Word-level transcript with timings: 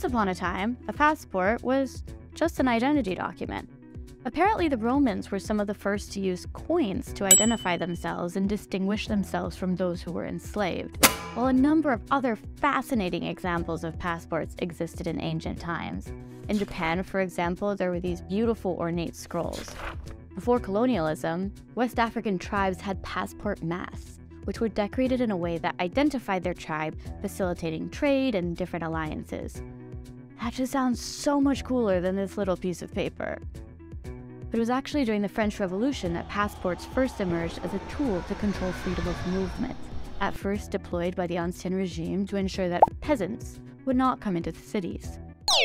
Once 0.00 0.14
upon 0.14 0.28
a 0.28 0.34
time, 0.34 0.78
a 0.88 0.94
passport 0.94 1.62
was 1.62 2.02
just 2.32 2.58
an 2.58 2.66
identity 2.66 3.14
document. 3.14 3.68
Apparently, 4.24 4.66
the 4.66 4.78
Romans 4.78 5.30
were 5.30 5.38
some 5.38 5.60
of 5.60 5.66
the 5.66 5.74
first 5.74 6.10
to 6.10 6.20
use 6.20 6.46
coins 6.54 7.12
to 7.12 7.24
identify 7.24 7.76
themselves 7.76 8.36
and 8.36 8.48
distinguish 8.48 9.08
themselves 9.08 9.56
from 9.56 9.76
those 9.76 10.00
who 10.00 10.10
were 10.10 10.24
enslaved, 10.24 11.04
while 11.34 11.48
a 11.48 11.52
number 11.52 11.92
of 11.92 12.00
other 12.10 12.38
fascinating 12.56 13.24
examples 13.24 13.84
of 13.84 13.98
passports 13.98 14.56
existed 14.60 15.06
in 15.06 15.20
ancient 15.20 15.60
times. 15.60 16.10
In 16.48 16.56
Japan, 16.56 17.02
for 17.02 17.20
example, 17.20 17.76
there 17.76 17.90
were 17.90 18.00
these 18.00 18.22
beautiful 18.22 18.78
ornate 18.80 19.14
scrolls. 19.14 19.68
Before 20.34 20.58
colonialism, 20.58 21.52
West 21.74 21.98
African 21.98 22.38
tribes 22.38 22.80
had 22.80 23.02
passport 23.02 23.62
masks, 23.62 24.18
which 24.44 24.60
were 24.60 24.68
decorated 24.70 25.20
in 25.20 25.30
a 25.30 25.36
way 25.36 25.58
that 25.58 25.78
identified 25.78 26.42
their 26.42 26.54
tribe, 26.54 26.96
facilitating 27.20 27.90
trade 27.90 28.34
and 28.34 28.56
different 28.56 28.86
alliances. 28.86 29.60
That 30.40 30.54
just 30.54 30.72
sounds 30.72 30.98
so 30.98 31.38
much 31.38 31.64
cooler 31.64 32.00
than 32.00 32.16
this 32.16 32.38
little 32.38 32.56
piece 32.56 32.80
of 32.80 32.94
paper. 32.94 33.38
But 34.02 34.56
it 34.56 34.58
was 34.58 34.70
actually 34.70 35.04
during 35.04 35.20
the 35.20 35.28
French 35.28 35.60
Revolution 35.60 36.14
that 36.14 36.30
passports 36.30 36.86
first 36.86 37.20
emerged 37.20 37.60
as 37.62 37.74
a 37.74 37.80
tool 37.90 38.22
to 38.26 38.34
control 38.36 38.72
freedom 38.72 39.06
of 39.06 39.26
movement, 39.26 39.76
at 40.22 40.34
first 40.34 40.70
deployed 40.70 41.14
by 41.14 41.26
the 41.26 41.36
Ancien 41.36 41.76
regime 41.76 42.26
to 42.26 42.36
ensure 42.36 42.70
that 42.70 42.82
peasants 43.02 43.60
would 43.84 43.96
not 43.96 44.20
come 44.20 44.34
into 44.34 44.50
the 44.50 44.58
cities. 44.60 45.18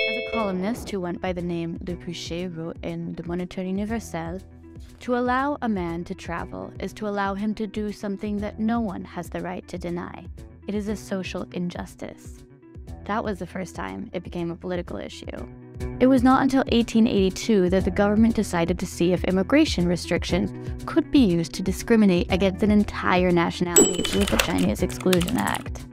As 0.09 0.17
a 0.17 0.31
columnist 0.33 0.89
who 0.89 0.99
went 0.99 1.21
by 1.21 1.31
the 1.31 1.41
name 1.41 1.79
Le 1.87 1.95
Pouchet 1.95 2.49
wrote 2.49 2.77
in 2.83 3.13
the 3.13 3.23
Moniteur 3.23 3.63
Universel, 3.63 4.41
to 4.99 5.15
allow 5.15 5.57
a 5.61 5.69
man 5.69 6.03
to 6.03 6.13
travel 6.13 6.71
is 6.81 6.91
to 6.93 7.07
allow 7.07 7.33
him 7.33 7.55
to 7.55 7.65
do 7.65 7.93
something 7.93 8.37
that 8.37 8.59
no 8.59 8.81
one 8.81 9.05
has 9.05 9.29
the 9.29 9.41
right 9.41 9.65
to 9.69 9.77
deny. 9.77 10.25
It 10.67 10.75
is 10.75 10.89
a 10.89 10.95
social 10.97 11.47
injustice. 11.53 12.44
That 13.05 13.23
was 13.23 13.37
the 13.37 13.45
first 13.45 13.75
time 13.75 14.09
it 14.13 14.23
became 14.23 14.49
a 14.49 14.55
political 14.55 14.97
issue. 14.97 15.27
It 15.99 16.07
was 16.07 16.23
not 16.23 16.41
until 16.41 16.63
1882 16.71 17.69
that 17.69 17.85
the 17.85 17.91
government 17.91 18.35
decided 18.35 18.79
to 18.79 18.87
see 18.87 19.13
if 19.13 19.23
immigration 19.25 19.87
restrictions 19.87 20.51
could 20.85 21.11
be 21.11 21.19
used 21.19 21.53
to 21.53 21.61
discriminate 21.61 22.31
against 22.31 22.63
an 22.63 22.71
entire 22.71 23.31
nationality 23.31 24.17
with 24.17 24.29
the 24.29 24.37
Chinese 24.37 24.81
Exclusion 24.81 25.37
Act. 25.37 25.85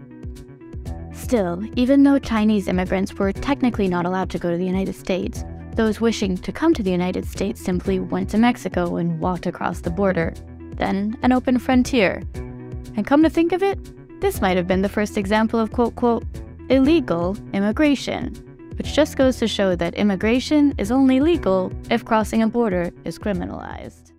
Still, 1.13 1.63
even 1.77 2.03
though 2.03 2.19
Chinese 2.19 2.67
immigrants 2.67 3.15
were 3.15 3.33
technically 3.33 3.89
not 3.89 4.07
allowed 4.07 4.31
to 4.31 4.39
go 4.39 4.51
to 4.51 4.57
the 4.57 4.65
United 4.65 4.95
States, 4.95 5.45
those 5.75 6.01
wishing 6.01 6.37
to 6.39 6.51
come 6.51 6.73
to 6.73 6.83
the 6.83 6.91
United 6.91 7.27
States 7.27 7.61
simply 7.61 8.01
went 8.01 8.31
to 8.31 8.39
Mexico 8.39 8.97
and 8.97 9.21
walked 9.21 9.47
across 9.47 9.81
the 9.81 9.91
border, 9.91 10.33
then 10.77 11.17
an 11.23 11.33
open 11.33 11.59
frontier. 11.59 12.23
And 12.97 13.07
come 13.07 13.23
to 13.23 13.31
think 13.31 13.53
of 13.53 13.63
it, 13.63 13.79
this 14.21 14.41
might 14.41 14.57
have 14.57 14.67
been 14.67 14.83
the 14.83 14.89
first 14.89 15.19
example 15.19 15.61
of 15.61 15.73
quote 15.73 15.95
quote 15.97 16.25
illegal 16.73 17.37
immigration 17.53 18.33
which 18.79 18.95
just 18.95 19.19
goes 19.19 19.37
to 19.37 19.47
show 19.47 19.77
that 19.77 19.95
immigration 19.95 20.75
is 20.79 20.91
only 20.91 21.21
legal 21.21 21.71
if 21.91 22.03
crossing 22.03 22.43
a 22.43 22.49
border 22.49 22.91
is 23.05 23.19
criminalized. 23.19 24.13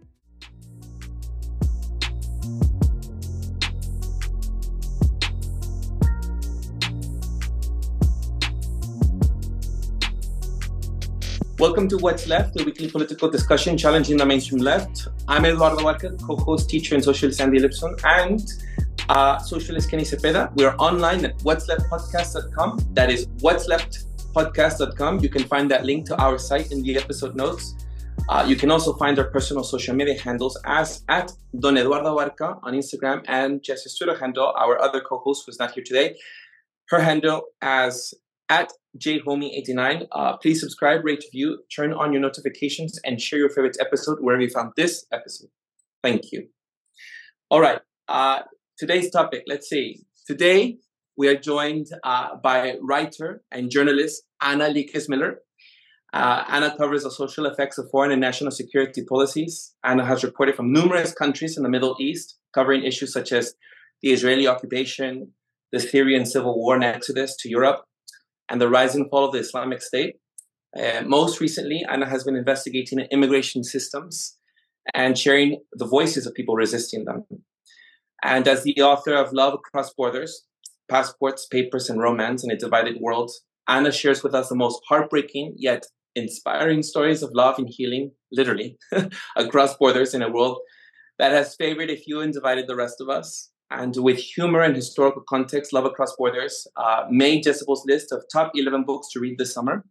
Welcome 11.57 11.89
to 11.89 11.97
What's 11.97 12.27
Left, 12.27 12.53
the 12.53 12.63
weekly 12.63 12.87
political 12.91 13.31
discussion 13.31 13.75
challenging 13.79 14.17
the 14.17 14.27
mainstream 14.27 14.61
left. 14.61 15.07
I'm 15.27 15.43
Eduardo 15.45 15.81
Barca, 15.81 16.15
co-host, 16.21 16.69
teacher, 16.69 16.93
and 16.93 17.03
socialist 17.03 17.41
Andy 17.41 17.57
Lipson, 17.57 17.99
and 18.05 18.39
uh, 19.09 19.39
socialist 19.39 19.89
Kenny 19.89 20.03
Cepeda. 20.03 20.55
We 20.55 20.65
are 20.65 20.75
online 20.77 21.25
at 21.25 21.41
what's 21.43 21.67
left 21.67 21.83
podcast.com. 21.89 22.79
That 22.93 23.09
is 23.09 23.27
what's 23.39 23.67
left 23.67 24.05
podcast.com. 24.33 25.19
You 25.19 25.29
can 25.29 25.43
find 25.43 25.69
that 25.71 25.85
link 25.85 26.05
to 26.07 26.15
our 26.21 26.37
site 26.37 26.71
in 26.71 26.81
the 26.83 26.97
episode 26.97 27.35
notes. 27.35 27.75
Uh, 28.29 28.45
you 28.47 28.55
can 28.55 28.71
also 28.71 28.93
find 28.93 29.17
our 29.19 29.25
personal 29.25 29.63
social 29.63 29.95
media 29.95 30.19
handles 30.19 30.59
as 30.65 31.03
at 31.09 31.31
Don 31.59 31.77
Eduardo 31.77 32.15
Barca 32.15 32.57
on 32.63 32.73
Instagram 32.73 33.23
and 33.27 33.61
Jess's 33.61 33.97
Twitter 33.97 34.17
handle, 34.17 34.53
our 34.57 34.81
other 34.81 35.01
co-host 35.01 35.43
who's 35.45 35.59
not 35.59 35.71
here 35.71 35.83
today, 35.85 36.15
her 36.89 36.99
handle 36.99 37.43
as 37.61 38.13
at 38.49 38.71
jhomie89. 38.97 40.07
Uh, 40.11 40.37
please 40.37 40.59
subscribe, 40.61 41.03
rate, 41.03 41.23
review, 41.33 41.59
turn 41.75 41.91
on 41.93 42.13
your 42.13 42.21
notifications, 42.21 42.99
and 43.03 43.19
share 43.19 43.39
your 43.39 43.49
favorite 43.49 43.77
episode 43.79 44.19
wherever 44.21 44.41
you 44.41 44.49
found 44.49 44.71
this 44.77 45.05
episode. 45.11 45.49
Thank 46.01 46.31
you. 46.31 46.47
All 47.49 47.61
right. 47.61 47.81
Uh, 48.07 48.41
today's 48.77 49.09
topic, 49.09 49.43
let's 49.47 49.69
see. 49.69 50.01
Today, 50.25 50.77
we 51.17 51.27
are 51.27 51.35
joined 51.35 51.87
uh, 52.03 52.35
by 52.41 52.75
writer 52.81 53.43
and 53.51 53.69
journalist 53.69 54.23
Anna 54.41 54.65
Lekas 54.65 55.07
Miller. 55.07 55.39
Uh, 56.11 56.43
Anna 56.47 56.75
covers 56.77 57.03
the 57.03 57.11
social 57.11 57.45
effects 57.45 57.77
of 57.77 57.89
foreign 57.91 58.11
and 58.11 58.21
national 58.21 58.51
security 58.51 59.03
policies. 59.03 59.73
Anna 59.83 60.05
has 60.05 60.23
reported 60.23 60.55
from 60.55 60.71
numerous 60.71 61.13
countries 61.13 61.57
in 61.57 61.63
the 61.63 61.69
Middle 61.69 61.95
East, 61.99 62.37
covering 62.53 62.83
issues 62.83 63.11
such 63.11 63.31
as 63.31 63.55
the 64.01 64.11
Israeli 64.11 64.47
occupation, 64.47 65.31
the 65.71 65.79
Syrian 65.79 66.25
civil 66.25 66.55
war 66.55 66.75
and 66.75 66.83
exodus 66.83 67.35
to 67.37 67.49
Europe, 67.49 67.83
and 68.49 68.61
the 68.61 68.69
rise 68.69 68.95
and 68.95 69.09
fall 69.09 69.25
of 69.25 69.31
the 69.31 69.39
Islamic 69.39 69.81
State. 69.81 70.15
Uh, 70.77 71.01
most 71.05 71.39
recently, 71.39 71.83
Anna 71.89 72.07
has 72.07 72.23
been 72.23 72.35
investigating 72.35 72.99
immigration 73.11 73.63
systems 73.63 74.37
and 74.93 75.17
sharing 75.17 75.61
the 75.73 75.85
voices 75.85 76.25
of 76.25 76.33
people 76.33 76.55
resisting 76.55 77.05
them. 77.05 77.25
And 78.23 78.47
as 78.47 78.63
the 78.63 78.81
author 78.81 79.13
of 79.13 79.33
Love 79.33 79.53
Across 79.53 79.93
Borders, 79.95 80.45
passports, 80.89 81.45
papers, 81.45 81.89
and 81.89 81.99
romance 81.99 82.43
in 82.43 82.51
a 82.51 82.57
divided 82.57 82.99
world, 82.99 83.31
Anna 83.67 83.91
shares 83.91 84.23
with 84.23 84.33
us 84.33 84.49
the 84.49 84.55
most 84.55 84.81
heartbreaking 84.87 85.55
yet 85.57 85.85
inspiring 86.15 86.83
stories 86.83 87.23
of 87.23 87.31
love 87.33 87.57
and 87.57 87.67
healing, 87.69 88.11
literally, 88.31 88.77
across 89.35 89.75
borders 89.75 90.13
in 90.13 90.21
a 90.21 90.31
world 90.31 90.59
that 91.19 91.31
has 91.31 91.55
favored 91.55 91.89
a 91.89 91.97
few 91.97 92.21
and 92.21 92.33
divided 92.33 92.67
the 92.67 92.75
rest 92.75 93.01
of 93.01 93.09
us. 93.09 93.49
And 93.71 93.95
with 93.97 94.17
humor 94.17 94.61
and 94.61 94.75
historical 94.75 95.23
context, 95.27 95.73
Love 95.73 95.85
Across 95.85 96.15
Borders 96.17 96.67
uh, 96.77 97.05
made 97.09 97.43
Decibel's 97.43 97.83
list 97.87 98.11
of 98.11 98.23
top 98.31 98.51
11 98.53 98.83
books 98.83 99.07
to 99.13 99.19
read 99.19 99.37
this 99.37 99.53
summer. 99.53 99.83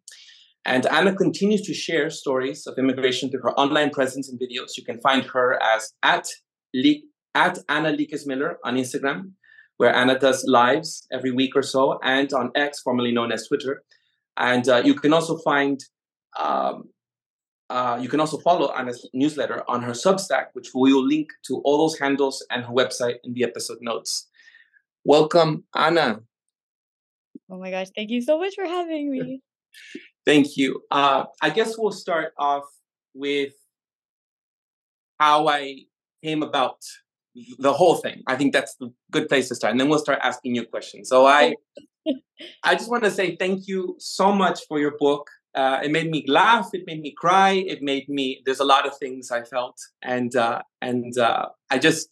And 0.65 0.87
Anna 0.87 1.15
continues 1.15 1.63
to 1.63 1.75
share 1.75 2.09
stories 2.09 2.67
of 2.69 2.79
immigration 2.79 3.31
through 3.31 3.43
her 3.43 3.59
online 3.59 3.91
presence 3.91 4.29
and 4.29 4.39
videos. 4.39 4.77
You 4.77 4.85
can 4.85 5.01
find 5.01 5.25
her 5.25 5.61
as 5.61 5.93
at, 6.05 6.29
at 7.35 7.59
Anna 7.69 7.93
Lekas 7.93 8.27
Miller 8.27 8.59
on 8.65 8.77
Instagram 8.77 9.33
where 9.83 9.93
Anna 9.93 10.17
does 10.17 10.45
lives 10.47 11.09
every 11.13 11.33
week 11.33 11.57
or 11.57 11.63
so, 11.65 11.99
and 12.05 12.33
on 12.33 12.53
X, 12.55 12.81
formerly 12.81 13.11
known 13.11 13.33
as 13.33 13.49
Twitter. 13.49 13.83
And 14.37 14.69
uh, 14.69 14.83
you 14.85 14.95
can 14.95 15.13
also 15.13 15.39
find, 15.39 15.83
um, 16.39 16.85
uh, 17.69 17.99
you 18.01 18.09
can 18.09 18.21
also 18.21 18.39
follow 18.39 18.73
Anna's 18.73 19.09
newsletter 19.13 19.65
on 19.69 19.83
her 19.83 19.91
Substack, 19.91 20.47
which 20.53 20.69
we 20.73 20.93
will 20.93 21.05
link 21.05 21.31
to 21.47 21.61
all 21.65 21.79
those 21.79 21.99
handles 21.99 22.47
and 22.51 22.65
her 22.65 22.73
website 22.73 23.17
in 23.25 23.35
the 23.35 23.43
episode 23.43 23.79
notes. 23.81 24.29
Welcome, 25.05 25.65
Anna. 25.75 26.21
Oh 27.51 27.59
my 27.59 27.73
gosh, 27.73 27.89
thank 27.97 28.11
you 28.11 28.23
so 28.23 28.39
much 28.39 28.55
for 28.55 28.67
having 28.67 29.11
me. 29.11 29.41
thank 30.25 30.57
you. 30.57 30.81
Uh, 30.93 31.25
I 31.43 31.51
guess 31.51 31.77
we'll 31.77 31.91
start 31.91 32.35
off 32.39 32.65
with 33.15 33.53
how 35.19 35.49
I 35.49 35.79
came 36.23 36.45
about 36.45 36.79
the 37.59 37.73
whole 37.73 37.97
thing. 37.97 38.23
I 38.27 38.37
think 38.37 38.53
that's 38.53 38.75
the 38.77 38.93
good 39.11 39.29
place 39.29 39.49
to 39.49 39.55
start, 39.55 39.73
and 39.73 39.81
then 39.81 39.89
we'll 39.89 39.99
start 39.99 40.19
asking 40.23 40.55
you 40.55 40.67
questions. 40.67 41.09
So 41.09 41.27
I, 41.27 41.55
I 42.65 42.75
just 42.75 42.91
want 42.91 43.05
to 43.05 43.11
say 43.11 43.37
thank 43.37 43.67
you 43.67 43.97
so 43.99 44.33
much 44.33 44.61
for 44.69 44.79
your 44.79 44.97
book. 44.99 45.29
Uh, 45.55 45.81
it 45.85 45.91
made 45.91 46.11
me 46.11 46.25
laugh. 46.29 46.71
It 46.73 46.83
made 46.87 47.01
me 47.01 47.15
cry. 47.17 47.53
It 47.53 47.83
made 47.83 48.09
me. 48.09 48.43
There's 48.45 48.61
a 48.61 48.65
lot 48.65 48.87
of 48.87 48.97
things 48.99 49.31
I 49.31 49.43
felt, 49.43 49.77
and 50.03 50.35
uh, 50.37 50.63
and 50.81 51.17
uh, 51.19 51.49
I 51.71 51.79
just. 51.79 52.09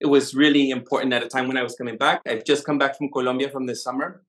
It 0.00 0.06
was 0.06 0.34
really 0.34 0.70
important 0.70 1.12
at 1.12 1.22
a 1.22 1.28
time 1.28 1.46
when 1.46 1.58
I 1.58 1.62
was 1.62 1.74
coming 1.74 1.98
back. 1.98 2.22
I've 2.26 2.44
just 2.44 2.64
come 2.64 2.78
back 2.78 2.96
from 2.96 3.10
Colombia 3.10 3.50
from 3.50 3.66
this 3.66 3.84
summer, 3.84 4.22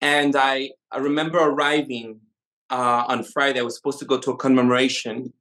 and 0.00 0.36
I 0.36 0.70
I 0.92 0.98
remember 0.98 1.38
arriving 1.38 2.20
uh, 2.70 3.04
on 3.08 3.24
Friday. 3.24 3.58
I 3.58 3.64
was 3.64 3.76
supposed 3.76 3.98
to 3.98 4.04
go 4.04 4.18
to 4.18 4.30
a 4.30 4.36
commemoration 4.36 5.32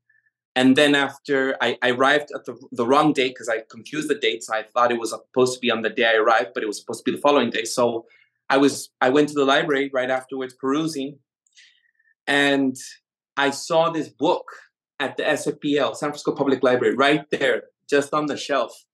and 0.55 0.75
then 0.75 0.93
after 0.93 1.55
I, 1.61 1.77
I 1.81 1.91
arrived 1.91 2.29
at 2.35 2.45
the, 2.45 2.55
the 2.71 2.85
wrong 2.85 3.11
date 3.13 3.29
because 3.29 3.49
I 3.49 3.63
confused 3.69 4.09
the 4.09 4.15
dates. 4.15 4.49
I 4.49 4.63
thought 4.63 4.91
it 4.91 4.99
was 4.99 5.09
supposed 5.09 5.53
to 5.55 5.59
be 5.59 5.71
on 5.71 5.81
the 5.81 5.89
day 5.89 6.05
I 6.05 6.15
arrived, 6.15 6.51
but 6.53 6.61
it 6.61 6.67
was 6.67 6.79
supposed 6.79 7.03
to 7.03 7.11
be 7.11 7.15
the 7.15 7.21
following 7.21 7.49
day. 7.49 7.63
So 7.63 8.05
I 8.49 8.57
was 8.57 8.89
I 9.01 9.09
went 9.09 9.29
to 9.29 9.35
the 9.35 9.45
library 9.45 9.89
right 9.93 10.09
afterwards, 10.09 10.53
perusing, 10.53 11.17
and 12.27 12.75
I 13.35 13.49
saw 13.49 13.89
this 13.89 14.09
book 14.09 14.45
at 14.99 15.17
the 15.17 15.23
SFPL, 15.23 15.95
San 15.95 16.09
Francisco 16.09 16.35
Public 16.35 16.61
Library, 16.61 16.95
right 16.95 17.25
there, 17.31 17.63
just 17.89 18.13
on 18.13 18.27
the 18.27 18.37
shelf. 18.37 18.85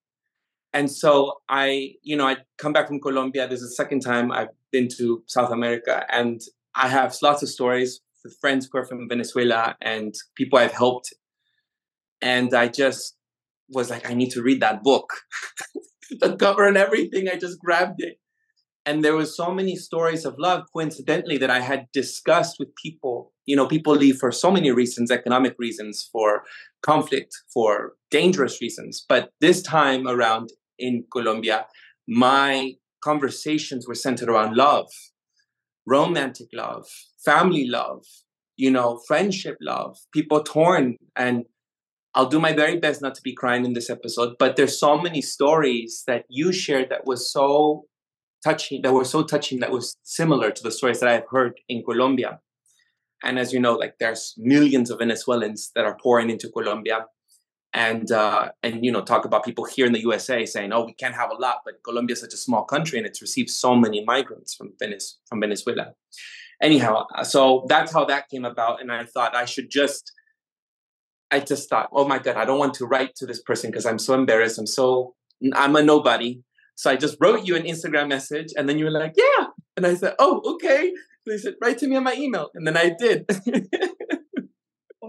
And 0.72 0.90
so 0.90 1.42
I, 1.50 1.96
you 2.04 2.16
know, 2.16 2.28
I 2.28 2.38
come 2.58 2.74
back 2.74 2.88
from 2.88 3.02
Colombia. 3.02 3.48
This 3.48 3.62
is 3.62 3.72
the 3.72 3.76
second 3.76 4.02
time 4.02 4.32
I've 4.32 4.50
been 4.72 4.88
to 4.98 5.24
South 5.26 5.52
America, 5.52 6.06
and 6.10 6.40
I 6.74 6.88
have 6.88 7.18
lots 7.22 7.44
of 7.44 7.50
stories 7.50 8.00
with 8.24 8.38
friends 8.40 8.70
who 8.72 8.78
are 8.78 8.86
from 8.86 9.10
Venezuela 9.10 9.76
and 9.82 10.14
people 10.36 10.60
I've 10.60 10.74
helped 10.74 11.14
and 12.22 12.54
I 12.54 12.68
just 12.68 13.16
was 13.70 13.90
like, 13.90 14.10
I 14.10 14.14
need 14.14 14.32
to 14.32 14.42
read 14.42 14.62
that 14.62 14.84
book. 14.84 15.10
the 16.20 16.36
cover 16.36 16.68
and 16.68 16.78
everything. 16.78 17.30
I 17.30 17.38
just 17.38 17.60
grabbed 17.60 18.02
it. 18.02 18.18
and 18.86 19.04
there 19.04 19.16
was 19.16 19.36
so 19.36 19.52
many 19.52 19.76
stories 19.76 20.26
of 20.26 20.36
love 20.38 20.64
coincidentally 20.74 21.38
that 21.38 21.50
i 21.50 21.60
had 21.60 21.86
discussed 21.94 22.56
with 22.60 22.70
people 22.84 23.32
you 23.46 23.56
know 23.56 23.68
people 23.68 23.94
leave 23.94 24.18
for 24.18 24.32
so 24.32 24.52
many 24.52 24.72
reasons 24.72 25.12
economic 25.12 25.56
reasons 25.60 26.08
for 26.12 26.44
conflict 26.82 27.32
for 27.54 27.94
dangerous 28.10 28.62
reasons 28.62 29.06
but 29.08 29.30
this 29.42 29.62
time 29.62 30.08
around 30.08 30.50
in 30.78 31.04
colombia 31.12 31.66
my 32.08 32.74
conversations 33.04 33.88
were 33.88 33.96
centered 33.96 34.30
around 34.30 34.56
love 34.56 34.90
romantic 35.86 36.48
love 36.54 36.86
family 37.24 37.66
love 37.68 38.04
you 38.56 38.72
know 38.72 39.00
friendship 39.08 39.58
love 39.62 39.98
people 40.14 40.44
torn 40.44 40.96
and 41.16 41.46
I'll 42.16 42.28
do 42.28 42.40
my 42.40 42.54
very 42.54 42.78
best 42.80 43.02
not 43.02 43.16
to 43.16 43.22
be 43.22 43.34
crying 43.34 43.66
in 43.66 43.74
this 43.74 43.90
episode, 43.90 44.36
but 44.40 44.56
there's 44.56 44.80
so 44.80 44.98
many 44.98 45.22
stories 45.22 46.04
that 46.08 46.26
you 46.28 46.52
shared 46.52 46.90
that 46.90 47.06
was 47.06 47.32
so 47.32 47.86
touching 48.44 48.82
that 48.82 48.94
were 48.94 49.06
so 49.06 49.24
touching 49.24 49.60
that 49.60 49.72
was 49.72 49.96
similar 50.04 50.52
to 50.52 50.64
the 50.64 50.72
stories 50.72 51.00
that 51.00 51.10
I've 51.10 51.28
heard 51.30 51.60
in 51.68 51.84
Colombia. 51.84 52.40
And 53.24 53.38
as 53.38 53.52
you 53.54 53.60
know, 53.60 53.74
like 53.74 53.96
there's 54.00 54.34
millions 54.38 54.90
of 54.90 55.00
Venezuelans 55.00 55.72
that 55.76 55.86
are 55.86 55.98
pouring 56.02 56.30
into 56.30 56.50
Colombia, 56.50 57.06
and 57.74 58.12
uh, 58.12 58.50
and 58.64 58.84
you 58.84 58.92
know 58.92 59.02
talk 59.02 59.26
about 59.26 59.46
people 59.46 59.66
here 59.66 59.86
in 59.86 59.92
the 59.92 60.02
USA 60.02 60.46
saying, 60.46 60.72
"Oh, 60.74 60.86
we 60.86 60.94
can't 60.94 61.16
have 61.16 61.30
a 61.30 61.36
lot," 61.36 61.58
but 61.66 61.76
Colombia 61.84 62.14
is 62.14 62.22
such 62.22 62.34
a 62.34 62.38
small 62.38 62.64
country 62.64 62.98
and 62.98 63.06
it's 63.06 63.22
received 63.22 63.50
so 63.50 63.76
many 63.76 64.04
migrants 64.04 64.56
from 64.56 64.74
Venice 64.80 65.20
from 65.28 65.42
Venezuela. 65.42 65.94
Anyhow, 66.62 67.06
so 67.24 67.66
that's 67.70 67.94
how 67.94 68.06
that 68.06 68.30
came 68.30 68.46
about, 68.46 68.82
and 68.82 68.92
I 68.92 69.06
thought 69.06 69.36
I 69.36 69.46
should 69.46 69.70
just. 69.70 70.12
I 71.32 71.40
just 71.40 71.70
thought, 71.70 71.90
oh 71.92 72.08
my 72.08 72.20
God, 72.20 72.36
I 72.36 72.46
don't 72.46 72.60
want 72.60 72.74
to 72.76 72.86
write 72.86 73.16
to 73.18 73.26
this 73.26 73.42
person 73.42 73.70
because 73.70 73.86
I'm 73.86 74.00
so 74.00 74.14
embarrassed. 74.14 74.58
I'm 74.58 74.68
so, 74.68 75.16
I'm 75.54 75.76
a 75.76 75.84
nobody. 75.84 76.42
So 76.76 76.90
I 76.90 76.96
just 76.96 77.18
wrote 77.20 77.46
you 77.46 77.56
an 77.56 77.64
Instagram 77.64 78.08
message, 78.08 78.54
and 78.56 78.68
then 78.70 78.80
you 78.80 78.86
were 78.86 78.92
like, 78.92 79.14
"Yeah," 79.18 79.48
and 79.76 79.86
I 79.86 79.96
said, 79.96 80.16
"Oh, 80.18 80.42
okay." 80.54 80.94
They 81.28 81.38
said, 81.38 81.56
"Write 81.62 81.78
to 81.80 81.88
me 81.88 81.98
on 81.98 82.06
my 82.06 82.14
email," 82.14 82.50
and 82.56 82.66
then 82.66 82.78
I 82.78 82.96
did. 82.98 83.30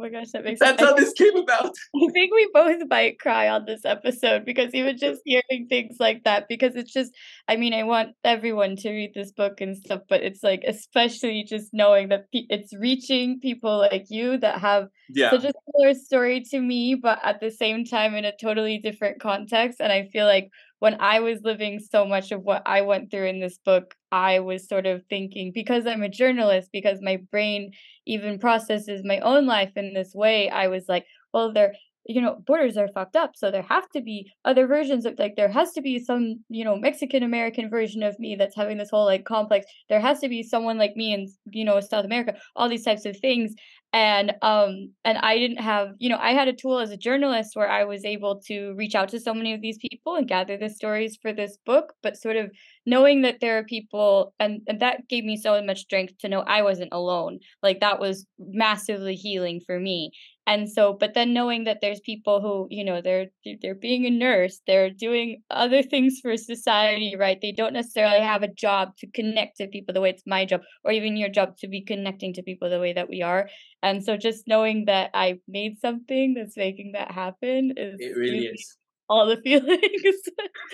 oh 0.01 0.03
my 0.03 0.09
gosh, 0.09 0.31
that 0.33 0.45
makes 0.45 0.61
that's 0.61 0.81
how 0.81 0.95
this 0.95 1.13
came 1.13 1.37
about. 1.37 1.73
I 1.97 2.09
think 2.13 2.33
we 2.35 2.49
both 2.53 2.83
might 2.89 3.19
cry 3.19 3.49
on 3.49 3.67
this 3.67 3.85
episode 3.85 4.45
because 4.45 4.73
even 4.75 4.97
just 4.97 5.21
hearing 5.25 5.67
things 5.69 5.97
like 6.01 6.25
that, 6.25 6.49
because 6.49 6.75
it's 6.75 6.93
just, 6.93 7.13
I 7.49 7.57
mean, 7.57 7.75
I 7.75 7.83
want 7.83 8.15
everyone 8.25 8.77
to 8.77 8.91
read 8.91 9.13
this 9.15 9.33
book 9.33 9.61
and 9.61 9.77
stuff, 9.77 10.03
but 10.09 10.23
it's 10.23 10.43
like, 10.43 10.63
especially 10.67 11.45
just 11.45 11.71
knowing 11.73 12.09
that 12.09 12.27
it's 12.33 12.75
reaching 12.75 13.41
people 13.41 13.79
like 13.79 14.07
you 14.09 14.39
that 14.39 14.61
have 14.61 14.89
yeah. 15.11 15.31
such 15.31 15.45
a 15.45 15.53
similar 15.67 15.95
story 15.95 16.43
to 16.51 16.61
me, 16.61 16.95
but 16.95 17.19
at 17.23 17.41
the 17.41 17.51
same 17.51 17.85
time 17.85 18.15
in 18.15 18.25
a 18.25 18.33
totally 18.41 18.79
different 18.79 19.21
context. 19.21 19.81
And 19.81 19.93
I 19.93 20.09
feel 20.13 20.25
like 20.25 20.51
when 20.81 20.97
I 21.01 21.21
was 21.21 21.43
living 21.43 21.79
so 21.79 22.05
much 22.07 22.33
of 22.33 22.43
what 22.43 22.63
I 22.67 22.83
went 22.83 23.11
through 23.11 23.27
in 23.27 23.41
this 23.41 23.59
book, 23.59 23.95
I 24.13 24.41
was 24.41 24.69
sort 24.69 24.87
of 24.87 25.05
thinking 25.09 25.53
because 25.55 25.87
I'm 25.87 26.03
a 26.03 26.09
journalist, 26.09 26.71
because 26.73 26.99
my 27.01 27.19
brain 27.31 27.73
even 28.07 28.39
processes 28.39 29.03
my 29.05 29.21
own 29.21 29.47
life 29.47 29.73
in 29.77 29.95
this 29.95 30.15
way, 30.15 30.51
I 30.51 30.69
was 30.69 30.87
like, 30.89 31.07
well, 31.33 31.53
there, 31.53 31.75
you 32.07 32.21
know, 32.21 32.43
borders 32.47 32.77
are 32.77 32.89
fucked 32.89 33.17
up. 33.17 33.33
So 33.37 33.51
there 33.51 33.63
have 33.63 33.89
to 33.91 34.01
be 34.01 34.33
other 34.45 34.67
versions 34.67 35.07
of 35.07 35.19
like, 35.19 35.37
there 35.37 35.49
has 35.51 35.73
to 35.73 35.83
be 35.83 35.99
some, 35.99 36.45
you 36.49 36.65
know, 36.65 36.77
Mexican 36.77 37.23
American 37.23 37.69
version 37.71 38.03
of 38.03 38.19
me 38.19 38.37
that's 38.37 38.57
having 38.57 38.79
this 38.79 38.91
whole 38.91 39.05
like 39.05 39.25
complex. 39.25 39.67
There 39.89 40.01
has 40.01 40.21
to 40.21 40.29
be 40.29 40.43
someone 40.43 40.79
like 40.79 40.97
me 40.97 41.13
in, 41.13 41.29
you 41.51 41.65
know, 41.65 41.79
South 41.81 42.05
America, 42.05 42.35
all 42.57 42.69
these 42.69 42.85
types 42.85 43.05
of 43.05 43.17
things 43.19 43.55
and 43.93 44.33
um 44.43 44.93
and 45.05 45.19
i 45.19 45.37
didn't 45.37 45.57
have 45.57 45.89
you 45.99 46.09
know 46.09 46.19
i 46.21 46.33
had 46.33 46.47
a 46.47 46.53
tool 46.53 46.79
as 46.79 46.91
a 46.91 46.97
journalist 46.97 47.57
where 47.57 47.69
i 47.69 47.83
was 47.83 48.05
able 48.05 48.41
to 48.41 48.73
reach 48.77 48.95
out 48.95 49.09
to 49.09 49.19
so 49.19 49.35
many 49.35 49.53
of 49.53 49.61
these 49.61 49.79
people 49.79 50.15
and 50.15 50.29
gather 50.29 50.57
the 50.57 50.69
stories 50.69 51.19
for 51.21 51.33
this 51.33 51.59
book 51.67 51.93
but 52.03 52.17
sort 52.17 52.37
of 52.37 52.51
knowing 52.87 53.23
that 53.23 53.41
there 53.41 53.59
are 53.59 53.65
people 53.65 54.33
and, 54.39 54.61
and 54.69 54.81
that 54.81 55.09
gave 55.09 55.25
me 55.25 55.37
so 55.37 55.61
much 55.63 55.81
strength 55.81 56.17
to 56.19 56.29
know 56.29 56.41
i 56.43 56.63
wasn't 56.63 56.93
alone 56.93 57.41
like 57.65 57.81
that 57.81 57.99
was 57.99 58.27
massively 58.39 59.17
healing 59.17 59.61
for 59.67 59.81
me 59.81 60.13
and 60.51 60.69
so 60.69 60.93
but 60.93 61.15
then 61.15 61.33
knowing 61.33 61.65
that 61.65 61.79
there's 61.81 62.01
people 62.01 62.41
who 62.41 62.67
you 62.71 62.85
know 62.85 63.01
they're 63.01 63.29
they're 63.63 63.75
being 63.89 64.05
a 64.05 64.11
nurse 64.11 64.61
they're 64.67 64.91
doing 64.91 65.43
other 65.51 65.83
things 65.83 66.19
for 66.21 66.37
society 66.37 67.15
right? 67.21 67.39
They 67.41 67.53
don't 67.53 67.73
necessarily 67.73 68.21
have 68.21 68.43
a 68.43 68.53
job 68.53 68.97
to 68.99 69.07
connect 69.07 69.59
to 69.59 69.69
people 69.69 69.93
the 69.95 70.01
way 70.01 70.11
it's 70.11 70.23
my 70.27 70.45
job 70.45 70.63
or 70.85 70.91
even 70.91 71.17
your 71.17 71.29
job 71.29 71.57
to 71.59 71.69
be 71.69 71.83
connecting 71.83 72.35
to 72.35 72.43
people 72.43 72.69
the 72.71 72.81
way 72.81 72.93
that 72.93 73.09
we 73.09 73.23
are. 73.23 73.49
And 73.83 74.05
so 74.05 74.17
just 74.17 74.49
knowing 74.49 74.87
that 74.87 75.11
i 75.15 75.39
made 75.47 75.79
something 75.79 76.35
that's 76.35 76.57
making 76.57 76.93
that 76.93 77.11
happen 77.13 77.75
is 77.77 77.97
it 77.99 78.17
really 78.17 78.47
is. 78.47 78.77
all 79.09 79.27
the 79.27 79.37
feelings. 79.43 80.21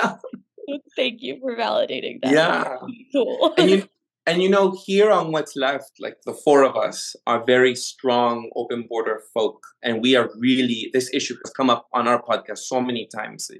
Thank 0.95 1.21
you 1.21 1.39
for 1.41 1.55
validating 1.55 2.21
that. 2.21 2.31
Yeah. 2.31 2.77
cool. 3.13 3.53
And 3.57 3.69
you 3.69 3.89
and 4.27 4.41
you 4.41 4.49
know, 4.49 4.75
here 4.85 5.11
on 5.11 5.31
what's 5.31 5.55
left, 5.55 5.91
like 5.99 6.17
the 6.25 6.33
four 6.33 6.63
of 6.63 6.75
us 6.75 7.15
are 7.27 7.45
very 7.45 7.75
strong 7.75 8.49
open 8.55 8.87
border 8.89 9.21
folk. 9.33 9.61
And 9.83 10.01
we 10.01 10.15
are 10.15 10.29
really, 10.39 10.89
this 10.93 11.13
issue 11.13 11.35
has 11.43 11.53
come 11.53 11.69
up 11.69 11.87
on 11.93 12.07
our 12.07 12.21
podcast 12.21 12.59
so 12.59 12.81
many 12.81 13.07
times. 13.15 13.51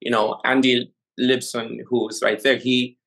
You 0.00 0.12
know, 0.12 0.40
Andy 0.44 0.92
Lipson, 1.20 1.78
who's 1.88 2.20
right 2.22 2.40
there, 2.40 2.56
he, 2.56 2.98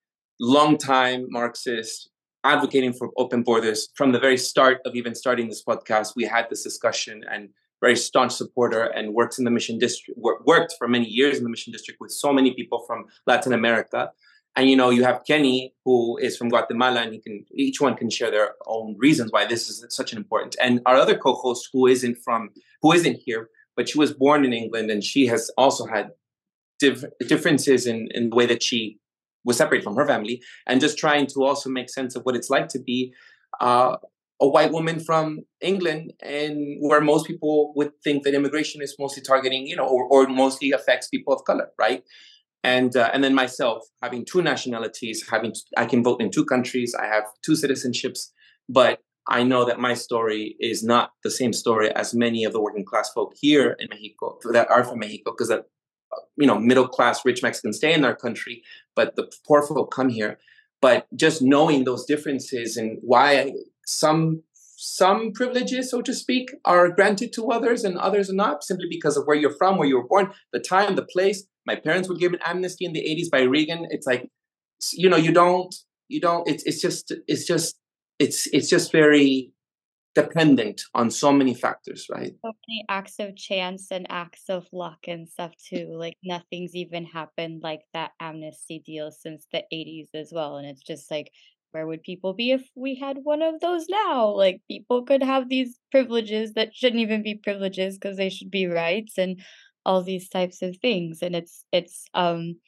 long 0.42 0.78
time 0.78 1.28
Marxist, 1.30 2.10
advocating 2.44 2.92
for 2.92 3.12
open 3.18 3.44
borders 3.44 3.88
from 3.96 4.12
the 4.12 4.20
very 4.20 4.38
start 4.38 4.80
of 4.86 4.94
even 4.96 5.16
starting 5.16 5.48
this 5.48 5.64
podcast. 5.64 6.18
We 6.18 6.26
had 6.26 6.48
this 6.50 6.64
discussion 6.64 7.24
and 7.32 7.50
very 7.82 7.96
staunch 7.96 8.34
supporter 8.34 8.84
and 8.84 9.14
works 9.14 9.40
in 9.40 9.46
the 9.46 9.52
mission 9.52 9.80
district, 9.80 10.20
worked 10.46 10.74
for 10.78 10.88
many 10.88 11.08
years 11.08 11.38
in 11.38 11.44
the 11.44 11.50
mission 11.50 11.72
district 11.72 12.00
with 12.02 12.12
so 12.12 12.34
many 12.34 12.54
people 12.54 12.84
from 12.86 13.06
Latin 13.26 13.54
America 13.54 14.12
and 14.56 14.70
you 14.70 14.76
know 14.76 14.90
you 14.90 15.04
have 15.04 15.24
kenny 15.26 15.74
who 15.84 16.18
is 16.18 16.38
from 16.38 16.50
guatemala 16.50 17.02
and 17.02 17.14
he 17.14 17.20
can 17.20 17.46
each 17.54 17.82
one 17.82 17.96
can 17.96 18.10
share 18.10 18.32
their 18.32 18.52
own 18.68 18.96
reasons 18.98 19.32
why 19.32 19.46
this 19.46 19.70
is 19.70 19.86
such 19.90 20.12
an 20.12 20.18
important 20.18 20.56
and 20.62 20.82
our 20.86 20.96
other 20.96 21.18
co-host 21.18 21.70
who 21.74 21.88
isn't 21.88 22.18
from 22.24 22.50
who 22.82 22.92
isn't 22.92 23.20
here 23.26 23.50
but 23.76 23.90
she 23.90 23.98
was 23.98 24.14
born 24.14 24.46
in 24.46 24.54
england 24.54 24.90
and 24.90 25.04
she 25.04 25.28
has 25.28 25.52
also 25.58 25.86
had 25.86 26.12
diff- 26.80 27.06
differences 27.28 27.86
in, 27.86 28.08
in 28.12 28.30
the 28.30 28.36
way 28.36 28.46
that 28.46 28.64
she 28.64 29.00
was 29.44 29.58
separated 29.58 29.84
from 29.84 29.96
her 29.96 30.06
family 30.06 30.42
and 30.68 30.82
just 30.82 30.98
trying 30.98 31.28
to 31.28 31.44
also 31.44 31.70
make 31.70 31.90
sense 31.90 32.16
of 32.16 32.24
what 32.24 32.36
it's 32.36 32.50
like 32.50 32.68
to 32.68 32.80
be 32.80 33.14
uh, 33.62 33.96
a 34.42 34.48
white 34.48 34.72
woman 34.72 35.00
from 35.00 35.40
England, 35.62 36.14
and 36.22 36.78
where 36.82 37.00
most 37.00 37.26
people 37.26 37.74
would 37.76 37.92
think 38.04 38.24
that 38.24 38.34
immigration 38.34 38.82
is 38.82 38.96
mostly 39.00 39.24
targeting, 39.24 39.66
you 39.66 39.76
know, 39.76 39.88
or, 39.88 40.06
or 40.06 40.28
mostly 40.28 40.72
affects 40.72 41.08
people 41.08 41.34
of 41.34 41.44
color, 41.46 41.70
right? 41.80 42.04
And 42.66 42.98
uh, 42.98 43.12
and 43.14 43.24
then 43.24 43.36
myself 43.36 43.84
having 44.02 44.26
two 44.26 44.42
nationalities 44.42 45.24
having 45.30 45.54
i 45.78 45.86
can 45.86 46.04
vote 46.04 46.20
in 46.20 46.32
two 46.32 46.46
countries 46.54 46.96
i 46.96 47.06
have 47.06 47.24
two 47.46 47.54
citizenships 47.54 48.32
but 48.68 49.00
i 49.28 49.44
know 49.44 49.64
that 49.66 49.80
my 49.80 49.94
story 49.94 50.56
is 50.60 50.84
not 50.84 51.12
the 51.24 51.30
same 51.30 51.54
story 51.54 51.90
as 51.96 52.14
many 52.14 52.44
of 52.44 52.54
the 52.54 52.62
working 52.62 52.86
class 52.92 53.10
folk 53.14 53.34
here 53.40 53.76
in 53.80 53.88
mexico 53.90 54.38
that 54.52 54.70
are 54.70 54.84
from 54.84 55.00
mexico 55.00 55.32
because 55.32 55.52
uh, 55.52 55.62
you 56.38 56.48
know 56.48 56.58
middle 56.58 56.88
class 56.88 57.24
rich 57.24 57.44
mexicans 57.44 57.78
stay 57.78 57.94
in 57.94 58.04
our 58.04 58.16
country 58.16 58.64
but 58.96 59.16
the 59.16 59.32
poor 59.48 59.62
folk 59.62 59.94
come 59.94 60.10
here 60.10 60.38
but 60.82 61.08
just 61.16 61.42
knowing 61.42 61.84
those 61.84 62.04
differences 62.06 62.78
and 62.78 62.98
why 63.02 63.54
some 63.86 64.42
some 64.78 65.32
privileges, 65.32 65.90
so 65.90 66.02
to 66.02 66.14
speak, 66.14 66.52
are 66.66 66.90
granted 66.90 67.32
to 67.34 67.48
others 67.48 67.84
and 67.84 67.98
others 67.98 68.30
are 68.30 68.36
not, 68.36 68.64
simply 68.64 68.88
because 68.90 69.18
of 69.18 69.26
where 69.26 69.36
you're 69.36 69.58
from, 69.58 69.78
where 69.78 69.88
you 69.88 69.98
were 69.98 70.08
born, 70.08 70.32
the 70.52 70.60
time, 70.60 70.96
the 70.96 71.02
place. 71.02 71.48
My 71.66 71.76
parents 71.76 72.10
were 72.10 72.16
given 72.16 72.40
amnesty 72.46 72.86
in 72.86 72.94
the 72.94 73.02
80s 73.02 73.32
by 73.32 73.42
Reagan. 73.42 73.88
It's 73.90 74.08
like, 74.08 74.30
you 74.94 75.10
know, 75.10 75.18
you 75.18 75.32
don't, 75.32 75.74
you 76.08 76.22
don't, 76.22 76.48
it's, 76.48 76.64
it's 76.64 76.82
just, 76.82 77.14
it's 77.28 77.46
just, 77.46 77.78
it's, 78.20 78.48
it's 78.48 78.70
just 78.70 78.92
very 78.92 79.52
dependent 80.14 80.82
on 80.94 81.12
so 81.12 81.32
many 81.32 81.54
factors, 81.54 82.08
right? 82.10 82.34
So 82.44 82.52
many 82.68 82.86
acts 82.90 83.16
of 83.20 83.36
chance 83.36 83.88
and 83.92 84.08
acts 84.10 84.50
of 84.50 84.66
luck 84.72 85.00
and 85.08 85.28
stuff 85.28 85.52
too. 85.58 85.94
Like 85.94 86.18
nothing's 86.24 86.74
even 86.74 87.06
happened 87.06 87.62
like 87.64 87.82
that 87.94 88.12
amnesty 88.20 88.82
deal 88.86 89.12
since 89.12 89.46
the 89.52 89.64
80s 89.74 90.10
as 90.14 90.32
well. 90.34 90.56
And 90.56 90.68
it's 90.68 90.82
just 90.82 91.12
like 91.12 91.32
where 91.76 91.86
would 91.86 92.04
people 92.04 92.34
be 92.34 92.52
if 92.52 92.66
we 92.74 92.96
had 92.96 93.18
one 93.24 93.42
of 93.42 93.60
those 93.60 93.88
now? 93.90 94.30
Like 94.30 94.62
people 94.70 95.04
could 95.04 95.22
have 95.22 95.50
these 95.50 95.78
privileges 95.92 96.54
that 96.54 96.74
shouldn't 96.74 97.02
even 97.02 97.22
be 97.22 97.36
privileges 97.36 97.98
because 97.98 98.16
they 98.16 98.30
should 98.30 98.50
be 98.50 98.66
rights 98.66 99.18
and 99.18 99.42
all 99.86 100.04
these 100.04 100.30
types 100.30 100.62
of 100.62 100.78
things. 100.82 101.20
And 101.22 101.36
it's 101.36 101.66
it's 101.72 102.06
um 102.14 102.60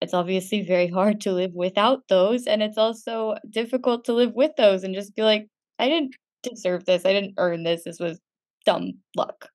it's 0.00 0.14
obviously 0.14 0.62
very 0.62 0.88
hard 0.88 1.20
to 1.22 1.32
live 1.32 1.52
without 1.54 2.08
those 2.08 2.46
and 2.46 2.62
it's 2.62 2.78
also 2.78 3.34
difficult 3.50 4.04
to 4.06 4.14
live 4.14 4.32
with 4.34 4.52
those 4.56 4.82
and 4.82 4.94
just 4.94 5.14
be 5.14 5.22
like 5.22 5.46
I 5.78 5.88
didn't 5.88 6.14
deserve 6.42 6.84
this. 6.86 7.04
I 7.04 7.12
didn't 7.12 7.34
earn 7.38 7.64
this. 7.64 7.84
This 7.84 8.00
was 8.00 8.20
dumb 8.64 8.92
luck. 9.16 9.48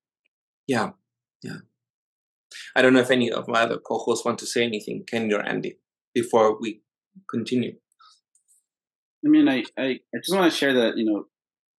Yeah. 0.68 0.92
Yeah. 1.42 1.60
I 2.76 2.82
don't 2.82 2.94
know 2.94 3.02
if 3.02 3.12
any 3.12 3.32
of 3.32 3.48
my 3.48 3.62
other 3.62 3.78
co-hosts 3.78 4.26
want 4.26 4.40
to 4.40 4.46
say 4.46 4.64
anything, 4.64 5.04
Kenny 5.08 5.34
or 5.34 5.42
Andy, 5.42 5.78
before 6.14 6.60
we 6.60 6.82
continue. 7.30 7.76
I 9.26 9.30
mean, 9.30 9.50
I, 9.50 9.64
I, 9.78 10.00
I 10.14 10.18
just 10.24 10.36
want 10.36 10.52
to 10.52 10.58
share 10.58 10.74
that, 10.74 10.98
you 10.98 11.06
know, 11.06 11.26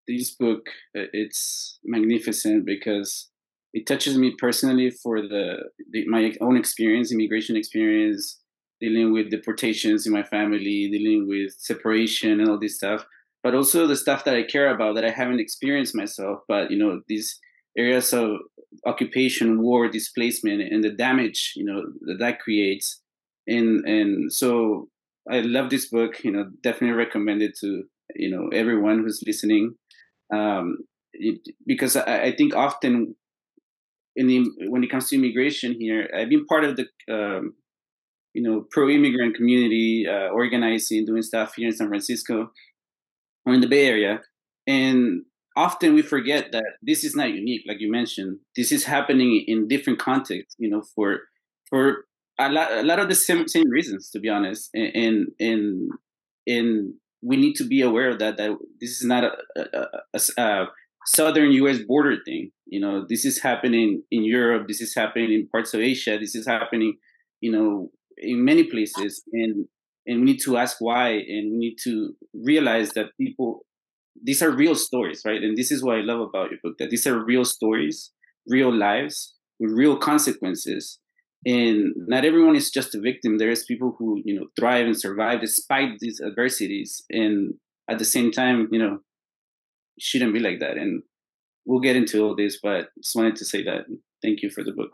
this 0.08 0.34
book, 0.34 0.66
it's 0.94 1.78
magnificent 1.84 2.64
because 2.64 3.30
it 3.72 3.86
touches 3.86 4.16
me 4.16 4.34
personally 4.38 4.90
for 4.90 5.20
the, 5.20 5.70
the 5.90 6.06
my 6.08 6.32
own 6.40 6.56
experience, 6.56 7.12
immigration 7.12 7.56
experience, 7.56 8.40
dealing 8.80 9.12
with 9.12 9.30
deportations 9.30 10.06
in 10.06 10.12
my 10.12 10.22
family, 10.22 10.88
dealing 10.90 11.26
with 11.28 11.52
separation 11.58 12.40
and 12.40 12.48
all 12.48 12.58
this 12.58 12.76
stuff, 12.76 13.04
but 13.42 13.54
also 13.54 13.86
the 13.86 13.96
stuff 13.96 14.24
that 14.24 14.36
I 14.36 14.42
care 14.42 14.74
about 14.74 14.94
that 14.94 15.04
I 15.04 15.10
haven't 15.10 15.40
experienced 15.40 15.94
myself. 15.94 16.40
But 16.48 16.70
you 16.70 16.78
know, 16.78 17.00
these 17.08 17.38
areas 17.76 18.12
of 18.12 18.38
occupation, 18.84 19.62
war, 19.62 19.88
displacement, 19.88 20.62
and 20.62 20.82
the 20.82 20.90
damage 20.90 21.52
you 21.56 21.64
know 21.64 21.82
that 22.02 22.18
that 22.18 22.40
creates. 22.40 23.00
And 23.46 23.86
and 23.86 24.32
so 24.32 24.88
I 25.30 25.40
love 25.40 25.70
this 25.70 25.88
book. 25.88 26.24
You 26.24 26.32
know, 26.32 26.50
definitely 26.62 26.96
recommend 26.96 27.42
it 27.42 27.56
to 27.60 27.84
you 28.14 28.30
know 28.30 28.48
everyone 28.52 29.00
who's 29.00 29.22
listening, 29.26 29.74
um, 30.32 30.78
it, 31.12 31.40
because 31.66 31.96
I, 31.96 32.22
I 32.24 32.36
think 32.36 32.54
often 32.54 33.14
in 34.16 34.26
the, 34.26 34.68
when 34.68 34.82
it 34.82 34.90
comes 34.90 35.08
to 35.10 35.16
immigration 35.16 35.76
here, 35.78 36.10
I've 36.16 36.30
been 36.30 36.46
part 36.46 36.64
of 36.64 36.76
the 36.76 36.86
um, 37.12 37.54
you 38.34 38.42
know 38.42 38.66
pro-immigrant 38.70 39.36
community, 39.36 40.06
uh, 40.08 40.28
organizing, 40.28 41.04
doing 41.04 41.22
stuff 41.22 41.54
here 41.54 41.68
in 41.68 41.76
San 41.76 41.88
Francisco 41.88 42.50
or 43.44 43.54
in 43.54 43.60
the 43.60 43.68
Bay 43.68 43.86
Area, 43.86 44.20
and 44.66 45.22
often 45.56 45.94
we 45.94 46.02
forget 46.02 46.52
that 46.52 46.64
this 46.82 47.04
is 47.04 47.14
not 47.14 47.30
unique, 47.30 47.62
like 47.68 47.80
you 47.80 47.90
mentioned. 47.90 48.38
This 48.56 48.72
is 48.72 48.84
happening 48.84 49.44
in 49.46 49.68
different 49.68 49.98
contexts. 49.98 50.56
You 50.58 50.70
know, 50.70 50.82
for 50.94 51.20
for 51.68 52.06
a 52.38 52.50
lot, 52.50 52.72
a 52.72 52.82
lot 52.82 52.98
of 52.98 53.08
the 53.08 53.14
same 53.14 53.46
same 53.48 53.68
reasons, 53.68 54.10
to 54.10 54.18
be 54.18 54.28
honest, 54.28 54.70
and 54.74 55.28
and 55.38 55.90
and 56.46 56.94
we 57.22 57.36
need 57.36 57.54
to 57.54 57.64
be 57.64 57.82
aware 57.82 58.10
of 58.10 58.18
that. 58.20 58.38
That 58.38 58.56
this 58.80 59.00
is 59.00 59.04
not 59.04 59.24
a, 59.24 59.32
a, 59.56 59.86
a, 60.38 60.42
a 60.42 60.66
southern 61.06 61.52
U.S. 61.52 61.78
border 61.86 62.16
thing. 62.24 62.50
You 62.66 62.80
know, 62.80 63.06
this 63.08 63.24
is 63.24 63.40
happening 63.40 64.02
in 64.10 64.24
Europe. 64.24 64.66
This 64.68 64.80
is 64.80 64.94
happening 64.94 65.32
in 65.32 65.48
parts 65.48 65.72
of 65.74 65.80
Asia. 65.80 66.18
This 66.18 66.34
is 66.34 66.46
happening, 66.46 66.96
you 67.40 67.52
know, 67.52 67.90
in 68.18 68.44
many 68.44 68.64
places, 68.64 69.22
and 69.32 69.66
and 70.06 70.20
we 70.20 70.24
need 70.24 70.40
to 70.44 70.56
ask 70.56 70.76
why, 70.80 71.10
and 71.10 71.52
we 71.52 71.58
need 71.58 71.76
to 71.84 72.14
realize 72.32 72.90
that 72.90 73.06
people, 73.20 73.66
these 74.22 74.40
are 74.40 74.50
real 74.50 74.76
stories, 74.76 75.22
right? 75.24 75.42
And 75.42 75.56
this 75.56 75.72
is 75.72 75.82
what 75.82 75.96
I 75.96 76.00
love 76.00 76.20
about 76.20 76.50
your 76.50 76.60
book 76.62 76.78
that 76.78 76.90
these 76.90 77.06
are 77.06 77.24
real 77.24 77.44
stories, 77.44 78.12
real 78.46 78.72
lives 78.72 79.34
with 79.58 79.72
real 79.72 79.96
consequences. 79.96 80.98
And 81.44 81.92
not 81.96 82.24
everyone 82.24 82.56
is 82.56 82.70
just 82.70 82.94
a 82.94 83.00
victim. 83.00 83.38
There 83.38 83.50
is 83.50 83.64
people 83.64 83.94
who 83.98 84.22
you 84.24 84.34
know 84.38 84.46
thrive 84.58 84.86
and 84.86 84.98
survive 84.98 85.40
despite 85.40 85.98
these 86.00 86.20
adversities, 86.20 87.04
and 87.10 87.54
at 87.88 87.98
the 87.98 88.04
same 88.04 88.32
time, 88.32 88.68
you 88.72 88.78
know, 88.80 88.98
shouldn't 89.98 90.34
be 90.34 90.40
like 90.40 90.60
that. 90.60 90.76
And 90.76 91.02
we'll 91.64 91.80
get 91.80 91.96
into 91.96 92.22
all 92.22 92.36
this, 92.36 92.58
but 92.62 92.88
just 93.02 93.16
wanted 93.16 93.36
to 93.36 93.44
say 93.44 93.62
that. 93.64 93.86
Thank 94.22 94.42
you 94.42 94.50
for 94.50 94.64
the 94.64 94.72
book. 94.72 94.90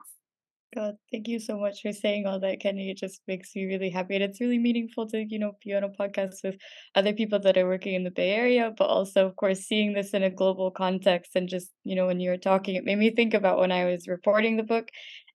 God, 0.75 0.95
thank 1.11 1.29
you 1.29 1.39
so 1.39 1.59
much 1.59 1.83
for 1.83 1.93
saying 1.93 2.27
all 2.27 2.41
that, 2.41 2.61
Kenny. 2.61 2.91
It 2.91 2.97
just 2.97 3.21
makes 3.29 3.55
me 3.55 3.67
really 3.67 3.91
happy. 3.91 4.15
And 4.15 4.25
it's 4.25 4.41
really 4.41 4.59
meaningful 4.59 5.07
to, 5.09 5.23
you 5.29 5.39
know, 5.39 5.53
be 5.63 5.75
on 5.75 5.85
a 5.85 5.91
podcast 5.91 6.37
with 6.43 6.57
other 6.95 7.13
people 7.13 7.39
that 7.41 7.59
are 7.59 7.67
working 7.67 7.95
in 7.95 8.05
the 8.05 8.11
Bay 8.11 8.31
Area, 8.31 8.73
but 8.77 8.87
also, 8.87 9.27
of 9.27 9.37
course, 9.37 9.61
seeing 9.61 9.93
this 9.93 10.15
in 10.15 10.23
a 10.23 10.31
global 10.31 10.71
context. 10.71 11.33
And 11.35 11.47
just, 11.47 11.71
you 11.85 11.95
know, 11.95 12.07
when 12.07 12.21
you 12.21 12.31
were 12.31 12.39
talking, 12.39 12.75
it 12.75 12.85
made 12.85 12.97
me 12.97 13.11
think 13.11 13.35
about 13.35 13.59
when 13.59 13.71
I 13.71 13.85
was 13.85 14.09
reporting 14.09 14.57
the 14.57 14.63
book 14.63 14.89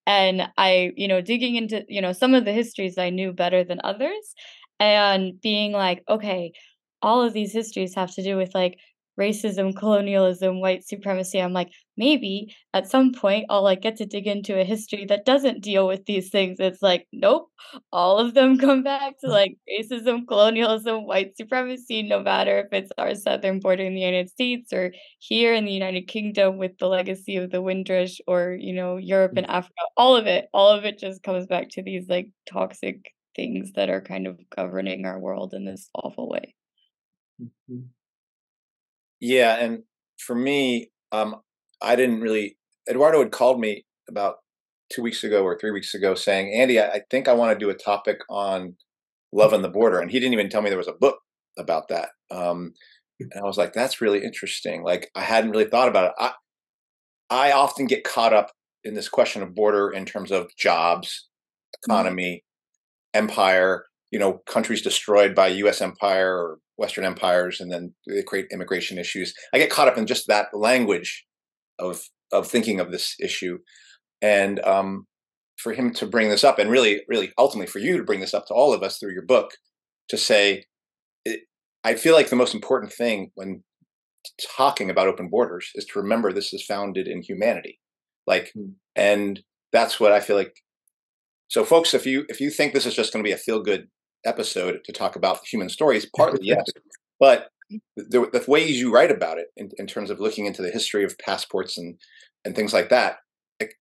and 0.07 0.41
I, 0.57 0.91
you 0.95 1.07
know, 1.07 1.21
digging 1.21 1.55
into, 1.55 1.85
you 1.87 2.01
know, 2.01 2.13
some 2.13 2.33
of 2.33 2.45
the 2.45 2.53
histories 2.53 2.97
I 2.97 3.11
knew 3.11 3.31
better 3.31 3.63
than 3.63 3.79
others 3.83 4.33
and 4.79 5.39
being 5.39 5.71
like, 5.71 6.03
okay, 6.09 6.51
all 7.03 7.21
of 7.21 7.33
these 7.33 7.53
histories 7.53 7.93
have 7.93 8.11
to 8.15 8.23
do 8.23 8.37
with 8.37 8.55
like 8.55 8.79
racism, 9.19 9.75
colonialism, 9.75 10.59
white 10.59 10.85
supremacy. 10.87 11.41
I'm 11.41 11.53
like, 11.53 11.71
maybe 11.97 12.55
at 12.73 12.89
some 12.89 13.11
point 13.11 13.45
I'll 13.49 13.63
like 13.63 13.81
get 13.81 13.97
to 13.97 14.05
dig 14.05 14.27
into 14.27 14.59
a 14.59 14.63
history 14.63 15.05
that 15.05 15.25
doesn't 15.25 15.61
deal 15.61 15.87
with 15.87 16.05
these 16.05 16.29
things. 16.29 16.59
It's 16.59 16.81
like, 16.81 17.07
nope, 17.11 17.49
all 17.91 18.19
of 18.19 18.33
them 18.33 18.57
come 18.59 18.83
back 18.83 19.19
to 19.19 19.27
like 19.27 19.57
racism, 19.69 20.27
colonialism, 20.27 21.05
white 21.05 21.35
supremacy, 21.35 22.03
no 22.03 22.21
matter 22.21 22.59
if 22.59 22.67
it's 22.71 22.91
our 22.97 23.15
southern 23.15 23.59
border 23.59 23.83
in 23.83 23.95
the 23.95 24.01
United 24.01 24.29
States 24.29 24.71
or 24.71 24.93
here 25.19 25.53
in 25.53 25.65
the 25.65 25.73
United 25.73 26.07
Kingdom 26.07 26.57
with 26.57 26.77
the 26.77 26.87
legacy 26.87 27.37
of 27.37 27.49
the 27.49 27.61
Windrush 27.61 28.19
or, 28.27 28.55
you 28.59 28.73
know, 28.73 28.97
Europe 28.97 29.33
and 29.37 29.49
Africa, 29.49 29.73
all 29.95 30.15
of 30.15 30.27
it, 30.27 30.47
all 30.53 30.69
of 30.69 30.85
it 30.85 30.99
just 30.99 31.23
comes 31.23 31.47
back 31.47 31.69
to 31.69 31.81
these 31.81 32.07
like 32.07 32.29
toxic 32.45 33.11
things 33.35 33.71
that 33.73 33.89
are 33.89 34.01
kind 34.01 34.27
of 34.27 34.39
governing 34.55 35.05
our 35.05 35.19
world 35.19 35.53
in 35.53 35.65
this 35.65 35.89
awful 35.93 36.29
way. 36.29 36.55
Mm-hmm. 37.41 37.85
Yeah, 39.19 39.57
and 39.57 39.83
for 40.19 40.35
me, 40.35 40.91
um, 41.11 41.37
I 41.81 41.95
didn't 41.95 42.21
really. 42.21 42.57
Eduardo 42.89 43.19
had 43.19 43.31
called 43.31 43.59
me 43.59 43.85
about 44.09 44.35
two 44.91 45.01
weeks 45.01 45.23
ago 45.23 45.43
or 45.43 45.57
three 45.57 45.71
weeks 45.71 45.93
ago, 45.93 46.15
saying, 46.15 46.53
"Andy, 46.53 46.79
I, 46.79 46.87
I 46.87 47.01
think 47.09 47.27
I 47.27 47.33
want 47.33 47.57
to 47.57 47.65
do 47.65 47.69
a 47.69 47.75
topic 47.75 48.19
on 48.29 48.75
love 49.33 49.53
on 49.53 49.61
the 49.61 49.69
border," 49.69 49.99
and 49.99 50.11
he 50.11 50.19
didn't 50.19 50.33
even 50.33 50.49
tell 50.49 50.61
me 50.61 50.69
there 50.69 50.77
was 50.77 50.87
a 50.87 50.93
book 50.93 51.19
about 51.57 51.87
that. 51.89 52.09
Um, 52.31 52.73
and 53.19 53.33
I 53.37 53.43
was 53.43 53.57
like, 53.57 53.73
"That's 53.73 54.01
really 54.01 54.23
interesting." 54.23 54.83
Like 54.83 55.09
I 55.15 55.21
hadn't 55.21 55.51
really 55.51 55.65
thought 55.65 55.89
about 55.89 56.11
it. 56.11 56.13
I 56.19 56.33
I 57.29 57.51
often 57.51 57.87
get 57.87 58.03
caught 58.03 58.33
up 58.33 58.51
in 58.83 58.93
this 58.93 59.09
question 59.09 59.41
of 59.43 59.55
border 59.55 59.89
in 59.89 60.05
terms 60.05 60.31
of 60.31 60.55
jobs, 60.57 61.27
mm-hmm. 61.89 61.91
economy, 61.91 62.43
empire. 63.13 63.85
You 64.11 64.19
know, 64.19 64.39
countries 64.47 64.81
destroyed 64.81 65.35
by 65.35 65.47
U.S. 65.47 65.81
empire 65.81 66.33
or 66.37 66.59
Western 66.77 67.03
empires, 67.03 67.59
and 67.59 67.71
then 67.71 67.93
they 68.07 68.23
create 68.23 68.47
immigration 68.51 68.97
issues. 68.97 69.33
I 69.53 69.57
get 69.57 69.69
caught 69.69 69.87
up 69.87 69.97
in 69.97 70.05
just 70.05 70.27
that 70.27 70.47
language 70.53 71.25
of 71.79 72.01
of 72.31 72.47
thinking 72.47 72.79
of 72.79 72.91
this 72.91 73.15
issue, 73.19 73.57
and 74.21 74.59
um, 74.61 75.07
for 75.57 75.73
him 75.73 75.91
to 75.93 76.05
bring 76.05 76.29
this 76.29 76.43
up, 76.43 76.59
and 76.59 76.69
really, 76.69 77.01
really, 77.07 77.31
ultimately 77.37 77.67
for 77.67 77.79
you 77.79 77.97
to 77.97 78.03
bring 78.03 78.19
this 78.19 78.33
up 78.33 78.45
to 78.47 78.53
all 78.53 78.73
of 78.73 78.83
us 78.83 78.97
through 78.97 79.13
your 79.13 79.25
book, 79.25 79.51
to 80.09 80.17
say, 80.17 80.65
it, 81.25 81.41
I 81.83 81.95
feel 81.95 82.13
like 82.13 82.29
the 82.29 82.35
most 82.35 82.53
important 82.53 82.93
thing 82.93 83.31
when 83.35 83.63
talking 84.55 84.89
about 84.89 85.07
open 85.07 85.29
borders 85.29 85.71
is 85.75 85.85
to 85.85 85.99
remember 85.99 86.31
this 86.31 86.53
is 86.53 86.63
founded 86.63 87.07
in 87.07 87.21
humanity, 87.21 87.79
like, 88.27 88.51
mm. 88.55 88.73
and 88.95 89.41
that's 89.73 89.99
what 89.99 90.11
I 90.11 90.19
feel 90.19 90.35
like. 90.35 90.53
So, 91.49 91.63
folks, 91.63 91.93
if 91.93 92.05
you 92.05 92.25
if 92.29 92.39
you 92.39 92.51
think 92.51 92.73
this 92.73 92.85
is 92.85 92.95
just 92.95 93.11
going 93.11 93.23
to 93.23 93.27
be 93.27 93.33
a 93.33 93.37
feel 93.37 93.63
good 93.63 93.87
episode 94.25 94.79
to 94.85 94.91
talk 94.91 95.15
about 95.15 95.45
human 95.45 95.69
stories, 95.69 96.05
partly 96.15 96.45
yes, 96.47 96.65
but 97.19 97.49
the, 97.95 98.29
the, 98.31 98.45
ways 98.47 98.79
you 98.79 98.93
write 98.93 99.11
about 99.11 99.37
it 99.37 99.47
in, 99.57 99.69
in, 99.77 99.87
terms 99.87 100.09
of 100.09 100.21
looking 100.21 100.45
into 100.45 100.61
the 100.61 100.71
history 100.71 101.03
of 101.03 101.17
passports 101.17 101.77
and 101.77 101.97
and 102.45 102.55
things 102.55 102.71
like 102.71 102.89
that 102.89 103.17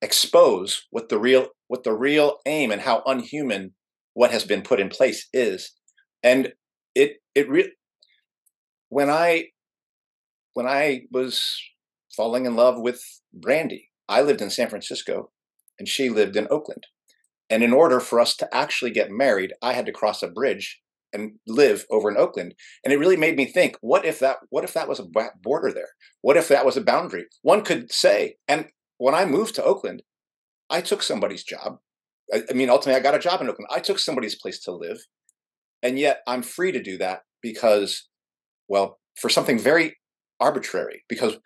expose 0.03 0.87
what 0.91 1.09
the 1.09 1.19
real 1.19 1.49
what 1.69 1.85
the 1.85 1.93
real 1.93 2.39
aim 2.47 2.73
and 2.73 2.81
how 2.81 3.03
unhuman 3.07 3.73
what 4.15 4.33
has 4.33 4.45
been 4.45 4.63
put 4.63 4.81
in 4.81 4.89
place 4.89 5.29
is. 5.33 5.73
And 6.23 6.53
it 6.97 7.19
it 7.35 7.49
really 7.49 7.71
when 8.89 9.11
i 9.11 9.45
when 10.55 10.67
i 10.67 11.03
was 11.13 11.61
falling 12.17 12.47
in 12.47 12.57
love 12.57 12.81
with 12.81 13.03
brandy 13.33 13.91
i 14.09 14.23
lived 14.23 14.41
in 14.41 14.51
san 14.51 14.69
francisco 14.69 15.31
and 15.79 15.87
she 15.87 16.09
lived 16.09 16.37
in 16.37 16.49
oakland 16.51 16.87
and 17.51 17.63
in 17.63 17.73
order 17.73 18.01
for 18.01 18.21
us 18.21 18.37
to 18.37 18.55
actually 18.55 18.91
get 18.91 19.11
married, 19.11 19.53
I 19.63 19.73
had 19.73 19.87
to 19.87 19.93
cross 19.93 20.23
a 20.23 20.29
bridge 20.29 20.81
and 21.13 21.33
live 21.47 21.87
over 21.91 22.11
in 22.11 22.17
Oakland. 22.17 22.55
And 22.85 22.93
it 22.93 22.99
really 22.99 23.17
made 23.17 23.37
me 23.37 23.47
think, 23.47 23.77
what 23.81 24.05
if 24.05 24.19
that 24.19 24.39
what 24.51 24.65
if 24.65 24.73
that 24.75 24.89
was 24.89 25.01
a 25.01 25.07
border 25.43 25.73
there? 25.73 25.89
What 26.21 26.37
if 26.37 26.49
that 26.49 26.67
was 26.67 26.77
a 26.77 26.83
boundary? 26.83 27.27
One 27.43 27.63
could 27.63 27.93
say, 27.93 28.37
and 28.49 28.67
when 28.99 29.15
I 29.15 29.25
moved 29.25 29.55
to 29.57 29.65
Oakland, 29.65 30.03
I 30.69 30.81
took 30.81 31.03
somebody's 31.03 31.45
job. 31.45 31.79
I, 32.33 32.43
I 32.51 32.53
mean, 32.55 32.71
ultimately 32.71 32.99
I 32.99 33.03
got 33.03 33.15
a 33.15 33.21
job 33.21 33.41
in 33.41 33.49
Oakland. 33.49 33.71
I 33.73 33.81
took 33.81 33.99
somebody's 33.99 34.35
place 34.35 34.61
to 34.65 34.73
live. 34.73 34.99
And 35.83 35.99
yet 35.99 36.21
I'm 36.27 36.43
free 36.43 36.73
to 36.73 36.83
do 36.83 36.99
that 36.99 37.21
because, 37.43 38.09
well, 38.69 38.99
for 39.17 39.29
something 39.29 39.59
very 39.59 39.97
arbitrary, 40.41 41.05
because 41.09 41.37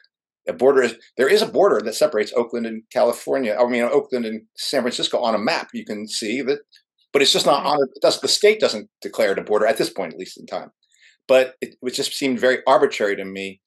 a 0.49 0.53
border 0.53 0.83
is 0.83 0.97
there 1.17 1.29
is 1.29 1.43
a 1.43 1.47
border 1.47 1.81
that 1.83 1.95
separates 1.95 2.33
Oakland 2.35 2.67
and 2.67 2.83
California. 2.93 3.57
I 3.59 3.69
mean, 3.69 3.83
Oakland 3.83 4.25
and 4.25 4.43
San 4.57 4.83
Francisco 4.83 5.19
on 5.19 5.35
a 5.35 5.39
map. 5.39 5.69
You 5.73 5.85
can 5.85 6.09
see 6.09 6.43
that, 6.43 6.61
but 7.13 7.23
it's 7.23 7.33
just 7.33 7.47
not 7.47 7.65
mm-hmm. 7.65 7.81
on. 7.81 7.83
It 7.83 8.03
does 8.03 8.21
the 8.21 8.29
state 8.29 8.61
doesn't 8.61 8.89
declare 9.03 9.33
it 9.33 9.39
a 9.39 9.43
border 9.43 9.67
at 9.67 9.77
this 9.77 9.91
point, 9.91 10.13
at 10.13 10.19
least 10.19 10.39
in 10.39 10.47
time. 10.47 10.71
But 11.29 11.55
it, 11.61 11.77
it 11.83 11.95
just 11.95 12.15
seemed 12.15 12.41
very 12.41 12.59
arbitrary 12.67 13.17
to 13.17 13.25
me 13.25 13.61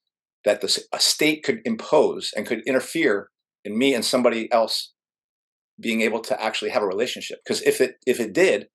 that 0.44 0.60
the, 0.60 0.84
a 0.92 1.00
state 1.00 1.42
could 1.42 1.60
impose 1.64 2.32
and 2.36 2.46
could 2.46 2.62
interfere 2.66 3.30
in 3.64 3.78
me 3.78 3.94
and 3.94 4.04
somebody 4.04 4.52
else 4.52 4.92
being 5.80 6.02
able 6.02 6.20
to 6.20 6.40
actually 6.42 6.70
have 6.70 6.82
a 6.82 6.86
relationship. 6.86 7.38
Because 7.44 7.62
if 7.62 7.80
it 7.80 7.96
if 8.06 8.20
it 8.20 8.32
did, 8.32 8.66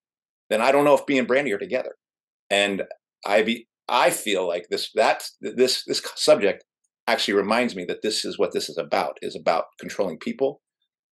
then 0.49 0.61
I 0.61 0.71
don't 0.71 0.85
know 0.85 0.95
if 0.95 1.07
me 1.07 1.19
and 1.19 1.27
Brandy 1.27 1.53
are 1.53 1.59
together. 1.59 1.95
And 2.49 2.83
I 3.25 3.43
be 3.43 3.67
I 3.87 4.09
feel 4.09 4.47
like 4.47 4.67
this 4.69 4.91
that 4.95 5.23
this 5.41 5.83
this 5.85 6.01
subject 6.15 6.63
actually 7.11 7.35
reminds 7.35 7.75
me 7.75 7.85
that 7.85 8.01
this 8.01 8.25
is 8.25 8.37
what 8.37 8.51
this 8.51 8.69
is 8.69 8.77
about 8.77 9.17
is 9.21 9.35
about 9.35 9.65
controlling 9.79 10.17
people 10.17 10.61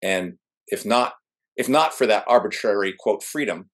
and 0.01 0.33
if 0.67 0.85
not 0.85 1.13
if 1.55 1.67
not 1.67 1.93
for 1.93 2.05
that 2.05 2.25
arbitrary 2.27 2.93
quote 2.99 3.23
freedom 3.23 3.69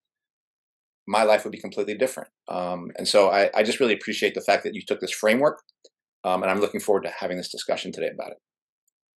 my 1.07 1.23
life 1.23 1.43
would 1.43 1.51
be 1.51 1.59
completely 1.59 1.95
different 1.95 2.29
um, 2.47 2.91
and 2.97 3.07
so 3.07 3.29
I, 3.29 3.49
I, 3.53 3.63
just 3.63 3.79
really 3.79 3.93
appreciate 3.93 4.35
the 4.35 4.41
fact 4.41 4.63
that 4.63 4.73
you 4.73 4.81
took 4.85 4.99
this 4.99 5.11
framework 5.11 5.59
um, 6.23 6.41
and 6.43 6.51
i'm 6.51 6.61
looking 6.61 6.79
forward 6.79 7.03
to 7.03 7.09
having 7.09 7.37
this 7.37 7.51
discussion 7.51 7.91
today 7.91 8.09
about 8.13 8.31
it. 8.31 8.37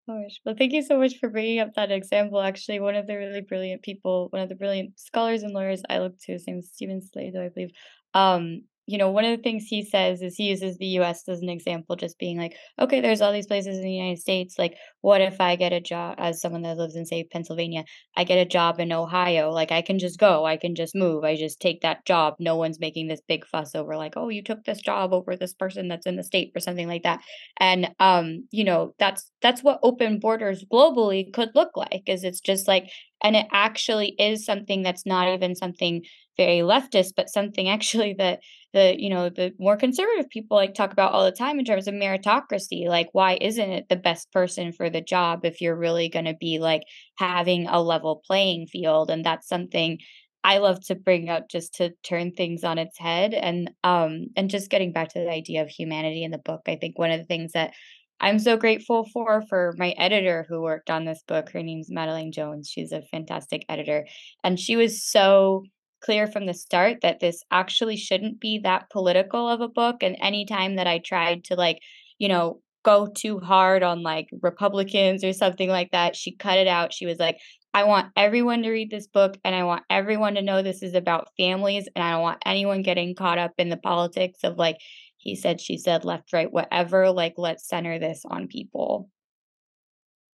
Well, 0.09 0.55
thank 0.57 0.73
you 0.73 0.83
so 0.83 0.99
much 0.99 1.15
for 1.19 1.29
bringing 1.29 1.59
up 1.59 1.75
that 1.75 1.91
example. 1.91 2.41
Actually, 2.41 2.79
one 2.79 2.95
of 2.95 3.09
the 3.09 3.17
really 3.17 3.41
brilliant 3.41 3.83
people, 3.83 4.29
one 4.31 4.41
of 4.41 4.49
the 4.49 4.55
brilliant 4.55 5.01
scholars 5.01 5.43
and 5.43 5.53
lawyers 5.53 5.83
I 5.91 5.99
look 5.99 6.17
to, 6.21 6.33
his 6.33 6.47
name 6.47 6.59
is 6.59 6.71
Stephen 6.73 7.03
Slade, 7.03 7.35
I 7.37 7.49
believe. 7.49 7.71
Um, 8.15 8.63
you 8.87 8.99
know, 8.99 9.11
one 9.11 9.25
of 9.25 9.37
the 9.37 9.43
things 9.43 9.65
he 9.69 9.83
says 9.83 10.23
is 10.23 10.37
he 10.37 10.45
uses 10.45 10.79
the 10.79 10.87
US 10.99 11.29
as 11.29 11.41
an 11.41 11.49
example, 11.49 11.97
just 11.97 12.19
being 12.19 12.39
like, 12.39 12.55
okay, 12.81 13.01
there's 13.01 13.21
all 13.21 13.33
these 13.33 13.47
places 13.47 13.77
in 13.77 13.83
the 13.83 13.91
United 13.91 14.21
States. 14.21 14.59
Like, 14.59 14.75
what 15.01 15.21
if 15.21 15.41
I 15.41 15.57
get 15.57 15.73
a 15.73 15.81
job 15.81 16.15
as 16.19 16.41
someone 16.41 16.63
that 16.63 16.77
lives 16.77 16.95
in, 16.95 17.05
say, 17.05 17.25
Pennsylvania? 17.25 17.85
I 18.17 18.25
get 18.25 18.39
a 18.39 18.45
job 18.45 18.79
in 18.79 18.93
Ohio. 18.93 19.51
Like, 19.51 19.73
I 19.73 19.83
can 19.83 19.99
just 19.99 20.19
go, 20.19 20.45
I 20.47 20.57
can 20.57 20.75
just 20.75 20.95
move, 20.95 21.25
I 21.25 21.37
just 21.37 21.61
take 21.61 21.81
that 21.83 22.07
job. 22.07 22.35
No 22.39 22.57
one's 22.57 22.79
making 22.81 23.09
this 23.09 23.21
big 23.27 23.45
fuss 23.47 23.75
over, 23.75 23.97
like, 23.97 24.15
oh, 24.17 24.29
you 24.29 24.43
took 24.43 24.65
this 24.65 24.81
job 24.81 25.13
over 25.13 25.37
this 25.37 25.55
person 25.55 25.89
that's 25.89 26.07
in 26.07 26.17
the 26.17 26.23
state 26.23 26.53
or 26.55 26.61
something 26.61 26.87
like 26.87 27.03
that. 27.03 27.21
And, 27.59 27.91
um, 27.99 28.47
you 28.51 28.65
know, 28.65 28.95
that's 28.99 29.31
that's 29.43 29.63
what 29.63 29.81
open 29.83 30.19
borders 30.21 30.65
globally 30.73 31.33
could 31.33 31.51
look 31.55 31.77
like, 31.77 32.03
is 32.07 32.25
it's 32.25 32.41
just 32.41 32.69
like, 32.69 32.85
and 33.23 33.35
it 33.37 33.47
actually 33.53 34.15
is 34.19 34.45
something 34.45 34.83
that's 34.83 35.07
not 35.07 35.29
even 35.29 35.55
something 35.55 36.03
very 36.37 36.59
leftist, 36.59 37.13
but 37.17 37.29
something 37.29 37.69
actually 37.69 38.15
that 38.19 38.41
the 38.73 38.95
you 38.99 39.09
know 39.09 39.31
the 39.31 39.53
more 39.59 39.77
conservative 39.77 40.29
people 40.29 40.57
like 40.57 40.75
talk 40.75 40.93
about 40.93 41.13
all 41.13 41.25
the 41.25 41.33
time 41.33 41.59
in 41.59 41.65
terms 41.65 41.89
of 41.89 41.95
meritocracy. 41.95 42.87
Like, 42.89 43.09
why 43.13 43.39
isn't 43.41 43.71
it 43.71 43.89
the 43.89 43.97
best 43.97 44.31
person 44.33 44.73
for 44.73 44.91
the 44.91 45.01
job 45.01 45.45
if 45.45 45.61
you're 45.61 45.77
really 45.77 46.09
going 46.09 46.27
to 46.27 46.37
be 46.39 46.59
like 46.59 46.83
having 47.19 47.67
a 47.67 47.81
level 47.81 48.23
playing 48.27 48.67
field? 48.67 49.11
And 49.11 49.25
that's 49.25 49.49
something 49.49 49.99
I 50.45 50.59
love 50.59 50.81
to 50.87 50.95
bring 50.95 51.29
up 51.29 51.49
just 51.49 51.75
to 51.75 51.93
turn 52.05 52.31
things 52.33 52.63
on 52.63 52.79
its 52.79 52.97
head 52.99 53.35
and 53.35 53.71
um 53.83 54.27
and 54.37 54.49
just 54.51 54.71
getting 54.71 54.93
back 54.93 55.09
to 55.11 55.19
the 55.19 55.31
idea 55.31 55.63
of 55.63 55.69
humanity 55.69 56.23
in 56.23 56.31
the 56.31 56.39
book. 56.39 56.63
I 56.69 56.77
think 56.77 56.99
one 56.99 57.11
of 57.11 57.19
the 57.19 57.27
things 57.27 57.53
that 57.53 57.73
I'm 58.21 58.39
so 58.39 58.57
grateful 58.57 59.07
for 59.13 59.43
for 59.49 59.75
my 59.77 59.91
editor 59.99 60.47
who 60.49 60.63
worked 60.63 60.89
on 60.89 61.05
this 61.05 61.23
book. 61.27 61.51
Her 61.51 61.63
name's 61.63 61.91
Madeline 61.91 62.33
Jones. 62.33 62.69
She's 62.69 62.93
a 62.93 63.03
fantastic 63.03 63.65
editor 63.69 64.07
and 64.45 64.59
she 64.59 64.77
was 64.77 65.05
so 65.05 65.65
clear 66.07 66.27
from 66.27 66.47
the 66.47 66.55
start 66.55 66.99
that 67.03 67.21
this 67.21 67.43
actually 67.51 67.97
shouldn't 67.97 68.41
be 68.41 68.61
that 68.61 68.89
political 68.91 69.49
of 69.49 69.61
a 69.61 69.69
book 69.69 69.97
and 70.03 70.17
anytime 70.21 70.77
that 70.77 70.87
I 70.87 70.99
tried 70.99 71.45
to 71.45 71.57
like, 71.57 71.81
you 72.19 72.29
know, 72.29 72.63
go 72.85 73.09
too 73.09 73.41
hard 73.41 73.83
on 73.83 74.05
like 74.05 74.29
Republicans 74.41 75.25
or 75.25 75.33
something 75.33 75.69
like 75.69 75.91
that, 75.91 76.15
she 76.15 76.37
cut 76.37 76.59
it 76.59 76.69
out. 76.69 76.95
She 76.95 77.05
was 77.05 77.19
like, 77.19 77.39
I 77.75 77.83
want 77.85 78.13
everyone 78.17 78.63
to 78.63 78.71
read 78.71 78.91
this 78.91 79.09
book 79.09 79.37
and 79.45 79.55
I 79.55 79.65
want 79.65 79.83
everyone 79.91 80.37
to 80.37 80.43
know 80.43 80.63
this 80.63 80.83
is 80.83 80.95
about 80.95 81.29
families 81.37 81.89
and 81.95 82.03
I 82.05 82.13
don't 82.13 82.23
want 82.23 82.43
anyone 82.47 82.83
getting 82.83 83.17
caught 83.17 83.39
up 83.39 83.53
in 83.59 83.69
the 83.69 83.77
politics 83.77 84.39
of 84.45 84.57
like 84.57 84.79
he 85.27 85.35
said, 85.35 85.61
she 85.61 85.77
said, 85.77 86.05
left, 86.05 86.33
right, 86.33 86.53
whatever. 86.53 87.11
Like, 87.11 87.35
let's 87.37 87.67
center 87.67 87.99
this 87.99 88.23
on 88.25 88.47
people. 88.47 89.11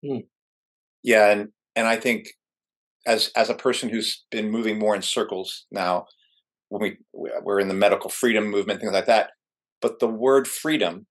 Hmm. 0.04 0.18
Yeah, 1.02 1.30
and 1.30 1.48
and 1.74 1.86
I 1.86 1.96
think 1.96 2.28
as 3.06 3.30
as 3.36 3.50
a 3.50 3.54
person 3.54 3.88
who's 3.88 4.24
been 4.30 4.50
moving 4.50 4.78
more 4.78 4.94
in 4.94 5.02
circles 5.02 5.66
now, 5.70 6.06
when 6.68 6.82
we 6.82 6.98
we're 7.12 7.60
in 7.60 7.68
the 7.68 7.74
medical 7.74 8.10
freedom 8.10 8.48
movement, 8.48 8.80
things 8.80 8.92
like 8.92 9.06
that. 9.06 9.30
But 9.80 9.98
the 9.98 10.08
word 10.08 10.46
freedom, 10.46 11.06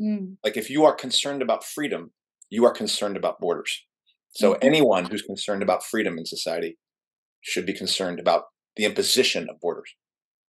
mm. 0.00 0.36
like 0.42 0.56
if 0.56 0.70
you 0.70 0.84
are 0.84 0.94
concerned 0.94 1.42
about 1.42 1.64
freedom, 1.64 2.12
you 2.50 2.64
are 2.64 2.72
concerned 2.72 3.16
about 3.16 3.40
borders. 3.40 3.84
So 4.30 4.52
mm-hmm. 4.52 4.66
anyone 4.66 5.04
who's 5.04 5.22
concerned 5.22 5.62
about 5.62 5.84
freedom 5.84 6.18
in 6.18 6.26
society 6.26 6.78
should 7.42 7.66
be 7.66 7.72
concerned 7.72 8.18
about 8.18 8.44
the 8.76 8.84
imposition 8.84 9.48
of 9.48 9.60
borders. 9.60 9.94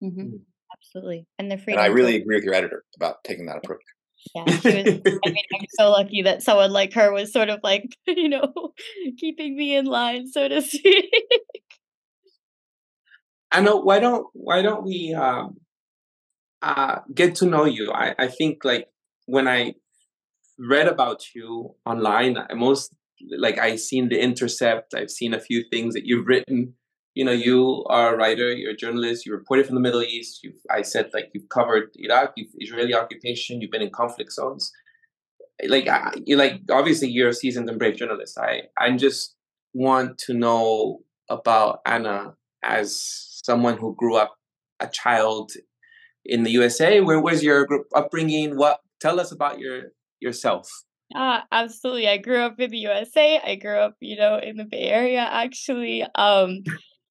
Mm-hmm. 0.03 0.21
Mm. 0.21 0.39
Absolutely, 0.77 1.25
and 1.39 1.51
the 1.51 1.57
freedom. 1.57 1.79
And 1.79 1.81
I 1.81 1.93
really 1.93 2.15
agree 2.15 2.35
with 2.35 2.43
your 2.43 2.53
editor 2.53 2.83
about 2.95 3.23
taking 3.23 3.45
that 3.47 3.57
approach. 3.57 3.81
Yeah, 4.35 4.43
was, 4.63 4.63
I 5.25 5.29
mean, 5.29 5.45
I'm 5.53 5.65
so 5.69 5.91
lucky 5.91 6.21
that 6.23 6.43
someone 6.43 6.71
like 6.71 6.93
her 6.93 7.11
was 7.11 7.31
sort 7.31 7.49
of 7.49 7.59
like, 7.63 7.95
you 8.07 8.29
know, 8.29 8.73
keeping 9.17 9.55
me 9.55 9.75
in 9.75 9.85
line, 9.85 10.27
so 10.27 10.47
to 10.47 10.61
speak. 10.63 11.11
I 13.51 13.61
know. 13.61 13.77
Why 13.77 13.99
don't 13.99 14.27
Why 14.33 14.61
don't 14.61 14.83
we 14.83 15.13
um, 15.13 15.57
uh, 16.61 16.99
get 17.13 17.35
to 17.35 17.45
know 17.45 17.65
you? 17.65 17.91
I 17.91 18.13
I 18.17 18.27
think 18.27 18.63
like 18.65 18.87
when 19.25 19.47
I 19.47 19.75
read 20.59 20.87
about 20.87 21.23
you 21.33 21.75
online, 21.85 22.37
I 22.37 22.53
most 22.55 22.93
like 23.37 23.57
I 23.57 23.77
seen 23.77 24.09
the 24.09 24.19
Intercept. 24.19 24.93
I've 24.93 25.09
seen 25.09 25.33
a 25.33 25.39
few 25.39 25.63
things 25.71 25.93
that 25.93 26.05
you've 26.05 26.27
written 26.27 26.73
you 27.17 27.25
know, 27.25 27.31
you 27.31 27.83
are 27.89 28.13
a 28.13 28.17
writer, 28.17 28.53
you're 28.53 28.73
a 28.73 28.77
journalist, 28.77 29.25
you 29.25 29.33
reported 29.33 29.65
from 29.65 29.73
the 29.73 29.81
Middle 29.81 30.03
East. 30.03 30.43
You've, 30.43 30.61
I 30.69 30.83
said, 30.83 31.09
like, 31.15 31.31
you've 31.33 31.49
covered 31.49 31.89
Iraq, 31.95 32.33
you've 32.35 32.51
Israeli 32.59 32.93
occupation, 32.93 33.59
you've 33.59 33.71
been 33.71 33.81
in 33.81 33.89
conflict 33.89 34.31
zones. 34.31 34.71
Like, 35.67 35.89
you 36.27 36.35
like, 36.35 36.61
obviously, 36.69 37.07
you're 37.09 37.29
a 37.29 37.33
seasoned 37.33 37.69
and 37.69 37.79
brave 37.79 37.95
journalist. 37.95 38.37
I, 38.37 38.65
I 38.77 38.95
just 38.95 39.35
want 39.73 40.19
to 40.27 40.35
know 40.35 40.99
about 41.27 41.79
Anna 41.87 42.35
as 42.61 43.01
someone 43.43 43.77
who 43.77 43.95
grew 43.95 44.15
up 44.15 44.35
a 44.79 44.87
child 44.87 45.53
in 46.23 46.43
the 46.43 46.51
USA. 46.51 47.01
Where 47.01 47.19
was 47.19 47.41
your 47.41 47.67
upbringing? 47.95 48.57
What? 48.57 48.79
Tell 49.01 49.19
us 49.19 49.31
about 49.31 49.57
your 49.57 49.85
yourself. 50.19 50.69
Uh, 51.15 51.39
absolutely. 51.51 52.07
I 52.07 52.17
grew 52.17 52.41
up 52.41 52.59
in 52.59 52.69
the 52.69 52.77
USA. 52.89 53.39
I 53.43 53.55
grew 53.55 53.79
up, 53.79 53.95
you 54.01 54.17
know, 54.17 54.37
in 54.37 54.57
the 54.57 54.65
Bay 54.65 54.89
Area 54.89 55.21
actually. 55.21 56.05
Um 56.13 56.61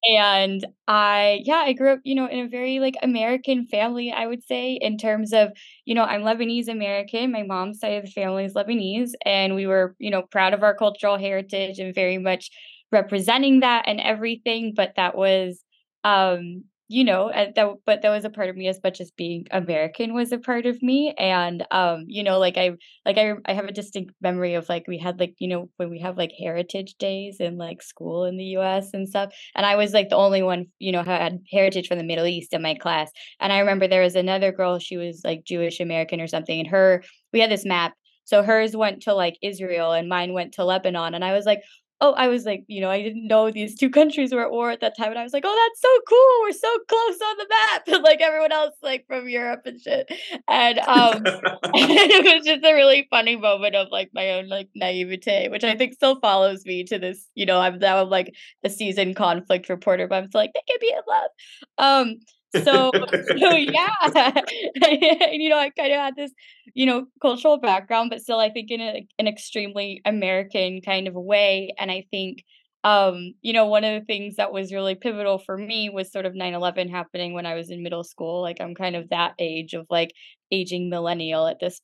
and 0.03 0.65
I 0.87 1.41
yeah, 1.43 1.57
I 1.65 1.73
grew 1.73 1.91
up, 1.93 1.99
you 2.03 2.15
know, 2.15 2.27
in 2.27 2.39
a 2.45 2.47
very, 2.49 2.79
like, 2.79 2.95
American 3.01 3.65
family, 3.67 4.11
I 4.11 4.27
would 4.27 4.43
say, 4.43 4.73
in 4.81 4.97
terms 4.97 5.33
of, 5.33 5.49
you 5.85 5.95
know, 5.95 6.03
I'm 6.03 6.21
Lebanese 6.21 6.67
American, 6.69 7.31
my 7.31 7.43
mom's 7.43 7.79
side 7.79 7.93
of 7.97 8.05
the 8.05 8.11
family 8.11 8.45
is 8.45 8.53
Lebanese, 8.53 9.11
and 9.25 9.55
we 9.55 9.67
were, 9.67 9.95
you 9.99 10.11
know, 10.11 10.23
proud 10.23 10.53
of 10.53 10.63
our 10.63 10.75
cultural 10.75 11.17
heritage 11.17 11.79
and 11.79 11.93
very 11.95 12.17
much 12.17 12.49
representing 12.91 13.61
that 13.61 13.85
and 13.87 13.99
everything, 13.99 14.73
but 14.75 14.93
that 14.95 15.15
was, 15.17 15.63
um, 16.03 16.63
you 16.89 17.03
know, 17.03 17.29
that 17.33 17.55
but 17.85 18.01
that 18.01 18.09
was 18.09 18.23
a 18.25 18.29
part 18.29 18.49
of 18.49 18.55
me 18.55 18.67
as 18.67 18.79
much 18.83 19.01
as 19.01 19.11
being 19.11 19.45
American 19.51 20.13
was 20.13 20.31
a 20.31 20.37
part 20.37 20.65
of 20.65 20.81
me, 20.81 21.13
and, 21.17 21.65
um, 21.71 22.05
you 22.07 22.23
know, 22.23 22.39
like, 22.39 22.57
I 22.57 22.71
like, 23.05 23.17
I 23.17 23.33
I 23.45 23.53
have 23.53 23.65
a 23.65 23.71
distinct 23.73 24.13
memory 24.21 24.53
of, 24.55 24.69
like, 24.69 24.85
we 24.87 24.97
had, 24.97 25.19
like, 25.19 25.35
you 25.39 25.47
know, 25.49 25.69
when 25.77 25.89
we 25.89 25.99
have, 25.99 26.17
like, 26.17 26.31
heritage 26.39 26.95
days 26.97 27.37
in, 27.41 27.57
like, 27.57 27.81
school 27.81 28.23
in 28.25 28.37
the 28.37 28.45
US 28.57 28.93
and 28.93 29.07
stuff, 29.07 29.33
and 29.55 29.65
I 29.65 29.75
was, 29.75 29.93
like, 29.93 30.09
the 30.09 30.15
only 30.15 30.41
one, 30.43 30.67
you 30.79 30.91
know, 30.93 31.03
had 31.03 31.39
heritage 31.51 31.87
from 31.89 31.97
the 31.97 32.03
Middle 32.05 32.25
East 32.25 32.53
in 32.53 32.61
my 32.61 32.75
class, 32.75 33.11
and 33.39 33.51
I 33.51 33.59
remember 33.59 33.87
there 33.87 34.01
was 34.03 34.15
another 34.15 34.51
girl, 34.51 34.79
she 34.79 34.97
was, 34.97 35.21
like, 35.25 35.43
Jewish 35.45 35.79
American 35.79 36.21
or 36.21 36.27
something, 36.27 36.59
and 36.59 36.69
her 36.69 37.03
we 37.33 37.39
had 37.41 37.51
this 37.51 37.65
map, 37.65 37.93
so 38.23 38.43
hers 38.43 38.75
went 38.77 39.01
to, 39.03 39.13
like, 39.13 39.37
Israel 39.41 39.91
and 39.91 40.07
mine 40.09 40.33
went 40.33 40.53
to 40.53 40.63
Lebanon, 40.65 41.13
and 41.13 41.25
I 41.25 41.33
was 41.33 41.45
like, 41.45 41.61
oh, 41.99 42.13
I 42.13 42.27
was 42.27 42.45
like, 42.45 42.63
you 42.67 42.79
know, 42.81 42.89
I 42.89 43.01
didn't 43.01 43.27
know 43.27 43.49
these 43.49 43.75
two 43.75 43.89
countries 43.99 44.33
were 44.33 44.41
at 44.41 44.51
war 44.51 44.69
at 44.71 44.81
that 44.81 44.97
time. 44.97 45.09
And 45.09 45.19
I 45.19 45.23
was 45.23 45.33
like, 45.33 45.43
oh, 45.45 45.67
that's 45.69 45.81
so 45.81 45.89
cool. 46.07 46.41
We're 46.43 46.51
so 46.51 46.79
close 46.87 47.21
on 47.29 47.37
the 47.37 47.47
map. 47.49 47.87
And 47.87 48.03
like 48.03 48.21
everyone 48.21 48.51
else, 48.51 48.75
like 48.81 49.05
from 49.07 49.27
Europe 49.27 49.61
and 49.65 49.79
shit. 49.81 50.11
And 50.47 50.79
um 50.79 51.23
it 51.25 52.25
was 52.25 52.45
just 52.45 52.63
a 52.65 52.73
really 52.73 53.07
funny 53.09 53.35
moment 53.35 53.75
of 53.75 53.87
like 53.91 54.09
my 54.13 54.31
own 54.31 54.47
like 54.47 54.69
naivete, 54.75 55.49
which 55.49 55.63
I 55.63 55.75
think 55.75 55.93
still 55.93 56.19
follows 56.19 56.65
me 56.65 56.83
to 56.85 56.99
this, 56.99 57.27
you 57.35 57.45
know, 57.45 57.59
I'm 57.59 57.79
now 57.79 58.01
I'm 58.01 58.09
like 58.09 58.33
a 58.63 58.69
seasoned 58.69 59.15
conflict 59.15 59.69
reporter, 59.69 60.07
but 60.07 60.15
I'm 60.23 60.29
still 60.29 60.41
like, 60.41 60.53
they 60.53 60.61
can 60.67 60.77
be 60.79 60.93
in 60.93 61.01
love. 61.07 61.29
Um 61.77 62.15
so, 62.55 62.91
so 63.39 63.55
yeah, 63.55 63.87
and 64.13 65.41
you 65.41 65.49
know, 65.49 65.57
I 65.57 65.69
kind 65.69 65.91
of 65.91 65.99
had 65.99 66.15
this, 66.15 66.31
you 66.73 66.85
know, 66.85 67.05
cultural 67.21 67.57
background, 67.57 68.09
but 68.09 68.21
still, 68.21 68.39
I 68.39 68.49
think 68.49 68.71
in 68.71 68.81
a, 68.81 69.07
an 69.19 69.27
extremely 69.27 70.01
American 70.05 70.81
kind 70.81 71.07
of 71.07 71.13
way. 71.13 71.73
And 71.79 71.91
I 71.91 72.05
think, 72.11 72.43
um, 72.83 73.33
you 73.41 73.53
know, 73.53 73.65
one 73.65 73.83
of 73.83 73.99
the 73.99 74.05
things 74.05 74.35
that 74.37 74.51
was 74.53 74.73
really 74.73 74.95
pivotal 74.95 75.39
for 75.39 75.57
me 75.57 75.89
was 75.89 76.11
sort 76.11 76.25
of 76.25 76.33
9-11 76.33 76.89
happening 76.89 77.33
when 77.33 77.45
I 77.45 77.55
was 77.55 77.69
in 77.69 77.83
middle 77.83 78.03
school. 78.03 78.41
Like 78.41 78.57
I'm 78.61 78.75
kind 78.75 78.95
of 78.95 79.09
that 79.09 79.33
age 79.39 79.73
of 79.73 79.85
like 79.89 80.11
aging 80.51 80.89
millennial 80.89 81.47
at 81.47 81.59
this. 81.59 81.79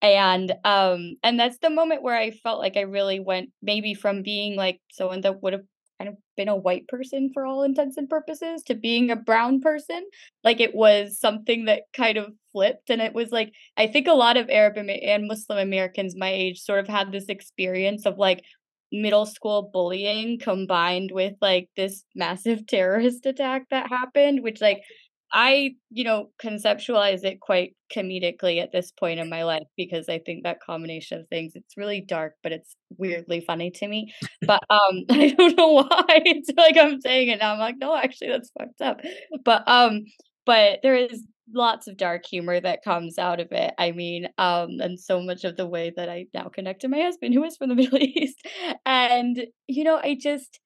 And 0.00 0.52
um, 0.64 1.16
and 1.22 1.40
that's 1.40 1.58
the 1.58 1.70
moment 1.70 2.02
where 2.02 2.16
I 2.16 2.30
felt 2.30 2.60
like 2.60 2.76
I 2.76 2.82
really 2.82 3.20
went 3.20 3.50
maybe 3.62 3.94
from 3.94 4.22
being 4.22 4.56
like 4.56 4.80
someone 4.92 5.22
that 5.22 5.42
would 5.42 5.54
have 5.54 5.64
kind 5.98 6.08
of 6.08 6.16
been 6.36 6.48
a 6.48 6.56
white 6.56 6.86
person 6.88 7.30
for 7.32 7.44
all 7.44 7.62
intents 7.62 7.96
and 7.96 8.08
purposes 8.08 8.62
to 8.64 8.74
being 8.74 9.10
a 9.10 9.16
brown 9.16 9.60
person. 9.60 10.06
Like 10.44 10.60
it 10.60 10.74
was 10.74 11.18
something 11.18 11.64
that 11.64 11.82
kind 11.92 12.18
of 12.18 12.32
flipped. 12.52 12.90
And 12.90 13.02
it 13.02 13.14
was 13.14 13.30
like, 13.30 13.52
I 13.76 13.86
think 13.86 14.06
a 14.06 14.12
lot 14.12 14.36
of 14.36 14.48
Arab 14.48 14.76
and 14.76 15.26
Muslim 15.26 15.58
Americans 15.58 16.14
my 16.16 16.30
age 16.30 16.60
sort 16.60 16.80
of 16.80 16.88
had 16.88 17.12
this 17.12 17.26
experience 17.28 18.06
of 18.06 18.18
like 18.18 18.42
middle 18.90 19.26
school 19.26 19.70
bullying 19.72 20.38
combined 20.38 21.10
with 21.12 21.34
like 21.40 21.68
this 21.76 22.04
massive 22.14 22.66
terrorist 22.68 23.26
attack 23.26 23.64
that 23.70 23.88
happened, 23.88 24.42
which 24.42 24.60
like 24.60 24.82
I, 25.32 25.74
you 25.90 26.04
know, 26.04 26.30
conceptualize 26.42 27.24
it 27.24 27.40
quite 27.40 27.74
comedically 27.94 28.62
at 28.62 28.72
this 28.72 28.90
point 28.92 29.20
in 29.20 29.28
my 29.28 29.44
life 29.44 29.66
because 29.76 30.08
I 30.08 30.18
think 30.20 30.44
that 30.44 30.60
combination 30.62 31.20
of 31.20 31.28
things, 31.28 31.52
it's 31.54 31.76
really 31.76 32.00
dark, 32.00 32.34
but 32.42 32.52
it's 32.52 32.76
weirdly 32.96 33.40
funny 33.40 33.70
to 33.72 33.88
me. 33.88 34.12
But 34.46 34.62
um 34.70 35.04
I 35.10 35.34
don't 35.36 35.56
know 35.56 35.72
why. 35.72 36.22
It's 36.24 36.50
like 36.56 36.76
I'm 36.76 37.00
saying 37.00 37.28
it 37.28 37.40
now. 37.40 37.52
I'm 37.52 37.58
like, 37.58 37.76
no, 37.78 37.94
actually 37.96 38.28
that's 38.28 38.50
fucked 38.58 38.80
up. 38.80 39.00
But 39.44 39.68
um, 39.68 40.04
but 40.46 40.80
there 40.82 40.94
is 40.96 41.24
lots 41.54 41.86
of 41.88 41.96
dark 41.96 42.24
humor 42.26 42.60
that 42.60 42.82
comes 42.84 43.18
out 43.18 43.40
of 43.40 43.48
it. 43.52 43.72
I 43.78 43.92
mean, 43.92 44.28
um, 44.38 44.80
and 44.80 44.98
so 45.00 45.20
much 45.22 45.44
of 45.44 45.56
the 45.56 45.66
way 45.66 45.92
that 45.96 46.08
I 46.08 46.26
now 46.34 46.48
connect 46.48 46.82
to 46.82 46.88
my 46.88 47.00
husband 47.00 47.34
who 47.34 47.44
is 47.44 47.56
from 47.56 47.70
the 47.70 47.74
Middle 47.76 47.98
East. 48.02 48.36
And, 48.84 49.46
you 49.66 49.84
know, 49.84 49.96
I 49.96 50.16
just 50.20 50.60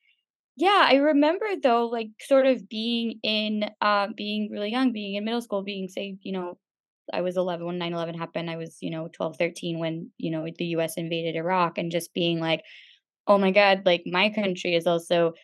yeah, 0.56 0.84
I 0.88 0.96
remember 0.96 1.46
though, 1.62 1.86
like 1.86 2.10
sort 2.20 2.46
of 2.46 2.68
being 2.68 3.18
in 3.22 3.70
uh 3.80 4.08
being 4.16 4.50
really 4.50 4.70
young, 4.70 4.92
being 4.92 5.14
in 5.14 5.24
middle 5.24 5.40
school, 5.42 5.62
being 5.62 5.88
say, 5.88 6.16
you 6.22 6.32
know, 6.32 6.58
I 7.12 7.22
was 7.22 7.36
11 7.36 7.66
when 7.66 7.78
9/11 7.78 8.18
happened. 8.18 8.50
I 8.50 8.56
was, 8.56 8.78
you 8.82 8.90
know, 8.90 9.08
12, 9.12 9.36
13 9.38 9.78
when, 9.78 10.10
you 10.18 10.30
know, 10.30 10.46
the 10.58 10.66
US 10.66 10.96
invaded 10.98 11.36
Iraq 11.36 11.78
and 11.78 11.90
just 11.92 12.14
being 12.14 12.40
like, 12.40 12.62
"Oh 13.28 13.38
my 13.38 13.52
God, 13.52 13.82
like 13.86 14.04
my 14.06 14.30
country 14.30 14.74
is 14.76 14.86
also 14.88 15.34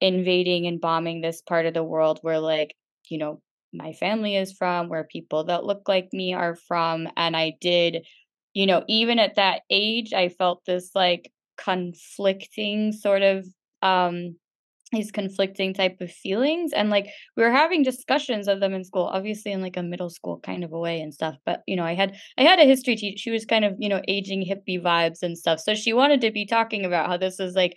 invading 0.00 0.66
and 0.66 0.80
bombing 0.80 1.20
this 1.22 1.42
part 1.42 1.66
of 1.66 1.74
the 1.74 1.84
world 1.84 2.18
where 2.22 2.40
like, 2.40 2.74
you 3.10 3.18
know, 3.18 3.42
my 3.74 3.92
family 3.94 4.36
is 4.36 4.52
from, 4.54 4.88
where 4.88 5.04
people 5.04 5.44
that 5.44 5.64
look 5.66 5.88
like 5.88 6.08
me 6.12 6.34
are 6.34 6.56
from." 6.56 7.08
And 7.16 7.36
I 7.36 7.56
did, 7.60 8.06
you 8.54 8.66
know, 8.66 8.84
even 8.88 9.18
at 9.18 9.36
that 9.36 9.62
age, 9.70 10.12
I 10.14 10.28
felt 10.30 10.64
this 10.66 10.90
like 10.94 11.32
conflicting 11.58 12.92
sort 12.92 13.22
of 13.22 13.46
um 13.82 14.36
these 14.92 15.10
conflicting 15.10 15.74
type 15.74 16.00
of 16.00 16.10
feelings 16.10 16.72
and 16.72 16.90
like 16.90 17.08
we 17.36 17.42
were 17.42 17.50
having 17.50 17.82
discussions 17.82 18.46
of 18.46 18.60
them 18.60 18.72
in 18.72 18.84
school 18.84 19.10
obviously 19.12 19.50
in 19.50 19.60
like 19.60 19.76
a 19.76 19.82
middle 19.82 20.08
school 20.10 20.38
kind 20.44 20.62
of 20.62 20.72
a 20.72 20.78
way 20.78 21.00
and 21.00 21.12
stuff 21.12 21.34
but 21.44 21.62
you 21.66 21.74
know 21.74 21.84
i 21.84 21.92
had 21.94 22.14
i 22.38 22.42
had 22.42 22.60
a 22.60 22.64
history 22.64 22.94
teacher 22.94 23.18
she 23.18 23.30
was 23.32 23.44
kind 23.44 23.64
of 23.64 23.74
you 23.78 23.88
know 23.88 24.00
aging 24.06 24.44
hippie 24.44 24.80
vibes 24.80 25.22
and 25.22 25.36
stuff 25.36 25.58
so 25.58 25.74
she 25.74 25.92
wanted 25.92 26.20
to 26.20 26.30
be 26.30 26.46
talking 26.46 26.84
about 26.84 27.08
how 27.08 27.16
this 27.16 27.36
was 27.38 27.54
like 27.54 27.74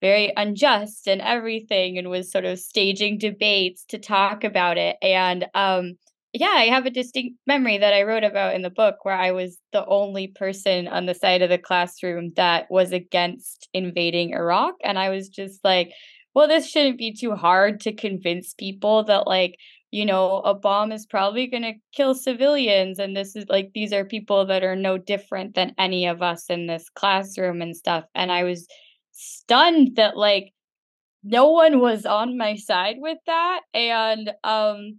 very 0.00 0.32
unjust 0.36 1.06
and 1.06 1.20
everything 1.20 1.96
and 1.96 2.10
was 2.10 2.30
sort 2.30 2.44
of 2.44 2.58
staging 2.58 3.18
debates 3.18 3.84
to 3.84 3.98
talk 3.98 4.42
about 4.42 4.76
it 4.78 4.96
and 5.00 5.46
um 5.54 5.92
yeah 6.32 6.54
i 6.56 6.64
have 6.64 6.86
a 6.86 6.90
distinct 6.90 7.36
memory 7.46 7.78
that 7.78 7.94
i 7.94 8.02
wrote 8.02 8.24
about 8.24 8.54
in 8.54 8.62
the 8.62 8.70
book 8.70 8.96
where 9.04 9.14
i 9.14 9.30
was 9.30 9.58
the 9.72 9.86
only 9.86 10.26
person 10.26 10.88
on 10.88 11.06
the 11.06 11.14
side 11.14 11.40
of 11.40 11.50
the 11.50 11.58
classroom 11.58 12.30
that 12.34 12.66
was 12.68 12.90
against 12.90 13.68
invading 13.72 14.32
iraq 14.32 14.74
and 14.82 14.98
i 14.98 15.08
was 15.08 15.28
just 15.28 15.60
like 15.64 15.92
well, 16.34 16.48
this 16.48 16.68
shouldn't 16.68 16.98
be 16.98 17.12
too 17.12 17.34
hard 17.34 17.80
to 17.80 17.92
convince 17.92 18.54
people 18.54 19.04
that, 19.04 19.26
like, 19.26 19.56
you 19.90 20.04
know, 20.04 20.40
a 20.40 20.54
bomb 20.54 20.92
is 20.92 21.06
probably 21.06 21.46
going 21.46 21.62
to 21.62 21.72
kill 21.94 22.14
civilians. 22.14 22.98
And 22.98 23.16
this 23.16 23.34
is 23.34 23.46
like, 23.48 23.70
these 23.74 23.92
are 23.92 24.04
people 24.04 24.44
that 24.46 24.62
are 24.62 24.76
no 24.76 24.98
different 24.98 25.54
than 25.54 25.74
any 25.78 26.06
of 26.06 26.20
us 26.22 26.50
in 26.50 26.66
this 26.66 26.88
classroom 26.90 27.62
and 27.62 27.74
stuff. 27.74 28.04
And 28.14 28.30
I 28.30 28.44
was 28.44 28.66
stunned 29.12 29.96
that, 29.96 30.16
like, 30.16 30.52
no 31.24 31.50
one 31.50 31.80
was 31.80 32.06
on 32.06 32.36
my 32.38 32.54
side 32.56 32.96
with 32.98 33.18
that. 33.26 33.60
And, 33.74 34.32
um, 34.44 34.98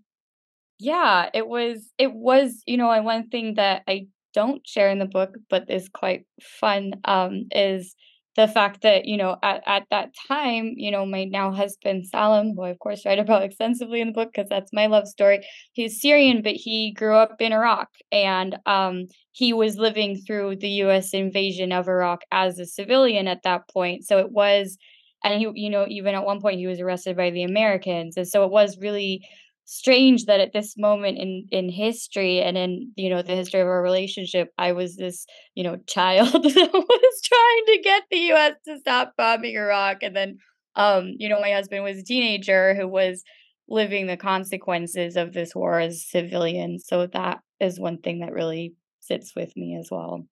yeah, 0.80 1.30
it 1.34 1.48
was, 1.48 1.92
it 1.98 2.14
was, 2.14 2.64
you 2.66 2.78
know, 2.78 2.88
one 3.02 3.30
thing 3.30 3.54
that 3.56 3.84
I 3.88 4.08
don't 4.34 4.68
share 4.68 4.90
in 4.90 5.00
the 5.00 5.06
book, 5.06 5.38
but 5.50 5.70
is 5.70 5.90
quite 5.90 6.26
fun, 6.42 6.94
um, 7.06 7.46
is, 7.52 7.96
the 8.40 8.48
fact 8.48 8.84
that 8.84 9.04
you 9.04 9.18
know 9.18 9.36
at, 9.44 9.62
at 9.66 9.84
that 9.92 10.16
time 10.30 10.74
you 10.78 10.90
know 10.90 11.06
my 11.06 11.26
now 11.26 11.52
husband 11.52 12.08
Salam 12.08 12.54
who 12.56 12.64
I 12.64 12.70
of 12.70 12.80
course 12.80 13.06
write 13.06 13.20
about 13.20 13.44
extensively 13.50 14.00
in 14.00 14.08
the 14.08 14.14
book 14.14 14.30
because 14.34 14.48
that's 14.48 14.72
my 14.72 14.86
love 14.88 15.10
story 15.10 15.46
he's 15.74 16.00
Syrian 16.02 16.42
but 16.42 16.54
he 16.54 16.94
grew 16.94 17.16
up 17.16 17.42
in 17.42 17.52
Iraq 17.52 17.90
and 18.14 18.58
um 18.66 19.08
he 19.34 19.52
was 19.52 19.76
living 19.76 20.16
through 20.16 20.56
the 20.56 20.70
US 20.84 21.14
invasion 21.14 21.74
of 21.74 21.90
Iraq 21.90 22.22
as 22.32 22.60
a 22.60 22.66
civilian 22.66 23.28
at 23.28 23.44
that 23.44 23.68
point. 23.68 24.06
So 24.06 24.20
it 24.20 24.32
was 24.32 24.78
and 25.26 25.38
he 25.42 25.52
you 25.56 25.70
know 25.70 25.86
even 25.90 26.16
at 26.16 26.24
one 26.26 26.40
point 26.40 26.60
he 26.60 26.68
was 26.68 26.80
arrested 26.80 27.18
by 27.18 27.32
the 27.32 27.44
Americans. 27.44 28.16
And 28.16 28.28
so 28.28 28.46
it 28.46 28.52
was 28.52 28.78
really 28.80 29.28
strange 29.72 30.26
that 30.26 30.40
at 30.40 30.52
this 30.52 30.76
moment 30.80 31.20
in 31.20 31.46
in 31.52 31.70
history 31.70 32.42
and 32.42 32.58
in 32.58 32.92
you 32.96 33.08
know 33.08 33.22
the 33.22 33.36
history 33.36 33.62
of 33.62 33.68
our 33.68 33.84
relationship 33.84 34.52
i 34.58 34.72
was 34.72 34.96
this 34.96 35.28
you 35.54 35.64
know 35.64 35.78
child 35.88 36.32
that 36.32 36.70
was 36.74 37.22
trying 37.24 37.66
to 37.68 37.82
get 37.84 38.02
the 38.10 38.18
us 38.32 38.54
to 38.66 38.80
stop 38.80 39.14
bombing 39.16 39.54
iraq. 39.54 40.02
And 40.02 40.16
then 40.16 40.40
um 40.76 41.14
you 41.20 41.30
know 41.30 41.40
my 41.40 41.52
husband 41.52 41.84
was 41.84 42.00
a 42.00 42.04
teenager 42.04 42.74
who 42.74 42.88
was 42.88 43.24
living 43.68 44.08
the 44.08 44.18
consequences 44.18 45.16
of 45.16 45.34
this 45.34 45.54
war 45.54 45.80
as 45.80 46.04
civilian. 46.04 46.80
So 46.80 47.06
that 47.06 47.42
is 47.60 47.80
one 47.80 48.00
thing 48.00 48.22
that 48.22 48.34
really 48.34 48.74
sits 49.02 49.36
with 49.36 49.56
me 49.56 49.78
as 49.80 49.90
well. 49.92 50.26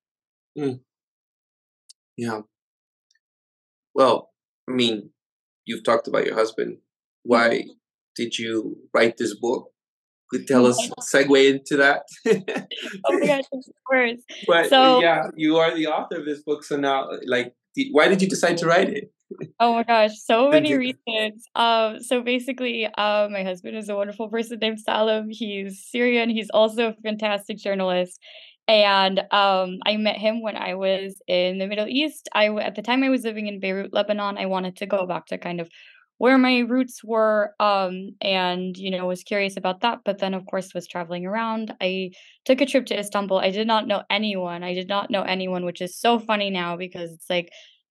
Mm. 0.58 0.80
yeah. 2.17 2.41
Well 3.93 4.32
i 4.67 4.71
mean 4.71 5.12
you've 5.65 5.84
talked 5.84 6.08
about 6.08 6.26
your 6.26 6.34
husband. 6.34 6.80
Why 7.21 7.50
mm-hmm 7.50 7.71
did 8.17 8.38
you 8.38 8.77
write 8.93 9.17
this 9.17 9.36
book? 9.36 9.69
Could 10.30 10.45
tell 10.45 10.65
us 10.65 10.77
segue 11.01 11.49
into 11.49 11.77
that. 11.77 12.01
oh 13.06 13.19
my 13.19 13.25
gosh, 13.25 13.45
of 13.53 13.63
course. 13.88 14.19
But 14.47 14.69
so, 14.69 14.99
yeah, 15.01 15.27
you 15.38 15.56
are 15.56 15.73
the 15.73 15.88
author 15.88 16.19
of 16.19 16.25
this 16.25 16.41
book. 16.43 16.65
So 16.65 16.75
now, 16.75 17.08
like, 17.25 17.53
why 17.91 18.10
did 18.10 18.21
you 18.21 18.27
decide 18.27 18.58
to 18.58 18.65
write 18.65 18.89
it? 18.89 19.12
oh 19.60 19.73
my 19.73 19.84
gosh, 19.84 20.12
so 20.23 20.49
many 20.58 20.75
reasons. 20.75 21.47
Um, 21.56 21.99
so 22.01 22.21
basically, 22.21 22.88
uh, 22.97 23.27
my 23.30 23.43
husband 23.43 23.77
is 23.77 23.89
a 23.89 23.95
wonderful 23.95 24.30
person 24.30 24.60
named 24.60 24.80
Salam. 24.80 25.27
He's 25.30 25.86
Syrian. 25.89 26.30
He's 26.30 26.49
also 26.53 26.89
a 26.89 26.95
fantastic 27.03 27.58
journalist. 27.58 28.19
And 28.67 29.19
um, 29.32 29.77
I 29.86 29.95
met 29.95 30.17
him 30.17 30.41
when 30.41 30.58
I 30.58 30.73
was 30.73 31.21
in 31.27 31.58
the 31.58 31.67
Middle 31.67 31.88
East. 31.88 32.27
I 32.34 32.49
at 32.49 32.75
the 32.75 32.82
time 32.82 33.01
I 33.01 33.10
was 33.10 33.23
living 33.23 33.47
in 33.47 33.62
Beirut, 33.62 33.93
Lebanon. 33.93 34.38
I 34.38 34.45
wanted 34.45 34.75
to 34.77 34.86
go 34.86 35.06
back 35.06 35.27
to 35.27 35.38
kind 35.38 35.62
of 35.62 35.69
where 36.17 36.38
my 36.38 36.60
roots 36.60 37.03
were 37.03 37.53
um 37.60 38.10
and 38.21 38.77
you 38.77 38.89
know 38.91 39.06
was 39.06 39.23
curious 39.23 39.58
about 39.58 39.82
that 39.82 39.99
but 40.06 40.19
then 40.19 40.34
of 40.34 40.45
course 40.45 40.73
was 40.73 40.88
traveling 40.88 41.25
around. 41.25 41.73
I 41.82 42.12
took 42.45 42.62
a 42.62 42.65
trip 42.65 42.86
to 42.88 42.99
istanbul. 42.99 43.39
I 43.39 43.51
did 43.51 43.67
not 43.67 43.88
know 43.88 44.03
anyone. 44.10 44.63
I 44.63 44.73
did 44.73 44.88
not 44.88 45.10
know 45.12 45.23
anyone 45.23 45.65
which 45.65 45.82
is 45.82 45.99
so 45.99 46.19
funny 46.19 46.49
now 46.49 46.77
because 46.77 47.12
it's 47.12 47.30
like 47.30 47.49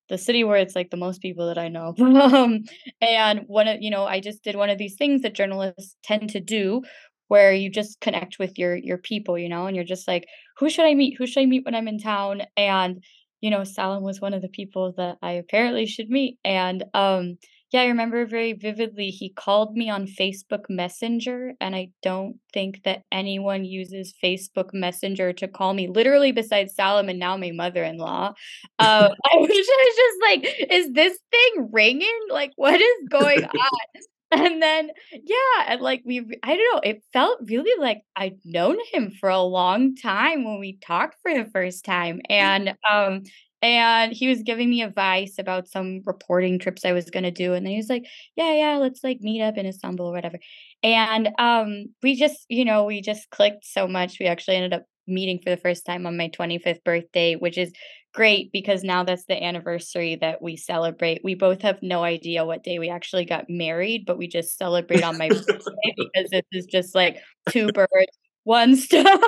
the 0.09 0.19
city 0.19 0.45
where 0.45 0.57
it's 0.59 0.77
like 0.77 0.91
the 0.91 0.97
most 0.97 1.21
people 1.21 1.47
that 1.49 1.59
i 1.59 1.69
know. 1.69 1.95
Um, 1.99 2.65
and 3.01 3.41
one 3.47 3.69
of 3.69 3.79
you 3.83 3.91
know 3.91 4.05
i 4.05 4.21
just 4.21 4.43
did 4.45 4.57
one 4.57 4.71
of 4.71 4.79
these 4.79 4.97
things 4.97 5.23
that 5.23 5.35
journalists 5.35 5.97
tend 6.05 6.31
to 6.31 6.41
do 6.41 6.83
where 7.29 7.53
you 7.53 7.71
just 7.71 8.01
connect 8.01 8.39
with 8.39 8.59
your 8.59 8.77
your 8.77 8.99
people 8.99 9.37
you 9.39 9.49
know 9.49 9.67
and 9.67 9.75
you're 9.77 9.85
just 9.85 10.07
like 10.09 10.27
who 10.59 10.71
should 10.71 10.87
i 10.87 10.95
meet? 10.95 11.17
Who 11.19 11.27
should 11.27 11.43
i 11.43 11.47
meet 11.47 11.65
when 11.65 11.75
i'm 11.75 11.89
in 11.89 11.99
town? 11.99 12.43
And 12.57 13.03
you 13.41 13.51
know 13.51 13.65
salim 13.65 14.03
was 14.03 14.21
one 14.21 14.35
of 14.35 14.43
the 14.43 14.49
people 14.49 14.95
that 14.97 15.17
i 15.23 15.33
apparently 15.33 15.87
should 15.87 16.09
meet. 16.09 16.39
And 16.45 16.85
um 16.95 17.37
yeah, 17.73 17.83
I 17.83 17.87
remember 17.87 18.25
very 18.27 18.53
vividly 18.53 19.11
he 19.11 19.31
called 19.31 19.77
me 19.77 19.91
on 19.91 20.07
Facebook 20.07 20.65
Messenger, 20.69 21.55
and 21.61 21.75
I 21.75 21.89
don't 22.03 22.37
think 22.53 22.83
that 22.85 23.03
anyone 23.11 23.65
uses 23.65 24.15
Facebook 24.23 24.71
Messenger 24.73 25.33
to 25.35 25.49
call 25.49 25.75
me, 25.75 25.89
literally 25.89 26.33
besides 26.33 26.75
Salam 26.75 27.09
and 27.09 27.19
now 27.19 27.37
my 27.37 27.51
mother-in-law. 27.51 28.35
Uh, 28.79 29.09
I 29.33 29.37
was 29.37 29.49
just 29.49 30.19
like, 30.23 30.71
"Is 30.71 30.93
this 30.93 31.19
thing 31.31 31.69
ringing? 31.73 32.19
Like, 32.31 32.53
what 32.57 32.81
is 32.81 33.09
going 33.11 33.45
on?" 33.45 34.03
And 34.33 34.61
then, 34.61 34.91
yeah, 35.13 35.65
and 35.69 35.81
like 35.81 36.03
we, 36.05 36.19
I 36.43 36.57
don't 36.57 36.75
know, 36.75 36.81
it 36.83 37.03
felt 37.13 37.39
really 37.49 37.81
like 37.81 38.03
I'd 38.17 38.39
known 38.45 38.77
him 38.93 39.13
for 39.21 39.29
a 39.29 39.41
long 39.41 39.95
time 39.95 40.45
when 40.45 40.59
we 40.59 40.79
talked 40.85 41.17
for 41.23 41.33
the 41.33 41.49
first 41.53 41.85
time, 41.85 42.21
and 42.29 42.75
um, 42.91 43.23
and 43.67 44.13
he 44.13 44.29
was 44.29 44.43
giving 44.43 44.71
me 44.71 44.83
advice 44.83 45.39
about 45.39 45.69
some 45.69 46.03
reporting 46.05 46.59
trips 46.59 46.85
I 46.85 46.93
was 46.93 47.11
gonna 47.11 47.31
do, 47.31 47.53
and 47.55 47.67
then 47.67 47.73
he 47.73 47.79
was 47.79 47.89
like, 47.89 48.05
"Yeah, 48.37 48.53
yeah, 48.55 48.77
let's 48.79 49.03
like 49.05 49.21
meet 49.21 49.43
up 49.43 49.57
in 49.57 49.67
Istanbul 49.67 50.07
or 50.07 50.13
whatever." 50.13 50.39
And 50.83 51.31
um, 51.39 51.87
we 52.03 52.17
just, 52.17 52.47
you 52.49 52.65
know, 52.65 52.85
we 52.85 53.01
just 53.01 53.31
clicked 53.31 53.65
so 53.65 53.89
much. 53.89 54.19
We 54.21 54.27
actually 54.27 54.57
ended 54.57 54.75
up 54.75 54.85
meeting 55.09 55.41
for 55.43 55.51
the 55.51 55.57
first 55.57 55.87
time 55.87 56.07
on 56.07 56.17
my 56.17 56.29
25th 56.29 56.85
birthday, 56.85 57.35
which 57.35 57.59
is 57.59 57.73
great 58.15 58.51
because 58.53 58.83
now 58.83 59.05
that's 59.05 59.27
the 59.27 59.43
anniversary 59.43 60.17
that 60.17 60.41
we 60.43 60.57
celebrate. 60.57 61.21
We 61.23 61.35
both 61.35 61.63
have 61.63 61.83
no 61.83 62.03
idea 62.03 62.45
what 62.45 62.65
day 62.65 62.79
we 62.79 62.89
actually 62.89 63.27
got 63.27 63.45
married, 63.49 64.05
but 64.07 64.19
we 64.19 64.27
just 64.27 64.57
celebrate 64.57 65.03
on 65.03 65.19
my 65.19 65.29
birthday 65.29 65.95
because 65.97 66.31
this 66.31 66.43
is 66.53 66.67
just 66.67 66.95
like 66.95 67.19
two 67.51 67.71
birds, 67.73 68.19
one 68.45 68.77
stone. 68.77 69.21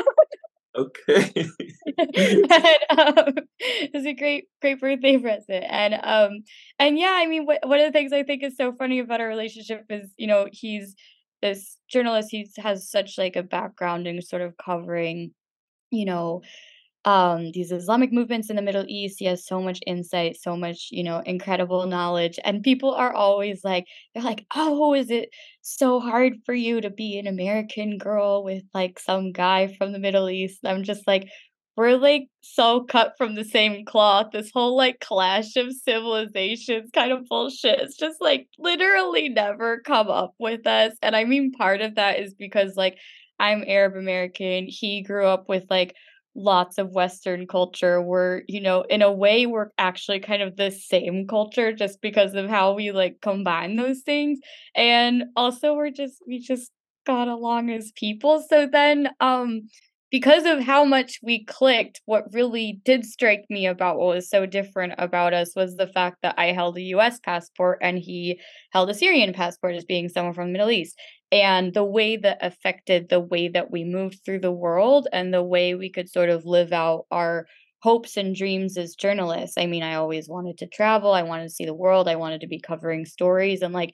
Okay. 0.78 1.32
and, 1.98 2.52
um, 2.98 3.34
it 3.58 3.90
was 3.92 4.06
a 4.06 4.12
great, 4.14 4.44
great 4.60 4.80
birthday 4.80 5.18
present. 5.18 5.64
And 5.68 5.94
um, 6.02 6.44
and 6.78 6.98
yeah, 6.98 7.14
I 7.18 7.26
mean, 7.26 7.46
one 7.46 7.80
of 7.80 7.86
the 7.86 7.92
things 7.92 8.12
I 8.12 8.22
think 8.22 8.42
is 8.44 8.56
so 8.56 8.72
funny 8.72 9.00
about 9.00 9.20
our 9.20 9.26
relationship 9.28 9.86
is, 9.90 10.10
you 10.16 10.28
know, 10.28 10.46
he's 10.52 10.94
this 11.42 11.78
journalist. 11.90 12.28
He 12.30 12.48
has 12.58 12.88
such 12.90 13.18
like 13.18 13.36
a 13.36 13.42
background 13.42 14.06
in 14.06 14.22
sort 14.22 14.42
of 14.42 14.56
covering, 14.56 15.32
you 15.90 16.04
know, 16.06 16.42
um 17.04 17.50
these 17.52 17.70
islamic 17.70 18.12
movements 18.12 18.50
in 18.50 18.56
the 18.56 18.62
middle 18.62 18.84
east 18.88 19.16
he 19.18 19.24
has 19.24 19.46
so 19.46 19.60
much 19.60 19.78
insight 19.86 20.36
so 20.40 20.56
much 20.56 20.88
you 20.90 21.02
know 21.04 21.20
incredible 21.20 21.86
knowledge 21.86 22.38
and 22.44 22.62
people 22.62 22.92
are 22.92 23.12
always 23.14 23.60
like 23.64 23.86
they're 24.14 24.24
like 24.24 24.44
oh 24.54 24.94
is 24.94 25.10
it 25.10 25.28
so 25.62 26.00
hard 26.00 26.34
for 26.44 26.54
you 26.54 26.80
to 26.80 26.90
be 26.90 27.18
an 27.18 27.26
american 27.26 27.98
girl 27.98 28.42
with 28.42 28.64
like 28.74 28.98
some 28.98 29.32
guy 29.32 29.72
from 29.78 29.92
the 29.92 29.98
middle 29.98 30.28
east 30.28 30.58
i'm 30.64 30.82
just 30.82 31.06
like 31.06 31.28
we're 31.76 31.96
like 31.96 32.26
so 32.40 32.82
cut 32.82 33.14
from 33.16 33.36
the 33.36 33.44
same 33.44 33.84
cloth 33.84 34.26
this 34.32 34.50
whole 34.52 34.76
like 34.76 34.98
clash 34.98 35.54
of 35.54 35.72
civilizations 35.72 36.90
kind 36.92 37.12
of 37.12 37.24
bullshit 37.28 37.78
it's 37.78 37.96
just 37.96 38.20
like 38.20 38.48
literally 38.58 39.28
never 39.28 39.78
come 39.80 40.08
up 40.08 40.34
with 40.40 40.66
us 40.66 40.92
and 41.02 41.14
i 41.14 41.24
mean 41.24 41.52
part 41.52 41.80
of 41.80 41.94
that 41.94 42.18
is 42.18 42.34
because 42.34 42.74
like 42.76 42.96
I'm 43.40 43.64
Arab 43.66 43.94
American. 43.96 44.66
He 44.68 45.02
grew 45.02 45.26
up 45.26 45.48
with 45.48 45.64
like 45.70 45.94
lots 46.38 46.78
of 46.78 46.92
Western 46.92 47.46
culture. 47.46 48.00
We're, 48.00 48.42
you 48.48 48.60
know, 48.60 48.82
in 48.82 49.02
a 49.02 49.12
way, 49.12 49.44
we're 49.44 49.70
actually 49.76 50.20
kind 50.20 50.40
of 50.40 50.56
the 50.56 50.70
same 50.70 51.26
culture 51.26 51.72
just 51.72 52.00
because 52.00 52.34
of 52.34 52.48
how 52.48 52.74
we 52.74 52.92
like 52.92 53.20
combine 53.20 53.76
those 53.76 54.00
things. 54.00 54.38
And 54.74 55.24
also, 55.36 55.74
we're 55.74 55.90
just, 55.90 56.22
we 56.26 56.38
just 56.38 56.70
got 57.06 57.28
along 57.28 57.70
as 57.70 57.92
people. 57.96 58.44
So 58.48 58.68
then, 58.70 59.08
um, 59.20 59.62
because 60.10 60.46
of 60.46 60.60
how 60.60 60.84
much 60.84 61.18
we 61.22 61.44
clicked, 61.44 62.00
what 62.06 62.32
really 62.32 62.80
did 62.84 63.04
strike 63.04 63.44
me 63.50 63.66
about 63.66 63.98
what 63.98 64.14
was 64.14 64.30
so 64.30 64.46
different 64.46 64.94
about 64.96 65.34
us 65.34 65.54
was 65.54 65.76
the 65.76 65.86
fact 65.86 66.18
that 66.22 66.34
I 66.38 66.52
held 66.52 66.78
a 66.78 66.82
US 66.82 67.20
passport 67.20 67.78
and 67.82 67.98
he 67.98 68.40
held 68.72 68.88
a 68.88 68.94
Syrian 68.94 69.34
passport 69.34 69.74
as 69.74 69.84
being 69.84 70.08
someone 70.08 70.32
from 70.32 70.48
the 70.48 70.52
Middle 70.52 70.70
East. 70.70 70.98
And 71.30 71.74
the 71.74 71.84
way 71.84 72.16
that 72.16 72.38
affected 72.40 73.08
the 73.08 73.20
way 73.20 73.48
that 73.48 73.70
we 73.70 73.84
moved 73.84 74.20
through 74.24 74.40
the 74.40 74.52
world 74.52 75.08
and 75.12 75.32
the 75.32 75.42
way 75.42 75.74
we 75.74 75.90
could 75.90 76.08
sort 76.08 76.30
of 76.30 76.46
live 76.46 76.72
out 76.72 77.04
our 77.10 77.46
hopes 77.82 78.16
and 78.16 78.34
dreams 78.34 78.76
as 78.76 78.94
journalists. 78.94 79.56
I 79.58 79.66
mean, 79.66 79.82
I 79.82 79.94
always 79.94 80.28
wanted 80.28 80.58
to 80.58 80.66
travel, 80.66 81.12
I 81.12 81.22
wanted 81.22 81.44
to 81.44 81.50
see 81.50 81.64
the 81.64 81.74
world, 81.74 82.08
I 82.08 82.16
wanted 82.16 82.40
to 82.40 82.48
be 82.48 82.60
covering 82.60 83.04
stories. 83.04 83.62
And 83.62 83.74
like, 83.74 83.92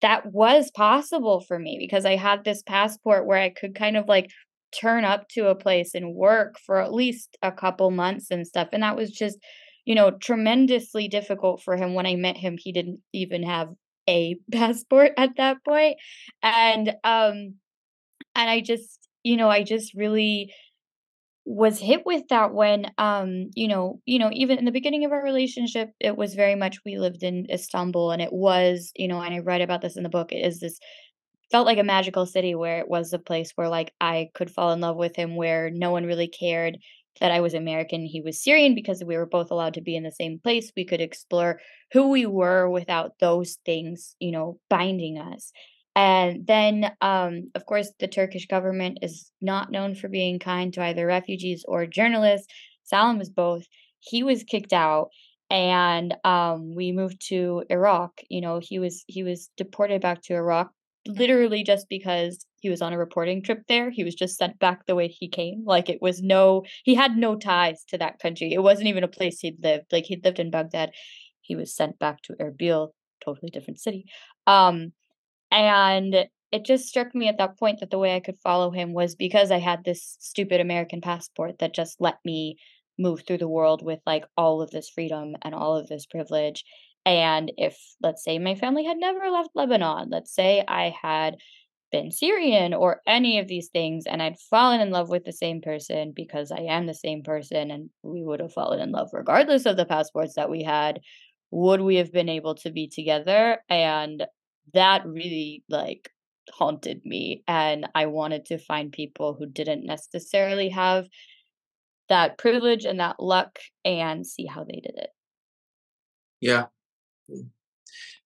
that 0.00 0.32
was 0.32 0.70
possible 0.70 1.40
for 1.40 1.58
me 1.58 1.76
because 1.78 2.06
I 2.06 2.16
had 2.16 2.44
this 2.44 2.62
passport 2.62 3.26
where 3.26 3.38
I 3.38 3.50
could 3.50 3.74
kind 3.74 3.96
of 3.96 4.08
like 4.08 4.30
turn 4.78 5.04
up 5.04 5.28
to 5.30 5.48
a 5.48 5.54
place 5.54 5.94
and 5.94 6.14
work 6.14 6.56
for 6.64 6.80
at 6.80 6.92
least 6.92 7.36
a 7.42 7.52
couple 7.52 7.90
months 7.90 8.30
and 8.30 8.46
stuff. 8.46 8.68
And 8.72 8.82
that 8.82 8.96
was 8.96 9.10
just, 9.10 9.38
you 9.84 9.94
know, 9.94 10.12
tremendously 10.12 11.08
difficult 11.08 11.62
for 11.62 11.76
him. 11.76 11.94
When 11.94 12.06
I 12.06 12.14
met 12.16 12.36
him, 12.36 12.56
he 12.58 12.72
didn't 12.72 13.00
even 13.12 13.42
have 13.42 13.68
a 14.08 14.36
passport 14.52 15.12
at 15.16 15.36
that 15.36 15.58
point. 15.64 15.96
And 16.42 16.90
um 17.04 17.54
and 18.36 18.50
I 18.50 18.60
just, 18.60 19.08
you 19.24 19.36
know, 19.36 19.48
I 19.50 19.62
just 19.64 19.94
really 19.94 20.52
was 21.46 21.78
hit 21.80 22.04
with 22.04 22.22
that 22.28 22.52
when 22.52 22.86
um 22.98 23.50
you 23.56 23.66
know 23.66 23.98
you 24.04 24.18
know 24.18 24.30
even 24.32 24.58
in 24.58 24.66
the 24.66 24.70
beginning 24.70 25.04
of 25.04 25.10
our 25.12 25.22
relationship 25.24 25.90
it 25.98 26.16
was 26.16 26.34
very 26.34 26.54
much 26.54 26.78
we 26.84 26.98
lived 26.98 27.22
in 27.22 27.46
istanbul 27.50 28.10
and 28.12 28.20
it 28.20 28.32
was 28.32 28.92
you 28.94 29.08
know 29.08 29.20
and 29.20 29.34
i 29.34 29.38
write 29.38 29.62
about 29.62 29.80
this 29.80 29.96
in 29.96 30.02
the 30.02 30.08
book 30.10 30.32
it 30.32 30.46
is 30.46 30.60
this 30.60 30.78
felt 31.50 31.66
like 31.66 31.78
a 31.78 31.84
magical 31.84 32.26
city 32.26 32.54
where 32.54 32.78
it 32.80 32.88
was 32.88 33.12
a 33.12 33.18
place 33.18 33.52
where 33.56 33.68
like 33.68 33.92
I 34.00 34.30
could 34.34 34.50
fall 34.50 34.72
in 34.72 34.80
love 34.80 34.96
with 34.96 35.16
him 35.16 35.36
where 35.36 35.70
no 35.70 35.90
one 35.90 36.04
really 36.06 36.28
cared 36.28 36.78
that 37.20 37.32
I 37.32 37.40
was 37.40 37.54
American, 37.54 38.04
he 38.04 38.20
was 38.20 38.42
Syrian 38.42 38.74
because 38.74 39.02
we 39.04 39.16
were 39.16 39.26
both 39.26 39.50
allowed 39.50 39.74
to 39.74 39.80
be 39.80 39.96
in 39.96 40.04
the 40.04 40.12
same 40.12 40.38
place. 40.38 40.72
We 40.76 40.84
could 40.84 41.00
explore 41.00 41.60
who 41.92 42.08
we 42.10 42.26
were 42.26 42.68
without 42.68 43.18
those 43.20 43.58
things, 43.64 44.14
you 44.20 44.30
know, 44.30 44.58
binding 44.68 45.18
us. 45.18 45.52
And 45.96 46.46
then, 46.46 46.92
um, 47.00 47.50
of 47.54 47.66
course, 47.66 47.92
the 47.98 48.06
Turkish 48.08 48.46
government 48.46 48.98
is 49.02 49.30
not 49.40 49.72
known 49.72 49.94
for 49.94 50.08
being 50.08 50.38
kind 50.38 50.72
to 50.74 50.82
either 50.82 51.06
refugees 51.06 51.64
or 51.66 51.84
journalists. 51.86 52.46
Salim 52.84 53.18
was 53.18 53.28
both. 53.28 53.64
He 53.98 54.22
was 54.22 54.44
kicked 54.44 54.72
out, 54.72 55.10
and 55.50 56.14
um, 56.24 56.74
we 56.74 56.92
moved 56.92 57.20
to 57.28 57.64
Iraq. 57.68 58.20
You 58.28 58.40
know, 58.40 58.60
he 58.62 58.78
was 58.78 59.04
he 59.08 59.22
was 59.24 59.50
deported 59.56 60.00
back 60.00 60.22
to 60.22 60.34
Iraq 60.34 60.70
literally 61.06 61.62
just 61.62 61.88
because 61.88 62.46
he 62.60 62.68
was 62.70 62.82
on 62.82 62.92
a 62.92 62.98
reporting 62.98 63.42
trip 63.42 63.62
there. 63.68 63.90
He 63.90 64.04
was 64.04 64.14
just 64.14 64.36
sent 64.36 64.58
back 64.58 64.86
the 64.86 64.94
way 64.94 65.08
he 65.08 65.28
came. 65.28 65.64
Like 65.64 65.88
it 65.88 66.02
was 66.02 66.22
no, 66.22 66.64
he 66.84 66.94
had 66.94 67.16
no 67.16 67.36
ties 67.36 67.84
to 67.88 67.98
that 67.98 68.18
country. 68.18 68.52
It 68.52 68.62
wasn't 68.62 68.88
even 68.88 69.04
a 69.04 69.08
place 69.08 69.40
he'd 69.40 69.62
lived. 69.62 69.86
Like 69.92 70.04
he'd 70.04 70.24
lived 70.24 70.38
in 70.38 70.50
Baghdad. 70.50 70.90
He 71.40 71.56
was 71.56 71.74
sent 71.74 71.98
back 71.98 72.22
to 72.22 72.34
Erbil, 72.34 72.90
totally 73.24 73.50
different 73.50 73.80
city. 73.80 74.04
Um, 74.46 74.92
and 75.50 76.26
it 76.52 76.64
just 76.64 76.86
struck 76.86 77.14
me 77.14 77.28
at 77.28 77.38
that 77.38 77.58
point 77.58 77.80
that 77.80 77.90
the 77.90 77.98
way 77.98 78.14
I 78.14 78.20
could 78.20 78.38
follow 78.38 78.70
him 78.70 78.92
was 78.92 79.14
because 79.14 79.50
I 79.50 79.58
had 79.58 79.84
this 79.84 80.16
stupid 80.20 80.60
American 80.60 81.00
passport 81.00 81.58
that 81.60 81.74
just 81.74 82.00
let 82.00 82.16
me 82.24 82.56
move 82.98 83.22
through 83.26 83.38
the 83.38 83.48
world 83.48 83.82
with 83.82 84.00
like 84.06 84.24
all 84.36 84.60
of 84.60 84.70
this 84.70 84.90
freedom 84.90 85.34
and 85.42 85.54
all 85.54 85.76
of 85.76 85.88
this 85.88 86.06
privilege 86.06 86.64
and 87.04 87.52
if, 87.56 87.78
let's 88.02 88.22
say, 88.24 88.38
my 88.38 88.54
family 88.54 88.84
had 88.84 88.98
never 88.98 89.30
left 89.30 89.50
Lebanon, 89.54 90.10
let's 90.10 90.34
say 90.34 90.64
I 90.66 90.94
had 91.02 91.36
been 91.90 92.10
Syrian 92.12 92.72
or 92.72 93.00
any 93.06 93.38
of 93.38 93.48
these 93.48 93.68
things, 93.68 94.06
and 94.06 94.22
I'd 94.22 94.38
fallen 94.38 94.80
in 94.80 94.90
love 94.90 95.08
with 95.08 95.24
the 95.24 95.32
same 95.32 95.60
person 95.60 96.12
because 96.14 96.52
I 96.52 96.60
am 96.60 96.86
the 96.86 96.94
same 96.94 97.22
person, 97.22 97.70
and 97.70 97.90
we 98.02 98.22
would 98.22 98.40
have 98.40 98.52
fallen 98.52 98.80
in 98.80 98.92
love 98.92 99.10
regardless 99.12 99.66
of 99.66 99.76
the 99.76 99.86
passports 99.86 100.34
that 100.34 100.50
we 100.50 100.62
had, 100.62 101.00
would 101.50 101.80
we 101.80 101.96
have 101.96 102.12
been 102.12 102.28
able 102.28 102.54
to 102.56 102.70
be 102.70 102.88
together? 102.88 103.58
And 103.68 104.24
that 104.72 105.04
really 105.04 105.64
like 105.68 106.12
haunted 106.52 107.04
me. 107.04 107.42
And 107.48 107.88
I 107.94 108.06
wanted 108.06 108.46
to 108.46 108.58
find 108.58 108.92
people 108.92 109.34
who 109.34 109.46
didn't 109.46 109.84
necessarily 109.84 110.68
have 110.68 111.08
that 112.08 112.38
privilege 112.38 112.84
and 112.84 113.00
that 113.00 113.20
luck 113.20 113.58
and 113.84 114.26
see 114.26 114.46
how 114.46 114.64
they 114.64 114.80
did 114.80 114.94
it. 114.96 115.10
Yeah, 116.40 116.66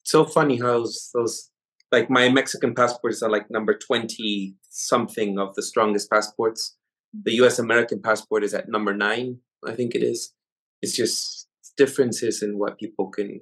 so 0.02 0.24
funny 0.24 0.58
how 0.58 0.78
those, 0.78 1.10
those 1.14 1.50
like 1.90 2.10
my 2.10 2.28
Mexican 2.28 2.74
passports 2.74 3.22
are 3.22 3.30
like 3.30 3.50
number 3.50 3.76
20 3.76 4.54
something 4.68 5.38
of 5.38 5.54
the 5.54 5.62
strongest 5.62 6.10
passports. 6.10 6.76
The 7.22 7.34
US 7.42 7.58
American 7.58 8.02
passport 8.02 8.42
is 8.44 8.54
at 8.54 8.68
number 8.68 8.94
nine, 8.94 9.38
I 9.66 9.74
think 9.74 9.94
it 9.94 10.02
is. 10.02 10.34
It's 10.82 10.96
just 10.96 11.48
differences 11.76 12.42
in 12.42 12.58
what 12.58 12.78
people 12.78 13.08
can 13.08 13.40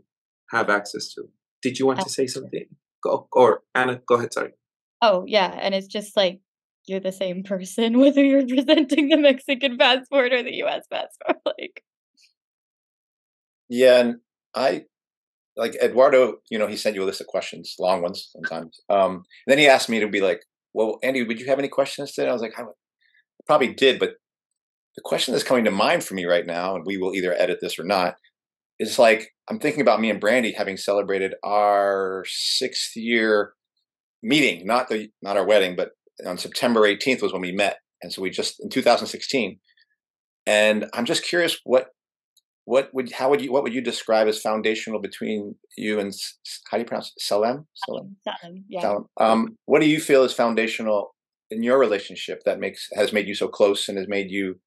have 0.51 0.71
access 0.71 1.13
to. 1.15 1.29
Did 1.63 1.79
you 1.79 1.87
want 1.87 2.01
to 2.01 2.11
say 2.11 2.27
something? 2.27 2.67
Go 3.03 3.29
or 3.33 3.63
Anna, 3.75 4.01
go 4.07 4.17
ahead, 4.17 4.33
sorry. 4.33 4.53
Oh 5.01 5.25
yeah, 5.27 5.59
and 5.61 5.75
it's 5.75 5.89
just 5.89 6.17
like 6.17 6.41
you're 6.87 7.01
the 7.01 7.13
same 7.13 7.43
person 7.43 7.99
whether 8.05 8.25
you're 8.25 8.47
presenting 8.47 9.09
the 9.09 9.17
Mexican 9.17 9.79
passport 9.79 10.33
or 10.33 10.43
the 10.43 10.63
US 10.65 10.87
passport. 10.91 11.39
Like 11.47 11.83
Yeah, 13.69 13.99
and 14.01 14.17
I 14.55 14.85
like 15.57 15.75
Eduardo, 15.83 16.37
you 16.51 16.59
know, 16.59 16.67
he 16.67 16.77
sent 16.77 16.95
you 16.95 17.03
a 17.03 17.07
list 17.07 17.21
of 17.21 17.27
questions, 17.27 17.75
long 17.79 18.03
ones 18.03 18.31
sometimes. 18.33 18.81
Um, 18.89 19.25
then 19.47 19.59
he 19.59 19.69
asked 19.69 19.89
me 19.89 20.01
to 20.01 20.09
be 20.09 20.21
like, 20.21 20.43
"Well, 20.73 20.99
Andy, 21.03 21.23
would 21.23 21.41
you 21.41 21.47
have 21.47 21.59
any 21.59 21.69
questions 21.69 22.13
today?" 22.13 22.29
I 22.29 22.33
was 22.33 22.43
like, 22.43 22.59
"I 22.59 22.65
probably 23.47 23.75
did," 23.75 23.99
but 23.99 24.15
the 24.97 25.03
question 25.03 25.33
that's 25.33 25.45
coming 25.45 25.65
to 25.65 25.71
mind 25.71 26.05
for 26.05 26.15
me 26.15 26.25
right 26.25 26.47
now, 26.47 26.77
and 26.77 26.85
we 26.87 26.99
will 26.99 27.15
either 27.15 27.35
edit 27.35 27.59
this 27.61 27.79
or 27.79 27.85
not, 27.85 28.17
is 28.79 28.99
like 28.99 29.31
I'm 29.49 29.59
thinking 29.59 29.83
about 29.83 30.01
me 30.01 30.11
and 30.11 30.21
Brandy 30.21 30.53
having 30.53 30.77
celebrated 30.77 31.35
our 31.43 32.25
sixth 32.29 32.97
year 32.97 33.55
meeting, 34.23 34.67
not 34.67 34.89
the 34.89 35.11
not 35.21 35.37
our 35.37 35.47
wedding, 35.47 35.77
but 35.77 35.93
on 36.27 36.39
September 36.39 36.81
18th 36.83 37.23
was 37.23 37.33
when 37.33 37.43
we 37.43 37.53
met, 37.53 37.79
and 38.03 38.13
so 38.13 38.23
we 38.23 38.31
just 38.31 38.63
in 38.63 38.69
2016. 38.69 39.59
And 40.47 40.87
I'm 40.93 41.05
just 41.05 41.25
curious 41.25 41.59
what 41.65 41.89
what 42.65 42.93
would 42.95 43.13
how 43.13 43.29
would 43.31 43.41
you 43.41 43.53
what 43.53 43.63
would 43.63 43.75
you 43.75 43.81
describe 43.81 44.29
as 44.29 44.41
foundational 44.41 45.01
between 45.01 45.57
you 45.77 45.99
and 45.99 46.13
how 46.71 46.77
do 46.77 46.83
you 46.83 46.87
pronounce 46.87 47.09
it? 47.09 47.21
Salem? 47.21 47.67
Salem. 47.87 48.17
Salem. 48.25 48.65
Yeah. 48.69 48.81
Salem. 48.81 49.07
Um, 49.19 49.57
what 49.67 49.81
do 49.81 49.89
you 49.89 50.01
feel 50.01 50.23
is 50.25 50.33
foundational 50.33 51.15
in 51.51 51.63
your 51.63 51.79
relationship 51.79 52.43
that 52.45 52.61
makes 52.61 52.89
has 52.95 53.13
made 53.13 53.27
you 53.27 53.35
so 53.35 53.49
close 53.49 53.89
and 53.89 53.99
has 53.99 54.09
made 54.09 54.31
you, 54.31 54.61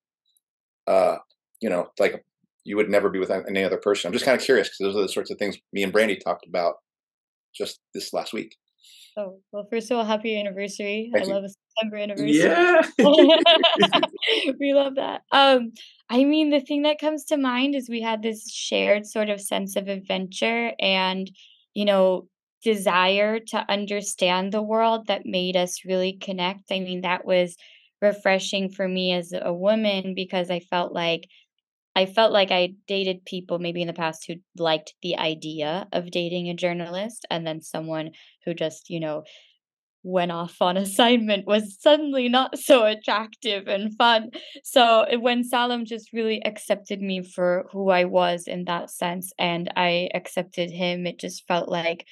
uh, 0.87 1.17
you 1.61 1.69
know, 1.69 1.87
like 1.99 2.23
you 2.63 2.75
would 2.75 2.89
never 2.89 3.09
be 3.09 3.19
with 3.19 3.31
any 3.31 3.63
other 3.63 3.77
person? 3.77 4.09
I'm 4.09 4.13
just 4.13 4.25
kind 4.25 4.37
of 4.37 4.43
curious 4.43 4.67
because 4.67 4.79
those 4.79 4.95
are 4.97 5.01
the 5.01 5.09
sorts 5.09 5.31
of 5.31 5.37
things 5.37 5.57
me 5.71 5.83
and 5.83 5.93
Brandy 5.93 6.17
talked 6.17 6.45
about 6.47 6.75
just 7.55 7.79
this 7.93 8.13
last 8.13 8.33
week. 8.33 8.55
Oh 9.17 9.39
well, 9.51 9.65
first 9.69 9.89
of 9.91 9.97
all, 9.97 10.03
happy 10.05 10.37
anniversary! 10.37 11.09
Thank 11.13 11.23
I 11.23 11.27
you. 11.27 11.33
love 11.33 11.43
a 11.45 11.49
September 11.49 11.97
anniversary. 11.97 12.33
Yeah, 12.39 12.81
we 14.59 14.73
love 14.73 14.95
that. 14.95 15.21
Um, 15.31 15.71
I 16.09 16.23
mean, 16.25 16.49
the 16.49 16.59
thing 16.59 16.81
that 16.83 16.99
comes 16.99 17.23
to 17.25 17.37
mind 17.37 17.75
is 17.75 17.87
we 17.89 18.01
had 18.01 18.21
this 18.21 18.51
shared 18.51 19.05
sort 19.05 19.29
of 19.29 19.39
sense 19.39 19.75
of 19.77 19.87
adventure 19.87 20.73
and, 20.79 21.31
you 21.73 21.85
know, 21.85 22.27
desire 22.63 23.39
to 23.39 23.65
understand 23.69 24.51
the 24.51 24.61
world 24.61 25.07
that 25.07 25.25
made 25.25 25.55
us 25.55 25.85
really 25.85 26.13
connect. 26.13 26.71
I 26.71 26.79
mean, 26.79 27.01
that 27.01 27.25
was 27.25 27.55
refreshing 28.01 28.69
for 28.69 28.87
me 28.87 29.13
as 29.13 29.33
a 29.33 29.53
woman 29.53 30.13
because 30.13 30.49
I 30.51 30.59
felt 30.59 30.91
like 30.93 31.27
I 31.95 32.05
felt 32.05 32.33
like 32.33 32.51
I 32.51 32.73
dated 32.87 33.25
people 33.25 33.57
maybe 33.57 33.81
in 33.81 33.87
the 33.87 33.93
past 33.93 34.25
who 34.27 34.35
liked 34.57 34.93
the 35.01 35.17
idea 35.17 35.87
of 35.93 36.11
dating 36.11 36.49
a 36.49 36.53
journalist 36.53 37.25
and 37.31 37.47
then 37.47 37.61
someone 37.61 38.11
who 38.43 38.53
just, 38.53 38.89
you 38.89 38.99
know, 38.99 39.23
went 40.03 40.31
off 40.31 40.61
on 40.61 40.77
assignment 40.85 41.47
was 41.47 41.77
suddenly 41.81 42.29
not 42.29 42.57
so 42.57 42.85
attractive 42.85 43.67
and 43.67 43.95
fun. 43.97 44.29
So 44.63 45.05
when 45.19 45.43
Salam 45.43 45.85
just 45.85 46.13
really 46.13 46.43
accepted 46.45 47.01
me 47.01 47.23
for 47.23 47.65
who 47.71 47.89
I 47.89 48.05
was 48.05 48.47
in 48.47 48.65
that 48.65 48.89
sense, 48.89 49.31
and 49.39 49.71
I 49.75 50.09
accepted 50.13 50.71
him, 50.71 51.07
it 51.07 51.19
just 51.19 51.47
felt 51.47 51.69
like 51.69 52.05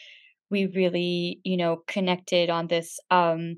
we 0.49 0.67
really, 0.67 1.39
you 1.43 1.57
know, 1.57 1.83
connected 1.87 2.49
on 2.49 2.67
this 2.67 2.99
um 3.11 3.57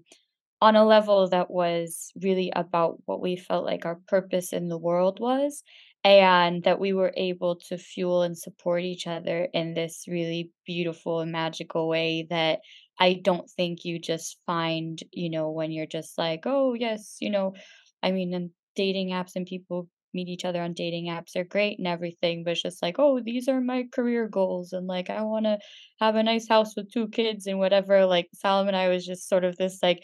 on 0.61 0.75
a 0.75 0.85
level 0.85 1.29
that 1.29 1.51
was 1.51 2.11
really 2.21 2.51
about 2.55 2.97
what 3.05 3.21
we 3.21 3.35
felt 3.35 3.65
like 3.65 3.85
our 3.85 3.99
purpose 4.07 4.53
in 4.53 4.69
the 4.69 4.77
world 4.77 5.19
was 5.19 5.63
and 6.05 6.63
that 6.65 6.79
we 6.79 6.93
were 6.93 7.11
able 7.17 7.55
to 7.55 7.79
fuel 7.79 8.21
and 8.21 8.37
support 8.37 8.83
each 8.83 9.07
other 9.07 9.49
in 9.53 9.73
this 9.73 10.05
really 10.07 10.51
beautiful 10.63 11.19
and 11.21 11.31
magical 11.31 11.87
way 11.89 12.27
that 12.29 12.59
I 12.99 13.19
don't 13.23 13.49
think 13.49 13.83
you 13.85 13.99
just 13.99 14.37
find, 14.45 15.01
you 15.11 15.31
know, 15.31 15.49
when 15.49 15.71
you're 15.71 15.87
just 15.87 16.15
like, 16.19 16.43
oh, 16.45 16.75
yes, 16.75 17.17
you 17.19 17.31
know, 17.31 17.55
I 18.03 18.11
mean, 18.11 18.35
and 18.35 18.51
dating 18.75 19.09
apps 19.09 19.31
and 19.35 19.47
people 19.47 19.89
meet 20.13 20.29
each 20.29 20.45
other 20.45 20.61
on 20.61 20.73
dating 20.73 21.07
apps 21.07 21.35
are 21.35 21.43
great 21.43 21.79
and 21.79 21.87
everything, 21.87 22.43
but 22.43 22.51
it's 22.51 22.61
just 22.61 22.83
like, 22.83 22.97
oh, 22.99 23.19
these 23.19 23.49
are 23.49 23.59
my 23.59 23.85
career 23.91 24.27
goals. 24.27 24.73
And 24.73 24.85
like, 24.85 25.09
I 25.09 25.23
want 25.23 25.45
to 25.45 25.57
have 25.99 26.15
a 26.15 26.21
nice 26.23 26.47
house 26.47 26.75
with 26.77 26.91
two 26.91 27.07
kids 27.09 27.47
and 27.47 27.57
whatever. 27.57 28.05
Like, 28.05 28.29
Salam 28.35 28.67
and 28.67 28.77
I 28.77 28.89
was 28.89 29.05
just 29.07 29.27
sort 29.27 29.43
of 29.43 29.57
this 29.57 29.79
like, 29.81 30.03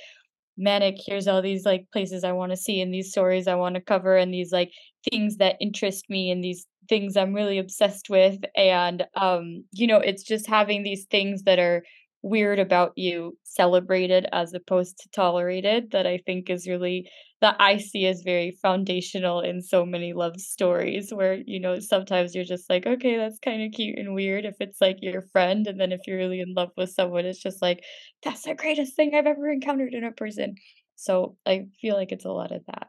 manic 0.57 0.97
here's 1.05 1.27
all 1.27 1.41
these 1.41 1.65
like 1.65 1.85
places 1.93 2.23
i 2.23 2.31
want 2.31 2.51
to 2.51 2.57
see 2.57 2.81
and 2.81 2.93
these 2.93 3.09
stories 3.09 3.47
i 3.47 3.55
want 3.55 3.75
to 3.75 3.81
cover 3.81 4.17
and 4.17 4.33
these 4.33 4.51
like 4.51 4.71
things 5.09 5.37
that 5.37 5.55
interest 5.59 6.09
me 6.09 6.31
and 6.31 6.43
these 6.43 6.65
things 6.89 7.15
i'm 7.15 7.33
really 7.33 7.57
obsessed 7.57 8.09
with 8.09 8.39
and 8.55 9.05
um 9.15 9.63
you 9.71 9.87
know 9.87 9.97
it's 9.97 10.23
just 10.23 10.47
having 10.47 10.83
these 10.83 11.05
things 11.05 11.43
that 11.43 11.59
are 11.59 11.83
weird 12.23 12.59
about 12.59 12.93
you 12.95 13.37
celebrated 13.43 14.27
as 14.31 14.53
opposed 14.53 14.97
to 14.99 15.09
tolerated 15.09 15.91
that 15.91 16.05
I 16.05 16.19
think 16.25 16.49
is 16.49 16.67
really 16.67 17.09
that 17.41 17.55
I 17.59 17.77
see 17.77 18.05
as 18.05 18.21
very 18.21 18.51
foundational 18.61 19.41
in 19.41 19.61
so 19.63 19.85
many 19.85 20.13
love 20.13 20.39
stories 20.39 21.11
where 21.11 21.39
you 21.45 21.59
know 21.59 21.79
sometimes 21.79 22.35
you're 22.35 22.43
just 22.43 22.69
like 22.69 22.85
okay 22.85 23.17
that's 23.17 23.39
kind 23.39 23.63
of 23.63 23.71
cute 23.71 23.97
and 23.97 24.13
weird 24.13 24.45
if 24.45 24.55
it's 24.59 24.79
like 24.79 24.97
your 25.01 25.23
friend 25.31 25.65
and 25.65 25.79
then 25.79 25.91
if 25.91 26.01
you're 26.05 26.17
really 26.17 26.41
in 26.41 26.53
love 26.53 26.69
with 26.77 26.91
someone 26.91 27.25
it's 27.25 27.41
just 27.41 27.61
like 27.61 27.83
that's 28.23 28.43
the 28.43 28.53
greatest 28.53 28.95
thing 28.95 29.15
I've 29.15 29.25
ever 29.25 29.49
encountered 29.49 29.93
in 29.93 30.03
a 30.03 30.11
person. 30.11 30.55
So 30.95 31.37
I 31.47 31.65
feel 31.81 31.95
like 31.95 32.11
it's 32.11 32.25
a 32.25 32.31
lot 32.31 32.51
of 32.51 32.61
that 32.67 32.87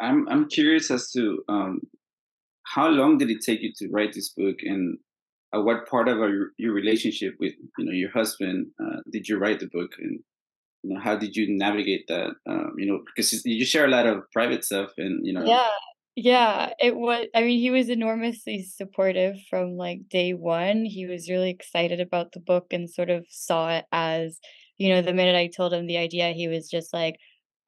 I'm 0.00 0.28
I'm 0.28 0.48
curious 0.48 0.90
as 0.90 1.10
to 1.12 1.42
um 1.48 1.80
how 2.64 2.88
long 2.88 3.18
did 3.18 3.30
it 3.30 3.42
take 3.44 3.60
you 3.62 3.72
to 3.76 3.88
write 3.90 4.12
this 4.12 4.30
book? 4.30 4.56
And 4.62 4.98
what 5.52 5.86
part 5.86 6.08
of 6.08 6.18
our, 6.18 6.50
your 6.58 6.72
relationship 6.72 7.34
with 7.38 7.52
you 7.78 7.84
know 7.84 7.92
your 7.92 8.10
husband 8.10 8.68
uh, 8.82 9.00
did 9.10 9.28
you 9.28 9.38
write 9.38 9.60
the 9.60 9.68
book? 9.68 9.92
And 9.98 10.20
you 10.82 10.94
know 10.94 11.00
how 11.00 11.16
did 11.16 11.36
you 11.36 11.46
navigate 11.48 12.06
that 12.08 12.30
um, 12.48 12.72
you 12.76 12.86
know 12.86 13.00
because 13.14 13.44
you 13.44 13.64
share 13.64 13.84
a 13.84 13.90
lot 13.90 14.06
of 14.06 14.22
private 14.32 14.64
stuff 14.64 14.90
and 14.98 15.24
you 15.26 15.32
know. 15.32 15.44
Yeah 15.44 15.68
yeah 16.16 16.70
it 16.78 16.94
was 16.94 17.26
i 17.34 17.40
mean 17.40 17.58
he 17.58 17.70
was 17.70 17.88
enormously 17.88 18.62
supportive 18.62 19.36
from 19.50 19.76
like 19.76 20.08
day 20.08 20.32
one. 20.32 20.84
He 20.84 21.06
was 21.06 21.28
really 21.28 21.50
excited 21.50 22.00
about 22.00 22.32
the 22.32 22.40
book 22.40 22.66
and 22.70 22.88
sort 22.88 23.10
of 23.10 23.26
saw 23.28 23.70
it 23.70 23.84
as 23.90 24.38
you 24.78 24.94
know 24.94 25.02
the 25.02 25.12
minute 25.12 25.36
i 25.36 25.48
told 25.48 25.72
him 25.72 25.86
the 25.86 25.98
idea 25.98 26.32
he 26.32 26.48
was 26.48 26.68
just 26.68 26.92
like 26.92 27.16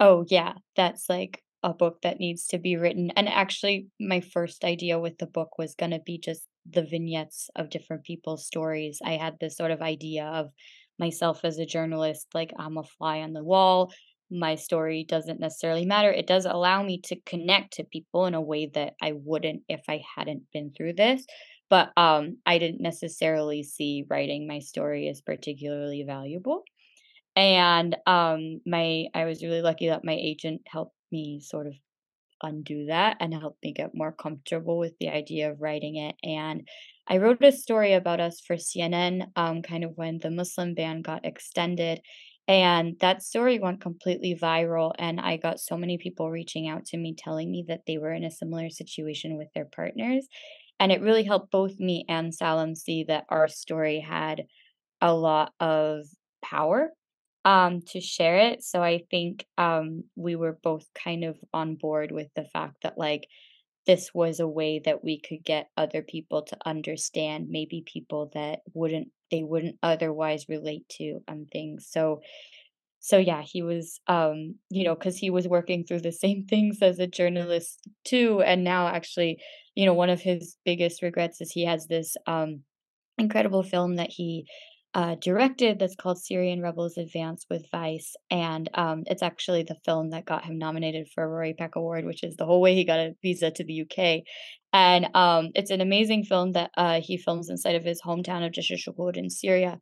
oh 0.01 0.25
yeah 0.29 0.55
that's 0.77 1.09
like 1.09 1.43
a 1.63 1.73
book 1.73 2.03
that 2.03 2.21
needs 2.21 2.47
to 2.49 2.59
be 2.59 2.77
written 2.77 3.11
and 3.17 3.29
actually 3.29 3.89
my 3.99 4.21
first 4.21 4.65
idea 4.65 4.99
with 4.99 5.19
the 5.19 5.27
book 5.27 5.59
was 5.59 5.75
going 5.75 5.91
to 5.91 6.01
be 6.05 6.19
just 6.19 6.43
the 6.71 6.83
vignettes 6.83 7.51
of 7.57 7.71
different 7.71 8.05
people's 8.05 8.47
stories. 8.47 9.01
I 9.05 9.13
had 9.13 9.37
this 9.41 9.57
sort 9.57 9.71
of 9.71 9.81
idea 9.81 10.25
of 10.25 10.51
myself 10.99 11.45
as 11.45 11.59
a 11.59 11.67
journalist, 11.67 12.27
like 12.35 12.53
I'm 12.59 12.79
a 12.79 12.83
fly 12.83 13.21
on 13.21 13.33
the 13.33 13.45
wall. 13.45 13.93
My 14.31 14.57
story 14.57 15.05
doesn't 15.05 15.41
necessarily 15.41 15.87
matter. 15.87 16.11
It 16.11 16.27
does 16.27 16.47
allow 16.47 16.83
me 16.83 17.01
to 17.05 17.21
connect 17.27 17.75
to 17.75 17.85
people 17.85 18.27
in 18.27 18.35
a 18.35 18.41
way 18.41 18.71
that 18.75 18.95
I 19.01 19.13
wouldn't 19.15 19.63
if 19.69 19.83
I 19.89 20.03
hadn't 20.17 20.43
been 20.53 20.73
through 20.77 20.95
this. 20.95 21.25
But 21.69 21.91
um, 21.97 22.39
I 22.47 22.59
didn't 22.59 22.81
necessarily 22.81 23.63
see 23.63 24.05
writing 24.09 24.47
my 24.47 24.61
story 24.61 25.09
as 25.09 25.21
particularly 25.21 26.05
valuable. 26.05 26.65
And 27.37 27.97
um, 28.07 28.61
my 28.67 29.07
I 29.15 29.27
was 29.27 29.43
really 29.43 29.63
lucky 29.63 29.89
that 29.89 30.05
my 30.05 30.15
agent 30.15 30.63
helped 30.67 30.97
me 31.13 31.41
sort 31.41 31.67
of 31.67 31.75
undo 32.43 32.87
that 32.87 33.17
and 33.21 33.33
help 33.35 33.57
me 33.63 33.73
get 33.73 33.95
more 33.95 34.13
comfortable 34.13 34.79
with 34.79 34.95
the 35.01 35.09
idea 35.09 35.51
of 35.51 35.61
writing 35.61 35.97
it. 35.97 36.17
And 36.23 36.67
I 37.09 37.19
wrote 37.19 37.43
a 37.45 37.53
story 37.53 37.93
about 37.95 38.21
us 38.21 38.41
for 38.41 38.57
CNN, 38.57 39.29
um, 39.37 39.63
kind 39.63 39.85
of 39.85 39.93
when 39.97 40.19
the 40.19 40.31
Muslim 40.31 40.75
ban 40.75 41.03
got 41.03 41.25
extended. 41.25 42.01
And 42.49 42.97
that 43.01 43.23
story 43.23 43.59
went 43.59 43.81
completely 43.81 44.35
viral. 44.35 44.93
And 44.99 45.21
I 45.21 45.37
got 45.37 45.61
so 45.61 45.77
many 45.77 45.99
people 45.99 46.31
reaching 46.31 46.69
out 46.69 46.85
to 46.87 46.97
me 46.97 47.15
telling 47.17 47.51
me 47.51 47.65
that 47.69 47.83
they 47.87 47.99
were 47.99 48.13
in 48.13 48.25
a 48.25 48.31
similar 48.31 48.71
situation 48.71 49.37
with 49.37 49.49
their 49.55 49.65
partners. 49.65 50.27
And 50.79 50.93
it 50.93 51.01
really 51.01 51.25
helped 51.25 51.51
both 51.51 51.79
me 51.81 52.05
and 52.09 52.35
Salam 52.35 52.75
see 52.75 53.05
that 53.05 53.25
our 53.31 53.49
story 53.49 54.01
had 54.01 54.45
a 55.01 55.15
lot 55.15 55.53
of 55.61 56.05
power 56.43 56.93
um, 57.47 57.83
to 57.89 58.03
share 58.03 58.39
it. 58.39 58.65
So 58.65 58.83
I 58.85 59.05
think 59.11 59.47
um, 59.59 60.05
we 60.17 60.37
were 60.37 60.59
both 60.65 60.87
kind 60.95 61.25
of 61.25 61.39
on 61.55 61.77
board 61.77 62.13
with 62.13 62.29
the 62.37 62.45
fact 62.47 62.79
that 62.85 62.99
like 62.99 63.29
this 63.87 64.13
was 64.15 64.41
a 64.41 64.49
way 64.49 64.81
that 64.85 65.05
we 65.05 65.21
could 65.21 65.45
get 65.45 65.71
other 65.77 66.03
people 66.03 66.43
to 66.43 66.59
understand 66.67 67.49
maybe 67.51 67.85
people 67.87 68.31
that 68.35 68.61
wouldn't 68.75 69.09
they 69.31 69.45
wouldn't 69.45 69.77
otherwise 69.83 70.47
relate 70.49 70.89
to 70.89 71.21
and 71.29 71.49
things. 71.51 71.89
So 71.91 72.21
so 73.01 73.19
yeah, 73.19 73.43
he 73.43 73.63
was 73.63 74.01
um, 74.09 74.57
you 74.71 74.85
know, 74.85 74.97
cuz 74.97 75.17
he 75.17 75.31
was 75.31 75.47
working 75.49 75.85
through 75.85 76.01
the 76.01 76.13
same 76.13 76.47
things 76.51 76.83
as 76.83 76.99
a 76.99 77.07
journalist 77.07 77.89
too 78.05 78.43
and 78.43 78.65
now 78.65 78.89
actually, 78.89 79.39
you 79.75 79.87
know, 79.87 79.95
one 79.95 80.11
of 80.11 80.21
his 80.23 80.57
biggest 80.65 81.03
regrets 81.03 81.41
is 81.41 81.53
he 81.53 81.65
has 81.65 81.87
this 81.87 82.17
um 82.27 82.63
incredible 83.19 83.63
film 83.63 83.97
that 83.97 84.11
he 84.11 84.47
uh, 84.97 85.15
directed 85.17 85.79
that's 85.79 85.95
called 85.95 86.17
Syrian 86.17 86.63
Rebels 86.63 86.97
Advance 86.97 87.45
with 87.51 87.71
Vice. 87.71 88.17
And 88.31 88.67
um, 88.73 89.03
it's 89.05 89.23
actually 89.23 89.63
the 89.63 89.77
film 89.85 90.09
that 90.11 90.25
got 90.25 90.47
him 90.47 90.57
nominated 90.57 91.09
for 91.15 91.23
a 91.23 91.29
Rory 91.29 91.53
Peck 91.53 91.77
Award, 91.77 92.07
which 92.07 92.25
is 92.25 92.37
the 92.37 92.47
whole 92.47 92.63
way 92.63 92.75
he 92.75 92.85
got 92.85 93.01
a 93.01 93.15
visa 93.21 93.51
to 93.51 93.63
the 93.63 93.83
UK. 93.83 94.23
And 94.73 95.15
um, 95.15 95.51
it's 95.55 95.71
an 95.71 95.83
amazing 95.83 96.25
film 96.25 96.53
that 96.53 96.71
uh, 96.79 97.03
he 97.03 97.19
films 97.19 97.51
inside 97.51 97.75
of 97.75 97.85
his 97.85 98.01
hometown 98.01 98.47
of 98.47 98.53
Jashar 98.53 99.17
in 99.19 99.29
Syria. 99.29 99.79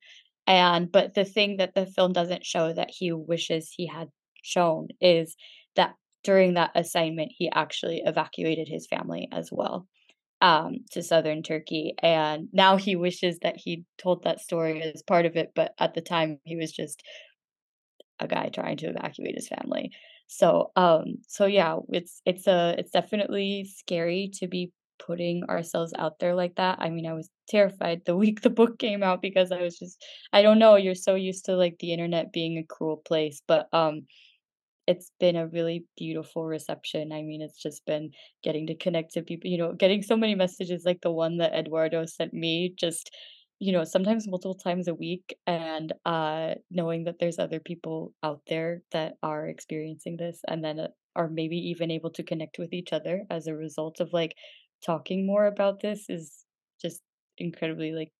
And 0.49 0.91
but 0.91 1.15
the 1.15 1.25
thing 1.25 1.59
that 1.59 1.77
the 1.77 1.87
film 1.87 2.13
doesn't 2.13 2.45
show 2.45 2.73
that 2.73 2.91
he 2.91 3.13
wishes 3.13 3.73
he 3.73 3.87
had 3.87 4.09
shown 4.43 4.89
is 5.01 5.37
that 5.77 5.95
during 6.25 6.55
that 6.55 6.73
assignment, 6.75 7.31
he 7.37 7.49
actually 7.55 8.03
evacuated 8.05 8.67
his 8.67 8.89
family 8.89 9.29
as 9.31 9.51
well 9.53 9.87
um, 10.45 10.77
to 10.93 11.03
southern 11.03 11.43
Turkey. 11.43 11.95
And 12.03 12.49
now 12.53 12.77
he 12.77 12.97
wishes 12.97 13.41
that 13.41 13.57
he 13.57 13.85
told 13.99 14.25
that 14.25 14.41
story 14.41 14.83
as 14.83 15.03
part 15.03 15.27
of 15.27 15.37
it, 15.37 15.53
but 15.57 15.75
at 15.81 15.95
the 15.95 16.03
time 16.03 16.41
he 16.45 16.57
was 16.57 16.73
just 16.73 17.03
a 18.21 18.29
guy 18.29 18.49
trying 18.49 18.77
to 18.79 18.87
evacuate 18.89 19.35
his 19.35 19.49
family. 19.49 19.91
So 20.27 20.71
um 20.77 21.17
so 21.29 21.47
yeah, 21.47 21.79
it's 21.91 22.21
it's 22.25 22.47
a 22.47 22.75
it's 22.79 22.91
definitely 22.91 23.65
scary 23.65 24.31
to 24.35 24.47
be 24.49 24.73
putting 25.05 25.45
ourselves 25.45 25.93
out 25.99 26.19
there 26.21 26.35
like 26.35 26.55
that. 26.57 26.79
I 26.81 26.89
mean, 26.91 27.07
I 27.07 27.13
was 27.15 27.29
terrified 27.49 28.03
the 28.07 28.17
week 28.23 28.41
the 28.43 28.51
book 28.51 28.79
came 28.79 29.03
out 29.03 29.21
because 29.23 29.53
I 29.53 29.61
was 29.63 29.79
just 29.79 30.03
I 30.33 30.43
don't 30.43 30.59
know, 30.59 30.77
you're 30.77 30.95
so 30.95 31.15
used 31.15 31.45
to 31.47 31.57
like 31.57 31.79
the 31.79 31.93
internet 31.93 32.33
being 32.33 32.59
a 32.59 32.65
cruel 32.65 32.97
place, 32.99 33.43
but 33.47 33.69
um 33.73 34.07
it's 34.87 35.11
been 35.19 35.37
a 35.37 35.47
really 35.47 35.87
beautiful 35.97 36.45
reception. 36.45 37.13
I 37.13 37.23
mean, 37.23 37.41
it's 37.41 37.61
just 37.61 37.85
been 37.87 38.11
getting 38.43 38.67
to 38.67 38.75
connect 38.75 39.15
to 39.15 39.23
people, 39.23 39.51
you 39.51 39.59
know, 39.59 39.73
getting 39.73 40.03
so 40.03 40.17
many 40.17 40.35
messages 40.35 40.85
like 40.85 41.01
the 41.01 41.11
one 41.11 41.39
that 41.39 41.55
Eduardo 41.55 42.05
sent 42.07 42.35
me, 42.35 42.75
just, 42.79 43.11
you 43.61 43.73
know, 43.73 43.85
sometimes 43.85 44.29
multiple 44.29 44.55
times 44.55 44.89
a 44.89 44.95
week, 44.95 45.37
and 45.47 45.93
uh, 46.05 46.55
knowing 46.71 47.05
that 47.05 47.17
there's 47.19 47.39
other 47.39 47.61
people 47.61 48.13
out 48.23 48.41
there 48.49 48.83
that 48.93 49.15
are 49.23 49.49
experiencing 49.49 50.17
this 50.19 50.41
and 50.49 50.63
then 50.63 50.81
uh, 50.81 50.89
are 51.17 51.29
maybe 51.29 51.57
even 51.57 51.91
able 51.91 52.11
to 52.11 52.23
connect 52.23 52.59
with 52.59 52.73
each 52.73 52.93
other 52.93 53.25
as 53.31 53.47
a 53.47 53.55
result 53.55 54.01
of 54.01 54.13
like 54.13 54.35
talking 54.85 55.27
more 55.27 55.47
about 55.47 55.81
this 55.81 56.07
is 56.09 56.45
just 56.83 57.01
incredibly 57.39 57.93
like 57.93 58.11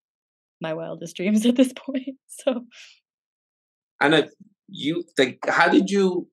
my 0.61 0.73
wildest 0.73 1.17
dreams 1.19 1.45
at 1.45 1.57
this 1.57 1.73
point. 1.73 2.17
So, 2.27 2.65
Anna, 4.01 4.29
you 4.69 5.05
like, 5.19 5.39
how 5.47 5.69
did 5.69 5.91
you 5.91 6.29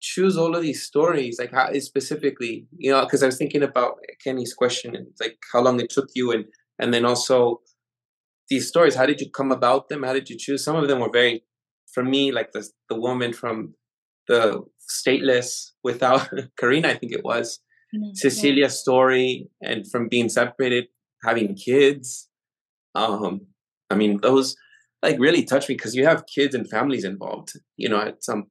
choose 0.00 0.36
all 0.36 0.54
of 0.54 0.62
these 0.62 0.84
stories 0.84 1.38
like 1.38 1.52
how 1.52 1.72
specifically 1.74 2.66
you 2.76 2.90
know 2.90 3.02
because 3.02 3.22
i 3.22 3.26
was 3.26 3.36
thinking 3.36 3.62
about 3.62 3.94
kenny's 4.22 4.54
question 4.54 4.94
and 4.94 5.06
like 5.20 5.36
how 5.52 5.60
long 5.60 5.80
it 5.80 5.90
took 5.90 6.08
you 6.14 6.30
and 6.30 6.44
and 6.78 6.94
then 6.94 7.04
also 7.04 7.60
these 8.48 8.68
stories 8.68 8.94
how 8.94 9.06
did 9.06 9.20
you 9.20 9.30
come 9.30 9.50
about 9.50 9.88
them 9.88 10.02
how 10.02 10.12
did 10.12 10.30
you 10.30 10.36
choose 10.38 10.62
some 10.64 10.76
of 10.76 10.88
them 10.88 11.00
were 11.00 11.10
very 11.12 11.42
for 11.92 12.04
me 12.04 12.30
like 12.30 12.52
the 12.52 12.68
the 12.88 12.98
woman 12.98 13.32
from 13.32 13.74
the 14.28 14.62
stateless 14.88 15.70
without 15.82 16.28
karina 16.58 16.88
i 16.88 16.94
think 16.94 17.12
it 17.12 17.24
was 17.24 17.60
mm-hmm. 17.94 18.10
cecilia's 18.14 18.78
story 18.80 19.48
and 19.60 19.90
from 19.90 20.08
being 20.08 20.28
separated 20.28 20.86
having 21.24 21.56
kids 21.56 22.28
um 22.94 23.40
i 23.90 23.94
mean 23.94 24.18
those 24.22 24.54
like 25.02 25.18
really 25.18 25.44
touch 25.44 25.68
me 25.68 25.74
because 25.74 25.94
you 25.94 26.04
have 26.04 26.24
kids 26.32 26.54
and 26.54 26.70
families 26.70 27.04
involved 27.04 27.52
you 27.76 27.88
know 27.88 28.00
at 28.00 28.22
some 28.22 28.44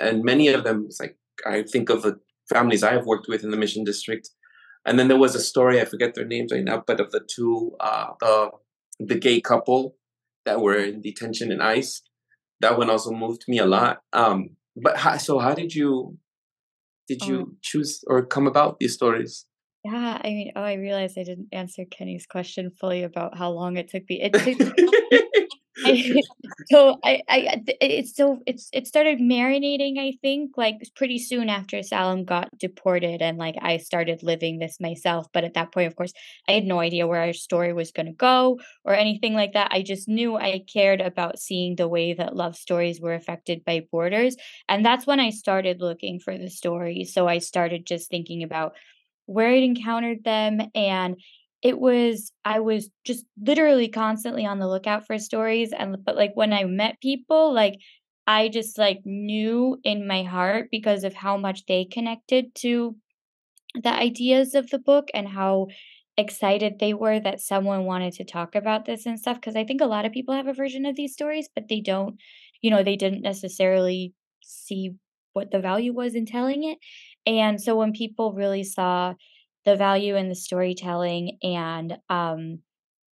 and 0.00 0.22
many 0.24 0.48
of 0.48 0.64
them, 0.64 0.84
it's 0.86 1.00
like 1.00 1.16
I 1.46 1.62
think 1.62 1.90
of 1.90 2.02
the 2.02 2.20
families 2.48 2.82
I 2.82 2.92
have 2.92 3.06
worked 3.06 3.26
with 3.28 3.44
in 3.44 3.50
the 3.50 3.56
Mission 3.56 3.84
District, 3.84 4.28
and 4.86 4.98
then 4.98 5.08
there 5.08 5.18
was 5.18 5.34
a 5.34 5.40
story 5.40 5.80
I 5.80 5.84
forget 5.84 6.14
their 6.14 6.26
names 6.26 6.52
right 6.52 6.64
now, 6.64 6.82
but 6.86 7.00
of 7.00 7.10
the 7.10 7.20
two 7.34 7.72
uh, 7.80 8.08
the 8.20 8.50
the 9.00 9.18
gay 9.18 9.40
couple 9.40 9.96
that 10.44 10.60
were 10.60 10.76
in 10.76 11.00
detention 11.00 11.50
in 11.52 11.60
ICE 11.60 12.02
that 12.60 12.78
one 12.78 12.88
also 12.88 13.10
moved 13.10 13.44
me 13.48 13.58
a 13.58 13.66
lot. 13.66 13.98
Um, 14.12 14.50
but 14.76 14.96
how, 14.96 15.16
so 15.18 15.38
how 15.40 15.54
did 15.54 15.74
you 15.74 16.16
did 17.08 17.24
you 17.26 17.36
Um, 17.40 17.56
choose 17.62 18.02
or 18.06 18.24
come 18.24 18.46
about 18.46 18.78
these 18.78 18.94
stories? 18.94 19.46
yeah, 19.84 20.20
I 20.22 20.28
mean, 20.28 20.52
oh, 20.54 20.62
I 20.62 20.74
realized 20.74 21.18
I 21.18 21.24
didn't 21.24 21.48
answer 21.52 21.84
Kenny's 21.84 22.24
question 22.26 22.70
fully 22.80 23.02
about 23.02 23.36
how 23.36 23.50
long 23.50 23.76
it 23.76 23.88
took 23.88 24.04
me. 24.08 24.22
It 24.22 24.32
took 24.32 24.58
I 25.84 26.22
so 26.70 26.98
I 27.04 27.22
I 27.28 27.62
it's 27.80 28.14
so 28.14 28.40
it's 28.46 28.68
it 28.72 28.86
started 28.86 29.18
marinating, 29.18 29.98
I 29.98 30.12
think, 30.22 30.52
like, 30.56 30.76
pretty 30.94 31.18
soon 31.18 31.48
after 31.48 31.82
Salam 31.82 32.24
got 32.24 32.48
deported 32.58 33.22
and, 33.22 33.38
like, 33.38 33.56
I 33.60 33.78
started 33.78 34.22
living 34.22 34.58
this 34.58 34.80
myself, 34.80 35.26
but 35.32 35.44
at 35.44 35.54
that 35.54 35.72
point, 35.72 35.88
of 35.88 35.96
course, 35.96 36.12
I 36.48 36.52
had 36.52 36.64
no 36.64 36.78
idea 36.80 37.06
where 37.06 37.20
our 37.20 37.32
story 37.32 37.72
was 37.72 37.90
gonna 37.92 38.12
go 38.12 38.60
or 38.84 38.94
anything 38.94 39.34
like 39.34 39.54
that. 39.54 39.68
I 39.72 39.82
just 39.82 40.08
knew 40.08 40.36
I 40.36 40.60
cared 40.72 41.00
about 41.00 41.38
seeing 41.38 41.76
the 41.76 41.88
way 41.88 42.12
that 42.14 42.36
love 42.36 42.56
stories 42.56 43.00
were 43.00 43.14
affected 43.14 43.64
by 43.64 43.86
borders, 43.90 44.36
and 44.68 44.84
that's 44.84 45.06
when 45.06 45.20
I 45.20 45.30
started 45.30 45.80
looking 45.80 46.20
for 46.20 46.36
the 46.38 46.50
stories. 46.50 47.12
So 47.12 47.26
I 47.28 47.38
started 47.38 47.86
just 47.86 48.08
thinking 48.10 48.42
about 48.42 48.74
where 49.26 49.48
I'd 49.48 49.62
encountered 49.62 50.24
them, 50.24 50.60
and 50.74 51.16
it 51.62 51.78
was 51.80 52.32
I 52.44 52.60
was 52.60 52.90
just 53.04 53.24
literally 53.40 53.88
constantly 53.88 54.46
on 54.46 54.58
the 54.58 54.68
lookout 54.68 55.06
for 55.06 55.18
stories, 55.18 55.72
and 55.72 55.96
but, 56.04 56.16
like, 56.16 56.32
when 56.34 56.52
I 56.52 56.64
met 56.64 57.00
people, 57.00 57.52
like, 57.54 57.74
I 58.26 58.48
just, 58.48 58.78
like, 58.78 59.00
knew 59.04 59.78
in 59.84 60.06
my 60.06 60.22
heart 60.24 60.68
because 60.70 61.04
of 61.04 61.14
how 61.14 61.36
much 61.36 61.66
they 61.66 61.84
connected 61.86 62.54
to 62.56 62.96
the 63.82 63.92
ideas 63.94 64.54
of 64.54 64.70
the 64.70 64.78
book 64.78 65.08
and 65.14 65.28
how 65.28 65.68
excited 66.18 66.78
they 66.78 66.94
were 66.94 67.18
that 67.20 67.40
someone 67.40 67.84
wanted 67.86 68.12
to 68.14 68.24
talk 68.24 68.54
about 68.54 68.84
this 68.84 69.06
and 69.06 69.18
stuff. 69.18 69.36
Because 69.38 69.56
I 69.56 69.64
think 69.64 69.80
a 69.80 69.86
lot 69.86 70.04
of 70.04 70.12
people 70.12 70.34
have 70.34 70.46
a 70.46 70.52
version 70.54 70.86
of 70.86 70.96
these 70.96 71.12
stories, 71.14 71.48
but 71.54 71.68
they 71.68 71.80
don't 71.80 72.16
you 72.62 72.70
know, 72.70 72.82
they 72.84 72.96
didn't 72.96 73.22
necessarily 73.22 74.14
see 74.42 74.92
what 75.32 75.50
the 75.50 75.58
value 75.60 75.92
was 75.94 76.14
in 76.14 76.26
telling 76.26 76.64
it, 76.64 76.78
and 77.26 77.60
so 77.60 77.76
when 77.76 77.92
people 77.92 78.32
really 78.34 78.62
saw 78.64 79.14
the 79.64 79.76
value 79.76 80.16
in 80.16 80.28
the 80.28 80.34
storytelling 80.34 81.38
and, 81.42 81.98
um 82.08 82.62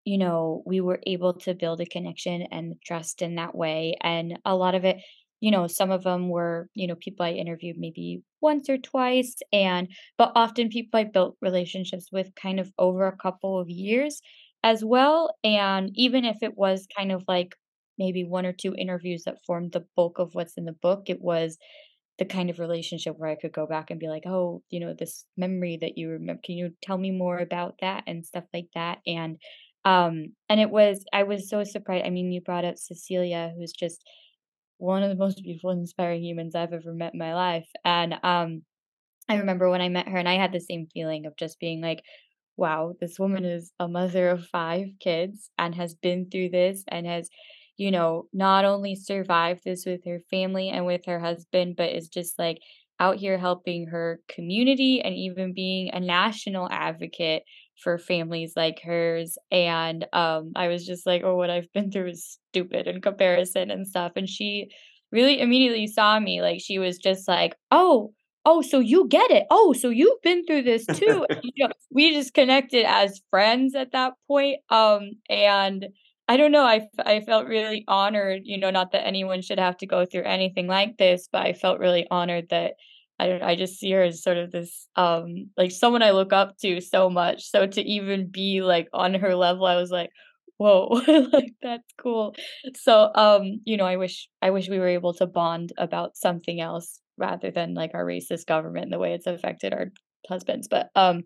you 0.05 0.17
know, 0.17 0.63
we 0.65 0.81
were 0.81 0.99
able 1.07 1.33
to 1.33 1.53
build 1.55 1.81
a 1.81 1.85
connection 1.85 2.43
and 2.51 2.75
trust 2.85 3.21
in 3.21 3.35
that 3.35 3.55
way. 3.55 3.95
And 4.01 4.39
a 4.45 4.55
lot 4.55 4.75
of 4.75 4.85
it, 4.85 4.97
you 5.41 5.51
know, 5.51 5.67
some 5.67 5.91
of 5.91 6.03
them 6.03 6.29
were, 6.29 6.69
you 6.75 6.87
know, 6.87 6.95
people 6.95 7.25
I 7.25 7.31
interviewed 7.31 7.77
maybe 7.77 8.21
once 8.41 8.69
or 8.69 8.77
twice. 8.77 9.35
And, 9.51 9.87
but 10.17 10.31
often 10.35 10.69
people 10.69 10.99
I 10.99 11.05
built 11.05 11.37
relationships 11.41 12.09
with 12.11 12.35
kind 12.35 12.59
of 12.59 12.71
over 12.77 13.07
a 13.07 13.17
couple 13.17 13.59
of 13.59 13.69
years 13.69 14.21
as 14.63 14.83
well. 14.83 15.35
And 15.43 15.91
even 15.95 16.25
if 16.25 16.37
it 16.41 16.55
was 16.57 16.87
kind 16.95 17.11
of 17.11 17.23
like 17.27 17.55
maybe 17.97 18.23
one 18.23 18.45
or 18.45 18.53
two 18.53 18.75
interviews 18.75 19.23
that 19.25 19.43
formed 19.45 19.71
the 19.71 19.85
bulk 19.95 20.19
of 20.19 20.35
what's 20.35 20.57
in 20.57 20.65
the 20.65 20.73
book, 20.73 21.09
it 21.09 21.21
was 21.21 21.57
the 22.19 22.25
kind 22.25 22.49
of 22.49 22.59
relationship 22.59 23.15
where 23.17 23.29
I 23.29 23.35
could 23.35 23.51
go 23.53 23.67
back 23.67 23.91
and 23.91 23.99
be 23.99 24.07
like, 24.07 24.23
"Oh, 24.25 24.63
you 24.69 24.79
know, 24.79 24.93
this 24.93 25.25
memory 25.37 25.77
that 25.81 25.97
you 25.97 26.09
remember, 26.09 26.41
can 26.43 26.55
you 26.57 26.73
tell 26.81 26.97
me 26.97 27.11
more 27.11 27.39
about 27.39 27.75
that?" 27.81 28.03
and 28.07 28.25
stuff 28.25 28.45
like 28.53 28.69
that. 28.75 28.99
And 29.07 29.37
um 29.85 30.33
and 30.49 30.59
it 30.61 30.69
was 30.71 31.05
I 31.13 31.23
was 31.23 31.49
so 31.49 31.63
surprised. 31.63 32.05
I 32.05 32.09
mean, 32.11 32.31
you 32.31 32.41
brought 32.41 32.65
up 32.65 32.77
Cecilia, 32.77 33.53
who's 33.57 33.73
just 33.73 34.03
one 34.77 35.03
of 35.03 35.09
the 35.09 35.15
most 35.15 35.41
beautiful, 35.43 35.71
inspiring 35.71 36.23
humans 36.23 36.55
I've 36.55 36.73
ever 36.73 36.93
met 36.93 37.13
in 37.13 37.19
my 37.19 37.33
life. 37.35 37.67
And 37.83 38.15
um 38.23 38.63
I 39.29 39.37
remember 39.37 39.69
when 39.69 39.81
I 39.81 39.89
met 39.89 40.09
her 40.09 40.17
and 40.17 40.29
I 40.29 40.35
had 40.35 40.51
the 40.51 40.59
same 40.59 40.87
feeling 40.93 41.25
of 41.25 41.37
just 41.37 41.59
being 41.59 41.81
like, 41.81 42.03
wow, 42.57 42.95
this 42.99 43.19
woman 43.19 43.45
is 43.45 43.73
a 43.79 43.87
mother 43.87 44.29
of 44.29 44.47
5 44.47 44.87
kids 44.99 45.49
and 45.59 45.75
has 45.75 45.95
been 45.95 46.29
through 46.29 46.49
this 46.49 46.83
and 46.89 47.07
has, 47.07 47.29
you 47.77 47.91
know, 47.91 48.27
not 48.33 48.65
only 48.65 48.95
survived 48.95 49.63
this 49.65 49.85
with 49.85 50.05
her 50.05 50.19
family 50.29 50.69
and 50.69 50.85
with 50.85 51.05
her 51.05 51.19
husband, 51.19 51.75
but 51.75 51.91
is 51.93 52.07
just 52.07 52.37
like 52.39 52.59
out 52.99 53.17
here 53.17 53.37
helping 53.37 53.87
her 53.87 54.21
community 54.29 55.01
and 55.01 55.13
even 55.15 55.53
being 55.53 55.89
a 55.93 55.99
national 55.99 56.69
advocate 56.71 57.43
for 57.83 57.97
families 57.97 58.53
like 58.55 58.79
hers. 58.81 59.37
And 59.51 60.05
um, 60.13 60.53
I 60.55 60.69
was 60.69 60.85
just 60.85 61.05
like, 61.05 61.21
oh, 61.23 61.35
what 61.35 61.49
I've 61.49 61.71
been 61.73 61.91
through 61.91 62.07
is 62.07 62.39
stupid 62.51 62.87
in 62.87 63.01
comparison 63.01 63.69
and 63.69 63.85
stuff. 63.85 64.13
And 64.15 64.29
she 64.29 64.69
really 65.11 65.39
immediately 65.39 65.87
saw 65.87 66.19
me 66.19 66.41
like 66.41 66.61
she 66.61 66.79
was 66.79 66.97
just 66.97 67.27
like, 67.27 67.55
oh, 67.71 68.13
Oh, 68.47 68.61
so 68.61 68.77
you 68.77 69.07
get 69.07 69.31
it. 69.31 69.47
Oh, 69.49 69.73
so 69.73 69.89
you've 69.89 70.21
been 70.21 70.45
through 70.45 70.61
this 70.61 70.87
too. 70.87 71.25
You 71.41 71.51
know, 71.65 71.71
we 71.91 72.13
just 72.13 72.35
connected 72.35 72.85
as 72.85 73.19
friends 73.31 73.73
at 73.73 73.91
that 73.93 74.13
point. 74.27 74.59
Um, 74.69 75.13
and 75.29 75.87
I 76.27 76.37
don't 76.37 76.51
know, 76.51 76.63
I, 76.65 76.87
I 77.05 77.19
felt 77.21 77.47
really 77.47 77.83
honored, 77.87 78.41
you 78.45 78.57
know, 78.57 78.71
not 78.71 78.91
that 78.91 79.05
anyone 79.05 79.41
should 79.41 79.59
have 79.59 79.77
to 79.77 79.85
go 79.87 80.05
through 80.05 80.23
anything 80.23 80.67
like 80.67 80.97
this, 80.97 81.29
but 81.31 81.43
I 81.45 81.53
felt 81.53 81.79
really 81.79 82.07
honored 82.09 82.49
that 82.49 82.73
I 83.19 83.27
don't 83.27 83.43
I 83.43 83.55
just 83.55 83.79
see 83.79 83.91
her 83.91 84.01
as 84.01 84.21
sort 84.23 84.35
of 84.37 84.51
this 84.51 84.87
um 84.97 85.49
like 85.55 85.71
someone 85.71 86.03
I 86.03 86.11
look 86.11 86.33
up 86.33 86.57
to 86.63 86.81
so 86.81 87.09
much. 87.09 87.49
So 87.49 87.65
to 87.65 87.81
even 87.81 88.27
be 88.29 88.61
like 88.61 88.87
on 88.91 89.13
her 89.13 89.35
level, 89.35 89.65
I 89.65 89.75
was 89.77 89.89
like, 89.91 90.09
whoa, 90.57 90.87
like 91.31 91.53
that's 91.61 91.93
cool. 92.01 92.35
So 92.75 93.11
um, 93.15 93.61
you 93.65 93.77
know, 93.77 93.85
I 93.85 93.95
wish 93.97 94.27
I 94.41 94.49
wish 94.49 94.67
we 94.67 94.79
were 94.79 94.87
able 94.87 95.13
to 95.15 95.27
bond 95.27 95.71
about 95.77 96.17
something 96.17 96.59
else 96.59 96.99
rather 97.17 97.51
than 97.51 97.73
like 97.73 97.91
our 97.93 98.03
racist 98.05 98.45
government 98.47 98.85
and 98.85 98.93
the 98.93 98.99
way 98.99 99.13
it's 99.13 99.27
affected 99.27 99.73
our 99.73 99.91
husbands. 100.27 100.67
But 100.67 100.89
um, 100.95 101.23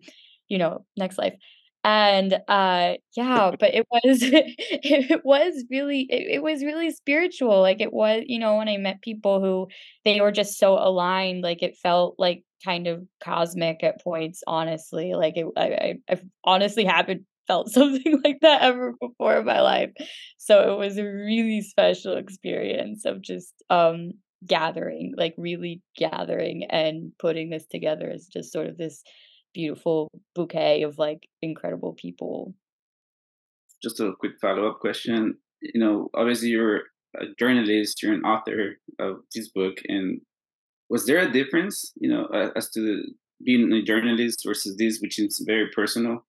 you 0.48 0.58
know, 0.58 0.84
next 0.96 1.18
life. 1.18 1.34
And 1.82 2.34
uh 2.48 2.94
yeah, 3.16 3.52
but 3.58 3.74
it 3.74 3.86
was 3.90 4.18
it 4.22 5.24
was 5.24 5.64
really 5.70 6.02
it, 6.10 6.36
it 6.36 6.42
was 6.42 6.62
really 6.64 6.90
spiritual. 6.90 7.60
Like 7.60 7.80
it 7.80 7.92
was, 7.92 8.24
you 8.26 8.38
know, 8.38 8.56
when 8.56 8.68
I 8.68 8.76
met 8.76 9.02
people 9.02 9.40
who 9.40 9.68
they 10.04 10.20
were 10.20 10.32
just 10.32 10.58
so 10.58 10.74
aligned, 10.74 11.42
like 11.42 11.62
it 11.62 11.76
felt 11.76 12.16
like 12.18 12.44
kind 12.64 12.86
of 12.86 13.02
cosmic 13.22 13.82
at 13.82 14.02
points, 14.02 14.42
honestly. 14.46 15.14
Like 15.14 15.36
it 15.36 15.46
I, 15.56 15.62
I 15.68 15.94
I've 16.08 16.24
honestly 16.44 16.84
haven't 16.84 17.22
felt 17.46 17.70
something 17.72 18.20
like 18.24 18.40
that 18.42 18.62
ever 18.62 18.92
before 19.00 19.38
in 19.38 19.46
my 19.46 19.60
life. 19.60 19.90
So 20.38 20.72
it 20.74 20.78
was 20.78 20.98
a 20.98 21.04
really 21.04 21.62
special 21.62 22.16
experience 22.16 23.04
of 23.04 23.22
just 23.22 23.54
um 23.70 24.12
gathering, 24.46 25.14
like 25.16 25.34
really 25.36 25.82
gathering 25.96 26.64
and 26.64 27.12
putting 27.18 27.50
this 27.50 27.66
together 27.66 28.10
as 28.10 28.26
just 28.26 28.52
sort 28.52 28.66
of 28.68 28.76
this 28.78 29.02
beautiful 29.54 30.10
bouquet 30.34 30.82
of 30.82 30.98
like 30.98 31.28
incredible 31.42 31.94
people. 31.94 32.54
Just 33.82 34.00
a 34.00 34.12
quick 34.18 34.32
follow 34.40 34.68
up 34.68 34.80
question. 34.80 35.36
You 35.60 35.80
know, 35.80 36.10
obviously 36.14 36.48
you're 36.48 36.82
a 37.18 37.26
journalist, 37.38 38.02
you're 38.02 38.14
an 38.14 38.24
author 38.24 38.76
of 38.98 39.18
this 39.34 39.48
book, 39.48 39.78
and 39.88 40.20
was 40.88 41.06
there 41.06 41.18
a 41.18 41.32
difference, 41.32 41.92
you 41.96 42.10
know, 42.10 42.26
as 42.56 42.70
to 42.70 43.02
being 43.44 43.72
a 43.72 43.82
journalist 43.82 44.42
versus 44.46 44.76
this, 44.76 45.00
which 45.00 45.18
is 45.18 45.42
very 45.46 45.68
personal? 45.74 46.24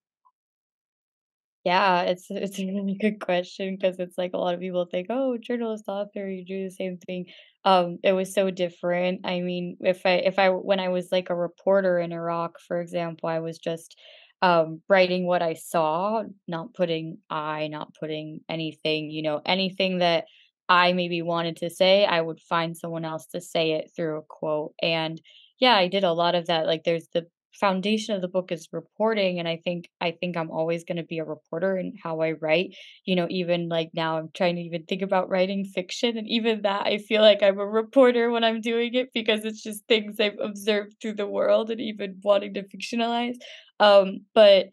Yeah, 1.63 2.01
it's 2.03 2.25
it's 2.31 2.59
a 2.59 2.65
really 2.65 2.95
good 2.99 3.19
question 3.19 3.75
because 3.75 3.99
it's 3.99 4.17
like 4.17 4.31
a 4.33 4.37
lot 4.37 4.55
of 4.55 4.59
people 4.59 4.85
think, 4.85 5.07
"Oh, 5.11 5.37
journalist, 5.37 5.85
author, 5.87 6.27
you 6.27 6.43
do 6.43 6.63
the 6.63 6.71
same 6.71 6.97
thing." 6.97 7.27
Um, 7.65 7.99
it 8.03 8.13
was 8.13 8.33
so 8.33 8.49
different. 8.49 9.21
I 9.25 9.41
mean, 9.41 9.77
if 9.81 10.03
I 10.05 10.13
if 10.15 10.39
I 10.39 10.49
when 10.49 10.79
I 10.79 10.89
was 10.89 11.11
like 11.11 11.29
a 11.29 11.35
reporter 11.35 11.99
in 11.99 12.13
Iraq, 12.13 12.59
for 12.67 12.81
example, 12.81 13.29
I 13.29 13.39
was 13.39 13.59
just 13.59 13.95
um 14.41 14.81
writing 14.89 15.27
what 15.27 15.43
I 15.43 15.53
saw, 15.53 16.23
not 16.47 16.73
putting 16.73 17.19
I, 17.29 17.67
not 17.67 17.93
putting 17.93 18.41
anything, 18.49 19.11
you 19.11 19.21
know, 19.21 19.41
anything 19.45 19.99
that 19.99 20.25
I 20.69 20.93
maybe 20.93 21.21
wanted 21.21 21.57
to 21.57 21.69
say, 21.69 22.05
I 22.05 22.21
would 22.21 22.39
find 22.39 22.75
someone 22.75 23.05
else 23.05 23.27
to 23.27 23.41
say 23.41 23.73
it 23.73 23.91
through 23.95 24.17
a 24.19 24.21
quote. 24.23 24.73
And 24.81 25.21
yeah, 25.59 25.75
I 25.75 25.87
did 25.89 26.03
a 26.03 26.13
lot 26.13 26.33
of 26.35 26.47
that. 26.47 26.65
Like 26.65 26.83
there's 26.85 27.07
the 27.13 27.27
foundation 27.59 28.15
of 28.15 28.21
the 28.21 28.27
book 28.27 28.51
is 28.51 28.67
reporting 28.71 29.39
and 29.39 29.47
i 29.47 29.59
think 29.63 29.89
i 29.99 30.11
think 30.11 30.37
i'm 30.37 30.51
always 30.51 30.83
going 30.83 30.97
to 30.97 31.03
be 31.03 31.19
a 31.19 31.25
reporter 31.25 31.77
in 31.77 31.93
how 32.01 32.21
i 32.21 32.31
write 32.33 32.75
you 33.05 33.15
know 33.15 33.27
even 33.29 33.67
like 33.69 33.89
now 33.93 34.17
i'm 34.17 34.29
trying 34.33 34.55
to 34.55 34.61
even 34.61 34.83
think 34.85 35.01
about 35.01 35.29
writing 35.29 35.65
fiction 35.65 36.17
and 36.17 36.27
even 36.29 36.61
that 36.61 36.85
i 36.85 36.97
feel 36.97 37.21
like 37.21 37.43
i'm 37.43 37.59
a 37.59 37.65
reporter 37.65 38.31
when 38.31 38.43
i'm 38.43 38.61
doing 38.61 38.93
it 38.93 39.09
because 39.13 39.43
it's 39.45 39.61
just 39.61 39.85
things 39.87 40.19
i've 40.19 40.39
observed 40.41 40.95
through 41.01 41.13
the 41.13 41.27
world 41.27 41.69
and 41.69 41.81
even 41.81 42.19
wanting 42.23 42.53
to 42.53 42.63
fictionalize 42.63 43.35
um 43.79 44.19
but 44.33 44.67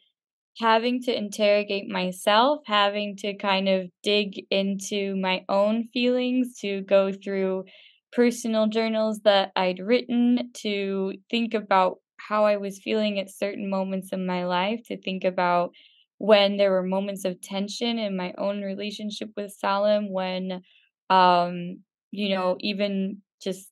having 0.58 1.00
to 1.00 1.16
interrogate 1.16 1.88
myself 1.88 2.60
having 2.66 3.16
to 3.16 3.36
kind 3.36 3.68
of 3.68 3.88
dig 4.02 4.40
into 4.50 5.16
my 5.16 5.44
own 5.48 5.88
feelings 5.92 6.58
to 6.58 6.82
go 6.82 7.12
through 7.12 7.64
personal 8.12 8.66
journals 8.66 9.20
that 9.24 9.52
I'd 9.56 9.80
written 9.80 10.50
to 10.62 11.14
think 11.30 11.54
about 11.54 11.98
how 12.18 12.44
I 12.44 12.56
was 12.56 12.78
feeling 12.80 13.18
at 13.18 13.30
certain 13.30 13.70
moments 13.70 14.12
in 14.12 14.26
my 14.26 14.44
life, 14.44 14.82
to 14.86 14.96
think 15.00 15.24
about 15.24 15.72
when 16.18 16.56
there 16.56 16.70
were 16.72 16.82
moments 16.82 17.24
of 17.24 17.40
tension 17.40 17.98
in 17.98 18.16
my 18.16 18.34
own 18.38 18.62
relationship 18.62 19.30
with 19.36 19.52
Salam, 19.52 20.10
when, 20.12 20.62
um, 21.10 21.80
you 22.10 22.30
know, 22.30 22.56
even 22.60 23.22
just, 23.42 23.70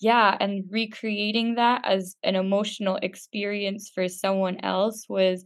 yeah, 0.00 0.36
and 0.40 0.64
recreating 0.70 1.56
that 1.56 1.82
as 1.84 2.16
an 2.22 2.36
emotional 2.36 2.98
experience 3.02 3.90
for 3.94 4.08
someone 4.08 4.58
else 4.64 5.06
was 5.08 5.44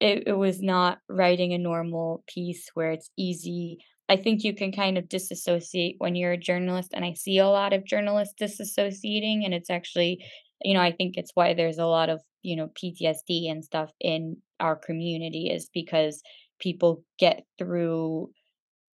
it, 0.00 0.24
it 0.28 0.32
was 0.32 0.62
not 0.62 0.98
writing 1.08 1.52
a 1.52 1.58
normal 1.58 2.24
piece 2.26 2.70
where 2.74 2.92
it's 2.92 3.10
easy. 3.18 3.78
I 4.08 4.16
think 4.16 4.44
you 4.44 4.54
can 4.54 4.72
kind 4.72 4.98
of 4.98 5.08
disassociate 5.08 5.96
when 5.98 6.16
you're 6.16 6.32
a 6.32 6.38
journalist, 6.38 6.90
and 6.94 7.04
I 7.04 7.14
see 7.14 7.38
a 7.38 7.46
lot 7.48 7.72
of 7.72 7.84
journalists 7.84 8.34
disassociating, 8.40 9.44
and 9.44 9.54
it's 9.54 9.70
actually, 9.70 10.24
you 10.62 10.74
know, 10.74 10.80
I 10.80 10.92
think 10.92 11.16
it's 11.16 11.32
why 11.34 11.54
there's 11.54 11.78
a 11.78 11.86
lot 11.86 12.08
of, 12.10 12.20
you 12.42 12.56
know, 12.56 12.70
PTSD 12.74 13.50
and 13.50 13.64
stuff 13.64 13.92
in 14.00 14.38
our 14.60 14.76
community 14.76 15.48
is 15.50 15.70
because 15.72 16.22
people 16.58 17.04
get 17.18 17.44
through 17.58 18.30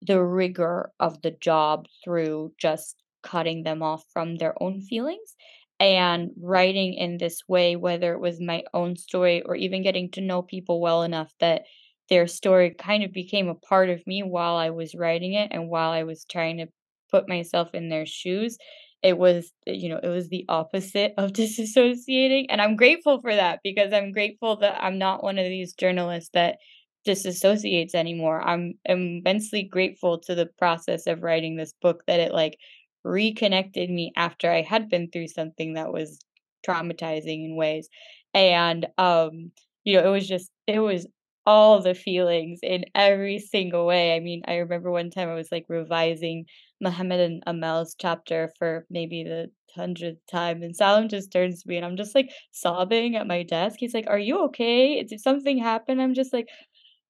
the 0.03 0.23
rigor 0.23 0.93
of 1.01 1.21
the 1.23 1.31
job 1.31 1.87
through 2.05 2.53
just 2.59 2.97
cutting 3.23 3.63
them 3.65 3.83
off 3.83 4.05
from 4.13 4.37
their 4.37 4.61
own 4.63 4.81
feelings 4.81 5.35
and 5.81 6.31
writing 6.41 6.95
in 6.95 7.19
this 7.19 7.41
way, 7.49 7.77
whether 7.77 8.13
it 8.15 8.21
was 8.21 8.41
my 8.41 8.63
own 8.73 8.97
story 8.97 9.43
or 9.43 9.57
even 9.57 9.83
getting 9.83 10.11
to 10.13 10.21
know 10.21 10.43
people 10.43 10.81
well 10.81 11.03
enough 11.03 11.33
that 11.41 11.63
their 12.09 12.27
story 12.27 12.71
kind 12.71 13.03
of 13.03 13.13
became 13.13 13.49
a 13.49 13.55
part 13.55 13.91
of 13.91 14.07
me 14.07 14.23
while 14.23 14.57
I 14.57 14.71
was 14.71 14.95
writing 14.95 15.35
it 15.35 15.49
and 15.51 15.69
while 15.69 15.91
I 15.91 16.05
was 16.05 16.25
trying 16.25 16.59
to 16.59 16.69
put 17.11 17.29
myself 17.29 17.75
in 17.75 17.89
their 17.89 18.07
shoes. 18.07 18.57
It 19.03 19.19
was, 19.19 19.53
you 19.67 19.89
know, 19.89 20.01
it 20.03 20.09
was 20.09 20.29
the 20.29 20.45
opposite 20.49 21.15
of 21.19 21.33
disassociating. 21.33 22.47
And 22.49 22.61
I'm 22.61 22.77
grateful 22.77 23.21
for 23.21 23.35
that 23.35 23.61
because 23.63 23.93
I'm 23.93 24.13
grateful 24.13 24.57
that 24.57 24.83
I'm 24.83 24.99
not 24.99 25.23
one 25.23 25.39
of 25.39 25.45
these 25.45 25.75
journalists 25.75 26.31
that 26.35 26.59
disassociates 27.07 27.95
anymore. 27.95 28.43
I'm 28.43 28.75
immensely 28.85 29.63
grateful 29.63 30.19
to 30.21 30.35
the 30.35 30.47
process 30.59 31.07
of 31.07 31.23
writing 31.23 31.57
this 31.57 31.73
book 31.81 32.03
that 32.07 32.21
it 32.21 32.33
like 32.33 32.59
reconnected 33.05 33.91
me 33.91 34.13
after 34.17 34.51
I 34.51 34.63
had 34.63 34.89
been 34.89 35.11
through 35.11 35.29
something 35.29 35.75
that 35.75 35.93
was 35.93 36.19
traumatizing 36.67 37.45
in 37.45 37.57
ways. 37.57 37.89
And 38.35 38.87
um, 38.99 39.53
you 39.85 39.97
know, 39.97 40.07
it 40.07 40.11
was 40.11 40.27
just 40.27 40.51
it 40.67 40.81
was 40.81 41.07
all 41.47 41.81
the 41.81 41.95
feelings 41.95 42.61
in 42.63 42.85
every 42.95 43.39
single 43.39 43.87
way. 43.87 44.15
I 44.17 44.21
mean, 44.21 44.43
I 44.49 44.57
remember 44.57 44.91
one 44.91 45.11
time 45.11 45.29
I 45.29 45.35
was 45.35 45.53
like 45.53 45.67
revising 45.69 46.47
Muhammad 46.81 47.21
and 47.21 47.43
Amel's 47.47 47.95
chapter 47.99 48.53
for 48.59 48.87
maybe 48.91 49.23
the 49.25 49.51
hundredth 49.75 50.21
time, 50.31 50.63
and 50.63 50.75
Salam 50.75 51.09
just 51.09 51.31
turns 51.33 51.63
to 51.63 51.69
me 51.69 51.77
and 51.77 51.85
I'm 51.87 51.97
just 51.97 52.15
like 52.15 52.31
sobbing 52.53 53.17
at 53.17 53.27
my 53.27 53.43
desk. 53.43 53.77
He's 53.81 53.95
like, 53.95 54.07
Are 54.09 54.19
you 54.19 54.45
okay? 54.47 55.03
Did 55.03 55.21
something 55.21 55.59
happen? 55.59 56.01
I'm 56.01 56.15
just 56.15 56.33
like, 56.33 56.49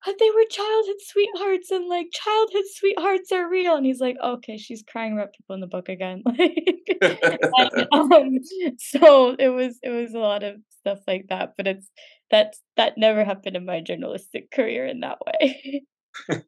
they 0.05 0.31
were 0.31 0.45
childhood 0.49 0.97
sweethearts 1.01 1.71
and 1.71 1.89
like 1.89 2.07
childhood 2.13 2.65
sweethearts 2.75 3.33
are 3.33 3.51
real 3.51 3.75
and 3.75 3.87
he's 3.87 4.01
like 4.01 4.17
okay 4.23 4.57
she's 4.57 4.83
crying 4.83 5.13
about 5.13 5.33
people 5.33 5.55
in 5.55 5.61
the 5.61 5.67
book 5.67 5.89
again 5.89 6.23
like 6.39 6.55
and, 7.03 8.13
um, 8.13 8.39
so 8.79 9.35
it 9.39 9.49
was 9.49 9.79
it 9.83 9.91
was 9.91 10.15
a 10.15 10.19
lot 10.19 10.43
of 10.43 10.57
stuff 10.69 11.01
like 11.07 11.27
that 11.29 11.55
but 11.57 11.67
it's 11.67 11.91
that's 12.31 12.63
that 12.77 12.95
never 12.97 13.25
happened 13.25 13.57
in 13.57 13.65
my 13.65 13.81
journalistic 13.81 14.51
career 14.51 14.85
in 14.85 15.01
that 15.01 15.19
way. 15.25 15.85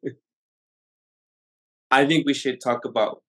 I 1.91 2.05
think 2.05 2.25
we 2.25 2.33
should 2.33 2.59
talk 2.61 2.85
about 2.85 3.23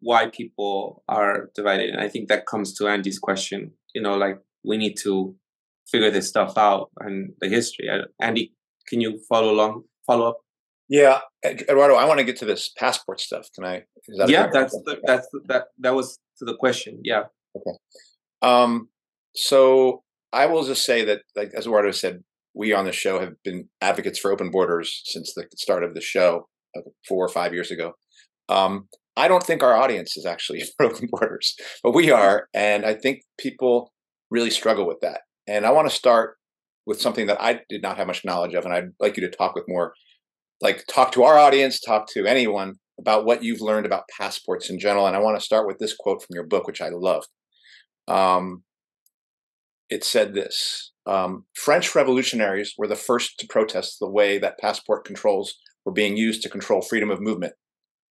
why 0.00 0.28
people 0.28 1.02
are 1.08 1.48
divided 1.54 1.88
and 1.88 2.00
i 2.00 2.08
think 2.08 2.28
that 2.28 2.44
comes 2.44 2.74
to 2.74 2.86
andy's 2.86 3.18
question 3.18 3.72
you 3.94 4.02
know 4.02 4.16
like 4.16 4.38
we 4.62 4.76
need 4.76 4.94
to 4.98 5.34
figure 5.90 6.10
this 6.10 6.28
stuff 6.28 6.58
out 6.58 6.90
and 7.00 7.32
the 7.40 7.48
history 7.48 7.88
andy 8.20 8.52
can 8.88 9.00
you 9.00 9.20
follow 9.28 9.52
along, 9.52 9.84
follow 10.06 10.28
up? 10.28 10.38
Yeah, 10.88 11.20
Eduardo, 11.44 11.94
I 11.94 12.04
want 12.04 12.18
to 12.18 12.24
get 12.24 12.36
to 12.38 12.44
this 12.44 12.70
passport 12.76 13.20
stuff. 13.20 13.48
Can 13.54 13.64
I? 13.64 13.84
That 14.18 14.28
yeah, 14.28 14.48
that's 14.52 14.74
the, 14.84 15.00
that's 15.04 15.26
the, 15.32 15.40
that 15.46 15.64
that 15.78 15.94
was 15.94 16.18
to 16.38 16.44
the 16.44 16.56
question. 16.56 17.00
Yeah. 17.02 17.24
Okay. 17.56 17.76
Um. 18.42 18.88
So 19.34 20.02
I 20.32 20.46
will 20.46 20.64
just 20.64 20.84
say 20.84 21.04
that, 21.04 21.22
like 21.34 21.52
as 21.54 21.64
Eduardo 21.64 21.90
said, 21.90 22.22
we 22.54 22.72
on 22.72 22.84
the 22.84 22.92
show 22.92 23.18
have 23.18 23.34
been 23.42 23.68
advocates 23.80 24.18
for 24.18 24.30
open 24.30 24.50
borders 24.50 25.02
since 25.04 25.32
the 25.34 25.46
start 25.56 25.82
of 25.84 25.94
the 25.94 26.00
show, 26.00 26.48
four 27.08 27.24
or 27.24 27.28
five 27.28 27.54
years 27.54 27.70
ago. 27.70 27.94
Um, 28.48 28.88
I 29.16 29.28
don't 29.28 29.42
think 29.42 29.62
our 29.62 29.74
audience 29.74 30.16
is 30.16 30.26
actually 30.26 30.62
for 30.76 30.86
open 30.86 31.08
borders, 31.10 31.56
but 31.82 31.92
we 31.92 32.10
are, 32.10 32.48
and 32.52 32.84
I 32.84 32.94
think 32.94 33.22
people 33.38 33.92
really 34.30 34.50
struggle 34.50 34.86
with 34.86 35.00
that. 35.00 35.22
And 35.46 35.66
I 35.66 35.70
want 35.70 35.88
to 35.88 35.94
start 35.94 36.36
with 36.86 37.00
something 37.00 37.26
that 37.26 37.40
I 37.40 37.60
did 37.68 37.82
not 37.82 37.96
have 37.96 38.06
much 38.06 38.24
knowledge 38.24 38.54
of, 38.54 38.64
and 38.64 38.74
I'd 38.74 38.90
like 39.00 39.16
you 39.16 39.28
to 39.28 39.36
talk 39.36 39.54
with 39.54 39.64
more, 39.68 39.94
like 40.60 40.84
talk 40.88 41.12
to 41.12 41.24
our 41.24 41.38
audience, 41.38 41.80
talk 41.80 42.06
to 42.14 42.26
anyone 42.26 42.74
about 42.98 43.24
what 43.24 43.42
you've 43.42 43.60
learned 43.60 43.86
about 43.86 44.08
passports 44.08 44.70
in 44.70 44.78
general. 44.78 45.06
And 45.06 45.16
I 45.16 45.20
want 45.20 45.38
to 45.38 45.44
start 45.44 45.66
with 45.66 45.78
this 45.78 45.94
quote 45.94 46.22
from 46.22 46.34
your 46.34 46.46
book, 46.46 46.66
which 46.66 46.80
I 46.80 46.90
loved. 46.90 47.28
Um, 48.06 48.62
it 49.90 50.04
said 50.04 50.34
this 50.34 50.92
um, 51.06 51.44
French 51.54 51.94
revolutionaries 51.94 52.74
were 52.78 52.86
the 52.86 52.96
first 52.96 53.38
to 53.40 53.46
protest 53.46 53.98
the 54.00 54.08
way 54.08 54.38
that 54.38 54.58
passport 54.58 55.04
controls 55.04 55.54
were 55.84 55.92
being 55.92 56.16
used 56.16 56.42
to 56.42 56.48
control 56.48 56.80
freedom 56.80 57.10
of 57.10 57.20
movement. 57.20 57.54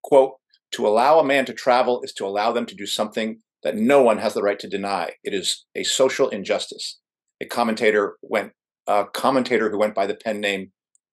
Quote, 0.03 0.33
to 0.71 0.87
allow 0.87 1.19
a 1.19 1.25
man 1.25 1.45
to 1.45 1.53
travel 1.53 2.01
is 2.03 2.13
to 2.13 2.25
allow 2.25 2.51
them 2.51 2.65
to 2.65 2.75
do 2.75 2.85
something 2.85 3.39
that 3.63 3.75
no 3.75 4.01
one 4.01 4.17
has 4.17 4.33
the 4.33 4.41
right 4.41 4.59
to 4.59 4.67
deny. 4.67 5.11
It 5.23 5.33
is 5.33 5.65
a 5.75 5.83
social 5.83 6.29
injustice. 6.29 6.99
A 7.41 7.45
commentator 7.45 8.17
went 8.21 8.53
a 8.87 9.05
commentator 9.13 9.69
who 9.69 9.79
went 9.79 9.95
by 9.95 10.07
the 10.07 10.15
pen 10.15 10.39
name 10.39 10.71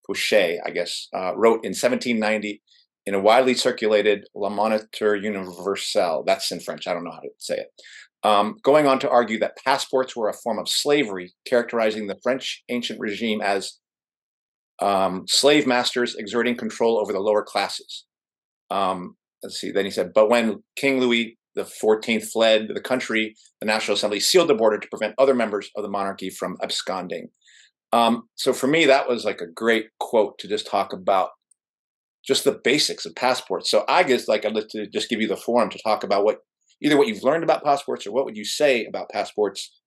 Fouché, 0.09 0.59
I 0.65 0.71
guess, 0.71 1.09
uh, 1.15 1.37
wrote 1.37 1.65
in 1.65 1.71
1790 1.71 2.63
in 3.07 3.15
a 3.15 3.21
widely 3.21 3.55
circulated 3.55 4.27
Le 4.35 4.51
Moniteur 4.51 5.17
Universel, 5.17 6.25
that's 6.27 6.51
in 6.53 6.61
French, 6.61 6.87
I 6.87 6.93
don't 6.93 7.05
know 7.05 7.13
how 7.13 7.21
to 7.21 7.29
say 7.39 7.57
it, 7.57 7.69
um, 8.23 8.57
going 8.63 8.87
on 8.87 8.99
to 9.01 9.11
argue 9.11 9.39
that 9.39 9.57
passports 9.65 10.15
were 10.15 10.29
a 10.29 10.35
form 10.35 10.59
of 10.59 10.69
slavery, 10.69 11.33
characterizing 11.47 12.07
the 12.07 12.19
French 12.23 12.63
ancient 12.69 13.01
regime 13.01 13.41
as 13.41 13.79
um, 14.81 15.27
slave 15.27 15.67
masters 15.67 16.15
exerting 16.17 16.57
control 16.57 16.99
over 16.99 17.13
the 17.13 17.21
lower 17.21 17.43
classes. 17.43 18.05
Um, 18.71 19.17
let's 19.43 19.59
see, 19.59 19.71
then 19.71 19.85
he 19.85 19.91
said, 19.91 20.13
but 20.15 20.29
when 20.29 20.63
King 20.77 21.01
Louis 21.01 21.39
the 21.55 21.63
14th 21.65 22.31
fled 22.31 22.69
the 22.73 22.81
country, 22.81 23.35
the 23.61 23.67
National 23.67 23.97
Assembly 23.97 24.21
sealed 24.21 24.49
the 24.49 24.55
border 24.55 24.79
to 24.79 24.89
prevent 24.89 25.15
other 25.19 25.35
members 25.35 25.71
of 25.77 25.83
the 25.83 25.89
monarchy 25.89 26.31
from 26.31 26.57
absconding. 26.63 27.29
Um, 27.93 28.29
so 28.37 28.53
for 28.53 28.67
me, 28.67 28.87
that 28.87 29.09
was 29.09 29.25
like 29.25 29.41
a 29.41 29.47
great 29.47 29.87
quote 29.99 30.39
to 30.39 30.49
just 30.49 30.67
talk 30.67 30.93
about 30.93 31.31
just 32.25 32.45
the 32.45 32.61
basics 32.63 33.07
of 33.07 33.15
passports. 33.15 33.71
So 33.71 33.85
I 33.89 34.03
guess 34.03 34.29
like 34.29 34.45
I'd 34.45 34.55
like 34.55 34.69
to 34.69 34.87
just 34.87 35.09
give 35.09 35.21
you 35.21 35.29
the 35.29 35.37
forum 35.37 35.71
to 35.71 35.79
talk 35.83 36.05
about 36.05 36.25
what 36.25 36.39
either 36.83 36.97
what 36.97 37.09
you've 37.09 37.25
learned 37.25 37.45
about 37.45 37.65
passports 37.65 38.07
or 38.07 38.13
what 38.13 38.25
would 38.25 38.37
you 38.37 38.45
say 38.45 38.85
about 38.85 39.11
passports 39.11 39.81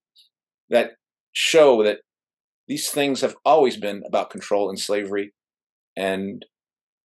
that 0.70 0.92
show 1.32 1.84
that 1.84 2.00
these 2.68 2.90
things 2.90 3.22
have 3.22 3.36
always 3.46 3.78
been 3.78 4.04
about 4.08 4.30
control 4.30 4.70
and 4.70 4.80
slavery. 4.80 5.34
And 5.96 6.46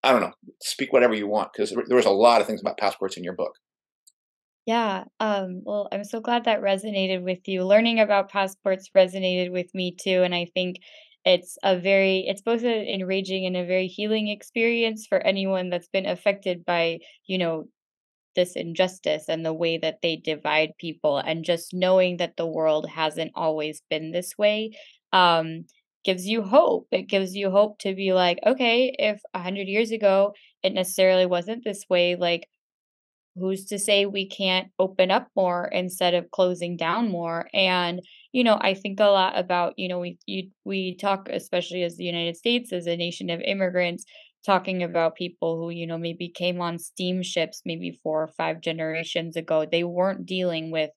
I 0.03 0.13
don't 0.13 0.21
know, 0.21 0.33
speak 0.63 0.93
whatever 0.93 1.15
you 1.15 1.27
want 1.27 1.53
because 1.53 1.71
there 1.71 1.97
was 1.97 2.07
a 2.07 2.11
lot 2.11 2.41
of 2.41 2.47
things 2.47 2.61
about 2.61 2.79
passports 2.79 3.17
in 3.17 3.25
your 3.25 3.35
book. 3.35 3.53
Yeah, 4.67 5.05
um, 5.21 5.63
well, 5.65 5.89
I'm 5.93 6.03
so 6.05 6.21
glad 6.21 6.45
that 6.45 6.61
resonated 6.61 7.23
with 7.23 7.47
you. 7.47 7.65
Learning 7.65 8.01
about 8.01 8.31
passports 8.31 8.91
resonated 8.97 9.53
with 9.53 9.73
me 9.75 9.93
too, 9.95 10.23
and 10.23 10.35
I 10.35 10.47
think 10.55 10.79
it's 11.25 11.57
a 11.63 11.79
very 11.79 12.21
it's 12.27 12.43
both 12.43 12.63
an 12.63 12.87
enraging 12.87 13.47
and 13.47 13.57
a 13.57 13.65
very 13.65 13.87
healing 13.87 14.29
experience 14.29 15.07
for 15.07 15.19
anyone 15.21 15.71
that's 15.71 15.89
been 15.89 16.07
affected 16.07 16.65
by, 16.65 16.99
you 17.27 17.39
know, 17.39 17.69
this 18.37 18.57
injustice 18.57 19.27
and 19.29 19.45
the 19.47 19.55
way 19.55 19.79
that 19.79 20.01
they 20.03 20.17
divide 20.17 20.73
people 20.79 21.19
and 21.19 21.45
just 21.45 21.75
knowing 21.75 22.19
that 22.19 22.37
the 22.37 22.47
world 22.47 22.89
hasn't 22.91 23.33
always 23.37 23.83
been 23.91 24.13
this 24.13 24.39
way 24.39 24.71
um 25.13 25.67
gives 26.05 26.27
you 26.27 26.43
hope. 26.43 26.87
It 26.93 27.03
gives 27.09 27.35
you 27.35 27.51
hope 27.51 27.79
to 27.81 27.95
be 27.95 28.13
like, 28.13 28.39
okay, 28.47 28.95
if 28.99 29.21
a 29.35 29.41
hundred 29.43 29.69
years 29.69 29.91
ago 29.91 30.35
it 30.63 30.73
necessarily 30.75 31.27
wasn't 31.27 31.65
this 31.65 31.85
way, 31.91 32.17
like 32.17 32.49
who's 33.39 33.65
to 33.67 33.79
say 33.79 34.07
we 34.07 34.27
can't 34.29 34.69
open 34.79 35.11
up 35.11 35.29
more 35.37 35.67
instead 35.73 36.15
of 36.15 36.31
closing 36.31 36.77
down 36.77 37.11
more? 37.11 37.49
And 37.55 38.01
you 38.33 38.45
know 38.45 38.59
i 38.61 38.75
think 38.75 39.01
a 39.01 39.05
lot 39.07 39.39
about 39.39 39.75
you 39.79 39.89
know 39.89 39.99
we 40.01 40.19
you, 40.27 40.51
we 40.65 40.95
talk 40.97 41.29
especially 41.31 41.83
as 41.83 41.97
the 41.97 42.05
united 42.05 42.37
states 42.37 42.73
as 42.73 42.87
a 42.87 42.97
nation 42.97 43.31
of 43.31 43.41
immigrants 43.41 44.05
talking 44.45 44.83
about 44.83 45.17
people 45.17 45.57
who 45.57 45.71
you 45.71 45.87
know 45.87 45.99
maybe 45.99 46.29
came 46.29 46.61
on 46.61 46.79
steamships 46.79 47.63
maybe 47.65 47.99
four 48.03 48.23
or 48.23 48.29
five 48.29 48.61
generations 48.61 49.37
ago. 49.37 49.67
They 49.71 49.83
weren't 49.85 50.27
dealing 50.27 50.71
with 50.71 50.91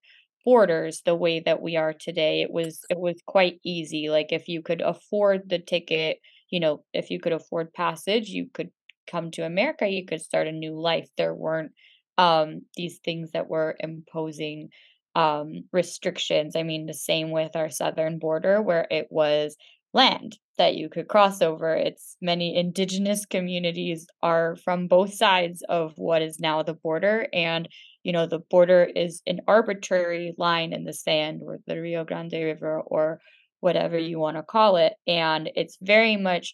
borders 0.46 1.02
the 1.06 1.16
way 1.16 1.40
that 1.42 1.62
we 1.62 1.76
are 1.76 1.94
today. 1.94 2.42
It 2.42 2.52
was 2.52 2.80
it 2.90 3.00
was 3.00 3.16
quite 3.26 3.60
easy. 3.64 4.10
Like 4.10 4.32
if 4.32 4.48
you 4.48 4.62
could 4.62 4.82
afford 4.82 5.50
the 5.50 5.60
ticket 5.60 6.20
you 6.50 6.60
know 6.60 6.84
if 6.94 7.10
you 7.12 7.20
could 7.20 7.34
afford 7.34 7.74
passage 7.74 8.30
you 8.30 8.48
could 8.54 8.72
come 9.10 9.30
to 9.32 9.46
america 9.46 9.88
you 9.88 10.06
could 10.06 10.22
start 10.22 10.48
a 10.48 10.52
new 10.52 10.80
life. 10.80 11.08
There 11.18 11.34
weren't 11.36 11.72
um, 12.20 12.64
these 12.76 13.00
things 13.00 13.32
that 13.32 13.50
were 13.50 13.78
imposing 13.80 14.70
um, 15.16 15.64
restrictions. 15.72 16.54
I 16.58 16.64
mean, 16.64 16.86
the 16.86 16.94
same 16.94 17.32
with 17.32 17.56
our 17.56 17.70
southern 17.70 18.20
border, 18.20 18.62
where 18.62 18.86
it 18.92 19.08
was 19.10 19.56
land 19.94 20.38
that 20.58 20.76
you 20.76 20.90
could 20.90 21.08
cross 21.08 21.42
over. 21.42 21.74
It's 21.74 22.18
many 22.22 22.58
indigenous 22.58 23.26
communities 23.26 24.06
are 24.22 24.58
from 24.58 24.88
both 24.88 25.14
sides 25.14 25.64
of 25.70 25.94
what 25.96 26.22
is 26.22 26.42
now 26.42 26.62
the 26.62 26.74
border. 26.74 27.28
And, 27.32 27.70
you 28.04 28.12
know, 28.12 28.26
the 28.28 28.40
border 28.40 28.84
is 28.84 29.22
an 29.26 29.40
arbitrary 29.48 30.36
line 30.38 30.74
in 30.74 30.84
the 30.84 30.94
sand 30.94 31.42
or 31.44 31.60
the 31.68 31.80
Rio 31.80 32.04
Grande 32.04 32.34
River 32.34 32.82
or 32.82 33.22
whatever 33.62 33.98
you 33.98 34.20
want 34.20 34.36
to 34.36 34.44
call 34.44 34.76
it. 34.76 34.94
And 35.08 35.50
it's 35.56 35.78
very 35.82 36.18
much 36.18 36.54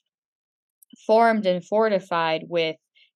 formed 1.07 1.47
and 1.47 1.66
fortified 1.66 2.43
with 2.47 2.76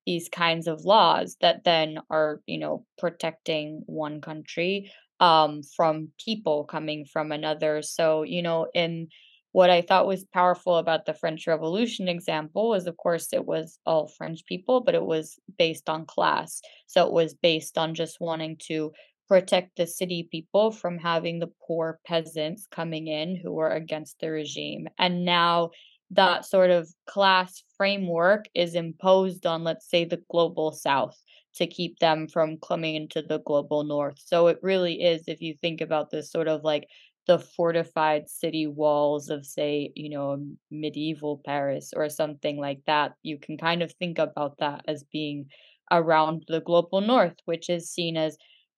these 0.09 0.27
kinds 0.27 0.65
of 0.65 0.85
laws 0.85 1.37
that 1.39 1.63
then 1.63 1.99
are, 2.09 2.41
you 2.47 2.57
know, 2.57 2.83
protecting 2.97 3.83
one 3.85 4.21
country 4.21 4.91
um, 5.19 5.61
from 5.61 6.09
people 6.25 6.63
coming 6.63 7.05
from 7.05 7.31
another. 7.31 7.83
So, 7.83 8.23
you 8.23 8.41
know, 8.41 8.65
in 8.73 9.09
what 9.51 9.69
I 9.69 9.81
thought 9.83 10.07
was 10.07 10.25
powerful 10.33 10.77
about 10.77 11.05
the 11.05 11.13
French 11.13 11.45
Revolution 11.45 12.07
example 12.07 12.69
was, 12.69 12.87
of 12.87 12.97
course, 12.97 13.31
it 13.33 13.45
was 13.45 13.77
all 13.85 14.07
French 14.07 14.43
people, 14.47 14.81
but 14.81 14.95
it 14.95 15.05
was 15.05 15.37
based 15.59 15.87
on 15.89 16.07
class. 16.07 16.59
So 16.87 17.05
it 17.05 17.13
was 17.13 17.35
based 17.35 17.77
on 17.77 17.93
just 17.93 18.17
wanting 18.19 18.57
to 18.69 18.91
protect 19.27 19.77
the 19.77 19.85
city 19.85 20.27
people 20.31 20.71
from 20.71 20.97
having 20.97 21.37
the 21.37 21.53
poor 21.67 21.99
peasants 22.07 22.65
coming 22.71 23.05
in 23.05 23.35
who 23.35 23.51
were 23.51 23.69
against 23.69 24.19
the 24.19 24.31
regime. 24.31 24.87
And 24.97 25.23
now 25.23 25.69
that 26.11 26.45
sort 26.45 26.71
of 26.71 26.89
class 27.07 27.63
framework 27.77 28.49
is 28.55 28.75
imposed 28.75 29.45
on, 29.45 29.63
let's 29.63 29.89
say, 29.89 30.05
the 30.05 30.21
global 30.29 30.71
south 30.71 31.21
to 31.55 31.67
keep 31.67 31.99
them 31.99 32.27
from 32.27 32.57
coming 32.57 32.95
into 32.95 33.21
the 33.21 33.39
global 33.39 33.83
north. 33.83 34.17
So 34.23 34.47
it 34.47 34.59
really 34.61 35.01
is, 35.01 35.23
if 35.27 35.41
you 35.41 35.55
think 35.61 35.81
about 35.81 36.09
this 36.09 36.31
sort 36.31 36.47
of 36.47 36.63
like 36.63 36.87
the 37.27 37.39
fortified 37.39 38.27
city 38.27 38.65
walls 38.65 39.29
of, 39.29 39.45
say, 39.45 39.91
you 39.95 40.09
know, 40.09 40.43
medieval 40.71 41.41
Paris 41.45 41.93
or 41.95 42.09
something 42.09 42.57
like 42.57 42.81
that, 42.87 43.13
you 43.21 43.37
can 43.37 43.57
kind 43.57 43.83
of 43.83 43.93
think 43.93 44.17
about 44.17 44.57
that 44.59 44.83
as 44.87 45.03
being 45.11 45.45
around 45.91 46.43
the 46.47 46.61
global 46.61 47.01
north, 47.01 47.35
which 47.45 47.69
is 47.69 47.91
seen 47.91 48.17
as 48.17 48.37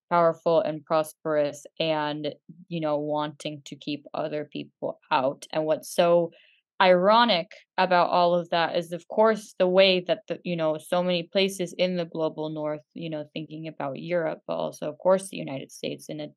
powerful 0.10 0.60
and 0.60 0.84
prosperous 0.84 1.66
and, 1.80 2.34
you 2.68 2.82
know, 2.82 2.98
wanting 2.98 3.62
to 3.66 3.76
keep 3.78 4.06
other 4.14 4.50
people 4.52 5.00
out. 5.12 5.48
And 5.54 5.66
what's 5.66 5.94
so 5.94 6.32
ironic 6.82 7.52
about 7.78 8.10
all 8.10 8.34
of 8.36 8.50
that 8.50 8.76
is 8.76 8.92
of 8.92 9.08
course 9.08 9.54
the 9.60 9.68
way 9.68 10.00
that 10.02 10.20
the 10.28 10.40
you 10.44 10.56
know 10.56 10.78
so 10.78 11.04
many 11.04 11.24
places 11.24 11.74
in 11.78 11.96
the 11.96 12.06
global 12.06 12.50
north 12.50 12.82
you 12.94 13.10
know 13.10 13.26
thinking 13.34 13.68
about 13.68 14.00
europe 14.00 14.40
but 14.48 14.56
also 14.56 14.90
of 14.90 14.98
course 14.98 15.30
the 15.30 15.38
united 15.38 15.72
states 15.72 16.08
in 16.10 16.20
a 16.20 16.28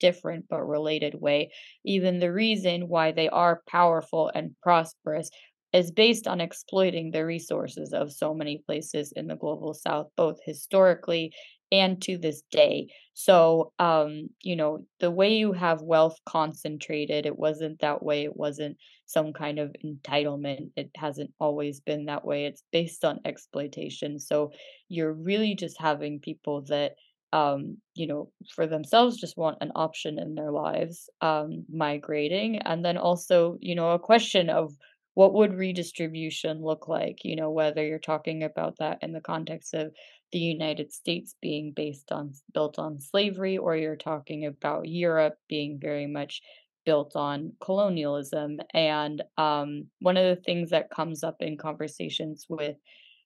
different 0.00 0.46
but 0.48 0.62
related 0.62 1.14
way. 1.14 1.50
Even 1.84 2.18
the 2.18 2.32
reason 2.32 2.88
why 2.88 3.12
they 3.12 3.28
are 3.28 3.62
powerful 3.68 4.30
and 4.34 4.54
prosperous 4.62 5.30
is 5.72 5.92
based 5.92 6.26
on 6.26 6.40
exploiting 6.40 7.10
the 7.10 7.24
resources 7.24 7.92
of 7.92 8.12
so 8.12 8.34
many 8.34 8.62
places 8.66 9.12
in 9.14 9.28
the 9.28 9.36
global 9.36 9.72
south 9.72 10.08
both 10.16 10.38
historically 10.44 11.32
and 11.72 12.00
to 12.02 12.18
this 12.18 12.42
day. 12.50 12.88
So, 13.14 13.72
um, 13.78 14.30
you 14.42 14.56
know, 14.56 14.84
the 14.98 15.10
way 15.10 15.34
you 15.36 15.52
have 15.52 15.82
wealth 15.82 16.16
concentrated, 16.26 17.26
it 17.26 17.38
wasn't 17.38 17.80
that 17.80 18.02
way. 18.02 18.24
It 18.24 18.36
wasn't 18.36 18.76
some 19.06 19.32
kind 19.32 19.58
of 19.58 19.74
entitlement. 19.84 20.70
It 20.76 20.90
hasn't 20.96 21.32
always 21.38 21.80
been 21.80 22.06
that 22.06 22.24
way. 22.24 22.46
It's 22.46 22.64
based 22.72 23.04
on 23.04 23.20
exploitation. 23.24 24.18
So 24.18 24.52
you're 24.88 25.12
really 25.12 25.54
just 25.54 25.80
having 25.80 26.20
people 26.20 26.62
that 26.68 26.94
um, 27.32 27.76
you 27.94 28.08
know, 28.08 28.30
for 28.54 28.66
themselves 28.66 29.20
just 29.20 29.36
want 29.36 29.58
an 29.60 29.70
option 29.76 30.18
in 30.18 30.34
their 30.34 30.50
lives, 30.50 31.08
um, 31.20 31.64
migrating. 31.72 32.58
And 32.58 32.84
then 32.84 32.96
also, 32.96 33.56
you 33.60 33.76
know, 33.76 33.92
a 33.92 34.00
question 34.00 34.50
of 34.50 34.72
what 35.14 35.34
would 35.34 35.54
redistribution 35.54 36.62
look 36.62 36.88
like, 36.88 37.24
you 37.24 37.36
know, 37.36 37.50
whether 37.50 37.84
you're 37.84 37.98
talking 37.98 38.42
about 38.42 38.78
that 38.78 38.98
in 39.02 39.12
the 39.12 39.20
context 39.20 39.74
of 39.74 39.92
the 40.32 40.38
United 40.38 40.92
States 40.92 41.34
being 41.42 41.72
based 41.74 42.12
on 42.12 42.32
built 42.54 42.78
on 42.78 43.00
slavery, 43.00 43.58
or 43.58 43.76
you're 43.76 43.96
talking 43.96 44.46
about 44.46 44.88
Europe 44.88 45.34
being 45.48 45.78
very 45.80 46.06
much 46.06 46.40
built 46.86 47.16
on 47.16 47.52
colonialism. 47.60 48.58
And 48.72 49.22
um, 49.36 49.86
one 50.00 50.16
of 50.16 50.24
the 50.24 50.42
things 50.42 50.70
that 50.70 50.90
comes 50.90 51.24
up 51.24 51.36
in 51.40 51.58
conversations 51.58 52.46
with, 52.48 52.76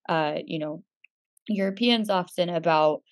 uh, 0.09 0.37
you 0.45 0.59
know, 0.59 0.83
Europeans 1.49 2.09
often 2.09 2.49
about 2.49 3.03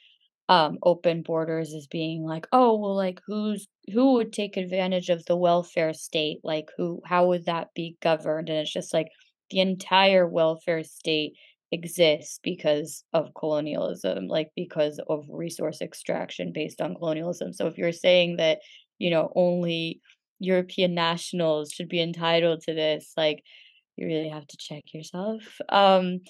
um, 0.52 0.76
open 0.82 1.22
borders 1.22 1.72
as 1.72 1.86
being 1.86 2.24
like, 2.24 2.46
oh, 2.52 2.76
well, 2.78 2.94
like 2.94 3.22
who's 3.26 3.68
who 3.90 4.12
would 4.14 4.34
take 4.34 4.58
advantage 4.58 5.08
of 5.08 5.24
the 5.24 5.36
welfare 5.36 5.94
state? 5.94 6.40
Like 6.44 6.68
who, 6.76 7.00
how 7.06 7.28
would 7.28 7.46
that 7.46 7.68
be 7.74 7.96
governed? 8.02 8.50
And 8.50 8.58
it's 8.58 8.72
just 8.72 8.92
like 8.92 9.08
the 9.50 9.60
entire 9.60 10.28
welfare 10.28 10.84
state 10.84 11.32
exists 11.72 12.38
because 12.42 13.02
of 13.14 13.32
colonialism, 13.34 14.26
like 14.26 14.50
because 14.54 15.00
of 15.08 15.24
resource 15.30 15.80
extraction 15.80 16.52
based 16.52 16.82
on 16.82 16.96
colonialism. 16.96 17.54
So 17.54 17.66
if 17.66 17.78
you're 17.78 17.90
saying 17.90 18.36
that, 18.36 18.58
you 18.98 19.08
know, 19.08 19.32
only 19.34 20.02
European 20.38 20.92
nationals 20.92 21.72
should 21.72 21.88
be 21.88 22.02
entitled 22.02 22.60
to 22.64 22.74
this, 22.74 23.14
like 23.16 23.42
you 23.96 24.06
really 24.06 24.28
have 24.28 24.46
to 24.48 24.56
check 24.58 24.82
yourself. 24.92 25.42
Um, 25.70 26.20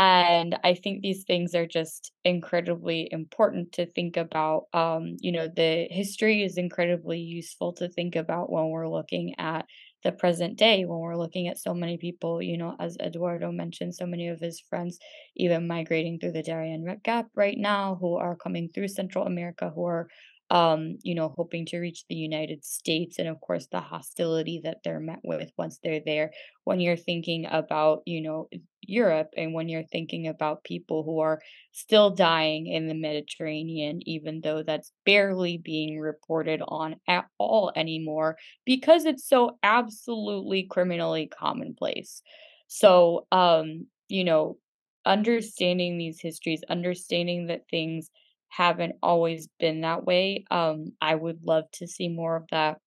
and 0.00 0.58
I 0.64 0.74
think 0.74 1.02
these 1.02 1.24
things 1.24 1.54
are 1.54 1.66
just 1.66 2.12
incredibly 2.24 3.08
important 3.12 3.72
to 3.74 3.86
think 3.86 4.16
about. 4.16 4.64
Um, 4.72 5.16
you 5.20 5.32
know, 5.32 5.48
the 5.48 5.88
history 5.90 6.42
is 6.42 6.58
incredibly 6.58 7.20
useful 7.20 7.74
to 7.74 7.88
think 7.88 8.16
about 8.16 8.50
when 8.50 8.70
we're 8.70 8.88
looking 8.88 9.34
at 9.38 9.66
the 10.02 10.12
present 10.12 10.56
day 10.56 10.86
when 10.86 10.98
we're 10.98 11.16
looking 11.16 11.46
at 11.48 11.58
so 11.58 11.74
many 11.74 11.98
people, 11.98 12.40
you 12.42 12.56
know, 12.56 12.74
as 12.80 12.96
Eduardo 12.98 13.52
mentioned, 13.52 13.94
so 13.94 14.06
many 14.06 14.28
of 14.28 14.40
his 14.40 14.58
friends 14.60 14.98
even 15.36 15.66
migrating 15.66 16.18
through 16.18 16.32
the 16.32 16.42
Darien 16.42 16.86
Gap 17.04 17.26
right 17.34 17.58
now 17.58 17.96
who 18.00 18.16
are 18.16 18.34
coming 18.36 18.70
through 18.70 18.88
Central 18.88 19.26
America, 19.26 19.70
who 19.74 19.84
are 19.84 20.08
um, 20.50 20.98
you 21.02 21.14
know, 21.14 21.32
hoping 21.36 21.64
to 21.66 21.78
reach 21.78 22.04
the 22.08 22.16
United 22.16 22.64
States, 22.64 23.18
and 23.18 23.28
of 23.28 23.40
course, 23.40 23.68
the 23.70 23.80
hostility 23.80 24.60
that 24.64 24.78
they're 24.82 25.00
met 25.00 25.20
with 25.22 25.50
once 25.56 25.78
they're 25.82 26.02
there. 26.04 26.32
When 26.64 26.80
you're 26.80 26.96
thinking 26.96 27.46
about, 27.50 28.02
you 28.06 28.20
know, 28.20 28.48
Europe, 28.82 29.28
and 29.36 29.54
when 29.54 29.68
you're 29.68 29.84
thinking 29.84 30.26
about 30.26 30.64
people 30.64 31.04
who 31.04 31.20
are 31.20 31.40
still 31.72 32.10
dying 32.10 32.66
in 32.66 32.88
the 32.88 32.94
Mediterranean, 32.94 34.00
even 34.08 34.40
though 34.40 34.62
that's 34.64 34.92
barely 35.06 35.58
being 35.58 36.00
reported 36.00 36.62
on 36.66 36.96
at 37.06 37.26
all 37.38 37.70
anymore, 37.76 38.36
because 38.64 39.04
it's 39.04 39.28
so 39.28 39.58
absolutely 39.62 40.64
criminally 40.64 41.28
commonplace. 41.28 42.22
So, 42.66 43.26
um, 43.30 43.86
you 44.08 44.24
know, 44.24 44.56
understanding 45.04 45.96
these 45.96 46.20
histories, 46.20 46.62
understanding 46.68 47.46
that 47.46 47.68
things 47.70 48.10
haven't 48.50 48.96
always 49.02 49.48
been 49.58 49.80
that 49.82 50.04
way. 50.04 50.44
Um, 50.50 50.92
I 51.00 51.14
would 51.14 51.44
love 51.44 51.64
to 51.74 51.86
see 51.86 52.08
more 52.08 52.36
of 52.36 52.44
that 52.50 52.78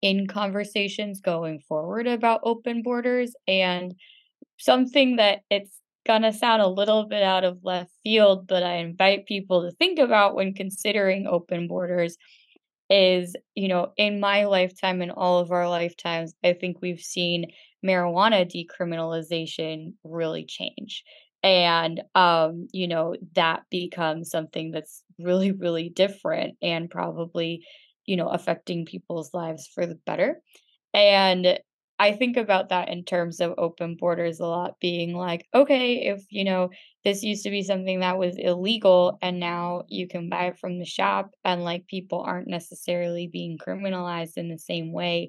in 0.00 0.26
conversations 0.26 1.20
going 1.20 1.60
forward 1.60 2.06
about 2.06 2.40
open 2.44 2.82
borders 2.82 3.34
and 3.46 3.94
something 4.58 5.16
that 5.16 5.40
it's 5.50 5.78
gonna 6.06 6.32
sound 6.32 6.62
a 6.62 6.68
little 6.68 7.06
bit 7.06 7.22
out 7.22 7.44
of 7.44 7.64
left 7.64 7.90
field, 8.02 8.46
but 8.46 8.62
I 8.62 8.76
invite 8.76 9.26
people 9.26 9.62
to 9.62 9.76
think 9.76 9.98
about 9.98 10.34
when 10.34 10.54
considering 10.54 11.26
open 11.26 11.68
borders 11.68 12.16
is, 12.90 13.36
you 13.54 13.68
know, 13.68 13.92
in 13.96 14.20
my 14.20 14.44
lifetime 14.44 15.00
and 15.00 15.12
all 15.12 15.38
of 15.38 15.50
our 15.50 15.68
lifetimes, 15.68 16.34
I 16.44 16.52
think 16.54 16.78
we've 16.80 17.00
seen 17.00 17.46
marijuana 17.84 18.46
decriminalization 18.50 19.94
really 20.04 20.44
change 20.44 21.04
and 21.42 22.02
um 22.14 22.68
you 22.72 22.86
know 22.88 23.16
that 23.34 23.62
becomes 23.70 24.30
something 24.30 24.70
that's 24.70 25.02
really 25.18 25.52
really 25.52 25.88
different 25.88 26.56
and 26.62 26.90
probably 26.90 27.64
you 28.06 28.16
know 28.16 28.28
affecting 28.28 28.84
people's 28.86 29.32
lives 29.34 29.66
for 29.74 29.86
the 29.86 29.96
better. 30.06 30.40
And 30.94 31.58
i 31.98 32.10
think 32.12 32.36
about 32.36 32.70
that 32.70 32.88
in 32.88 33.04
terms 33.04 33.38
of 33.40 33.54
open 33.58 33.94
borders 33.96 34.40
a 34.40 34.46
lot 34.46 34.80
being 34.80 35.14
like 35.14 35.46
okay 35.54 35.96
if 36.06 36.24
you 36.30 36.42
know 36.42 36.70
this 37.04 37.22
used 37.22 37.44
to 37.44 37.50
be 37.50 37.62
something 37.62 38.00
that 38.00 38.18
was 38.18 38.36
illegal 38.38 39.18
and 39.22 39.38
now 39.38 39.82
you 39.88 40.08
can 40.08 40.28
buy 40.30 40.46
it 40.46 40.58
from 40.58 40.78
the 40.78 40.86
shop 40.86 41.30
and 41.44 41.62
like 41.64 41.86
people 41.86 42.20
aren't 42.20 42.48
necessarily 42.48 43.26
being 43.28 43.58
criminalized 43.58 44.36
in 44.36 44.48
the 44.48 44.58
same 44.58 44.90
way 44.92 45.28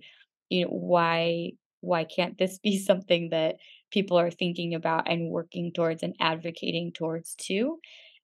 you 0.49 0.63
know 0.63 0.71
why 0.71 1.51
why 1.81 2.05
can't 2.05 2.37
this 2.37 2.59
be 2.59 2.77
something 2.89 3.29
that 3.29 3.57
people 3.93 4.19
are 4.19 4.31
thinking 4.31 4.73
about 4.73 5.09
and 5.09 5.29
working 5.29 5.71
towards 5.71 6.01
and 6.01 6.15
advocating 6.19 6.91
towards 6.91 7.35
too. 7.35 7.77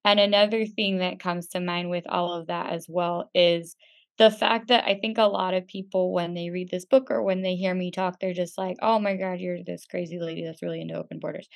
And 0.04 0.20
another 0.20 0.66
thing 0.66 0.98
that 0.98 1.20
comes 1.20 1.48
to 1.50 1.60
mind 1.60 1.90
with 1.90 2.06
all 2.10 2.34
of 2.34 2.48
that 2.48 2.72
as 2.72 2.88
well 2.90 3.30
is 3.36 3.76
the 4.18 4.32
fact 4.32 4.70
that 4.70 4.86
I 4.86 4.96
think 4.96 5.18
a 5.18 5.24
lot 5.24 5.54
of 5.54 5.68
people, 5.68 6.12
when 6.12 6.34
they 6.34 6.50
read 6.50 6.70
this 6.70 6.86
book 6.86 7.12
or 7.12 7.22
when 7.22 7.44
they 7.44 7.56
hear 7.56 7.76
me 7.76 7.92
talk, 7.92 8.20
they're 8.20 8.34
just 8.34 8.58
like, 8.58 8.78
oh 8.82 8.98
my 9.00 9.16
God, 9.16 9.40
you're 9.40 9.64
this 9.64 9.86
crazy 9.86 10.20
lady 10.20 10.44
that's 10.44 10.64
really 10.64 10.82
into 10.82 10.96
open 10.96 11.20
borders, 11.20 11.48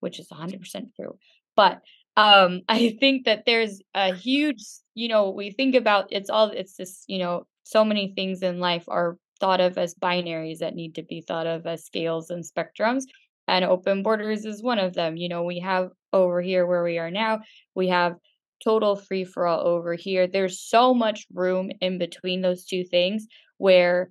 which 0.00 0.20
is 0.20 0.28
100% 0.28 0.94
true. 0.94 1.18
But 1.56 1.82
um, 2.16 2.62
I 2.68 2.96
think 3.00 3.24
that 3.24 3.44
there's 3.46 3.82
a 3.94 4.14
huge, 4.14 4.62
you 4.94 5.08
know, 5.08 5.30
we 5.30 5.50
think 5.50 5.74
about 5.74 6.06
it's 6.10 6.30
all, 6.30 6.50
it's 6.50 6.76
this, 6.76 7.04
you 7.08 7.18
know, 7.18 7.46
so 7.64 7.84
many 7.84 8.12
things 8.14 8.42
in 8.42 8.60
life 8.60 8.84
are 8.86 9.18
thought 9.40 9.60
of 9.60 9.76
as 9.76 9.94
binaries 9.94 10.58
that 10.58 10.74
need 10.74 10.94
to 10.94 11.02
be 11.02 11.20
thought 11.20 11.46
of 11.46 11.66
as 11.66 11.84
scales 11.84 12.30
and 12.30 12.44
spectrums 12.44 13.02
and 13.48 13.64
open 13.64 14.02
borders 14.02 14.44
is 14.44 14.62
one 14.62 14.78
of 14.78 14.94
them. 14.94 15.16
You 15.16 15.28
know, 15.28 15.44
we 15.44 15.60
have 15.60 15.90
over 16.12 16.40
here 16.40 16.66
where 16.66 16.84
we 16.84 16.98
are 16.98 17.10
now, 17.10 17.40
we 17.74 17.88
have 17.88 18.16
total 18.62 18.96
free 18.96 19.24
for 19.24 19.46
all 19.46 19.66
over 19.66 19.94
here. 19.94 20.26
There's 20.26 20.60
so 20.60 20.94
much 20.94 21.26
room 21.32 21.70
in 21.80 21.98
between 21.98 22.40
those 22.40 22.64
two 22.64 22.84
things 22.84 23.26
where 23.58 24.10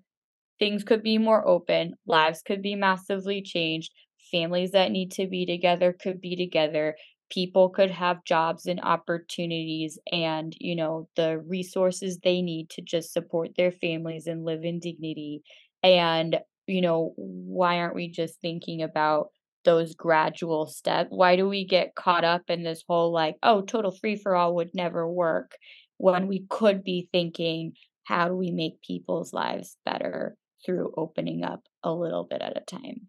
things 0.60 0.84
could 0.84 1.04
be 1.04 1.18
more 1.18 1.48
open, 1.48 1.96
lives 2.06 2.42
could 2.42 2.62
be 2.62 2.76
massively 2.76 3.42
changed, 3.42 3.92
families 4.32 4.72
that 4.72 4.92
need 4.92 5.12
to 5.12 5.28
be 5.28 5.46
together 5.46 5.94
could 5.94 6.22
be 6.22 6.36
together, 6.36 6.96
people 7.30 7.70
could 7.70 7.92
have 7.92 8.24
jobs 8.24 8.66
and 8.66 8.80
opportunities 8.82 9.98
and 10.12 10.56
you 10.60 10.76
know 10.76 11.08
the 11.16 11.40
resources 11.48 12.20
they 12.20 12.42
need 12.42 12.70
to 12.70 12.82
just 12.82 13.12
support 13.12 13.50
their 13.58 13.72
families 13.72 14.28
and 14.28 14.46
live 14.46 14.64
in 14.64 14.80
dignity 14.80 15.42
and 15.82 16.40
you 16.68 16.82
know 16.82 17.14
why 17.18 17.78
aren't 17.78 17.96
we 17.96 18.10
just 18.10 18.40
thinking 18.42 18.82
about 18.82 19.30
those 19.64 19.96
gradual 19.96 20.68
steps 20.68 21.10
why 21.12 21.36
do 21.36 21.48
we 21.48 21.66
get 21.66 21.96
caught 21.96 22.24
up 22.24 22.44
in 22.50 22.64
this 22.64 22.84
whole 22.88 23.12
like 23.12 23.36
oh 23.44 23.62
total 23.62 23.92
free 23.92 24.16
for 24.16 24.36
all 24.36 24.56
would 24.56 24.70
never 24.74 25.10
work 25.10 25.56
when 25.98 26.28
we 26.28 26.46
could 26.50 26.84
be 26.84 27.10
thinking 27.12 27.74
how 28.04 28.28
do 28.28 28.36
we 28.36 28.52
make 28.52 28.82
people's 28.82 29.34
lives 29.34 29.78
better 29.86 30.36
through 30.66 30.94
opening 30.98 31.44
up 31.44 31.62
a 31.84 31.92
little 31.92 32.24
bit 32.24 32.42
at 32.42 32.58
a 32.58 32.62
time 32.62 33.08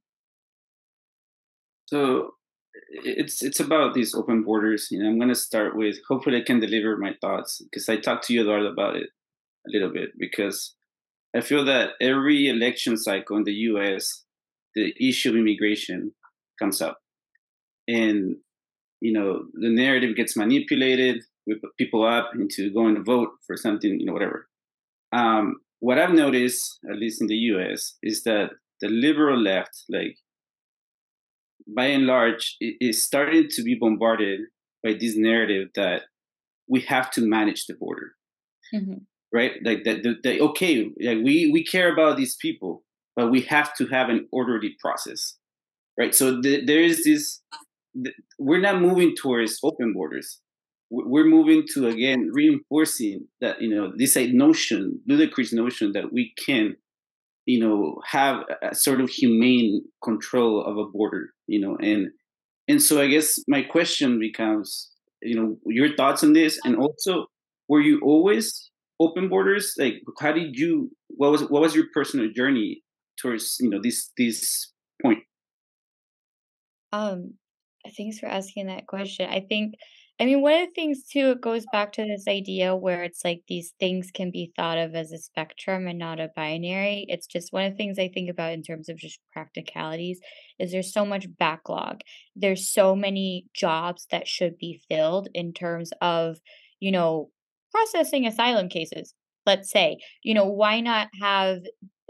so 1.86 2.30
it's 2.90 3.42
it's 3.42 3.60
about 3.60 3.94
these 3.94 4.14
open 4.14 4.42
borders. 4.42 4.88
You 4.90 5.02
know, 5.02 5.08
I'm 5.08 5.18
going 5.18 5.28
to 5.28 5.34
start 5.34 5.76
with 5.76 5.96
hopefully 6.08 6.38
I 6.38 6.44
can 6.44 6.60
deliver 6.60 6.96
my 6.96 7.14
thoughts 7.20 7.62
because 7.64 7.88
I 7.88 7.96
talked 7.96 8.26
to 8.26 8.34
you, 8.34 8.42
Eduardo, 8.42 8.70
about 8.70 8.96
it 8.96 9.08
a 9.66 9.70
little 9.70 9.92
bit 9.92 10.10
because 10.18 10.75
I 11.34 11.40
feel 11.40 11.64
that 11.64 11.90
every 12.00 12.48
election 12.48 12.96
cycle 12.96 13.36
in 13.36 13.44
the 13.44 13.52
U.S. 13.70 14.24
the 14.74 14.94
issue 15.00 15.30
of 15.30 15.36
immigration 15.36 16.12
comes 16.58 16.80
up, 16.80 16.98
and 17.88 18.36
you 19.00 19.12
know 19.12 19.44
the 19.54 19.68
narrative 19.70 20.16
gets 20.16 20.36
manipulated. 20.36 21.22
We 21.46 21.54
put 21.56 21.76
people 21.76 22.04
up 22.04 22.30
into 22.34 22.72
going 22.72 22.96
to 22.96 23.02
vote 23.02 23.30
for 23.46 23.56
something, 23.56 24.00
you 24.00 24.06
know, 24.06 24.12
whatever. 24.12 24.48
Um, 25.12 25.56
what 25.78 25.98
I've 25.98 26.12
noticed, 26.12 26.80
at 26.90 26.96
least 26.96 27.20
in 27.20 27.28
the 27.28 27.36
U.S., 27.52 27.96
is 28.02 28.24
that 28.24 28.50
the 28.80 28.88
liberal 28.88 29.38
left, 29.38 29.84
like 29.88 30.16
by 31.66 31.86
and 31.86 32.06
large, 32.06 32.56
is 32.60 33.04
starting 33.04 33.48
to 33.50 33.62
be 33.62 33.74
bombarded 33.74 34.40
by 34.82 34.94
this 34.94 35.16
narrative 35.16 35.68
that 35.74 36.02
we 36.68 36.80
have 36.80 37.10
to 37.12 37.20
manage 37.20 37.66
the 37.66 37.74
border, 37.74 38.12
mm-hmm. 38.74 38.98
Right? 39.32 39.52
Like 39.64 39.84
that, 39.84 40.02
the, 40.22 40.40
okay, 40.40 40.90
like 41.00 41.18
we 41.24 41.50
we 41.52 41.64
care 41.64 41.92
about 41.92 42.16
these 42.16 42.36
people, 42.36 42.84
but 43.14 43.30
we 43.30 43.42
have 43.42 43.74
to 43.76 43.86
have 43.86 44.08
an 44.08 44.28
orderly 44.32 44.76
process, 44.80 45.36
right? 45.98 46.14
So 46.14 46.40
the, 46.40 46.64
there 46.64 46.82
is 46.82 47.04
this. 47.04 47.40
We're 48.38 48.60
not 48.60 48.82
moving 48.82 49.14
towards 49.16 49.58
open 49.62 49.94
borders. 49.94 50.40
We're 50.90 51.26
moving 51.26 51.64
to 51.74 51.88
again 51.88 52.30
reinforcing 52.32 53.26
that 53.40 53.60
you 53.60 53.74
know 53.74 53.92
this 53.96 54.16
notion, 54.16 55.00
ludicrous 55.06 55.52
notion 55.52 55.92
that 55.92 56.12
we 56.12 56.32
can 56.46 56.76
you 57.46 57.60
know 57.60 58.00
have 58.04 58.44
a 58.62 58.74
sort 58.74 59.00
of 59.00 59.08
humane 59.08 59.82
control 60.04 60.62
of 60.62 60.76
a 60.76 60.84
border 60.84 61.30
you 61.46 61.60
know 61.60 61.76
and 61.80 62.08
and 62.68 62.82
so 62.82 63.00
i 63.00 63.06
guess 63.06 63.40
my 63.48 63.62
question 63.62 64.18
becomes 64.18 64.90
you 65.22 65.34
know 65.34 65.56
your 65.64 65.94
thoughts 65.96 66.22
on 66.22 66.32
this 66.32 66.58
and 66.64 66.76
also 66.76 67.26
were 67.68 67.80
you 67.80 68.00
always 68.02 68.70
open 69.00 69.28
borders 69.28 69.74
like 69.78 69.94
how 70.20 70.32
did 70.32 70.56
you 70.56 70.90
what 71.08 71.30
was 71.30 71.42
what 71.42 71.62
was 71.62 71.74
your 71.74 71.86
personal 71.92 72.28
journey 72.34 72.82
towards 73.20 73.56
you 73.60 73.68
know 73.68 73.80
this 73.82 74.12
this 74.16 74.72
point 75.02 75.18
um 76.92 77.34
thanks 77.96 78.18
for 78.18 78.26
asking 78.26 78.66
that 78.66 78.86
question 78.86 79.28
i 79.28 79.40
think 79.40 79.74
I 80.18 80.24
mean, 80.24 80.40
one 80.40 80.54
of 80.54 80.68
the 80.68 80.74
things 80.74 81.04
too, 81.04 81.32
it 81.32 81.42
goes 81.42 81.66
back 81.72 81.92
to 81.92 82.04
this 82.04 82.24
idea 82.26 82.74
where 82.74 83.02
it's 83.02 83.22
like 83.22 83.42
these 83.48 83.74
things 83.78 84.10
can 84.10 84.30
be 84.30 84.50
thought 84.56 84.78
of 84.78 84.94
as 84.94 85.12
a 85.12 85.18
spectrum 85.18 85.86
and 85.86 85.98
not 85.98 86.20
a 86.20 86.30
binary. 86.34 87.04
It's 87.08 87.26
just 87.26 87.52
one 87.52 87.64
of 87.64 87.72
the 87.72 87.76
things 87.76 87.98
I 87.98 88.08
think 88.08 88.30
about 88.30 88.52
in 88.52 88.62
terms 88.62 88.88
of 88.88 88.96
just 88.96 89.20
practicalities 89.30 90.18
is 90.58 90.72
there's 90.72 90.92
so 90.92 91.04
much 91.04 91.26
backlog. 91.38 92.00
There's 92.34 92.72
so 92.72 92.96
many 92.96 93.46
jobs 93.52 94.06
that 94.10 94.26
should 94.26 94.56
be 94.56 94.80
filled 94.88 95.28
in 95.34 95.52
terms 95.52 95.90
of, 96.00 96.38
you 96.80 96.92
know, 96.92 97.30
processing 97.70 98.26
asylum 98.26 98.68
cases. 98.68 99.14
Let's 99.44 99.70
say, 99.70 99.98
you 100.22 100.34
know, 100.34 100.46
why 100.46 100.80
not 100.80 101.08
have 101.20 101.60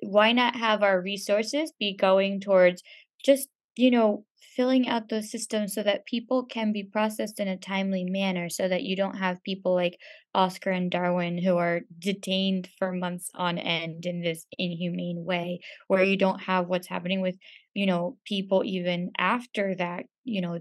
why 0.03 0.33
not 0.33 0.57
have 0.57 0.83
our 0.83 1.01
resources 1.01 1.73
be 1.79 1.95
going 1.97 2.41
towards 2.41 2.83
just, 3.25 3.49
you 3.77 3.91
know, 3.91 4.25
filling 4.57 4.89
out 4.89 5.09
those 5.09 5.31
systems 5.31 5.75
so 5.75 5.83
that 5.83 6.07
people 6.07 6.45
can 6.45 6.73
be 6.73 6.83
processed 6.83 7.41
in 7.41 7.49
a 7.49 7.59
timely 7.59 8.05
manner 8.05 8.49
so 8.49 8.69
that 8.69 8.83
you 8.85 8.97
don't 8.97 9.17
have 9.19 9.43
people 9.43 9.75
like 9.75 9.99
Oscar 10.35 10.71
and 10.71 10.91
Darwin 10.91 11.37
who 11.39 11.57
are 11.57 11.83
detained 11.99 12.69
for 12.79 12.93
months 12.93 13.31
on 13.35 13.59
end 13.59 14.07
in 14.07 14.23
this 14.23 14.47
inhumane 14.59 15.25
way 15.25 15.61
where 15.89 16.03
you 16.03 16.17
don't 16.17 16.41
have 16.41 16.69
what's 16.69 16.89
happening 16.89 17.21
with 17.21 17.37
you 17.75 17.85
know 17.87 18.17
people 18.25 18.63
even 18.65 19.11
after 19.19 19.75
that 19.75 20.05
you 20.25 20.41
know 20.41 20.59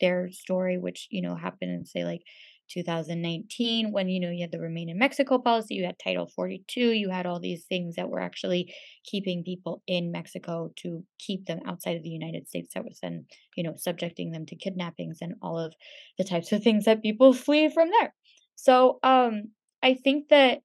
their 0.00 0.30
story 0.32 0.78
which 0.78 1.06
you 1.10 1.22
know 1.22 1.34
happened 1.36 1.70
in 1.70 1.84
say 1.84 2.04
like 2.04 2.22
2019 2.68 3.92
when 3.92 4.08
you 4.08 4.20
know 4.20 4.30
you 4.30 4.42
had 4.42 4.52
the 4.52 4.58
remain 4.60 4.88
in 4.88 4.98
mexico 4.98 5.38
policy 5.38 5.74
you 5.74 5.84
had 5.84 5.98
title 5.98 6.26
42 6.26 6.92
you 6.92 7.10
had 7.10 7.26
all 7.26 7.40
these 7.40 7.64
things 7.64 7.96
that 7.96 8.08
were 8.08 8.20
actually 8.20 8.72
keeping 9.04 9.44
people 9.44 9.82
in 9.86 10.10
mexico 10.12 10.70
to 10.76 11.04
keep 11.18 11.46
them 11.46 11.60
outside 11.66 11.96
of 11.96 12.02
the 12.02 12.10
united 12.10 12.48
states. 12.48 12.74
That 12.74 12.84
was 12.84 12.98
then 13.00 13.26
you 13.56 13.62
know 13.64 13.74
subjecting 13.76 14.30
them 14.30 14.46
to 14.46 14.56
kidnappings 14.56 15.18
and 15.20 15.34
all 15.42 15.58
of 15.58 15.74
the 16.18 16.24
types 16.24 16.52
of 16.52 16.62
things 16.62 16.84
that 16.84 17.02
people 17.02 17.32
flee 17.44 17.68
from 17.68 17.90
there. 17.90 18.14
So 18.56 18.98
um 19.02 19.50
i 19.82 19.94
think 19.94 20.28
that 20.28 20.60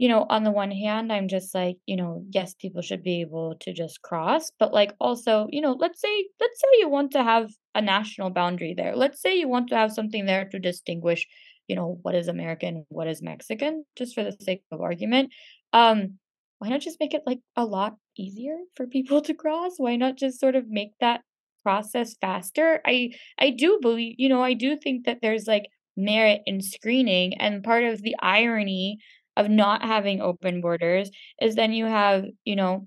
you 0.00 0.08
know, 0.08 0.24
on 0.30 0.44
the 0.44 0.50
one 0.50 0.70
hand, 0.70 1.12
I'm 1.12 1.28
just 1.28 1.54
like, 1.54 1.76
you 1.84 1.94
know, 1.94 2.24
yes, 2.30 2.54
people 2.54 2.80
should 2.80 3.02
be 3.02 3.20
able 3.20 3.56
to 3.60 3.74
just 3.74 4.00
cross, 4.00 4.50
but 4.58 4.72
like 4.72 4.94
also, 4.98 5.46
you 5.50 5.60
know, 5.60 5.72
let's 5.78 6.00
say 6.00 6.24
let's 6.40 6.58
say 6.58 6.68
you 6.78 6.88
want 6.88 7.10
to 7.10 7.22
have 7.22 7.50
a 7.74 7.82
national 7.82 8.30
boundary 8.30 8.72
there. 8.74 8.96
Let's 8.96 9.20
say 9.20 9.36
you 9.36 9.46
want 9.46 9.68
to 9.68 9.76
have 9.76 9.92
something 9.92 10.24
there 10.24 10.46
to 10.46 10.58
distinguish, 10.58 11.26
you 11.68 11.76
know, 11.76 11.98
what 12.00 12.14
is 12.14 12.28
American, 12.28 12.86
what 12.88 13.08
is 13.08 13.20
Mexican, 13.20 13.84
just 13.94 14.14
for 14.14 14.24
the 14.24 14.32
sake 14.40 14.62
of 14.72 14.80
argument. 14.80 15.32
Um, 15.74 16.18
why 16.60 16.70
not 16.70 16.80
just 16.80 16.98
make 16.98 17.12
it 17.12 17.24
like 17.26 17.40
a 17.54 17.66
lot 17.66 17.96
easier 18.16 18.56
for 18.76 18.86
people 18.86 19.20
to 19.20 19.34
cross? 19.34 19.72
Why 19.76 19.96
not 19.96 20.16
just 20.16 20.40
sort 20.40 20.56
of 20.56 20.64
make 20.66 20.92
that 21.00 21.20
process 21.62 22.16
faster? 22.22 22.80
I 22.86 23.10
I 23.38 23.50
do 23.50 23.78
believe, 23.82 24.14
you 24.16 24.30
know, 24.30 24.42
I 24.42 24.54
do 24.54 24.78
think 24.78 25.04
that 25.04 25.18
there's 25.20 25.46
like 25.46 25.66
merit 25.94 26.40
in 26.46 26.62
screening 26.62 27.34
and 27.38 27.62
part 27.62 27.84
of 27.84 28.00
the 28.00 28.16
irony 28.22 28.98
of 29.36 29.48
not 29.48 29.82
having 29.82 30.20
open 30.20 30.60
borders 30.60 31.10
is 31.40 31.54
then 31.54 31.72
you 31.72 31.86
have, 31.86 32.24
you 32.44 32.56
know, 32.56 32.86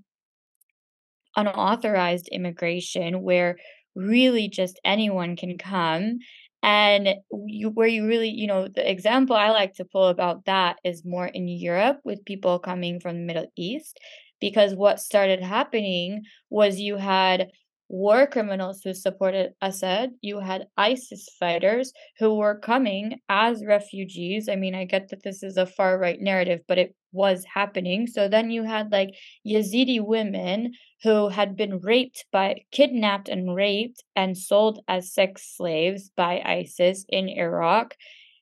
unauthorized 1.35 2.27
immigration 2.31 3.21
where 3.21 3.57
really 3.95 4.47
just 4.47 4.79
anyone 4.83 5.35
can 5.35 5.57
come 5.57 6.19
and 6.61 7.09
you 7.45 7.69
where 7.69 7.87
you 7.87 8.07
really 8.07 8.29
you 8.29 8.47
know 8.47 8.67
the 8.67 8.89
example 8.89 9.35
i 9.35 9.49
like 9.49 9.73
to 9.73 9.85
pull 9.85 10.07
about 10.07 10.45
that 10.45 10.77
is 10.83 11.03
more 11.05 11.27
in 11.27 11.47
europe 11.47 11.99
with 12.03 12.25
people 12.25 12.57
coming 12.57 12.99
from 12.99 13.15
the 13.15 13.25
middle 13.25 13.45
east 13.57 13.99
because 14.39 14.73
what 14.73 14.99
started 14.99 15.41
happening 15.41 16.23
was 16.49 16.79
you 16.79 16.95
had 16.97 17.49
war 17.89 18.25
criminals 18.27 18.81
who 18.83 18.93
supported 18.93 19.53
Assad. 19.61 20.11
You 20.21 20.39
had 20.39 20.67
ISIS 20.77 21.29
fighters 21.39 21.93
who 22.19 22.35
were 22.35 22.59
coming 22.59 23.19
as 23.29 23.63
refugees. 23.65 24.49
I 24.49 24.55
mean, 24.55 24.75
I 24.75 24.85
get 24.85 25.09
that 25.09 25.23
this 25.23 25.43
is 25.43 25.57
a 25.57 25.65
far 25.65 25.97
right 25.99 26.19
narrative, 26.19 26.61
but 26.67 26.77
it 26.77 26.95
was 27.11 27.45
happening. 27.45 28.07
So 28.07 28.27
then 28.27 28.49
you 28.51 28.63
had 28.63 28.91
like 28.91 29.15
Yazidi 29.45 30.03
women 30.03 30.73
who 31.03 31.29
had 31.29 31.55
been 31.55 31.79
raped 31.79 32.25
by, 32.31 32.63
kidnapped 32.71 33.29
and 33.29 33.53
raped 33.53 34.03
and 34.15 34.37
sold 34.37 34.79
as 34.87 35.13
sex 35.13 35.53
slaves 35.55 36.09
by 36.15 36.41
ISIS 36.43 37.05
in 37.09 37.29
Iraq, 37.29 37.95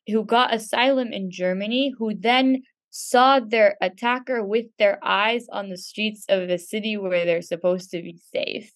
who 0.08 0.24
got 0.24 0.54
asylum 0.54 1.12
in 1.12 1.32
Germany, 1.32 1.94
who 1.98 2.14
then 2.16 2.64
saw 2.92 3.39
their 3.39 3.78
attacker 3.82 4.44
with 4.44 4.66
their 4.78 5.00
eyes 5.04 5.48
on 5.52 5.70
the 5.70 5.78
streets 5.78 6.26
of 6.30 6.48
the 6.48 6.58
city 6.58 6.98
where 6.98 7.26
they're 7.26 7.42
supposed 7.42 7.89
to 7.92 8.02
be 8.02 8.20
safe. 8.34 8.72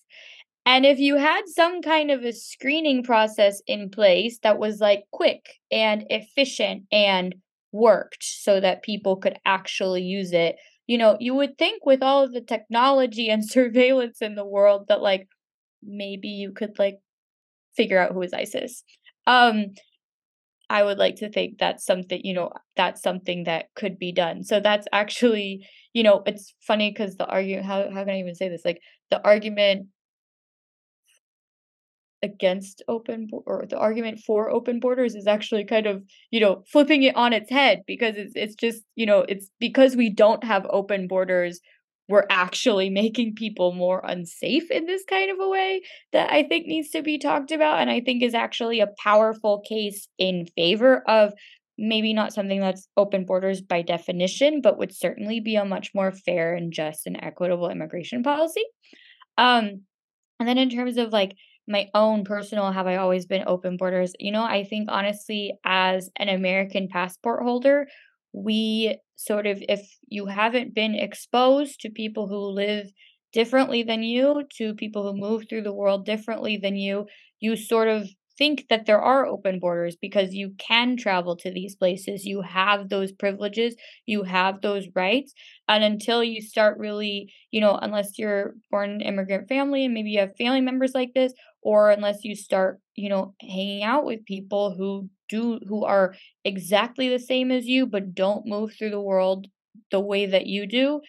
And 0.66 0.86
if 0.86 0.98
you 1.00 1.18
had 1.18 1.44
some 1.48 1.82
kind 1.82 2.10
of 2.10 2.24
a 2.24 2.34
screening 2.34 3.04
process 3.04 3.62
in 3.68 3.90
place 3.90 4.40
that 4.42 4.58
was 4.58 4.80
like 4.80 5.04
quick 5.12 5.46
and 5.72 6.06
efficient 6.10 6.84
and 6.92 7.36
worked 7.72 8.24
so 8.24 8.60
that 8.60 8.84
people 8.84 9.16
could 9.18 9.38
actually 9.46 10.02
use 10.02 10.32
it, 10.34 10.56
you 10.88 10.98
know, 10.98 11.18
you 11.20 11.36
would 11.36 11.58
think 11.58 11.86
with 11.86 12.02
all 12.02 12.24
of 12.24 12.34
the 12.34 12.42
technology 12.42 13.30
and 13.30 13.48
surveillance 13.50 14.22
in 14.22 14.36
the 14.36 14.46
world 14.46 14.86
that 14.88 15.02
like 15.02 15.28
maybe 15.84 16.30
you 16.30 16.52
could 16.52 16.80
like 16.80 16.98
figure 17.76 18.00
out 18.00 18.14
who 18.14 18.22
is 18.22 18.34
ISIS. 18.34 18.84
Um 19.28 19.76
I 20.70 20.84
would 20.84 20.98
like 20.98 21.18
to 21.18 21.30
think 21.30 21.60
that's 21.60 21.86
something, 21.86 22.22
you 22.24 22.34
know, 22.34 22.52
that's 22.76 23.02
something 23.02 23.44
that 23.44 23.66
could 23.76 24.00
be 24.00 24.12
done. 24.12 24.44
So 24.44 24.60
that's 24.60 24.88
actually, 24.92 25.68
you 25.94 26.02
know, 26.02 26.24
it's 26.26 26.56
funny 26.66 26.90
because 26.92 27.18
the 27.18 27.28
argument, 27.28 27.68
how, 27.68 27.84
how 27.92 28.04
can 28.04 28.10
I 28.10 28.20
even 28.20 28.34
say 28.34 28.50
this? 28.50 28.66
Like 28.66 28.82
the 29.12 29.24
argument 29.24 29.88
against 32.26 32.82
open 32.88 33.30
or 33.46 33.66
the 33.70 33.78
argument 33.78 34.20
for 34.20 34.50
open 34.50 34.80
borders 34.80 35.16
is 35.16 35.28
actually 35.28 35.64
kind 35.64 35.86
of 35.86 36.04
you 36.32 36.40
know 36.40 36.64
flipping 36.72 37.04
it 37.04 37.16
on 37.16 37.32
its 37.32 37.50
head 37.50 37.84
because 37.88 38.16
it's 38.18 38.34
it's 38.36 38.56
just 38.56 38.84
you 38.96 39.06
know 39.06 39.26
it's 39.30 39.50
because 39.60 39.96
we 39.96 40.10
don't 40.10 40.44
have 40.44 40.66
open 40.70 41.08
borders 41.08 41.62
we're 42.08 42.26
actually 42.30 42.90
making 43.04 43.36
people 43.36 43.74
more 43.74 44.02
unsafe 44.04 44.70
in 44.72 44.86
this 44.86 45.04
kind 45.10 45.32
of 45.32 45.40
a 45.40 45.50
way 45.50 45.82
that 46.14 46.32
I 46.32 46.44
think 46.44 46.68
needs 46.68 46.90
to 46.92 47.02
be 47.02 47.18
talked 47.18 47.52
about. 47.52 47.80
And 47.80 47.90
I 47.90 48.02
think 48.02 48.22
is 48.22 48.34
actually 48.34 48.80
a 48.80 48.90
powerful 49.04 49.64
case 49.68 50.08
in 50.18 50.46
favor 50.56 51.04
of 51.08 51.34
maybe 51.78 52.14
not 52.14 52.34
something 52.34 52.62
that's 52.62 52.88
open 52.96 53.26
borders 53.26 53.62
by 53.62 53.82
definition, 53.82 54.62
but 54.62 54.78
would 54.78 54.96
certainly 54.96 55.40
be 55.40 55.56
a 55.56 55.66
much 55.66 55.92
more 55.94 56.12
fair 56.12 56.54
and 56.54 56.72
just 56.72 57.06
and 57.06 57.22
equitable 57.22 57.70
immigration 57.70 58.24
policy. 58.24 58.64
Um, 59.38 59.82
and 60.40 60.48
then 60.48 60.58
in 60.58 60.70
terms 60.70 60.98
of 60.98 61.12
like 61.12 61.36
my 61.68 61.90
own 61.94 62.24
personal 62.24 62.72
have 62.72 62.88
I 62.88 62.98
always 62.98 63.26
been 63.26 63.44
open 63.48 63.78
borders, 63.78 64.14
you 64.20 64.32
know, 64.32 64.44
I 64.44 64.64
think 64.64 64.90
honestly, 64.92 65.54
as 65.66 66.10
an 66.18 66.30
American 66.30 66.88
passport 66.88 67.44
holder, 67.44 67.88
we 68.34 68.98
sort 69.16 69.48
of, 69.48 69.64
if 69.68 69.82
you 70.08 70.26
haven't 70.28 70.76
been 70.76 70.94
exposed 70.96 71.80
to 71.82 71.90
people 71.90 72.28
who 72.28 72.38
live 72.38 72.88
differently 73.34 73.84
than 73.84 74.04
you, 74.04 74.44
to 74.58 74.74
people 74.76 75.04
who 75.12 75.18
move 75.20 75.46
through 75.50 75.64
the 75.64 75.74
world 75.74 76.06
differently 76.06 76.58
than 76.58 76.76
you, 76.76 77.06
you 77.40 77.56
sort 77.56 77.88
of 77.88 78.08
think 78.38 78.66
that 78.70 78.86
there 78.86 79.00
are 79.02 79.26
open 79.26 79.60
borders 79.60 79.96
because 80.02 80.34
you 80.34 80.54
can 80.58 80.98
travel 80.98 81.38
to 81.38 81.50
these 81.52 81.76
places. 81.76 82.26
You 82.26 82.42
have 82.42 82.90
those 82.90 83.14
privileges, 83.14 83.76
you 84.06 84.24
have 84.24 84.60
those 84.62 84.88
rights. 84.94 85.34
And 85.70 85.84
until 85.84 86.22
you 86.22 86.42
start 86.42 86.78
really, 86.78 87.32
you 87.52 87.62
know, 87.62 87.80
unless 87.82 88.20
you're 88.20 88.56
born 88.72 88.90
an 88.92 89.02
immigrant 89.02 89.48
family 89.48 89.86
and 89.86 89.94
maybe 89.94 90.10
you 90.12 90.20
have 90.20 90.36
family 90.38 90.60
members 90.62 90.92
like 90.94 91.14
this, 91.14 91.34
or 91.66 91.90
unless 91.90 92.24
you 92.24 92.36
start, 92.36 92.80
you 92.96 93.10
know, 93.10 93.34
hanging 93.42 93.84
out 93.84 94.06
with 94.06 94.24
people 94.26 94.76
who 94.78 95.10
do, 95.28 95.60
who 95.68 95.84
are 95.84 96.14
exactly 96.46 97.10
the 97.10 97.20
same 97.20 97.52
as 97.52 97.66
you, 97.66 97.88
but 97.88 98.14
don't 98.14 98.46
move 98.46 98.74
through 98.74 98.92
the 98.92 99.02
world 99.02 99.48
the 99.90 100.00
way 100.00 100.28
that 100.28 100.46
you 100.46 100.68
do, 100.68 101.02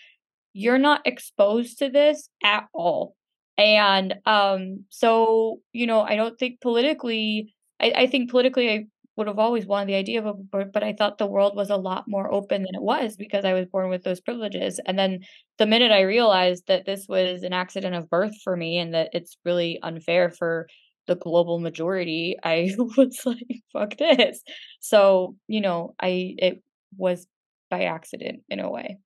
you're 0.55 0.79
not 0.79 1.07
exposed 1.07 1.79
to 1.79 1.91
this 1.91 2.31
at 2.43 2.65
all. 2.73 3.15
And 3.59 4.17
um 4.27 4.85
so 4.91 5.61
you 5.73 5.87
know 5.87 6.03
i 6.03 6.15
don't 6.15 6.39
think 6.39 6.61
politically 6.61 7.55
i, 7.81 7.93
I 7.97 8.07
think 8.07 8.31
politically 8.31 8.71
i 8.71 8.87
would 9.17 9.27
have 9.27 9.39
always 9.39 9.67
wanted 9.67 9.89
the 9.89 9.95
idea 9.95 10.19
of 10.19 10.27
a 10.27 10.33
but, 10.35 10.73
but 10.73 10.83
i 10.83 10.93
thought 10.93 11.19
the 11.19 11.27
world 11.27 11.57
was 11.57 11.71
a 11.71 11.77
lot 11.77 12.05
more 12.07 12.33
open 12.33 12.62
than 12.62 12.75
it 12.75 12.83
was 12.83 13.17
because 13.17 13.45
i 13.45 13.53
was 13.53 13.67
born 13.67 13.89
with 13.89 14.03
those 14.03 14.21
privileges 14.21 14.81
and 14.87 14.99
then 14.99 15.21
the 15.59 15.67
minute 15.67 15.93
i 15.93 16.03
realized 16.03 16.64
that 16.69 16.87
this 16.87 17.07
was 17.09 17.43
an 17.43 17.53
accident 17.53 17.95
of 17.95 18.11
birth 18.11 18.35
for 18.43 18.57
me 18.57 18.79
and 18.79 18.95
that 18.95 19.11
it's 19.12 19.37
really 19.45 19.79
unfair 19.83 20.31
for 20.31 20.67
the 21.07 21.17
global 21.17 21.59
majority 21.59 22.37
i 22.45 22.71
was 22.97 23.21
like 23.25 23.62
fuck 23.73 23.97
this 23.97 24.43
so 24.81 25.37
you 25.49 25.61
know 25.61 25.95
i 26.01 26.35
it 26.39 26.62
was 26.97 27.27
by 27.71 27.85
accident 27.85 28.41
in 28.49 28.61
a 28.61 28.71
way 28.71 28.99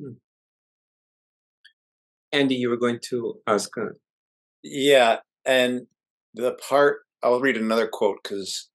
hmm. 0.00 0.12
Andy, 2.32 2.54
you 2.54 2.70
were 2.70 2.78
going 2.78 2.98
to 3.10 3.34
ask. 3.46 3.76
Uh... 3.76 3.90
Yeah, 4.62 5.18
and 5.44 5.82
the 6.34 6.52
part 6.68 7.00
I'll 7.22 7.40
read 7.40 7.56
another 7.56 7.86
quote 7.86 8.18
because, 8.22 8.70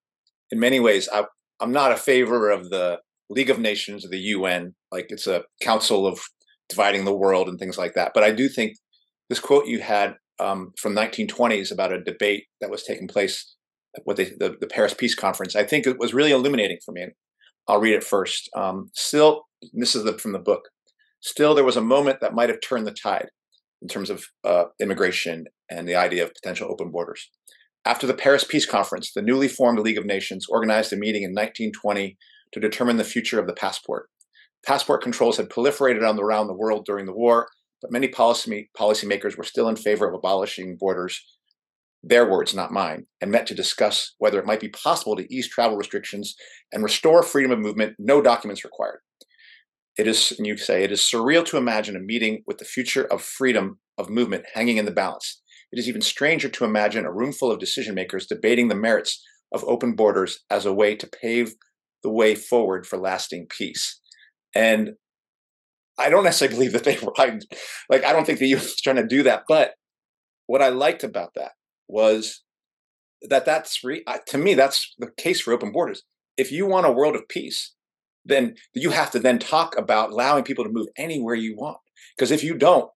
in 0.51 0.59
many 0.59 0.79
ways, 0.79 1.09
I, 1.11 1.25
I'm 1.59 1.71
not 1.71 1.91
a 1.91 1.97
favor 1.97 2.49
of 2.49 2.69
the 2.69 2.99
League 3.29 3.49
of 3.49 3.59
Nations 3.59 4.05
or 4.05 4.09
the 4.09 4.17
UN. 4.17 4.75
Like 4.91 5.07
it's 5.09 5.27
a 5.27 5.43
council 5.61 6.07
of 6.07 6.19
dividing 6.69 7.05
the 7.05 7.15
world 7.15 7.47
and 7.47 7.59
things 7.59 7.77
like 7.77 7.93
that. 7.93 8.11
But 8.13 8.23
I 8.23 8.31
do 8.31 8.47
think 8.49 8.77
this 9.29 9.39
quote 9.39 9.67
you 9.67 9.79
had 9.79 10.15
um, 10.39 10.71
from 10.77 10.95
1920s 10.95 11.71
about 11.71 11.91
a 11.91 12.03
debate 12.03 12.45
that 12.61 12.69
was 12.69 12.83
taking 12.83 13.07
place 13.07 13.55
at 13.95 14.03
what 14.05 14.17
they, 14.17 14.25
the, 14.25 14.55
the 14.59 14.67
Paris 14.67 14.93
Peace 14.93 15.15
Conference. 15.15 15.55
I 15.55 15.63
think 15.63 15.87
it 15.87 15.99
was 15.99 16.13
really 16.13 16.31
illuminating 16.31 16.79
for 16.85 16.91
me. 16.91 17.07
I'll 17.67 17.79
read 17.79 17.95
it 17.95 18.03
first. 18.03 18.49
Um, 18.55 18.89
still, 18.93 19.43
this 19.73 19.95
is 19.95 20.03
the, 20.03 20.17
from 20.17 20.31
the 20.31 20.39
book. 20.39 20.69
Still, 21.21 21.55
there 21.55 21.63
was 21.63 21.77
a 21.77 21.81
moment 21.81 22.21
that 22.21 22.33
might 22.33 22.49
have 22.49 22.61
turned 22.61 22.87
the 22.87 22.91
tide 22.91 23.27
in 23.81 23.87
terms 23.87 24.09
of 24.09 24.25
uh, 24.43 24.65
immigration 24.79 25.45
and 25.69 25.87
the 25.87 25.95
idea 25.95 26.23
of 26.23 26.33
potential 26.33 26.69
open 26.71 26.91
borders. 26.91 27.29
After 27.87 28.05
the 28.05 28.13
Paris 28.13 28.43
Peace 28.43 28.65
Conference, 28.65 29.13
the 29.13 29.21
newly 29.21 29.47
formed 29.47 29.79
League 29.79 29.97
of 29.97 30.05
Nations 30.05 30.45
organized 30.49 30.91
a 30.91 30.97
meeting 30.97 31.23
in 31.23 31.31
1920 31.31 32.17
to 32.51 32.59
determine 32.59 32.97
the 32.97 33.05
future 33.05 33.39
of 33.39 33.47
the 33.47 33.53
passport. 33.53 34.09
Passport 34.65 35.01
controls 35.01 35.37
had 35.37 35.47
proliferated 35.47 36.01
around 36.01 36.47
the 36.47 36.53
world 36.53 36.83
during 36.83 37.05
the 37.05 37.13
war, 37.13 37.47
but 37.81 37.89
many 37.89 38.09
policy 38.09 38.69
policymakers 38.77 39.37
were 39.37 39.45
still 39.45 39.69
in 39.69 39.77
favor 39.77 40.05
of 40.05 40.13
abolishing 40.13 40.75
borders, 40.77 41.23
their 42.03 42.29
words, 42.29 42.53
not 42.53 42.73
mine, 42.73 43.05
and 43.21 43.31
met 43.31 43.47
to 43.47 43.55
discuss 43.55 44.15
whether 44.17 44.37
it 44.37 44.45
might 44.45 44.59
be 44.59 44.67
possible 44.67 45.15
to 45.15 45.33
ease 45.33 45.47
travel 45.47 45.77
restrictions 45.77 46.35
and 46.73 46.83
restore 46.83 47.23
freedom 47.23 47.53
of 47.53 47.59
movement, 47.59 47.95
no 47.97 48.21
documents 48.21 48.65
required. 48.65 48.99
It 49.97 50.07
is, 50.07 50.33
you 50.39 50.57
say, 50.57 50.83
it 50.83 50.91
is 50.91 50.99
surreal 50.99 51.45
to 51.45 51.57
imagine 51.57 51.95
a 51.95 51.99
meeting 51.99 52.43
with 52.45 52.57
the 52.57 52.65
future 52.65 53.05
of 53.05 53.21
freedom 53.21 53.79
of 53.97 54.09
movement 54.09 54.43
hanging 54.53 54.75
in 54.75 54.83
the 54.83 54.91
balance. 54.91 55.41
It 55.71 55.79
is 55.79 55.89
even 55.89 56.01
stranger 56.01 56.49
to 56.49 56.65
imagine 56.65 57.05
a 57.05 57.11
room 57.11 57.33
full 57.33 57.51
of 57.51 57.59
decision 57.59 57.95
makers 57.95 58.25
debating 58.25 58.67
the 58.67 58.75
merits 58.75 59.23
of 59.53 59.63
open 59.65 59.95
borders 59.95 60.39
as 60.49 60.65
a 60.65 60.73
way 60.73 60.95
to 60.95 61.07
pave 61.07 61.55
the 62.03 62.09
way 62.09 62.35
forward 62.35 62.85
for 62.85 62.97
lasting 62.97 63.47
peace. 63.49 63.99
And 64.55 64.91
I 65.97 66.09
don't 66.09 66.23
necessarily 66.23 66.55
believe 66.69 66.73
that 66.73 66.83
they 66.83 66.97
were 67.03 67.13
like 67.89 68.03
I 68.03 68.13
don't 68.13 68.25
think 68.25 68.39
the 68.39 68.47
U.S. 68.49 68.65
is 68.65 68.81
trying 68.81 68.97
to 68.97 69.07
do 69.07 69.23
that. 69.23 69.43
But 69.47 69.71
what 70.45 70.61
I 70.61 70.69
liked 70.69 71.03
about 71.03 71.33
that 71.35 71.51
was 71.87 72.43
that 73.21 73.45
that's 73.45 73.83
re- 73.83 74.05
to 74.27 74.37
me 74.37 74.53
that's 74.53 74.93
the 74.99 75.11
case 75.17 75.41
for 75.41 75.53
open 75.53 75.71
borders. 75.71 76.03
If 76.37 76.51
you 76.51 76.67
want 76.67 76.85
a 76.85 76.91
world 76.91 77.15
of 77.15 77.27
peace, 77.27 77.73
then 78.23 78.55
you 78.73 78.91
have 78.91 79.11
to 79.11 79.19
then 79.19 79.39
talk 79.39 79.77
about 79.77 80.11
allowing 80.11 80.43
people 80.43 80.63
to 80.63 80.69
move 80.69 80.87
anywhere 80.97 81.35
you 81.35 81.55
want. 81.55 81.77
Because 82.15 82.31
if 82.31 82.43
you 82.43 82.55
don't, 82.55 82.91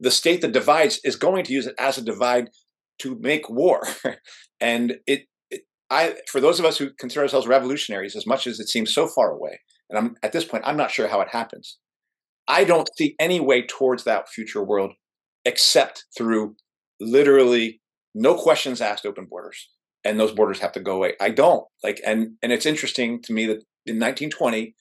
the 0.00 0.10
state 0.10 0.40
that 0.42 0.52
divides 0.52 1.00
is 1.04 1.16
going 1.16 1.44
to 1.44 1.52
use 1.52 1.66
it 1.66 1.74
as 1.78 1.98
a 1.98 2.02
divide 2.02 2.50
to 3.00 3.18
make 3.20 3.48
war. 3.48 3.82
and 4.60 4.96
it, 5.06 5.26
it, 5.50 5.62
I, 5.90 6.16
for 6.30 6.40
those 6.40 6.58
of 6.58 6.64
us 6.64 6.78
who 6.78 6.90
consider 6.98 7.22
ourselves 7.22 7.46
revolutionaries, 7.46 8.16
as 8.16 8.26
much 8.26 8.46
as 8.46 8.60
it 8.60 8.68
seems 8.68 8.92
so 8.92 9.06
far 9.06 9.30
away, 9.30 9.60
and 9.90 9.98
I'm 9.98 10.16
at 10.22 10.32
this 10.32 10.44
point, 10.44 10.64
I'm 10.66 10.76
not 10.76 10.90
sure 10.90 11.08
how 11.08 11.20
it 11.20 11.28
happens. 11.30 11.78
I 12.46 12.64
don't 12.64 12.88
see 12.96 13.14
any 13.18 13.40
way 13.40 13.66
towards 13.66 14.04
that 14.04 14.28
future 14.28 14.64
world 14.64 14.92
except 15.44 16.04
through 16.16 16.56
literally 17.00 17.80
no 18.14 18.34
questions 18.34 18.80
asked 18.80 19.06
open 19.06 19.26
borders 19.28 19.68
and 20.04 20.18
those 20.18 20.32
borders 20.32 20.60
have 20.60 20.72
to 20.72 20.80
go 20.80 20.96
away. 20.96 21.14
I 21.20 21.30
don't 21.30 21.64
like, 21.82 22.00
and 22.04 22.32
and 22.42 22.52
it's 22.52 22.66
interesting 22.66 23.20
to 23.22 23.32
me 23.32 23.46
that 23.46 23.62
in 23.86 23.96
1920, 23.96 24.74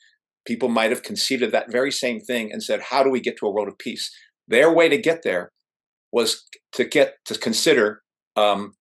people 0.45 0.69
might 0.69 0.91
have 0.91 1.03
conceived 1.03 1.43
of 1.43 1.51
that 1.51 1.71
very 1.71 1.91
same 1.91 2.19
thing 2.19 2.51
and 2.51 2.63
said, 2.63 2.81
"How 2.81 3.03
do 3.03 3.09
we 3.09 3.19
get 3.19 3.37
to 3.37 3.47
a 3.47 3.51
world 3.51 3.67
of 3.67 3.77
peace?" 3.77 4.11
Their 4.47 4.71
way 4.71 4.89
to 4.89 4.97
get 4.97 5.23
there 5.23 5.51
was 6.11 6.45
to 6.73 6.85
get 6.85 7.15
to 7.25 7.37
consider 7.37 8.01
um, 8.35 8.73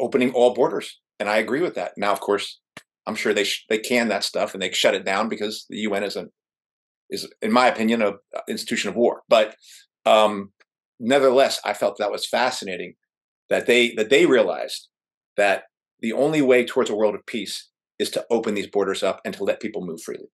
opening 0.00 0.32
all 0.32 0.54
borders, 0.54 0.98
and 1.18 1.28
I 1.28 1.38
agree 1.38 1.60
with 1.60 1.74
that. 1.74 1.92
Now, 1.96 2.12
of 2.12 2.20
course, 2.20 2.60
I'm 3.06 3.14
sure 3.14 3.34
they 3.34 3.44
sh- 3.44 3.66
they 3.68 3.78
can 3.78 4.08
that 4.08 4.24
stuff 4.24 4.54
and 4.54 4.62
they 4.62 4.70
shut 4.72 4.94
it 4.94 5.04
down 5.04 5.28
because 5.28 5.66
the 5.68 5.78
UN 5.78 6.04
is 6.04 6.16
a 6.16 6.28
is, 7.10 7.28
in 7.42 7.52
my 7.52 7.66
opinion, 7.68 8.02
a 8.02 8.14
institution 8.48 8.90
of 8.90 8.96
war. 8.96 9.22
But 9.28 9.56
um, 10.04 10.52
nevertheless, 11.00 11.60
I 11.64 11.74
felt 11.74 11.98
that 11.98 12.10
was 12.10 12.26
fascinating 12.26 12.94
that 13.50 13.66
they 13.66 13.94
that 13.94 14.10
they 14.10 14.26
realized 14.26 14.88
that 15.36 15.64
the 16.00 16.12
only 16.12 16.42
way 16.42 16.64
towards 16.64 16.90
a 16.90 16.94
world 16.94 17.14
of 17.14 17.26
peace 17.26 17.68
is 17.98 18.10
to 18.10 18.24
open 18.30 18.54
these 18.54 18.66
borders 18.66 19.02
up 19.02 19.20
and 19.24 19.34
to 19.34 19.44
let 19.44 19.60
people 19.60 19.84
move 19.84 20.00
freely. 20.02 20.28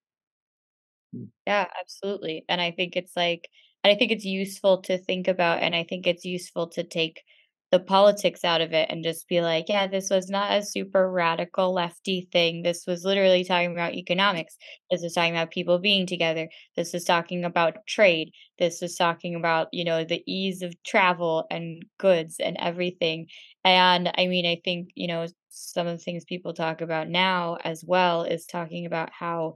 Yeah, 1.47 1.67
absolutely. 1.81 2.45
And 2.49 2.61
I 2.61 2.71
think 2.73 2.97
it's 2.97 3.17
like, 3.17 3.49
and 3.85 3.93
I 3.93 3.97
think 3.97 4.11
it's 4.13 4.25
useful 4.25 4.83
to 4.83 4.99
think 4.99 5.29
about, 5.29 5.63
and 5.63 5.75
I 5.77 5.85
think 5.85 6.07
it's 6.07 6.25
useful 6.25 6.69
to 6.71 6.85
take 6.85 7.23
the 7.71 7.81
politics 7.81 8.45
out 8.45 8.61
of 8.61 8.73
it 8.73 8.89
and 8.89 9.03
just 9.03 9.27
be 9.27 9.41
like, 9.41 9.65
yeah, 9.69 9.89
this 9.89 10.09
was 10.09 10.29
not 10.31 10.57
a 10.57 10.63
super 10.65 11.11
radical 11.11 11.75
lefty 11.75 12.29
thing. 12.31 12.63
This 12.63 12.87
was 12.87 13.05
literally 13.05 13.43
talking 13.45 13.73
about 13.73 13.95
economics. 13.95 14.57
This 14.91 15.03
was 15.03 15.15
talking 15.15 15.35
about 15.35 15.51
people 15.51 15.79
being 15.81 16.07
together. 16.07 16.49
This 16.77 16.93
was 16.93 17.05
talking 17.05 17.45
about 17.45 17.85
trade. 17.87 18.31
This 18.59 18.81
was 18.81 18.95
talking 18.95 19.35
about, 19.35 19.69
you 19.73 19.85
know, 19.85 20.05
the 20.05 20.23
ease 20.27 20.63
of 20.63 20.81
travel 20.85 21.47
and 21.51 21.85
goods 21.99 22.37
and 22.39 22.57
everything. 22.61 23.27
And 23.65 24.11
I 24.17 24.29
mean, 24.29 24.47
I 24.47 24.61
think, 24.65 24.91
you 24.95 25.09
know, 25.09 25.27
some 25.49 25.87
of 25.89 25.99
the 25.99 26.05
things 26.05 26.25
people 26.25 26.53
talk 26.55 26.81
about 26.81 27.09
now 27.09 27.59
as 27.65 27.85
well 27.85 28.23
is 28.23 28.47
talking 28.47 28.87
about 28.87 29.11
how 29.13 29.55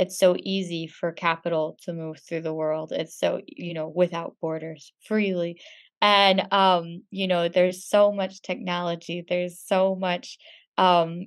it's 0.00 0.18
so 0.18 0.36
easy 0.42 0.88
for 0.88 1.12
capital 1.12 1.78
to 1.84 1.92
move 1.92 2.18
through 2.28 2.42
the 2.42 2.54
world. 2.54 2.92
It's 2.92 3.18
so, 3.18 3.42
you 3.46 3.74
know, 3.74 3.88
without 3.88 4.36
borders, 4.40 4.92
freely. 5.06 5.60
And 6.02 6.52
um, 6.52 7.02
you 7.10 7.28
know, 7.28 7.48
there's 7.48 7.86
so 7.86 8.12
much 8.12 8.42
technology, 8.42 9.24
there's 9.28 9.60
so 9.60 9.94
much 9.96 10.38
um 10.78 11.26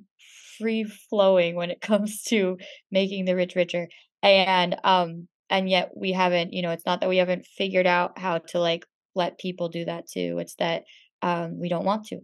free 0.58 0.84
flowing 0.84 1.56
when 1.56 1.72
it 1.72 1.82
comes 1.90 2.24
to 2.24 2.58
making 2.92 3.26
the 3.26 3.36
rich 3.36 3.56
richer. 3.56 3.88
And 4.22 4.76
um 4.84 5.28
and 5.50 5.70
yet 5.70 5.92
we 5.96 6.12
haven't, 6.14 6.54
you 6.54 6.62
know, 6.64 6.72
it's 6.72 6.86
not 6.86 7.02
that 7.02 7.10
we 7.10 7.18
haven't 7.18 7.46
figured 7.46 7.88
out 7.88 8.18
how 8.18 8.40
to 8.50 8.60
like 8.60 8.86
let 9.16 9.38
people 9.38 9.70
do 9.70 9.86
that 9.86 10.08
too. 10.08 10.38
It's 10.40 10.56
that 10.56 10.84
um 11.22 11.60
we 11.60 11.70
don't 11.70 11.86
want 11.86 12.06
to. 12.08 12.22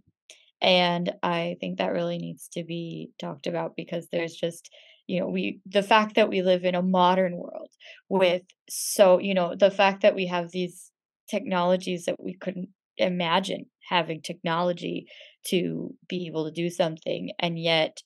And 0.61 1.13
I 1.23 1.57
think 1.61 1.77
that 1.77 1.93
really 1.93 2.17
needs 2.17 2.49
to 2.53 2.63
be 2.63 3.11
talked 3.19 3.47
about 3.47 3.75
because 3.77 4.07
there's 4.11 4.35
just 4.35 4.69
you 5.09 5.19
know 5.19 5.27
we 5.27 5.59
the 5.65 5.83
fact 5.83 6.15
that 6.15 6.29
we 6.29 6.41
live 6.41 6.63
in 6.63 6.75
a 6.75 6.81
modern 6.81 7.35
world 7.35 7.69
with 8.09 8.43
so 8.69 9.19
you 9.19 9.33
know 9.33 9.55
the 9.55 9.71
fact 9.71 10.03
that 10.03 10.15
we 10.15 10.27
have 10.27 10.51
these 10.51 10.91
technologies 11.29 12.05
that 12.05 12.15
we 12.19 12.35
couldn't 12.35 12.69
imagine 12.97 13.65
having 13.89 14.21
technology 14.21 15.07
to 15.45 15.95
be 16.07 16.27
able 16.27 16.45
to 16.45 16.51
do 16.51 16.69
something 16.69 17.31
and 17.39 17.57
yet 17.57 17.97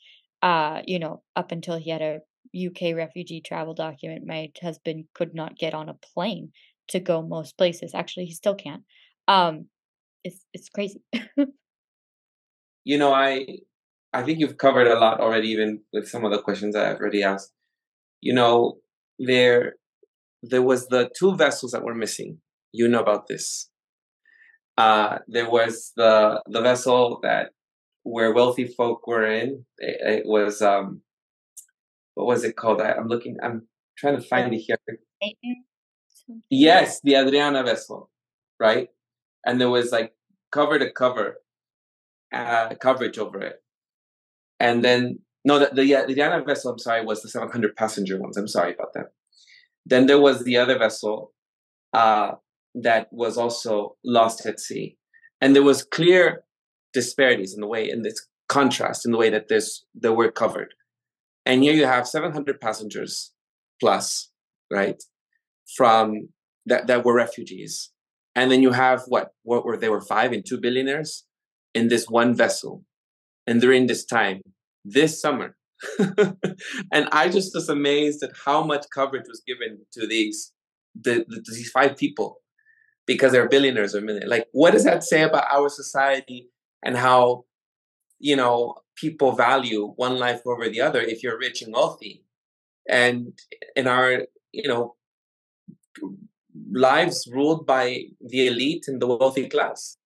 uh 0.41 0.81
you 0.85 0.97
know 0.97 1.21
up 1.35 1.51
until 1.51 1.77
he 1.77 1.89
had 1.89 2.01
a 2.01 2.19
UK 2.55 2.95
refugee 2.95 3.41
travel 3.41 3.73
document 3.73 4.25
my 4.25 4.49
husband 4.61 5.05
could 5.13 5.33
not 5.33 5.57
get 5.57 5.73
on 5.73 5.89
a 5.89 5.95
plane 6.13 6.51
to 6.87 6.99
go 6.99 7.21
most 7.21 7.57
places. 7.57 7.93
Actually 7.95 8.25
he 8.25 8.33
still 8.33 8.55
can't. 8.55 8.83
Um 9.27 9.65
it's 10.23 10.45
it's 10.53 10.69
crazy. 10.69 11.01
You 12.85 12.97
know 12.97 13.13
i 13.13 13.47
i 14.13 14.23
think 14.23 14.39
you've 14.39 14.57
covered 14.57 14.87
a 14.87 14.99
lot 14.99 15.19
already 15.19 15.49
even 15.49 15.79
with 15.91 16.07
some 16.07 16.23
of 16.25 16.31
the 16.31 16.41
questions 16.41 16.75
i've 16.75 16.97
already 16.97 17.23
asked 17.23 17.53
you 18.21 18.33
know 18.33 18.77
there 19.19 19.73
there 20.41 20.61
was 20.61 20.87
the 20.87 21.09
two 21.17 21.35
vessels 21.35 21.71
that 21.71 21.83
were 21.83 21.95
missing 21.95 22.37
you 22.71 22.87
know 22.87 23.01
about 23.01 23.27
this 23.27 23.69
uh, 24.77 25.19
there 25.27 25.49
was 25.49 25.91
the 25.95 26.41
the 26.47 26.61
vessel 26.61 27.19
that 27.21 27.51
where 28.03 28.33
wealthy 28.33 28.65
folk 28.65 29.07
were 29.07 29.25
in. 29.25 29.65
It, 29.77 30.23
it 30.23 30.25
was 30.25 30.61
um, 30.61 31.01
what 32.15 32.27
was 32.27 32.43
it 32.43 32.55
called? 32.55 32.81
I, 32.81 32.91
am 32.91 33.07
looking. 33.07 33.37
I'm 33.41 33.67
trying 33.97 34.15
to 34.15 34.21
find 34.21 34.53
it 34.53 34.59
here. 34.59 34.77
Yes, 36.49 37.01
the 37.01 37.15
Adriana 37.15 37.63
vessel, 37.63 38.09
right? 38.59 38.89
And 39.45 39.59
there 39.59 39.69
was 39.69 39.91
like 39.91 40.13
cover 40.51 40.79
to 40.79 40.91
cover 40.91 41.37
uh, 42.33 42.73
coverage 42.81 43.17
over 43.17 43.39
it. 43.41 43.62
And 44.59 44.83
then 44.83 45.19
no, 45.45 45.59
the, 45.59 45.71
the 45.73 45.93
Adriana 45.95 46.43
vessel. 46.43 46.71
I'm 46.71 46.79
sorry, 46.79 47.05
was 47.05 47.21
the 47.21 47.29
700 47.29 47.75
passenger 47.75 48.19
ones. 48.19 48.37
I'm 48.37 48.47
sorry 48.47 48.73
about 48.73 48.93
that. 48.93 49.07
Then 49.85 50.05
there 50.07 50.19
was 50.19 50.43
the 50.43 50.57
other 50.57 50.77
vessel, 50.77 51.33
uh, 51.93 52.31
that 52.75 53.07
was 53.11 53.37
also 53.37 53.97
lost 54.03 54.45
at 54.45 54.59
sea. 54.59 54.97
And 55.41 55.55
there 55.55 55.63
was 55.63 55.83
clear 55.83 56.43
disparities 56.93 57.53
in 57.53 57.61
the 57.61 57.67
way, 57.67 57.89
in 57.89 58.01
this 58.01 58.27
contrast 58.49 59.05
in 59.05 59.11
the 59.11 59.17
way 59.17 59.29
that 59.29 59.47
this 59.47 59.85
they 59.95 60.09
were 60.09 60.31
covered. 60.31 60.73
And 61.45 61.63
here 61.63 61.73
you 61.73 61.85
have 61.85 62.07
700 62.07 62.61
passengers 62.61 63.33
plus, 63.79 64.31
right, 64.71 65.01
from 65.75 66.29
that, 66.65 66.87
that 66.87 67.03
were 67.03 67.15
refugees. 67.15 67.91
And 68.35 68.51
then 68.51 68.61
you 68.61 68.71
have 68.71 69.03
what? 69.07 69.33
What 69.43 69.65
were 69.65 69.77
they 69.77 69.89
were 69.89 70.01
five 70.01 70.31
and 70.31 70.43
two 70.45 70.59
billionaires 70.59 71.25
in 71.73 71.89
this 71.89 72.05
one 72.07 72.33
vessel. 72.35 72.83
And 73.47 73.61
during 73.61 73.87
this 73.87 74.05
time, 74.05 74.41
this 74.85 75.19
summer. 75.21 75.55
and 75.99 77.09
I 77.11 77.29
just 77.29 77.53
was 77.53 77.67
amazed 77.67 78.23
at 78.23 78.31
how 78.45 78.63
much 78.63 78.85
coverage 78.93 79.25
was 79.27 79.41
given 79.45 79.79
to 79.93 80.07
these 80.07 80.53
the, 80.95 81.25
the, 81.27 81.43
these 81.47 81.69
five 81.71 81.97
people 81.97 82.39
because 83.05 83.31
they're 83.31 83.49
billionaires 83.49 83.95
or 83.95 84.01
million. 84.01 84.29
Like, 84.29 84.47
what 84.51 84.71
does 84.71 84.83
that 84.85 85.03
say 85.03 85.23
about 85.23 85.45
our 85.51 85.69
society 85.69 86.49
and 86.83 86.95
how, 86.95 87.45
you 88.19 88.35
know, 88.35 88.75
people 88.95 89.33
value 89.33 89.93
one 89.95 90.17
life 90.17 90.41
over 90.45 90.69
the 90.69 90.81
other 90.81 91.01
if 91.01 91.23
you're 91.23 91.37
rich 91.37 91.61
and 91.61 91.73
wealthy? 91.73 92.23
And 92.87 93.37
in 93.75 93.87
our, 93.87 94.23
you 94.51 94.67
know, 94.67 94.95
lives 96.71 97.27
ruled 97.31 97.65
by 97.65 98.03
the 98.21 98.47
elite 98.47 98.85
and 98.87 99.01
the 99.01 99.07
wealthy 99.07 99.49
class. 99.49 99.97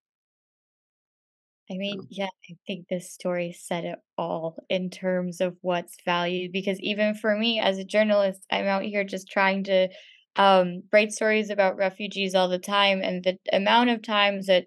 I 1.70 1.76
mean, 1.76 2.08
yeah, 2.10 2.30
I 2.50 2.56
think 2.66 2.88
this 2.88 3.12
story 3.12 3.52
said 3.52 3.84
it 3.84 4.00
all 4.18 4.56
in 4.70 4.90
terms 4.90 5.42
of 5.42 5.58
what's 5.62 5.98
valued 6.06 6.54
because 6.54 6.80
even 6.80 7.14
for 7.14 7.36
me 7.38 7.60
as 7.60 7.78
a 7.78 7.84
journalist, 7.84 8.46
I'm 8.50 8.66
out 8.66 8.84
here 8.84 9.04
just 9.04 9.30
trying 9.30 9.66
to 9.66 9.90
um, 10.38 10.84
write 10.94 11.12
stories 11.12 11.50
about 11.50 11.76
refugees 11.76 12.36
all 12.36 12.48
the 12.48 12.60
time, 12.60 13.02
and 13.02 13.24
the 13.24 13.38
amount 13.52 13.90
of 13.90 14.02
times 14.02 14.46
that 14.48 14.66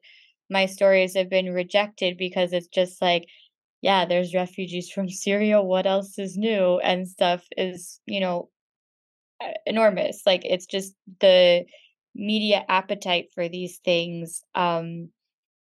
my 0.50 0.66
stories 0.66 1.14
have 1.14 1.30
been 1.30 1.52
rejected 1.54 2.18
because 2.18 2.52
it's 2.52 2.66
just 2.68 3.00
like, 3.00 3.24
yeah, 3.82 4.04
there's 4.06 4.34
refugees 4.34 4.90
from 4.90 5.08
Syria. 5.10 5.62
What 5.62 5.86
else 5.86 6.18
is 6.18 6.36
new? 6.36 6.78
And 6.80 7.08
stuff 7.08 7.44
is, 7.56 8.00
you 8.06 8.20
know, 8.20 8.50
enormous. 9.66 10.22
Like 10.26 10.42
it's 10.44 10.66
just 10.66 10.94
the 11.20 11.64
media 12.14 12.64
appetite 12.68 13.26
for 13.34 13.48
these 13.48 13.78
things 13.84 14.42
um, 14.54 15.10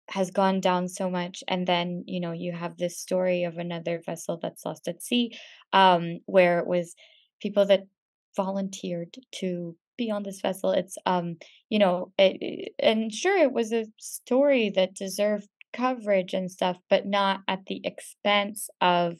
has 0.09 0.31
gone 0.31 0.59
down 0.59 0.87
so 0.87 1.09
much. 1.09 1.43
And 1.47 1.67
then, 1.67 2.03
you 2.07 2.19
know, 2.19 2.31
you 2.31 2.51
have 2.51 2.77
this 2.77 2.99
story 2.99 3.43
of 3.43 3.57
another 3.57 4.01
vessel 4.05 4.39
that's 4.41 4.65
lost 4.65 4.87
at 4.87 5.01
sea, 5.01 5.37
um, 5.73 6.19
where 6.25 6.59
it 6.59 6.67
was 6.67 6.95
people 7.41 7.65
that 7.65 7.87
volunteered 8.35 9.15
to 9.35 9.75
be 9.97 10.11
on 10.11 10.23
this 10.23 10.41
vessel. 10.41 10.71
It's 10.71 10.97
um, 11.05 11.37
you 11.69 11.79
know, 11.79 12.11
it, 12.17 12.73
and 12.79 13.13
sure 13.13 13.37
it 13.37 13.51
was 13.51 13.71
a 13.71 13.85
story 13.97 14.71
that 14.75 14.93
deserved 14.93 15.47
coverage 15.73 16.33
and 16.33 16.49
stuff, 16.51 16.77
but 16.89 17.05
not 17.05 17.41
at 17.47 17.65
the 17.67 17.81
expense 17.83 18.69
of, 18.81 19.15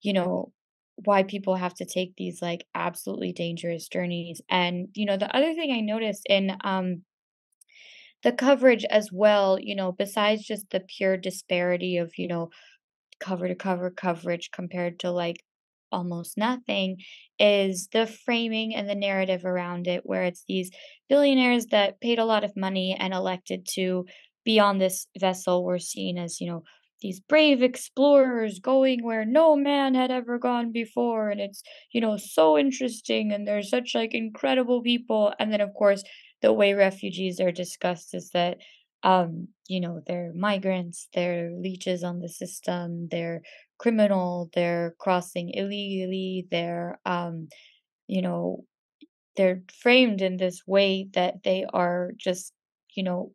you 0.00 0.12
know, 0.12 0.52
why 1.04 1.22
people 1.22 1.56
have 1.56 1.74
to 1.74 1.84
take 1.84 2.14
these 2.16 2.40
like 2.42 2.66
absolutely 2.74 3.32
dangerous 3.32 3.88
journeys. 3.88 4.40
And 4.48 4.88
you 4.94 5.06
know, 5.06 5.16
the 5.16 5.34
other 5.34 5.54
thing 5.54 5.72
I 5.72 5.80
noticed 5.80 6.26
in 6.28 6.56
um 6.64 7.02
the 8.22 8.32
coverage 8.32 8.84
as 8.86 9.10
well, 9.12 9.58
you 9.60 9.74
know, 9.74 9.92
besides 9.92 10.44
just 10.44 10.70
the 10.70 10.80
pure 10.80 11.16
disparity 11.16 11.96
of, 11.96 12.12
you 12.16 12.28
know, 12.28 12.50
cover 13.20 13.48
to 13.48 13.54
cover 13.54 13.90
coverage 13.90 14.50
compared 14.52 14.98
to 15.00 15.10
like 15.10 15.44
almost 15.90 16.38
nothing 16.38 16.96
is 17.38 17.88
the 17.92 18.06
framing 18.06 18.74
and 18.74 18.88
the 18.88 18.94
narrative 18.94 19.44
around 19.44 19.86
it, 19.86 20.02
where 20.04 20.24
it's 20.24 20.44
these 20.48 20.70
billionaires 21.08 21.66
that 21.66 22.00
paid 22.00 22.18
a 22.18 22.24
lot 22.24 22.44
of 22.44 22.56
money 22.56 22.96
and 22.98 23.12
elected 23.12 23.66
to 23.74 24.06
be 24.44 24.58
on 24.58 24.78
this 24.78 25.06
vessel 25.18 25.64
were 25.64 25.78
seen 25.78 26.18
as, 26.18 26.40
you 26.40 26.48
know, 26.50 26.62
these 27.00 27.20
brave 27.20 27.62
explorers 27.62 28.60
going 28.60 29.02
where 29.02 29.24
no 29.24 29.56
man 29.56 29.94
had 29.94 30.10
ever 30.12 30.38
gone 30.38 30.70
before 30.70 31.30
and 31.30 31.40
it's 31.40 31.60
you 31.90 32.00
know 32.00 32.16
so 32.16 32.56
interesting 32.56 33.32
and 33.32 33.44
they're 33.44 33.60
such 33.60 33.90
like 33.92 34.14
incredible 34.14 34.80
people 34.82 35.32
and 35.40 35.52
then 35.52 35.60
of 35.60 35.74
course 35.74 36.04
the 36.42 36.52
way 36.52 36.74
refugees 36.74 37.40
are 37.40 37.52
discussed 37.52 38.14
is 38.14 38.30
that 38.30 38.58
um 39.02 39.48
you 39.68 39.80
know 39.80 40.00
they're 40.06 40.32
migrants 40.34 41.08
they're 41.14 41.50
leeches 41.52 42.04
on 42.04 42.20
the 42.20 42.28
system 42.28 43.08
they're 43.10 43.42
criminal, 43.78 44.48
they're 44.54 44.94
crossing 45.00 45.50
illegally, 45.54 46.46
they're 46.52 47.00
um, 47.04 47.48
you 48.08 48.22
know, 48.22 48.64
they're 49.36 49.62
framed 49.72 50.22
in 50.22 50.36
this 50.38 50.62
way 50.66 51.08
that 51.14 51.42
they 51.44 51.64
are 51.72 52.12
just, 52.18 52.52
you 52.96 53.02
know, 53.02 53.32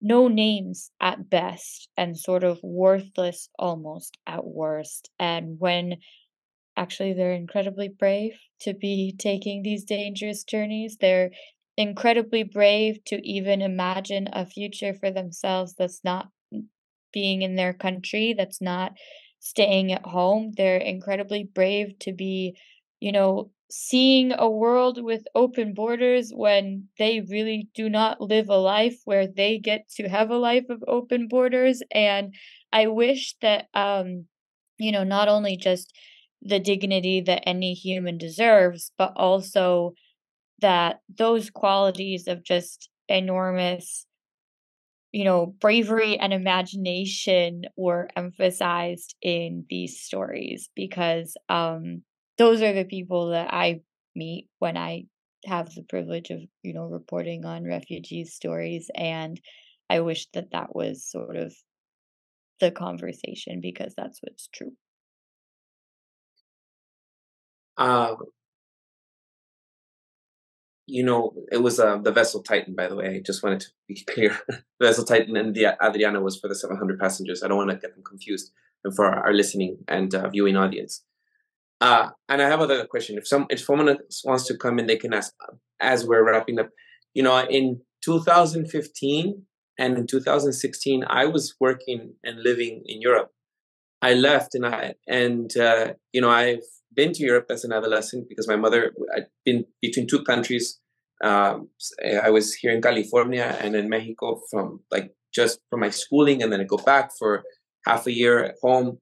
no 0.00 0.28
names 0.28 0.90
at 1.00 1.30
best 1.30 1.88
and 1.96 2.18
sort 2.18 2.44
of 2.44 2.62
worthless 2.62 3.48
almost 3.58 4.18
at 4.26 4.44
worst. 4.44 5.10
And 5.18 5.58
when 5.58 5.96
actually 6.76 7.12
they're 7.14 7.32
incredibly 7.34 7.88
brave 7.88 8.34
to 8.60 8.74
be 8.74 9.14
taking 9.18 9.62
these 9.62 9.84
dangerous 9.84 10.44
journeys, 10.44 10.98
they're 11.00 11.32
incredibly 11.76 12.42
brave 12.42 13.02
to 13.06 13.16
even 13.26 13.62
imagine 13.62 14.28
a 14.32 14.46
future 14.46 14.94
for 14.94 15.10
themselves 15.10 15.74
that's 15.74 16.02
not 16.04 16.28
being 17.12 17.42
in 17.42 17.56
their 17.56 17.72
country, 17.72 18.34
that's 18.36 18.60
not 18.60 18.92
staying 19.38 19.92
at 19.92 20.04
home. 20.04 20.52
They're 20.56 20.78
incredibly 20.78 21.44
brave 21.44 21.98
to 22.00 22.12
be, 22.12 22.56
you 23.00 23.12
know, 23.12 23.50
seeing 23.70 24.32
a 24.32 24.48
world 24.48 25.02
with 25.02 25.24
open 25.34 25.74
borders 25.74 26.30
when 26.34 26.88
they 26.98 27.20
really 27.20 27.68
do 27.74 27.88
not 27.88 28.20
live 28.20 28.48
a 28.48 28.56
life 28.56 28.96
where 29.04 29.26
they 29.26 29.58
get 29.58 29.88
to 29.96 30.08
have 30.08 30.30
a 30.30 30.36
life 30.36 30.68
of 30.70 30.84
open 30.86 31.28
borders. 31.28 31.82
And 31.90 32.34
I 32.72 32.88
wish 32.88 33.34
that, 33.42 33.66
um, 33.74 34.26
you 34.78 34.92
know, 34.92 35.04
not 35.04 35.28
only 35.28 35.56
just 35.56 35.92
the 36.42 36.60
dignity 36.60 37.20
that 37.22 37.42
any 37.48 37.74
human 37.74 38.18
deserves, 38.18 38.90
but 38.98 39.12
also 39.16 39.94
that 40.64 41.00
those 41.18 41.50
qualities 41.50 42.26
of 42.26 42.42
just 42.42 42.88
enormous 43.06 44.06
you 45.12 45.22
know, 45.22 45.46
bravery 45.46 46.18
and 46.18 46.32
imagination 46.32 47.62
were 47.76 48.08
emphasized 48.16 49.14
in 49.22 49.64
these 49.70 50.00
stories 50.00 50.70
because 50.74 51.36
um, 51.48 52.02
those 52.36 52.62
are 52.62 52.72
the 52.72 52.84
people 52.84 53.28
that 53.28 53.52
I 53.54 53.82
meet 54.16 54.48
when 54.58 54.76
I 54.76 55.04
have 55.44 55.72
the 55.72 55.84
privilege 55.84 56.30
of, 56.30 56.40
you 56.64 56.72
know, 56.72 56.86
reporting 56.86 57.44
on 57.44 57.62
refugee 57.62 58.24
stories. 58.24 58.90
And 58.92 59.40
I 59.88 60.00
wish 60.00 60.26
that 60.32 60.50
that 60.50 60.74
was 60.74 61.08
sort 61.08 61.36
of 61.36 61.54
the 62.58 62.72
conversation 62.72 63.60
because 63.60 63.94
that's 63.96 64.18
what's 64.20 64.48
true. 64.48 64.72
Uh, 67.76 68.16
you 70.86 71.02
know, 71.02 71.32
it 71.50 71.62
was 71.62 71.80
uh, 71.80 71.98
the 71.98 72.12
vessel 72.12 72.42
Titan, 72.42 72.74
by 72.74 72.88
the 72.88 72.96
way. 72.96 73.16
I 73.16 73.20
just 73.20 73.42
wanted 73.42 73.60
to 73.60 73.66
be 73.88 74.04
clear. 74.04 74.38
the 74.48 74.86
vessel 74.86 75.04
Titan 75.04 75.36
and 75.36 75.54
the 75.54 75.76
Adriana 75.82 76.20
was 76.20 76.38
for 76.38 76.48
the 76.48 76.54
700 76.54 76.98
passengers. 76.98 77.42
I 77.42 77.48
don't 77.48 77.56
want 77.56 77.70
to 77.70 77.76
get 77.76 77.94
them 77.94 78.04
confused 78.04 78.52
and 78.84 78.94
for 78.94 79.06
our 79.06 79.32
listening 79.32 79.78
and 79.88 80.14
uh, 80.14 80.28
viewing 80.28 80.56
audience. 80.56 81.02
Uh, 81.80 82.10
and 82.28 82.40
I 82.40 82.48
have 82.48 82.60
another 82.60 82.86
question. 82.86 83.18
If 83.18 83.26
some 83.26 83.46
if 83.50 83.60
someone 83.60 83.98
wants 84.24 84.46
to 84.46 84.56
come 84.56 84.78
in, 84.78 84.86
they 84.86 84.96
can 84.96 85.12
ask 85.12 85.34
as 85.80 86.06
we're 86.06 86.24
wrapping 86.24 86.58
up. 86.58 86.70
You 87.14 87.22
know, 87.22 87.38
in 87.38 87.80
2015 88.04 89.42
and 89.78 89.98
in 89.98 90.06
2016, 90.06 91.04
I 91.06 91.26
was 91.26 91.54
working 91.60 92.14
and 92.22 92.42
living 92.42 92.82
in 92.86 93.00
Europe. 93.00 93.30
I 94.02 94.14
left 94.14 94.54
and 94.54 94.66
I 94.66 94.94
and 95.08 95.54
uh, 95.56 95.94
you 96.12 96.20
know 96.20 96.30
I've 96.30 96.64
been 96.94 97.12
to 97.12 97.22
Europe 97.22 97.46
as 97.50 97.64
an 97.64 97.72
adolescent 97.72 98.28
because 98.28 98.48
my 98.48 98.56
mother 98.56 98.92
I'd 99.16 99.26
been 99.44 99.64
between 99.80 100.06
two 100.06 100.22
countries. 100.22 100.80
Um, 101.22 101.68
I 102.22 102.30
was 102.30 102.54
here 102.54 102.72
in 102.72 102.82
California 102.82 103.56
and 103.60 103.74
in 103.76 103.88
Mexico 103.88 104.40
from 104.50 104.80
like 104.90 105.14
just 105.34 105.58
for 105.70 105.78
my 105.78 105.90
schooling, 105.90 106.42
and 106.42 106.52
then 106.52 106.60
I 106.60 106.64
go 106.64 106.76
back 106.76 107.10
for 107.18 107.44
half 107.86 108.06
a 108.06 108.12
year 108.12 108.44
at 108.44 108.56
home, 108.62 108.98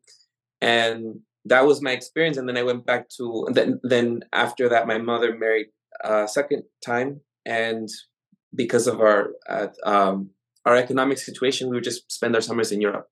and 0.61 1.21
that 1.45 1.67
was 1.67 1.83
my 1.83 1.93
experience. 1.93 2.37
And 2.37 2.49
then 2.49 2.57
I 2.57 2.63
went 2.63 2.87
back 2.87 3.09
to 3.17 3.47
then. 3.51 3.81
Then 3.83 4.21
after 4.33 4.69
that, 4.69 4.87
my 4.87 4.99
mother 4.99 5.37
married 5.37 5.69
a 6.03 6.29
second 6.29 6.65
time, 6.85 7.21
and 7.45 7.89
because 8.55 8.87
of 8.87 9.01
our 9.01 9.31
uh, 9.49 9.69
um, 9.85 10.31
our 10.65 10.77
economic 10.77 11.19
situation, 11.19 11.69
we 11.69 11.77
would 11.77 11.85
just 11.85 12.11
spend 12.11 12.35
our 12.35 12.41
summers 12.41 12.73
in 12.73 12.81
Europe. 12.81 13.09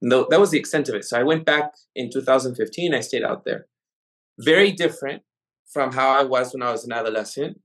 No, 0.00 0.26
that 0.30 0.40
was 0.40 0.50
the 0.50 0.58
extent 0.58 0.88
of 0.88 0.94
it. 0.94 1.04
So 1.04 1.18
I 1.18 1.24
went 1.24 1.44
back 1.44 1.72
in 1.94 2.10
2015. 2.10 2.94
I 2.94 3.00
stayed 3.00 3.24
out 3.24 3.44
there. 3.44 3.66
Very 4.38 4.72
different 4.72 5.22
from 5.72 5.92
how 5.92 6.08
I 6.10 6.24
was 6.24 6.52
when 6.52 6.62
I 6.62 6.72
was 6.72 6.84
an 6.84 6.92
adolescent 6.92 7.60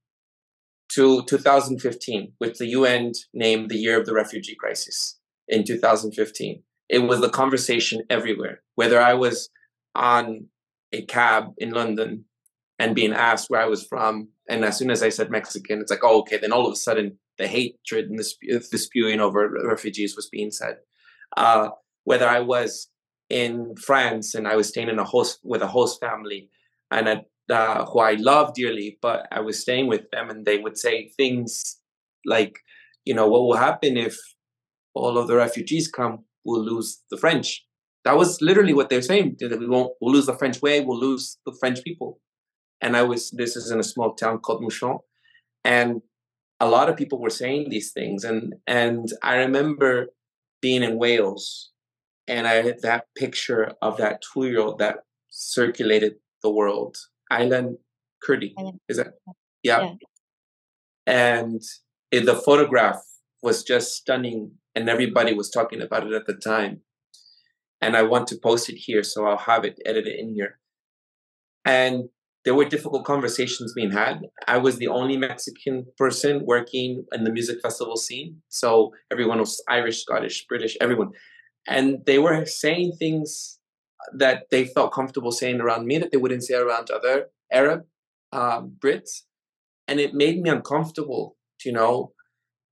to 0.94 1.24
2015, 1.24 2.34
which 2.38 2.58
the 2.58 2.68
UN 2.68 3.12
named 3.34 3.70
the 3.70 3.78
year 3.78 4.00
of 4.00 4.06
the 4.06 4.14
refugee 4.14 4.56
crisis 4.56 5.20
in 5.48 5.64
2015. 5.64 6.64
It 6.90 7.00
was 7.00 7.22
the 7.22 7.30
conversation 7.30 8.04
everywhere, 8.10 8.62
whether 8.76 9.02
I 9.02 9.14
was 9.14 9.50
on 9.96 10.48
a 10.92 11.04
cab 11.04 11.54
in 11.58 11.72
London 11.72 12.26
and 12.78 12.96
being 12.96 13.14
asked 13.14 13.50
where 13.50 13.62
I 13.62 13.68
was 13.68 13.86
from. 13.86 14.30
And 14.50 14.66
as 14.66 14.78
soon 14.78 14.92
as 14.92 15.02
I 15.02 15.10
said 15.10 15.32
Mexican, 15.32 15.80
it's 15.80 15.92
like, 15.92 16.04
oh, 16.04 16.20
okay. 16.22 16.38
Then 16.38 16.52
all 16.52 16.66
of 16.66 16.74
a 16.74 16.76
sudden, 16.76 17.18
the 17.38 17.48
hatred 17.48 18.10
and 18.10 18.20
the, 18.20 18.68
the 18.72 18.78
spewing 18.78 19.20
over 19.20 19.50
refugees 19.66 20.16
was 20.16 20.30
being 20.30 20.52
said. 20.52 20.78
Uh, 21.38 21.70
whether 22.04 22.28
I 22.28 22.42
was 22.42 22.90
in 23.30 23.76
France 23.76 24.36
and 24.36 24.48
I 24.48 24.56
was 24.56 24.68
staying 24.68 24.90
in 24.90 25.00
a 25.00 25.04
host 25.04 25.40
with 25.44 25.62
a 25.62 25.68
host 25.68 26.00
family 26.00 26.50
and 26.94 27.24
uh, 27.50 27.86
who 27.86 28.00
I 28.00 28.14
love 28.14 28.54
dearly, 28.54 28.98
but 29.02 29.28
I 29.32 29.42
was 29.42 29.62
staying 29.62 29.88
with 29.88 30.10
them 30.12 30.30
and 30.30 30.46
they 30.46 30.60
would 30.60 30.78
say 30.78 31.12
things 31.18 31.80
like, 32.26 32.60
you 33.06 33.14
know, 33.14 33.28
what 33.28 33.42
will 33.42 33.58
happen 33.58 33.98
if 33.98 34.18
all 34.94 35.18
of 35.18 35.28
the 35.28 35.36
refugees 35.36 35.88
come? 35.88 36.26
We'll 36.46 36.64
lose 36.64 37.02
the 37.10 37.18
French. 37.18 37.66
That 38.06 38.18
was 38.18 38.42
literally 38.42 38.74
what 38.74 38.90
they're 38.90 39.02
saying. 39.02 39.38
That 39.40 39.60
we 39.60 39.68
won't, 39.68 39.94
we'll 40.02 40.14
lose 40.14 40.26
the 40.26 40.38
French 40.38 40.62
way. 40.62 40.82
We'll 40.82 41.00
lose 41.00 41.38
the 41.46 41.56
French 41.60 41.84
people. 41.84 42.20
And 42.82 42.98
I 42.98 43.04
was, 43.04 43.32
this 43.32 43.56
is 43.56 43.72
in 43.72 43.80
a 43.80 43.84
small 43.84 44.14
town 44.14 44.40
called 44.40 44.62
Mouchon. 44.62 45.00
And 45.64 46.02
a 46.60 46.68
lot 46.68 46.90
of 46.90 46.98
people 46.98 47.22
were 47.22 47.30
saying 47.30 47.70
these 47.70 47.92
things. 47.92 48.24
And, 48.24 48.56
and 48.68 49.08
I 49.22 49.36
remember 49.38 50.08
being 50.62 50.84
in 50.84 50.98
Wales 50.98 51.72
and 52.28 52.48
I 52.48 52.56
had 52.56 52.82
that 52.82 53.06
picture 53.18 53.74
of 53.82 53.98
that 53.98 54.22
two 54.22 54.48
year 54.48 54.60
old 54.60 54.80
that 54.80 55.00
circulated 55.30 56.14
the 56.44 56.52
world. 56.52 56.98
Aylan 57.32 57.78
Kurdi, 58.28 58.54
is 58.88 58.98
that? 58.98 59.14
Yeah. 59.64 59.82
yeah. 59.82 59.94
And 61.08 61.62
it, 62.12 62.26
the 62.26 62.36
photograph 62.36 63.02
was 63.42 63.64
just 63.64 63.94
stunning, 63.96 64.52
and 64.76 64.90
everybody 64.90 65.34
was 65.34 65.50
talking 65.50 65.82
about 65.82 66.06
it 66.06 66.14
at 66.14 66.28
the 66.28 66.36
time. 66.36 66.82
And 67.82 67.98
I 67.98 68.04
want 68.04 68.28
to 68.28 68.38
post 68.42 68.70
it 68.70 68.76
here, 68.78 69.04
so 69.04 69.26
I'll 69.26 69.38
have 69.38 69.66
it 69.66 69.80
edited 69.86 70.18
in 70.18 70.34
here. 70.34 70.60
And 71.66 72.10
there 72.46 72.56
were 72.56 72.66
difficult 72.66 73.06
conversations 73.06 73.74
being 73.74 73.92
had. 73.92 74.22
I 74.48 74.58
was 74.58 74.78
the 74.78 74.88
only 74.88 75.18
Mexican 75.18 75.86
person 75.98 76.46
working 76.46 77.06
in 77.14 77.24
the 77.24 77.32
music 77.32 77.60
festival 77.62 77.98
scene. 77.98 78.42
So 78.50 78.92
everyone 79.12 79.40
was 79.40 79.62
Irish, 79.70 80.02
Scottish, 80.02 80.46
British, 80.48 80.78
everyone 80.82 81.12
and 81.68 82.00
they 82.06 82.20
were 82.20 82.46
saying 82.46 82.94
things 83.00 83.60
that 84.14 84.46
they 84.52 84.66
felt 84.66 84.94
comfortable 84.94 85.32
saying 85.32 85.62
around 85.62 85.86
me 85.86 85.98
that 85.98 86.12
they 86.12 86.18
wouldn't 86.18 86.44
say 86.44 86.56
around 86.56 86.90
other 86.90 87.28
Arab 87.52 87.86
um, 88.32 88.76
Brits, 88.80 89.22
and 89.88 90.00
it 90.00 90.14
made 90.14 90.42
me 90.42 90.50
uncomfortable, 90.50 91.38
you 91.64 91.72
know. 91.72 92.14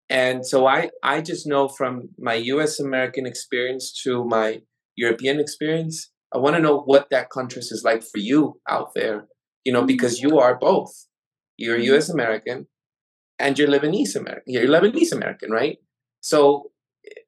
And 0.09 0.45
so 0.45 0.67
I 0.67 0.89
I 1.03 1.21
just 1.21 1.47
know 1.47 1.67
from 1.67 2.09
my 2.17 2.33
U.S. 2.33 2.79
American 2.79 3.25
experience 3.25 3.93
to 4.03 4.25
my 4.25 4.61
European 4.95 5.39
experience, 5.39 6.11
I 6.33 6.37
want 6.37 6.55
to 6.55 6.61
know 6.61 6.81
what 6.81 7.09
that 7.11 7.29
contrast 7.29 7.71
is 7.71 7.83
like 7.83 8.03
for 8.03 8.17
you 8.17 8.59
out 8.67 8.93
there, 8.93 9.27
you 9.63 9.71
know, 9.71 9.83
because 9.83 10.19
you 10.19 10.39
are 10.39 10.57
both. 10.57 11.07
You're 11.57 11.77
U.S. 11.77 12.09
American, 12.09 12.67
and 13.37 13.57
you're 13.57 13.67
Lebanese 13.67 14.15
American. 14.15 14.53
You're 14.53 14.67
Lebanese 14.67 15.11
American, 15.11 15.51
right? 15.51 15.77
So 16.21 16.71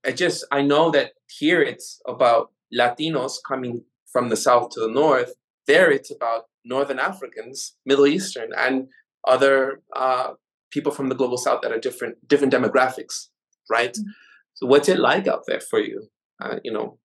I 0.06 0.12
just 0.12 0.46
I 0.52 0.62
know 0.62 0.92
that 0.92 1.12
here 1.40 1.62
it's 1.62 2.02
about 2.08 2.52
Latinos 2.74 3.36
coming 3.48 3.84
from 4.14 4.30
the 4.30 4.38
south 4.38 4.70
to 4.70 4.80
the 4.80 4.88
north. 4.88 5.34
There 5.68 5.92
it's 5.92 6.12
about 6.12 6.44
Northern 6.64 7.00
Africans, 7.00 7.76
Middle 7.86 8.08
Eastern, 8.08 8.52
and 8.56 8.88
other 9.28 9.82
uh, 9.96 10.34
people 10.72 10.92
from 10.92 11.10
the 11.10 11.16
global 11.16 11.38
south 11.38 11.62
that 11.62 11.72
are 11.72 11.80
different 11.80 12.26
different 12.28 12.54
demographics, 12.54 13.28
right? 13.70 13.94
Mm-hmm. 13.94 14.10
So 14.54 14.68
what's 14.68 14.90
it 14.90 15.00
like 15.00 15.28
out 15.28 15.44
there 15.48 15.60
for 15.60 15.80
you? 15.80 16.08
Uh, 16.42 16.60
you 16.64 16.72
know. 16.72 17.00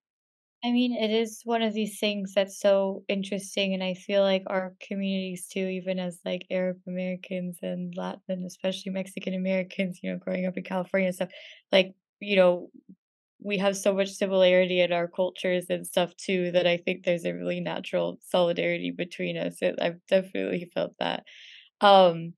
I 0.65 0.73
mean, 0.73 0.93
it 0.93 1.13
is 1.13 1.43
one 1.45 1.63
of 1.63 1.73
these 1.73 2.01
things 2.01 2.33
that's 2.35 2.59
so 2.59 3.05
interesting, 3.09 3.75
and 3.75 3.83
I 3.83 3.95
feel 3.95 4.23
like 4.23 4.43
our 4.49 4.75
communities 4.81 5.47
too, 5.47 5.67
even 5.67 6.01
as 6.01 6.19
like 6.25 6.47
Arab 6.51 6.79
Americans 6.87 7.59
and 7.63 7.95
Latin, 7.97 8.45
especially 8.45 8.91
Mexican 8.91 9.35
Americans, 9.35 10.01
you 10.03 10.11
know, 10.11 10.19
growing 10.19 10.47
up 10.47 10.57
in 10.57 10.65
California 10.65 11.07
and 11.07 11.15
stuff, 11.15 11.31
like 11.71 11.95
you 12.21 12.37
know, 12.37 12.71
we 13.41 13.59
have 13.59 13.77
so 13.77 13.95
much 13.95 14.11
similarity 14.11 14.81
in 14.81 14.93
our 14.93 15.09
cultures 15.09 15.67
and 15.71 15.87
stuff 15.87 16.17
too 16.17 16.51
that 16.53 16.67
I 16.67 16.77
think 16.79 17.05
there's 17.05 17.25
a 17.25 17.35
really 17.35 17.61
natural 17.61 18.19
solidarity 18.23 18.91
between 18.91 19.37
us. 19.37 19.63
It, 19.63 19.77
I've 19.81 20.05
definitely 20.09 20.71
felt 20.75 20.95
that. 20.99 21.25
Um, 21.81 22.35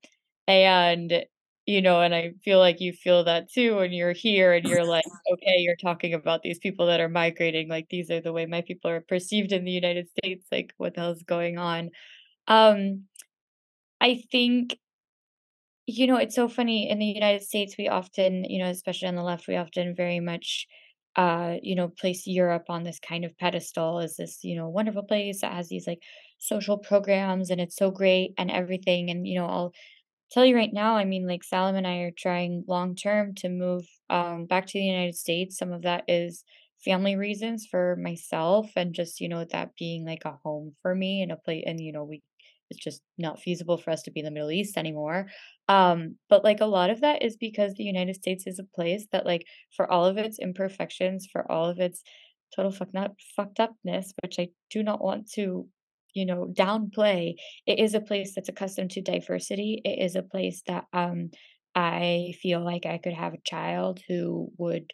and 0.47 1.25
you 1.67 1.81
know, 1.81 2.01
and 2.01 2.13
I 2.15 2.33
feel 2.43 2.59
like 2.59 2.81
you 2.81 2.91
feel 2.91 3.23
that 3.25 3.49
too 3.51 3.77
when 3.77 3.93
you're 3.93 4.13
here 4.13 4.53
and 4.53 4.65
you're 4.67 4.83
like, 4.85 5.05
okay, 5.33 5.57
you're 5.59 5.75
talking 5.75 6.13
about 6.13 6.41
these 6.41 6.59
people 6.59 6.87
that 6.87 6.99
are 6.99 7.09
migrating, 7.09 7.69
like 7.69 7.87
these 7.89 8.09
are 8.11 8.19
the 8.21 8.33
way 8.33 8.45
my 8.47 8.61
people 8.61 8.89
are 8.91 9.01
perceived 9.01 9.51
in 9.51 9.63
the 9.65 9.71
United 9.71 10.09
States, 10.09 10.47
like 10.51 10.73
what 10.77 10.95
the 10.95 11.01
hell's 11.01 11.23
going 11.23 11.57
on? 11.59 11.91
Um, 12.47 13.05
I 14.01 14.23
think 14.31 14.77
you 15.87 16.07
know, 16.07 16.17
it's 16.17 16.35
so 16.35 16.47
funny 16.47 16.89
in 16.89 16.99
the 16.99 17.05
United 17.05 17.41
States, 17.43 17.75
we 17.77 17.87
often, 17.87 18.43
you 18.45 18.59
know, 18.59 18.69
especially 18.69 19.07
on 19.07 19.15
the 19.15 19.23
left, 19.23 19.47
we 19.47 19.55
often 19.55 19.95
very 19.95 20.19
much, 20.19 20.67
uh, 21.15 21.57
you 21.61 21.75
know, 21.75 21.89
place 21.89 22.25
Europe 22.27 22.65
on 22.69 22.83
this 22.83 22.99
kind 22.99 23.25
of 23.25 23.37
pedestal 23.37 23.99
as 23.99 24.15
this, 24.17 24.39
you 24.43 24.55
know, 24.55 24.69
wonderful 24.69 25.03
place 25.03 25.41
that 25.41 25.53
has 25.53 25.67
these 25.69 25.87
like 25.87 26.01
social 26.37 26.77
programs 26.77 27.49
and 27.49 27.59
it's 27.61 27.75
so 27.75 27.91
great 27.91 28.33
and 28.37 28.49
everything. 28.51 29.09
And, 29.09 29.27
you 29.27 29.35
know, 29.39 29.45
I'll 29.45 29.73
tell 30.31 30.45
you 30.45 30.55
right 30.55 30.73
now, 30.73 30.95
I 30.95 31.05
mean, 31.05 31.27
like 31.27 31.43
Salam 31.43 31.75
and 31.75 31.87
I 31.87 31.97
are 31.99 32.11
trying 32.11 32.63
long 32.67 32.95
term 32.95 33.35
to 33.35 33.49
move 33.49 33.85
um, 34.09 34.45
back 34.45 34.67
to 34.67 34.73
the 34.79 34.85
United 34.85 35.15
States. 35.15 35.57
Some 35.57 35.71
of 35.71 35.83
that 35.83 36.05
is 36.07 36.43
family 36.83 37.15
reasons 37.15 37.67
for 37.69 37.95
myself 37.97 38.71
and 38.75 38.93
just, 38.95 39.21
you 39.21 39.29
know, 39.29 39.45
that 39.45 39.75
being 39.77 40.05
like 40.05 40.25
a 40.25 40.37
home 40.43 40.75
for 40.81 40.95
me 40.95 41.21
and 41.21 41.31
a 41.31 41.37
place. 41.37 41.63
And, 41.67 41.79
you 41.79 41.91
know, 41.91 42.03
we 42.03 42.23
it's 42.71 42.83
just 42.83 43.01
not 43.17 43.39
feasible 43.39 43.77
for 43.77 43.91
us 43.91 44.01
to 44.03 44.11
be 44.11 44.21
in 44.21 44.25
the 44.25 44.31
Middle 44.31 44.51
East 44.51 44.77
anymore. 44.77 45.27
Um, 45.67 46.15
but 46.29 46.43
like 46.43 46.61
a 46.61 46.65
lot 46.65 46.89
of 46.89 47.01
that 47.01 47.23
is 47.23 47.37
because 47.37 47.73
the 47.75 47.83
United 47.83 48.15
States 48.15 48.45
is 48.47 48.59
a 48.59 48.75
place 48.75 49.05
that 49.11 49.25
like 49.25 49.45
for 49.75 49.89
all 49.91 50.05
of 50.05 50.17
its 50.17 50.39
imperfections, 50.39 51.27
for 51.31 51.49
all 51.51 51.69
of 51.69 51.79
its 51.79 52.03
total 52.55 52.71
fuck 52.71 52.93
not 52.93 53.11
fucked 53.35 53.59
upness, 53.59 54.13
which 54.23 54.39
I 54.39 54.49
do 54.69 54.83
not 54.83 55.03
want 55.03 55.29
to, 55.33 55.67
you 56.13 56.25
know, 56.25 56.47
downplay, 56.53 57.35
it 57.65 57.79
is 57.79 57.93
a 57.93 58.01
place 58.01 58.35
that's 58.35 58.49
accustomed 58.49 58.91
to 58.91 59.01
diversity. 59.01 59.81
It 59.85 60.03
is 60.03 60.15
a 60.15 60.23
place 60.23 60.61
that 60.67 60.85
um 60.93 61.29
I 61.75 62.33
feel 62.41 62.63
like 62.63 62.85
I 62.85 62.97
could 62.97 63.13
have 63.13 63.33
a 63.33 63.41
child 63.45 64.01
who 64.07 64.51
would, 64.57 64.91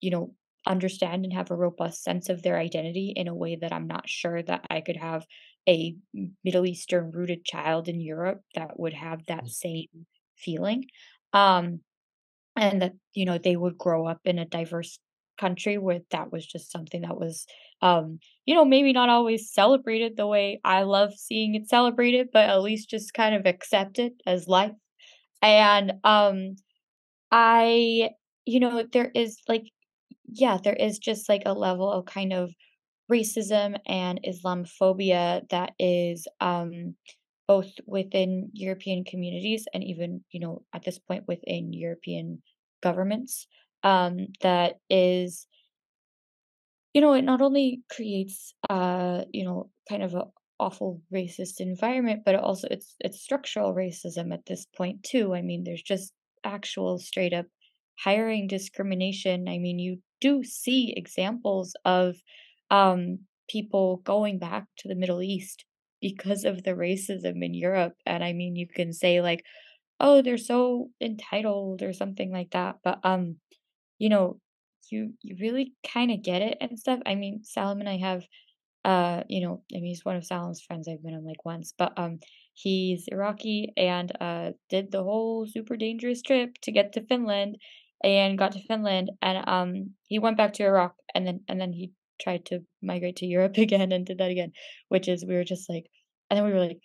you 0.00 0.10
know, 0.10 0.34
understand 0.66 1.24
and 1.24 1.32
have 1.32 1.50
a 1.50 1.56
robust 1.56 2.02
sense 2.04 2.28
of 2.28 2.42
their 2.42 2.58
identity 2.58 3.12
in 3.16 3.28
a 3.28 3.34
way 3.34 3.56
that 3.56 3.72
I'm 3.72 3.86
not 3.86 4.08
sure 4.08 4.42
that 4.42 4.66
I 4.70 4.80
could 4.80 4.96
have 4.96 5.26
a 5.68 5.94
Middle 6.44 6.66
Eastern 6.66 7.10
rooted 7.10 7.44
child 7.44 7.88
in 7.88 8.00
Europe 8.00 8.40
that 8.54 8.80
would 8.80 8.94
have 8.94 9.26
that 9.26 9.44
mm. 9.44 9.50
same 9.50 10.06
feeling. 10.36 10.86
Um, 11.32 11.80
and 12.56 12.82
that, 12.82 12.94
you 13.14 13.24
know, 13.24 13.38
they 13.38 13.54
would 13.54 13.78
grow 13.78 14.06
up 14.06 14.20
in 14.24 14.38
a 14.38 14.44
diverse 14.44 14.98
country 15.38 15.78
where 15.78 16.00
that 16.10 16.32
was 16.32 16.44
just 16.44 16.72
something 16.72 17.02
that 17.02 17.16
was 17.16 17.46
um 17.80 18.18
you 18.44 18.54
know 18.54 18.64
maybe 18.64 18.92
not 18.92 19.08
always 19.08 19.52
celebrated 19.52 20.16
the 20.16 20.26
way 20.26 20.60
I 20.64 20.82
love 20.82 21.14
seeing 21.14 21.54
it 21.54 21.68
celebrated 21.68 22.30
but 22.32 22.50
at 22.50 22.60
least 22.60 22.90
just 22.90 23.14
kind 23.14 23.36
of 23.36 23.46
accepted 23.46 24.14
as 24.26 24.48
life 24.48 24.72
and 25.40 25.92
um 26.02 26.56
I 27.30 28.10
you 28.46 28.58
know 28.60 28.84
there 28.92 29.12
is 29.14 29.38
like 29.48 29.70
yeah 30.26 30.58
there 30.62 30.74
is 30.74 30.98
just 30.98 31.28
like 31.28 31.42
a 31.46 31.54
level 31.54 31.90
of 31.90 32.04
kind 32.06 32.32
of 32.32 32.52
racism 33.10 33.78
and 33.86 34.20
Islamophobia 34.26 35.48
that 35.50 35.72
is 35.78 36.26
um, 36.40 36.94
both 37.46 37.70
within 37.86 38.50
European 38.52 39.04
communities 39.04 39.66
and 39.72 39.82
even, 39.82 40.24
you 40.30 40.40
know, 40.40 40.62
at 40.74 40.84
this 40.84 40.98
point 40.98 41.24
within 41.26 41.72
European 41.72 42.42
governments 42.82 43.46
um, 43.82 44.28
that 44.42 44.78
is 44.90 45.46
you 46.94 47.00
know, 47.00 47.12
it 47.12 47.22
not 47.22 47.40
only 47.42 47.82
creates, 47.90 48.54
uh, 48.70 49.24
you 49.32 49.44
know, 49.44 49.70
kind 49.88 50.02
of 50.02 50.14
a 50.14 50.24
awful 50.60 51.00
racist 51.14 51.60
environment, 51.60 52.22
but 52.24 52.34
it 52.34 52.40
also 52.40 52.66
it's 52.70 52.96
it's 53.00 53.20
structural 53.20 53.74
racism 53.74 54.32
at 54.32 54.46
this 54.46 54.66
point 54.76 55.02
too. 55.04 55.34
I 55.34 55.42
mean, 55.42 55.64
there's 55.64 55.82
just 55.82 56.12
actual 56.44 56.98
straight 56.98 57.32
up 57.32 57.46
hiring 57.98 58.46
discrimination. 58.48 59.48
I 59.48 59.58
mean, 59.58 59.78
you 59.78 59.98
do 60.20 60.42
see 60.44 60.94
examples 60.96 61.74
of 61.84 62.16
um, 62.70 63.20
people 63.48 63.98
going 64.04 64.38
back 64.38 64.66
to 64.78 64.88
the 64.88 64.94
Middle 64.94 65.22
East 65.22 65.64
because 66.00 66.44
of 66.44 66.62
the 66.62 66.72
racism 66.72 67.44
in 67.44 67.54
Europe. 67.54 67.94
And 68.06 68.22
I 68.22 68.32
mean, 68.32 68.56
you 68.56 68.66
can 68.68 68.92
say 68.92 69.20
like, 69.20 69.44
oh, 70.00 70.22
they're 70.22 70.38
so 70.38 70.90
entitled 71.00 71.82
or 71.82 71.92
something 71.92 72.32
like 72.32 72.50
that. 72.52 72.76
But 72.84 73.00
um, 73.04 73.36
you 73.98 74.08
know, 74.08 74.38
you 74.90 75.14
you 75.22 75.36
really 75.40 75.72
kind 75.86 76.10
of 76.10 76.22
get 76.22 76.42
it 76.42 76.58
and 76.60 76.78
stuff. 76.78 77.00
I 77.06 77.14
mean, 77.14 77.40
Salam 77.44 77.80
and 77.80 77.88
I 77.88 77.96
have 77.98 78.24
uh, 78.84 79.22
you 79.28 79.46
know, 79.46 79.62
I 79.74 79.76
mean, 79.76 79.86
he's 79.86 80.04
one 80.04 80.16
of 80.16 80.24
Salam's 80.24 80.62
friends. 80.62 80.88
I've 80.88 81.02
met 81.02 81.12
him 81.14 81.24
like 81.24 81.44
once, 81.44 81.74
but 81.76 81.92
um, 81.98 82.20
he's 82.54 83.06
Iraqi 83.08 83.72
and 83.76 84.10
uh 84.20 84.52
did 84.68 84.90
the 84.90 85.02
whole 85.02 85.46
super 85.46 85.76
dangerous 85.76 86.22
trip 86.22 86.54
to 86.62 86.72
get 86.72 86.92
to 86.92 87.04
Finland, 87.06 87.58
and 88.04 88.38
got 88.38 88.52
to 88.52 88.60
Finland, 88.62 89.10
and 89.22 89.46
um, 89.48 89.94
he 90.06 90.18
went 90.18 90.36
back 90.36 90.52
to 90.54 90.64
Iraq, 90.64 90.94
and 91.14 91.26
then 91.26 91.40
and 91.48 91.60
then 91.60 91.72
he 91.72 91.92
tried 92.20 92.44
to 92.46 92.60
migrate 92.82 93.16
to 93.16 93.26
Europe 93.26 93.56
again 93.58 93.92
and 93.92 94.06
did 94.06 94.18
that 94.18 94.30
again, 94.30 94.52
which 94.88 95.08
is 95.08 95.24
we 95.24 95.34
were 95.34 95.44
just 95.44 95.68
like, 95.68 95.86
and 96.30 96.36
then 96.36 96.44
we 96.44 96.52
were 96.52 96.64
like, 96.64 96.78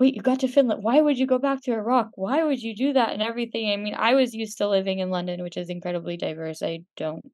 wait, 0.00 0.14
you 0.14 0.22
got 0.22 0.40
to 0.40 0.48
Finland. 0.48 0.82
Why 0.82 1.00
would 1.00 1.18
you 1.18 1.26
go 1.26 1.38
back 1.38 1.62
to 1.62 1.72
Iraq? 1.72 2.10
Why 2.16 2.42
would 2.42 2.60
you 2.60 2.74
do 2.74 2.92
that 2.94 3.12
and 3.12 3.22
everything? 3.22 3.70
I 3.70 3.76
mean, 3.76 3.94
I 3.94 4.14
was 4.14 4.34
used 4.34 4.58
to 4.58 4.68
living 4.68 4.98
in 4.98 5.10
London, 5.10 5.42
which 5.42 5.56
is 5.56 5.68
incredibly 5.68 6.16
diverse. 6.16 6.62
I 6.62 6.80
don't 6.96 7.24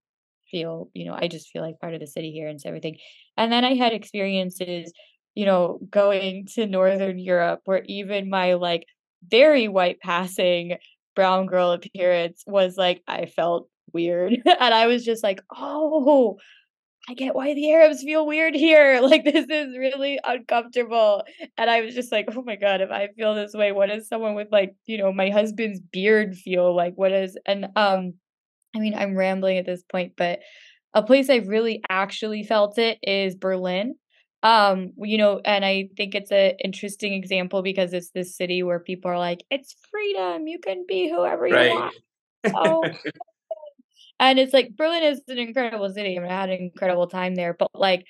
feel, 0.51 0.91
you 0.93 1.07
know, 1.07 1.17
I 1.19 1.29
just 1.29 1.51
feel 1.51 1.63
like 1.63 1.81
part 1.81 1.95
of 1.95 2.01
the 2.01 2.07
city 2.07 2.31
here 2.31 2.49
and 2.49 2.61
everything. 2.67 2.99
And 3.37 3.51
then 3.51 3.65
I 3.65 3.75
had 3.75 3.93
experiences, 3.93 4.93
you 5.35 5.47
know, 5.47 5.79
going 5.89 6.47
to 6.55 6.67
Northern 6.67 7.19
Europe 7.19 7.61
where 7.65 7.83
even 7.87 8.29
my 8.29 8.55
like 8.55 8.85
very 9.27 9.69
white 9.69 10.01
passing 10.01 10.77
brown 11.15 11.47
girl 11.47 11.73
appearance 11.73 12.45
was 12.47 12.77
like, 12.77 13.03
I 13.09 13.27
felt 13.27 13.69
weird. 13.93 14.33
and 14.61 14.75
I 14.75 14.87
was 14.87 15.05
just 15.05 15.23
like, 15.23 15.41
oh, 15.57 16.37
I 17.09 17.15
get 17.15 17.35
why 17.35 17.55
the 17.55 17.73
Arabs 17.73 18.03
feel 18.03 18.27
weird 18.27 18.55
here. 18.55 19.01
Like 19.09 19.25
this 19.25 19.47
is 19.49 19.77
really 19.79 20.21
uncomfortable. 20.23 21.23
And 21.57 21.71
I 21.71 21.81
was 21.81 21.95
just 21.95 22.13
like, 22.13 22.29
oh 22.37 22.43
my 22.43 22.57
God, 22.57 22.83
if 22.83 22.91
I 22.91 23.09
feel 23.17 23.35
this 23.35 23.55
way, 23.55 23.73
what 23.73 23.89
does 23.89 24.07
someone 24.07 24.35
with 24.35 24.49
like, 24.53 24.75
you 24.85 24.99
know, 24.99 25.13
my 25.13 25.31
husband's 25.31 25.81
beard 25.81 26.37
feel 26.37 26.75
like? 26.77 26.95
What 26.97 27.13
is 27.13 27.39
and 27.47 27.69
um 27.77 28.15
I 28.77 28.81
mean, 28.81 28.95
I'm 28.95 29.17
rambling 29.17 29.59
at 29.59 29.67
this 29.67 29.83
point, 29.83 30.13
but 30.17 30.41
a 30.95 31.03
place 31.03 31.31
I've 31.31 31.49
really 31.49 31.83
actually 31.89 32.45
felt 32.45 32.79
it 32.79 32.99
is 33.03 33.35
Berlin. 33.35 33.95
Um, 34.43 34.93
you 34.99 35.19
know, 35.19 35.41
and 35.45 35.65
I 35.65 35.89
think 35.97 36.15
it's 36.15 36.31
an 36.31 36.53
interesting 36.63 37.15
example 37.15 37.63
because 37.63 37.93
it's 37.93 38.11
this 38.11 38.37
city 38.37 38.63
where 38.63 38.81
people 38.81 39.11
are 39.11 39.19
like, 39.19 39.45
it's 39.51 39.75
freedom, 39.91 40.47
you 40.47 40.59
can 40.61 40.85
be 40.89 41.09
whoever 41.11 41.47
you 41.47 41.55
Right. 41.55 41.75
want. 41.75 41.95
Oh, 42.55 42.93
and 44.21 44.39
it's 44.39 44.53
like 44.53 44.77
Berlin 44.77 45.03
is 45.03 45.21
an 45.29 45.39
incredible 45.39 45.91
city. 45.93 46.17
I 46.17 46.21
mean, 46.21 46.31
I 46.31 46.41
had 46.41 46.51
an 46.51 46.61
incredible 46.61 47.07
time 47.07 47.35
there, 47.35 47.55
but 47.59 47.71
like, 47.75 48.05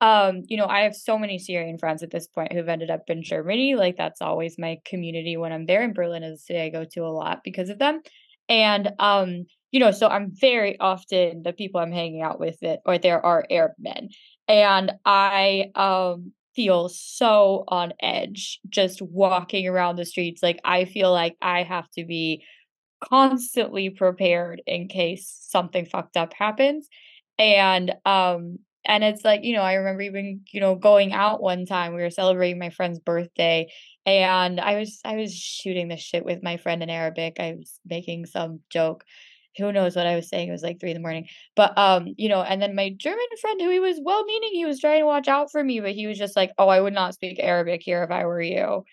um, 0.00 0.42
you 0.46 0.56
know, 0.56 0.66
I 0.66 0.82
have 0.82 0.94
so 0.94 1.18
many 1.18 1.38
Syrian 1.38 1.78
friends 1.78 2.02
at 2.02 2.10
this 2.10 2.28
point 2.28 2.52
who've 2.52 2.68
ended 2.68 2.90
up 2.90 3.02
in 3.08 3.22
Germany. 3.22 3.74
Like, 3.74 3.96
that's 3.96 4.22
always 4.22 4.56
my 4.58 4.78
community 4.84 5.36
when 5.36 5.52
I'm 5.52 5.66
there. 5.66 5.82
And 5.82 5.94
Berlin 5.94 6.22
is 6.22 6.40
a 6.40 6.42
city 6.42 6.60
I 6.60 6.68
go 6.68 6.84
to 6.92 7.00
a 7.00 7.08
lot 7.10 7.40
because 7.44 7.68
of 7.68 7.78
them. 7.78 8.00
And 8.48 8.90
um, 8.98 9.46
you 9.70 9.80
know, 9.80 9.90
so 9.90 10.08
I'm 10.08 10.32
very 10.40 10.78
often 10.80 11.42
the 11.42 11.52
people 11.52 11.80
I'm 11.80 11.92
hanging 11.92 12.22
out 12.22 12.40
with 12.40 12.62
it 12.62 12.80
or 12.86 12.96
there 12.98 13.24
are 13.24 13.44
Arab 13.50 13.72
men. 13.78 14.08
And 14.46 14.92
I 15.04 15.66
um 15.74 16.32
feel 16.56 16.88
so 16.88 17.64
on 17.68 17.92
edge 18.02 18.58
just 18.68 19.00
walking 19.02 19.68
around 19.68 19.96
the 19.96 20.04
streets. 20.04 20.42
Like 20.42 20.60
I 20.64 20.86
feel 20.86 21.12
like 21.12 21.36
I 21.42 21.62
have 21.62 21.88
to 21.98 22.04
be 22.04 22.42
constantly 23.00 23.90
prepared 23.90 24.62
in 24.66 24.88
case 24.88 25.36
something 25.40 25.86
fucked 25.86 26.16
up 26.16 26.32
happens. 26.34 26.88
And 27.38 27.94
um 28.04 28.58
and 28.84 29.04
it's 29.04 29.24
like, 29.24 29.44
you 29.44 29.54
know, 29.54 29.62
I 29.62 29.74
remember 29.74 30.02
even, 30.02 30.42
you 30.50 30.60
know, 30.60 30.74
going 30.74 31.12
out 31.12 31.42
one 31.42 31.66
time, 31.66 31.94
we 31.94 32.02
were 32.02 32.10
celebrating 32.10 32.58
my 32.58 32.70
friend's 32.70 32.98
birthday 32.98 33.68
and 34.06 34.60
I 34.60 34.78
was 34.78 35.00
I 35.04 35.16
was 35.16 35.34
shooting 35.34 35.88
the 35.88 35.96
shit 35.96 36.24
with 36.24 36.42
my 36.42 36.56
friend 36.56 36.82
in 36.82 36.90
Arabic. 36.90 37.36
I 37.38 37.54
was 37.58 37.78
making 37.86 38.26
some 38.26 38.60
joke. 38.70 39.04
Who 39.58 39.72
knows 39.72 39.96
what 39.96 40.06
I 40.06 40.14
was 40.16 40.28
saying? 40.28 40.48
It 40.48 40.52
was 40.52 40.62
like 40.62 40.78
three 40.80 40.90
in 40.90 40.96
the 40.96 41.00
morning. 41.00 41.26
But 41.56 41.76
um, 41.76 42.14
you 42.16 42.28
know, 42.28 42.42
and 42.42 42.62
then 42.62 42.74
my 42.74 42.90
German 42.96 43.26
friend 43.40 43.60
who 43.60 43.70
he 43.70 43.80
was 43.80 44.00
well 44.02 44.24
meaning, 44.24 44.50
he 44.52 44.64
was 44.64 44.80
trying 44.80 45.00
to 45.00 45.06
watch 45.06 45.28
out 45.28 45.50
for 45.50 45.62
me, 45.62 45.80
but 45.80 45.92
he 45.92 46.06
was 46.06 46.16
just 46.18 46.36
like, 46.36 46.52
Oh, 46.58 46.68
I 46.68 46.80
would 46.80 46.94
not 46.94 47.14
speak 47.14 47.38
Arabic 47.40 47.82
here 47.82 48.02
if 48.04 48.10
I 48.10 48.24
were 48.24 48.40
you. 48.40 48.84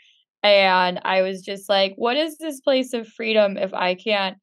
And 0.45 0.99
I 1.03 1.23
was 1.23 1.41
just 1.41 1.67
like, 1.67 1.95
what 1.95 2.17
is 2.17 2.38
this 2.38 2.61
place 2.61 2.93
of 2.93 3.07
freedom 3.07 3.57
if 3.57 3.73
I 3.73 3.95
can't 3.95 4.38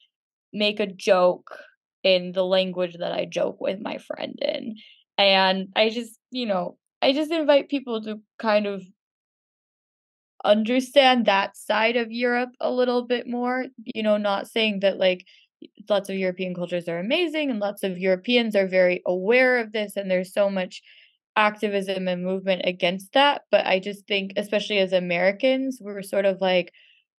make 0.52 0.80
a 0.80 0.86
joke 0.88 1.56
in 2.02 2.32
the 2.32 2.44
language 2.44 2.96
that 2.98 3.12
I 3.12 3.24
joke 3.24 3.60
with 3.60 3.80
my 3.80 3.98
friend 3.98 4.36
in? 4.42 4.74
And 5.16 5.68
I 5.76 5.90
just, 5.90 6.18
you 6.32 6.46
know, 6.46 6.76
I 7.00 7.12
just 7.12 7.30
invite 7.30 7.68
people 7.68 8.02
to 8.02 8.20
kind 8.40 8.66
of 8.66 8.82
understand 10.44 11.26
that 11.26 11.56
side 11.56 11.96
of 11.96 12.10
Europe 12.10 12.50
a 12.60 12.72
little 12.72 13.06
bit 13.06 13.28
more. 13.28 13.66
You 13.94 14.02
know, 14.02 14.16
not 14.16 14.48
saying 14.48 14.80
that 14.80 14.98
like 14.98 15.24
lots 15.88 16.08
of 16.08 16.16
European 16.16 16.52
cultures 16.52 16.88
are 16.88 16.98
amazing 16.98 17.48
and 17.48 17.60
lots 17.60 17.84
of 17.84 17.96
Europeans 17.96 18.56
are 18.56 18.66
very 18.66 19.02
aware 19.06 19.58
of 19.58 19.70
this 19.70 19.96
and 19.96 20.10
there's 20.10 20.32
so 20.32 20.50
much 20.50 20.82
activism 21.36 22.08
and 22.08 22.24
movement 22.24 22.62
against 22.64 23.12
that. 23.14 23.42
But 23.50 23.66
I 23.66 23.78
just 23.78 24.06
think, 24.06 24.32
especially 24.36 24.78
as 24.78 24.92
Americans, 24.92 25.78
we're 25.80 26.02
sort 26.02 26.24
of 26.24 26.40
like, 26.40 26.72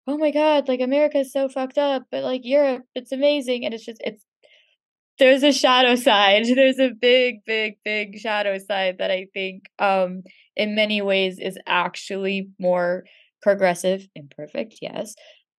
oh 0.06 0.18
my 0.18 0.30
God, 0.30 0.68
like 0.68 0.80
America 0.80 1.18
is 1.18 1.32
so 1.32 1.48
fucked 1.48 1.78
up, 1.78 2.04
but 2.10 2.24
like 2.24 2.42
Europe, 2.44 2.82
it's 2.94 3.12
amazing. 3.12 3.64
And 3.64 3.74
it's 3.74 3.84
just, 3.84 4.00
it's, 4.04 4.24
there's 5.18 5.42
a 5.42 5.52
shadow 5.52 5.94
side. 5.94 6.44
There's 6.54 6.80
a 6.80 6.90
big, 6.90 7.44
big, 7.46 7.74
big 7.84 8.18
shadow 8.18 8.58
side 8.58 8.96
that 8.98 9.12
I 9.12 9.28
think 9.32 9.64
um 9.78 10.22
in 10.56 10.74
many 10.74 11.02
ways 11.02 11.38
is 11.38 11.58
actually 11.66 12.48
more 12.58 13.04
progressive, 13.42 14.08
imperfect, 14.14 14.78
yes, 14.80 15.14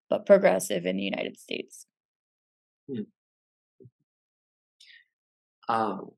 but 0.09 0.25
progressive 0.25 0.85
in 0.85 0.97
the 0.97 1.03
United 1.03 1.37
States. 1.37 1.85
Um, 5.67 6.11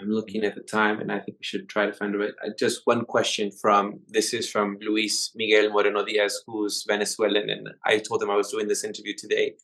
I'm 0.00 0.10
looking 0.10 0.44
at 0.44 0.54
the 0.54 0.62
time, 0.62 1.00
and 1.00 1.12
I 1.12 1.18
think 1.20 1.38
we 1.38 1.44
should 1.44 1.68
try 1.68 1.86
to 1.86 1.92
find 1.92 2.14
a 2.14 2.18
way. 2.18 2.28
Uh, 2.44 2.50
just 2.58 2.82
one 2.84 3.04
question 3.04 3.50
from 3.60 4.00
this 4.08 4.32
is 4.32 4.50
from 4.50 4.78
Luis 4.80 5.30
Miguel 5.34 5.70
Moreno 5.70 6.04
Diaz, 6.04 6.42
who's 6.46 6.84
Venezuelan, 6.88 7.50
and 7.50 7.68
I 7.84 7.98
told 7.98 8.22
him 8.22 8.30
I 8.30 8.36
was 8.36 8.50
doing 8.50 8.68
this 8.68 8.84
interview 8.84 9.14
today, 9.16 9.54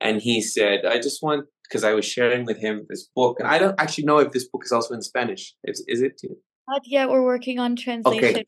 and 0.00 0.20
he 0.20 0.42
said, 0.42 0.84
"I 0.84 0.98
just 0.98 1.22
want 1.22 1.46
because 1.64 1.84
I 1.84 1.94
was 1.94 2.04
sharing 2.04 2.44
with 2.44 2.58
him 2.58 2.86
this 2.88 3.08
book, 3.14 3.38
and 3.40 3.48
I 3.48 3.58
don't 3.58 3.80
actually 3.80 4.04
know 4.04 4.18
if 4.18 4.32
this 4.32 4.48
book 4.48 4.62
is 4.64 4.72
also 4.72 4.94
in 4.94 5.02
Spanish. 5.02 5.54
Is, 5.64 5.84
is 5.86 6.02
it? 6.02 6.20
Not 6.68 6.82
yet, 6.84 7.08
we're 7.08 7.24
working 7.24 7.58
on 7.58 7.72
Okay, 7.72 7.80
translation. 8.00 8.44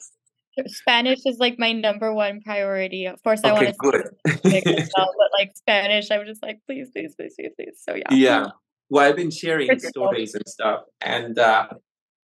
Spanish 0.67 1.21
is 1.25 1.39
like 1.39 1.59
my 1.59 1.73
number 1.73 2.13
one 2.13 2.41
priority. 2.43 3.07
Of 3.07 3.23
course, 3.23 3.41
I 3.45 3.53
want 3.53 3.69
to 3.69 3.75
good. 3.79 4.05
speak 4.27 4.67
English 4.67 4.83
as 4.85 4.91
well, 4.97 5.11
but 5.17 5.39
like 5.39 5.57
Spanish, 5.57 6.11
I'm 6.11 6.27
just 6.27 6.43
like, 6.43 6.61
please, 6.67 6.91
please, 6.91 7.15
please, 7.17 7.35
please, 7.39 7.53
please. 7.57 7.81
So 7.83 7.95
yeah, 7.95 8.13
Yeah. 8.13 8.47
Well, 8.91 9.09
I've 9.09 9.17
been 9.17 9.31
sharing 9.31 9.79
stories 9.79 10.35
and 10.35 10.47
stuff, 10.49 10.81
and 11.01 11.39
uh, 11.39 11.69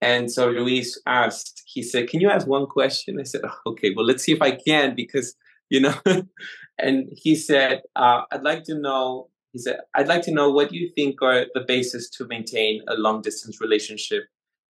and 0.01 0.31
so 0.31 0.49
Luis 0.49 0.99
asked. 1.07 1.63
He 1.65 1.81
said, 1.81 2.09
"Can 2.09 2.21
you 2.21 2.29
ask 2.29 2.47
one 2.47 2.67
question?" 2.67 3.19
I 3.19 3.23
said, 3.23 3.41
"Oh, 3.43 3.57
"Okay, 3.71 3.91
well, 3.95 4.05
let's 4.05 4.23
see 4.23 4.33
if 4.33 4.41
I 4.41 4.51
can 4.51 4.95
because 4.95 5.35
you 5.69 5.81
know." 5.81 5.95
and 6.77 7.09
he 7.11 7.35
said, 7.35 7.81
uh, 7.95 8.21
"I'd 8.31 8.43
like 8.43 8.63
to 8.65 8.75
know." 8.75 9.29
He 9.51 9.59
said, 9.59 9.79
"I'd 9.95 10.07
like 10.07 10.21
to 10.23 10.31
know 10.31 10.51
what 10.51 10.71
you 10.71 10.91
think 10.95 11.21
are 11.23 11.45
the 11.55 11.65
basis 11.67 12.07
to 12.11 12.27
maintain 12.27 12.81
a 12.87 12.95
long 12.95 13.21
distance 13.23 13.59
relationship 13.59 14.23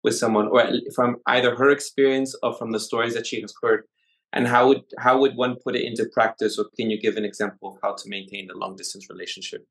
with 0.04 0.14
someone, 0.14 0.48
or 0.48 0.64
from 0.94 1.16
either 1.26 1.56
her 1.56 1.70
experience 1.70 2.36
or 2.44 2.54
from 2.54 2.70
the 2.70 2.80
stories 2.80 3.14
that 3.14 3.26
she 3.26 3.40
has 3.40 3.52
heard." 3.60 3.84
And 4.32 4.46
how 4.46 4.68
would 4.68 4.82
how 4.98 5.18
would 5.18 5.36
one 5.36 5.56
put 5.56 5.74
it 5.74 5.84
into 5.84 6.08
practice, 6.12 6.58
or 6.60 6.66
can 6.76 6.90
you 6.90 7.00
give 7.00 7.16
an 7.16 7.24
example 7.24 7.72
of 7.72 7.78
how 7.82 7.94
to 7.94 8.08
maintain 8.08 8.48
a 8.50 8.56
long 8.56 8.76
distance 8.76 9.08
relationship? 9.10 9.66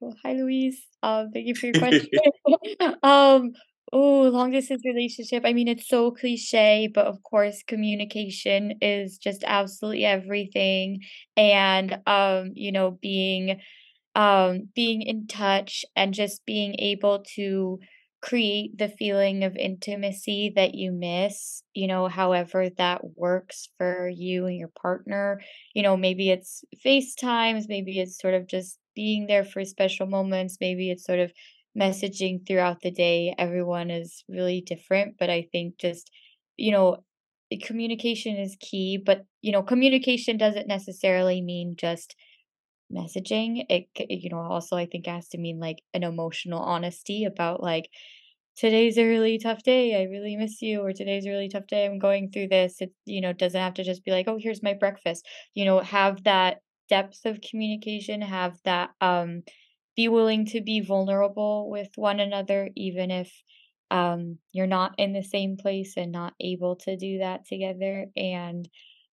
Well, 0.00 0.14
hi, 0.22 0.32
Luis. 0.34 0.80
Um, 1.02 1.30
thank 1.32 1.46
you 1.46 1.54
for 1.54 1.66
your 1.66 1.74
question. 1.74 2.08
um, 3.02 3.52
oh, 3.92 4.22
long 4.22 4.50
distance 4.50 4.82
relationship. 4.84 5.42
I 5.44 5.52
mean, 5.52 5.68
it's 5.68 5.88
so 5.88 6.10
cliche, 6.10 6.88
but 6.92 7.06
of 7.06 7.22
course, 7.22 7.62
communication 7.66 8.74
is 8.80 9.18
just 9.18 9.44
absolutely 9.46 10.04
everything. 10.04 11.00
And 11.36 11.98
um, 12.06 12.52
you 12.54 12.72
know, 12.72 12.92
being 13.00 13.60
um 14.16 14.68
being 14.74 15.02
in 15.02 15.26
touch 15.26 15.84
and 15.96 16.14
just 16.14 16.44
being 16.46 16.74
able 16.80 17.24
to 17.36 17.78
create 18.22 18.76
the 18.76 18.88
feeling 18.88 19.44
of 19.44 19.56
intimacy 19.56 20.52
that 20.54 20.74
you 20.74 20.92
miss, 20.92 21.62
you 21.74 21.86
know, 21.86 22.06
however 22.08 22.68
that 22.76 23.00
works 23.16 23.68
for 23.78 24.08
you 24.08 24.46
and 24.46 24.56
your 24.58 24.70
partner. 24.80 25.40
You 25.74 25.82
know, 25.82 25.96
maybe 25.96 26.30
it's 26.30 26.62
FaceTimes, 26.84 27.64
maybe 27.68 27.98
it's 27.98 28.18
sort 28.20 28.34
of 28.34 28.46
just 28.46 28.78
being 29.00 29.26
there 29.26 29.44
for 29.44 29.64
special 29.64 30.06
moments, 30.06 30.58
maybe 30.60 30.90
it's 30.90 31.04
sort 31.04 31.20
of 31.20 31.32
messaging 31.78 32.46
throughout 32.46 32.80
the 32.82 32.90
day. 32.90 33.34
Everyone 33.38 33.90
is 33.90 34.24
really 34.28 34.60
different, 34.60 35.16
but 35.18 35.30
I 35.30 35.42
think 35.52 35.78
just, 35.78 36.10
you 36.56 36.72
know, 36.72 37.04
eh, 37.52 37.58
communication 37.62 38.36
is 38.36 38.56
key, 38.60 38.98
but 38.98 39.24
you 39.42 39.52
know, 39.52 39.62
communication 39.62 40.36
doesn't 40.36 40.68
necessarily 40.68 41.40
mean 41.42 41.76
just 41.76 42.16
messaging. 42.92 43.64
It 43.68 43.88
you 44.08 44.30
know, 44.30 44.38
also 44.40 44.76
I 44.76 44.86
think 44.86 45.06
has 45.06 45.28
to 45.30 45.38
mean 45.38 45.60
like 45.60 45.82
an 45.94 46.02
emotional 46.02 46.60
honesty 46.60 47.24
about 47.24 47.62
like 47.62 47.88
today's 48.56 48.98
a 48.98 49.06
really 49.06 49.38
tough 49.38 49.62
day. 49.62 50.00
I 50.00 50.04
really 50.04 50.36
miss 50.36 50.62
you 50.62 50.82
or 50.82 50.92
today's 50.92 51.26
a 51.26 51.30
really 51.30 51.48
tough 51.48 51.66
day. 51.68 51.86
I'm 51.86 51.98
going 51.98 52.30
through 52.30 52.48
this. 52.48 52.80
It 52.80 52.92
you 53.06 53.20
know, 53.20 53.32
doesn't 53.32 53.60
have 53.60 53.74
to 53.74 53.84
just 53.84 54.04
be 54.04 54.10
like, 54.12 54.28
"Oh, 54.28 54.38
here's 54.40 54.62
my 54.62 54.74
breakfast." 54.74 55.26
You 55.54 55.64
know, 55.66 55.80
have 55.80 56.24
that 56.24 56.60
depth 56.90 57.24
of 57.26 57.40
communication, 57.40 58.22
have 58.22 58.58
that 58.64 58.90
um 59.00 59.42
be 59.96 60.08
willing 60.08 60.46
to 60.46 60.60
be 60.60 60.80
vulnerable 60.80 61.70
with 61.70 61.90
one 61.96 62.20
another 62.20 62.70
even 62.76 63.10
if 63.10 63.32
um 63.90 64.38
you're 64.52 64.66
not 64.66 64.94
in 64.98 65.12
the 65.14 65.22
same 65.22 65.56
place 65.56 65.94
and 65.96 66.12
not 66.12 66.34
able 66.40 66.76
to 66.76 66.96
do 66.96 67.18
that 67.20 67.46
together. 67.46 68.06
And 68.16 68.68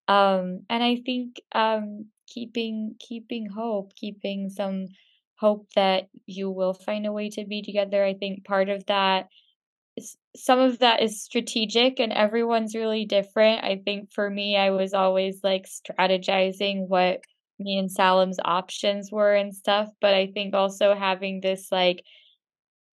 um 0.10 0.62
and 0.70 0.84
i 0.84 0.98
think 1.06 1.42
um 1.54 2.06
keeping 2.28 2.96
keeping 3.00 3.48
hope 3.50 3.94
keeping 3.96 4.50
some 4.50 4.88
hope 5.36 5.68
that 5.76 6.10
you 6.26 6.50
will 6.50 6.74
find 6.74 7.06
a 7.06 7.12
way 7.12 7.30
to 7.30 7.46
be 7.46 7.62
together 7.62 8.04
i 8.04 8.14
think 8.14 8.46
part 8.46 8.70
of 8.70 8.86
that 8.88 9.28
some 10.36 10.60
of 10.60 10.80
that 10.80 11.02
is 11.02 11.24
strategic 11.24 12.00
and 12.00 12.14
everyone's 12.14 12.76
really 12.76 13.06
different. 13.06 13.64
I 13.64 13.82
think 13.84 14.14
for 14.14 14.30
me 14.30 14.56
i 14.56 14.70
was 14.70 14.94
always 14.94 15.40
like 15.44 15.66
strategizing 15.66 16.88
what 16.88 17.22
me 17.60 17.78
and 17.78 17.92
Salam's 17.92 18.40
options 18.44 19.12
were 19.12 19.34
and 19.36 19.54
stuff 19.54 19.90
but 20.02 20.14
i 20.14 20.28
think 20.28 20.54
also 20.54 20.96
having 20.96 21.42
this 21.42 21.72
like 21.72 22.04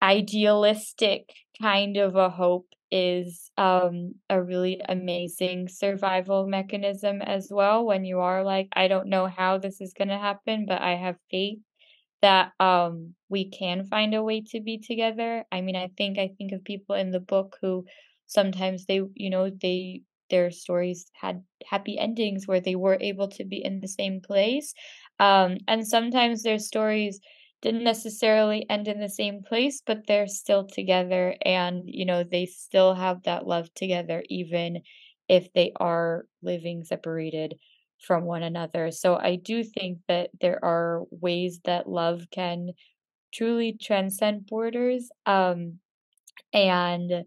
idealistic 0.03 1.31
kind 1.61 1.97
of 1.97 2.17
a 2.17 2.31
hope 2.31 2.67
is 2.91 3.51
um, 3.59 4.15
a 4.31 4.43
really 4.43 4.81
amazing 4.89 5.69
survival 5.69 6.47
mechanism 6.47 7.21
as 7.21 7.49
well 7.51 7.85
when 7.85 8.05
you 8.05 8.21
are 8.21 8.43
like 8.45 8.69
i 8.75 8.89
don't 8.89 9.09
know 9.09 9.27
how 9.27 9.59
this 9.59 9.81
is 9.81 9.93
going 9.93 10.09
to 10.09 10.17
happen 10.17 10.65
but 10.67 10.81
i 10.81 10.95
have 10.95 11.17
faith 11.31 11.59
that 12.23 12.53
um 12.61 13.15
we 13.29 13.51
can 13.51 13.85
find 13.87 14.15
a 14.15 14.23
way 14.23 14.41
to 14.41 14.61
be 14.61 14.79
together. 14.79 15.45
I 15.53 15.61
mean 15.61 15.77
i 15.77 15.91
think 15.97 16.19
i 16.19 16.31
think 16.39 16.53
of 16.53 16.65
people 16.65 16.97
in 16.97 17.11
the 17.11 17.21
book 17.21 17.57
who 17.61 17.85
sometimes 18.27 18.87
they 18.87 19.03
you 19.15 19.31
know 19.31 19.51
they 19.51 20.03
their 20.31 20.51
stories 20.51 21.07
had 21.21 21.43
happy 21.67 21.99
endings 21.99 22.47
where 22.47 22.61
they 22.61 22.75
were 22.77 22.99
able 23.01 23.29
to 23.29 23.45
be 23.45 23.65
in 23.65 23.81
the 23.81 23.89
same 23.89 24.21
place 24.21 24.75
um 25.19 25.57
and 25.67 25.87
sometimes 25.87 26.43
their 26.43 26.59
stories 26.59 27.21
didn't 27.61 27.83
necessarily 27.83 28.65
end 28.71 28.87
in 28.87 29.01
the 29.01 29.09
same 29.09 29.43
place, 29.43 29.83
but 29.85 30.07
they're 30.07 30.29
still 30.29 30.65
together 30.65 31.35
and, 31.45 31.83
you 31.87 32.05
know, 32.05 32.23
they 32.23 32.47
still 32.47 32.95
have 32.95 33.21
that 33.25 33.49
love 33.49 33.69
together 33.75 34.23
even 34.29 34.81
if 35.29 35.53
they 35.55 35.73
are 35.81 36.27
living 36.41 36.85
separated 36.85 37.59
from 37.99 38.25
one 38.25 38.45
another. 38.45 38.93
So 38.93 39.17
I 39.17 39.35
do 39.35 39.65
think 39.65 39.99
that 40.07 40.31
there 40.41 40.65
are 40.65 41.03
ways 41.11 41.59
that 41.65 41.89
love 41.89 42.27
can 42.31 42.71
truly 43.33 43.77
transcend 43.81 44.47
borders. 44.47 45.11
Um 45.27 45.81
and 46.53 47.25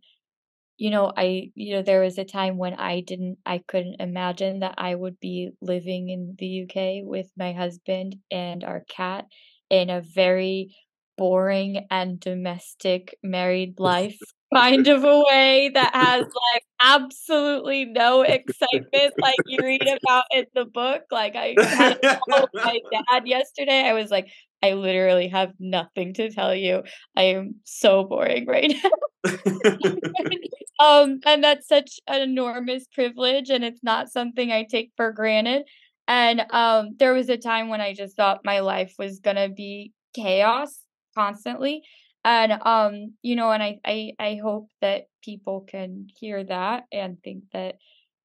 you 0.81 0.89
know, 0.89 1.13
I 1.15 1.51
you 1.53 1.75
know, 1.75 1.83
there 1.83 2.01
was 2.01 2.17
a 2.17 2.25
time 2.25 2.57
when 2.57 2.73
I 2.73 3.01
didn't 3.01 3.37
I 3.45 3.59
couldn't 3.67 4.01
imagine 4.01 4.61
that 4.61 4.73
I 4.79 4.95
would 4.95 5.19
be 5.19 5.51
living 5.61 6.09
in 6.09 6.35
the 6.39 6.47
UK 6.47 7.03
with 7.03 7.27
my 7.37 7.53
husband 7.53 8.15
and 8.31 8.63
our 8.63 8.81
cat 8.89 9.25
in 9.69 9.91
a 9.91 10.01
very 10.01 10.75
boring 11.19 11.85
and 11.91 12.19
domestic 12.19 13.15
married 13.21 13.79
life 13.79 14.17
kind 14.55 14.87
of 14.87 15.03
a 15.03 15.19
way 15.29 15.69
that 15.71 15.93
has 15.93 16.25
like 16.25 16.63
absolutely 16.81 17.85
no 17.85 18.23
excitement 18.23 19.13
like 19.21 19.39
you 19.45 19.63
read 19.63 19.87
about 19.87 20.25
in 20.31 20.45
the 20.55 20.65
book. 20.65 21.03
Like 21.11 21.35
I 21.35 21.57
had 21.77 21.99
a 21.99 22.17
call 22.27 22.49
with 22.51 22.63
my 22.65 22.79
dad 23.11 23.27
yesterday. 23.27 23.83
I 23.87 23.93
was 23.93 24.09
like, 24.09 24.29
I 24.63 24.73
literally 24.73 25.27
have 25.29 25.53
nothing 25.59 26.13
to 26.15 26.29
tell 26.31 26.53
you. 26.55 26.83
I 27.15 27.23
am 27.23 27.55
so 27.63 28.03
boring 28.03 28.45
right 28.45 28.73
now. 28.83 29.31
um, 30.79 31.19
and 31.25 31.43
that's 31.43 31.67
such 31.67 31.99
an 32.07 32.21
enormous 32.21 32.85
privilege, 32.93 33.49
and 33.49 33.63
it's 33.63 33.83
not 33.83 34.09
something 34.09 34.51
I 34.51 34.63
take 34.69 34.91
for 34.95 35.11
granted. 35.11 35.63
And 36.07 36.41
um, 36.51 36.95
there 36.97 37.13
was 37.13 37.29
a 37.29 37.37
time 37.37 37.69
when 37.69 37.81
I 37.81 37.93
just 37.93 38.15
thought 38.15 38.41
my 38.43 38.59
life 38.59 38.93
was 38.99 39.19
gonna 39.19 39.49
be 39.49 39.93
chaos 40.13 40.79
constantly. 41.15 41.83
And 42.23 42.53
um, 42.63 43.13
you 43.21 43.35
know, 43.35 43.51
and 43.51 43.63
I, 43.63 43.79
I 43.85 44.13
I 44.19 44.39
hope 44.41 44.69
that 44.81 45.05
people 45.23 45.61
can 45.61 46.07
hear 46.19 46.43
that 46.43 46.83
and 46.91 47.17
think 47.23 47.43
that 47.53 47.75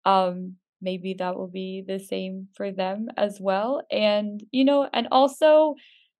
um 0.05 0.57
maybe 0.83 1.15
that 1.15 1.37
will 1.37 1.49
be 1.49 1.83
the 1.87 1.99
same 1.99 2.49
for 2.55 2.71
them 2.73 3.09
as 3.17 3.39
well. 3.41 3.83
And 3.91 4.43
you 4.51 4.65
know, 4.65 4.89
and 4.93 5.09
also 5.11 5.75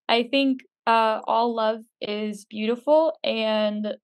I 0.09 0.25
think 0.25 0.61
uh 0.87 1.21
all 1.27 1.55
love 1.55 1.81
is 2.01 2.45
beautiful 2.45 3.13
and 3.25 3.97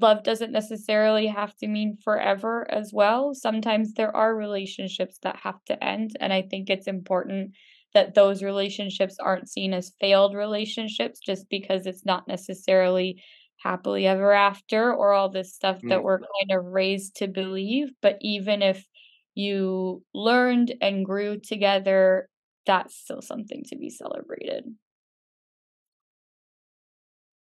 love 0.00 0.22
doesn't 0.22 0.52
necessarily 0.52 1.26
have 1.26 1.54
to 1.56 1.68
mean 1.68 1.96
forever 2.02 2.66
as 2.70 2.90
well. 2.92 3.34
Sometimes 3.34 3.94
there 3.94 4.14
are 4.16 4.34
relationships 4.34 5.18
that 5.22 5.36
have 5.36 5.62
to 5.66 5.82
end. 5.84 6.12
And 6.20 6.32
I 6.32 6.42
think 6.42 6.70
it's 6.70 6.86
important 6.86 7.52
that 7.94 8.14
those 8.14 8.42
relationships 8.42 9.16
aren't 9.20 9.48
seen 9.48 9.74
as 9.74 9.92
failed 10.00 10.34
relationships 10.34 11.20
just 11.24 11.48
because 11.50 11.86
it's 11.86 12.06
not 12.06 12.28
necessarily 12.28 13.22
happily 13.58 14.06
ever 14.06 14.32
after 14.32 14.92
or 14.94 15.12
all 15.12 15.28
this 15.28 15.54
stuff 15.54 15.80
mm. 15.82 15.90
that 15.90 16.02
we're 16.02 16.18
kind 16.18 16.58
of 16.58 16.64
raised 16.64 17.16
to 17.16 17.28
believe. 17.28 17.88
But 18.00 18.16
even 18.20 18.62
if 18.62 18.86
you 19.34 20.02
learned 20.14 20.74
and 20.80 21.04
grew 21.04 21.38
together, 21.40 22.28
that's 22.64 22.96
still 22.96 23.22
something 23.22 23.62
to 23.66 23.76
be 23.76 23.90
celebrated. 23.90 24.64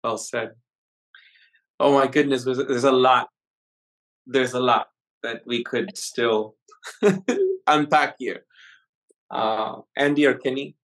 Well 0.03 0.17
said. 0.17 0.51
Oh 1.79 1.93
my 1.93 2.07
goodness, 2.07 2.43
there's, 2.43 2.57
there's 2.57 2.83
a 2.83 2.91
lot. 2.91 3.29
There's 4.25 4.53
a 4.53 4.59
lot 4.59 4.87
that 5.23 5.41
we 5.45 5.63
could 5.63 5.97
still 5.97 6.55
unpack 7.67 8.15
here. 8.19 8.45
Uh, 9.31 9.81
Andy 9.95 10.25
or 10.25 10.35
Kenny, 10.35 10.75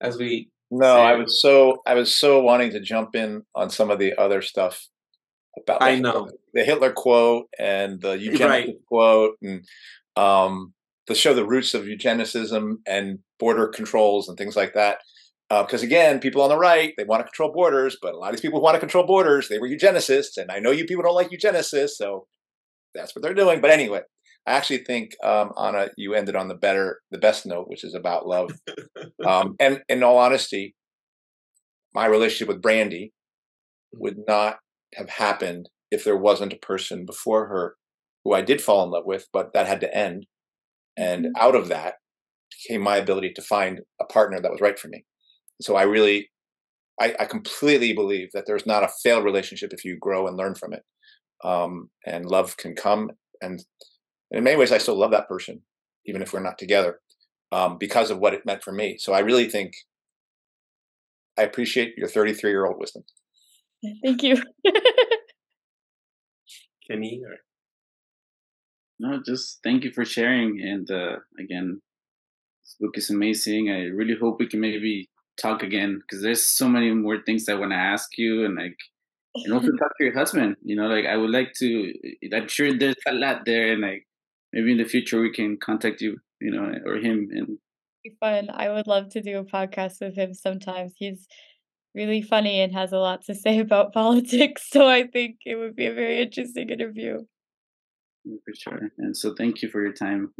as 0.00 0.16
we 0.18 0.50
no. 0.70 1.00
I 1.00 1.14
was 1.14 1.40
so 1.40 1.82
I 1.86 1.94
was 1.94 2.12
so 2.12 2.40
wanting 2.40 2.70
to 2.72 2.80
jump 2.80 3.14
in 3.14 3.42
on 3.54 3.70
some 3.70 3.90
of 3.90 3.98
the 3.98 4.16
other 4.18 4.42
stuff 4.42 4.86
about 5.58 5.82
I 5.82 5.98
know 5.98 6.30
the 6.54 6.64
Hitler 6.64 6.92
quote 6.92 7.48
and 7.58 8.00
the 8.00 8.16
eugenicist 8.16 8.48
right. 8.48 8.74
quote 8.86 9.36
and 9.42 9.66
um, 10.16 10.72
to 11.06 11.14
show 11.14 11.34
the 11.34 11.46
roots 11.46 11.74
of 11.74 11.84
eugenicism 11.84 12.76
and 12.86 13.18
border 13.38 13.68
controls 13.68 14.28
and 14.28 14.38
things 14.38 14.56
like 14.56 14.74
that. 14.74 14.98
Because 15.50 15.82
uh, 15.82 15.86
again, 15.86 16.20
people 16.20 16.42
on 16.42 16.48
the 16.48 16.56
right 16.56 16.94
they 16.96 17.04
want 17.04 17.20
to 17.20 17.24
control 17.24 17.52
borders, 17.52 17.96
but 18.00 18.14
a 18.14 18.16
lot 18.16 18.30
of 18.30 18.36
these 18.36 18.40
people 18.40 18.60
who 18.60 18.64
want 18.64 18.76
to 18.76 18.80
control 18.80 19.06
borders 19.06 19.48
they 19.48 19.58
were 19.58 19.68
eugenicists, 19.68 20.36
and 20.36 20.50
I 20.50 20.60
know 20.60 20.70
you 20.70 20.84
people 20.84 21.02
don't 21.02 21.14
like 21.14 21.30
eugenicists, 21.30 21.96
so 21.96 22.26
that's 22.94 23.14
what 23.14 23.22
they're 23.22 23.34
doing. 23.34 23.60
But 23.60 23.70
anyway, 23.70 24.02
I 24.46 24.52
actually 24.52 24.84
think 24.84 25.10
um, 25.22 25.52
Anna, 25.60 25.88
you 25.96 26.14
ended 26.14 26.36
on 26.36 26.48
the 26.48 26.54
better, 26.54 27.00
the 27.10 27.18
best 27.18 27.46
note, 27.46 27.66
which 27.68 27.84
is 27.84 27.94
about 27.94 28.26
love. 28.26 28.52
um, 29.26 29.56
and 29.58 29.82
in 29.88 30.02
all 30.02 30.18
honesty, 30.18 30.74
my 31.94 32.06
relationship 32.06 32.48
with 32.48 32.62
Brandy 32.62 33.12
would 33.92 34.18
not 34.26 34.58
have 34.94 35.10
happened 35.10 35.68
if 35.90 36.04
there 36.04 36.16
wasn't 36.16 36.52
a 36.52 36.58
person 36.58 37.04
before 37.04 37.48
her 37.48 37.74
who 38.24 38.34
I 38.34 38.42
did 38.42 38.60
fall 38.60 38.84
in 38.84 38.90
love 38.90 39.04
with, 39.06 39.26
but 39.32 39.52
that 39.54 39.66
had 39.66 39.80
to 39.80 39.94
end. 39.94 40.26
And 40.96 41.26
mm-hmm. 41.26 41.42
out 41.42 41.54
of 41.54 41.68
that 41.68 41.94
came 42.68 42.82
my 42.82 42.96
ability 42.96 43.32
to 43.34 43.42
find 43.42 43.80
a 44.00 44.04
partner 44.04 44.40
that 44.40 44.50
was 44.50 44.60
right 44.60 44.78
for 44.78 44.88
me. 44.88 45.04
So 45.60 45.76
I 45.76 45.82
really, 45.82 46.30
I, 47.00 47.14
I 47.20 47.24
completely 47.24 47.92
believe 47.92 48.30
that 48.32 48.44
there's 48.46 48.66
not 48.66 48.84
a 48.84 48.90
failed 49.02 49.24
relationship 49.24 49.72
if 49.72 49.84
you 49.84 49.96
grow 49.98 50.26
and 50.26 50.36
learn 50.36 50.54
from 50.54 50.72
it. 50.72 50.82
Um, 51.42 51.90
and 52.06 52.26
love 52.26 52.56
can 52.56 52.74
come. 52.74 53.10
And 53.40 53.64
in 54.30 54.44
many 54.44 54.56
ways, 54.56 54.72
I 54.72 54.78
still 54.78 54.98
love 54.98 55.10
that 55.12 55.28
person, 55.28 55.62
even 56.06 56.20
if 56.22 56.32
we're 56.32 56.40
not 56.40 56.58
together, 56.58 57.00
um, 57.52 57.78
because 57.78 58.10
of 58.10 58.18
what 58.18 58.34
it 58.34 58.44
meant 58.44 58.62
for 58.62 58.72
me. 58.72 58.96
So 58.98 59.12
I 59.12 59.20
really 59.20 59.48
think 59.48 59.72
I 61.38 61.42
appreciate 61.42 61.94
your 61.96 62.08
33 62.08 62.50
year 62.50 62.66
old 62.66 62.78
wisdom. 62.78 63.02
Thank 64.04 64.22
you. 64.22 64.42
Kenny 66.90 67.22
or 67.26 67.36
no, 69.00 69.22
just 69.24 69.60
thank 69.64 69.84
you 69.84 69.92
for 69.92 70.04
sharing. 70.04 70.60
And 70.60 70.90
uh, 70.90 71.16
again, 71.38 71.80
this 72.62 72.76
book 72.78 72.98
is 72.98 73.08
amazing. 73.08 73.70
I 73.70 73.84
really 73.84 74.14
hope 74.20 74.38
we 74.38 74.46
can 74.46 74.60
maybe 74.60 75.08
talk 75.40 75.62
again 75.62 76.00
because 76.00 76.22
there's 76.22 76.44
so 76.44 76.68
many 76.68 76.90
more 76.92 77.22
things 77.22 77.48
I 77.48 77.54
want 77.54 77.72
to 77.72 77.76
ask 77.76 78.18
you 78.18 78.44
and 78.44 78.56
like 78.56 78.76
and 79.34 79.52
also 79.52 79.70
talk 79.78 79.96
to 79.98 80.04
your 80.04 80.14
husband. 80.14 80.56
You 80.62 80.76
know, 80.76 80.86
like 80.86 81.06
I 81.06 81.16
would 81.16 81.30
like 81.30 81.52
to. 81.58 81.92
Eh, 82.04 82.36
I'm 82.36 82.48
sure 82.48 82.76
there's 82.76 82.96
a 83.06 83.12
lot 83.12 83.44
there, 83.44 83.72
and 83.72 83.82
like 83.82 84.06
maybe 84.52 84.72
in 84.72 84.78
the 84.78 84.84
future 84.84 85.20
we 85.20 85.32
can 85.32 85.56
contact 85.58 86.00
you, 86.00 86.18
you 86.40 86.50
know, 86.50 86.72
or 86.86 86.96
him, 86.96 87.28
and 87.32 87.58
Be 88.04 88.16
fun. 88.20 88.48
I 88.52 88.70
would 88.70 88.86
love 88.86 89.10
to 89.10 89.22
do 89.22 89.38
a 89.38 89.44
podcast 89.44 90.00
with 90.00 90.16
him 90.16 90.34
sometimes. 90.34 90.94
He's 90.96 91.26
really 91.94 92.22
funny 92.22 92.60
and 92.60 92.72
has 92.72 92.92
a 92.92 92.98
lot 92.98 93.24
to 93.26 93.34
say 93.44 93.58
about 93.58 93.92
politics, 93.92 94.68
so 94.70 94.88
I 94.88 95.06
think 95.06 95.36
it 95.44 95.56
would 95.56 95.76
be 95.76 95.86
a 95.86 95.94
very 95.94 96.20
interesting 96.22 96.70
interview. 96.70 97.18
Mm, 98.26 98.38
for 98.44 98.54
sure. 98.54 98.90
And 98.98 99.16
so, 99.16 99.34
thank 99.34 99.62
you 99.62 99.68
for 99.68 99.80
your 99.80 99.92
time. 99.92 100.32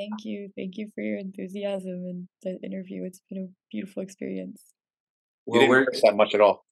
Thank 0.00 0.24
you. 0.24 0.48
Thank 0.56 0.78
you 0.78 0.88
for 0.94 1.02
your 1.02 1.18
enthusiasm 1.18 2.06
and 2.08 2.28
the 2.42 2.58
interview. 2.64 3.04
It's 3.04 3.20
been 3.28 3.38
a 3.44 3.46
beautiful 3.70 4.02
experience. 4.02 4.62
You 5.46 5.60
didn't 5.60 5.68
we're 5.68 5.84
curse 5.84 6.00
that 6.04 6.16
much 6.16 6.34
at 6.34 6.40
all. 6.40 6.64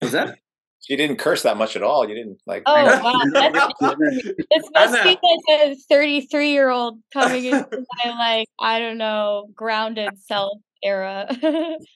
Was 0.00 0.12
that? 0.12 0.36
You 0.86 0.98
didn't 0.98 1.16
curse 1.16 1.44
that 1.44 1.56
much 1.56 1.76
at 1.76 1.82
all. 1.82 2.06
You 2.06 2.14
didn't 2.14 2.42
like. 2.46 2.62
Oh 2.66 2.74
wow, 2.74 3.18
that's 3.32 3.72
this 3.80 4.68
must 4.74 5.02
be 5.02 5.08
like 5.08 5.18
a 5.62 5.76
33 5.88 6.50
year 6.50 6.68
old 6.68 6.98
coming 7.10 7.46
into 7.46 7.66
my 8.04 8.10
like 8.10 8.48
I 8.60 8.80
don't 8.80 8.98
know 8.98 9.46
grounded 9.54 10.10
self 10.18 10.58
era. 10.82 11.26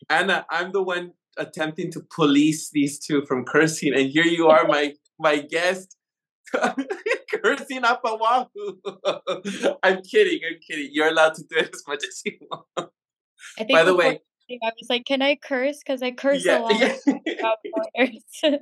Anna, 0.09 0.47
I'm 0.51 0.73
the 0.73 0.83
one 0.83 1.11
attempting 1.37 1.93
to 1.93 2.01
police 2.17 2.71
these 2.71 2.99
two 2.99 3.27
from 3.27 3.45
cursing, 3.45 3.93
and 3.93 4.09
here 4.09 4.25
you 4.25 4.47
are, 4.47 4.67
my 4.67 4.95
my 5.19 5.37
guest, 5.37 5.98
cursing 7.43 7.85
up 7.85 8.01
a 8.05 8.17
wahoo. 8.17 8.79
I'm 9.83 10.03
kidding. 10.03 10.41
I'm 10.49 10.59
kidding. 10.67 10.91
You're 10.93 11.09
allowed 11.09 11.35
to 11.35 11.43
do 11.43 11.57
it 11.57 11.71
as 11.73 11.83
much 11.87 12.05
as 12.07 12.23
you 12.25 12.33
want. 12.51 12.65
I 13.59 13.65
think 13.65 13.73
By 13.73 13.85
the 13.85 13.95
way, 13.95 14.21
I 14.51 14.73
was 14.81 14.89
like, 14.89 15.05
can 15.07 15.23
I 15.23 15.37
curse? 15.37 15.79
Because 15.85 16.03
I 16.03 16.11
curse 16.11 16.47
a 16.47 16.59
lot 16.59 16.79
yeah. 16.79 16.97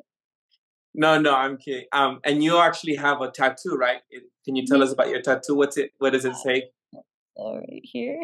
no, 0.94 1.20
no, 1.20 1.34
I'm 1.34 1.56
kidding. 1.56 1.86
Um, 1.92 2.20
and 2.24 2.42
you 2.42 2.58
actually 2.58 2.96
have 2.96 3.20
a 3.20 3.30
tattoo, 3.30 3.76
right? 3.76 4.00
Can 4.44 4.56
you 4.56 4.66
tell 4.66 4.82
us 4.82 4.92
about 4.92 5.08
your 5.08 5.22
tattoo? 5.22 5.54
What's 5.54 5.76
it? 5.76 5.92
What 5.98 6.12
does 6.12 6.24
it 6.24 6.36
say? 6.36 6.70
all 7.36 7.58
right 7.58 7.82
here. 7.82 8.18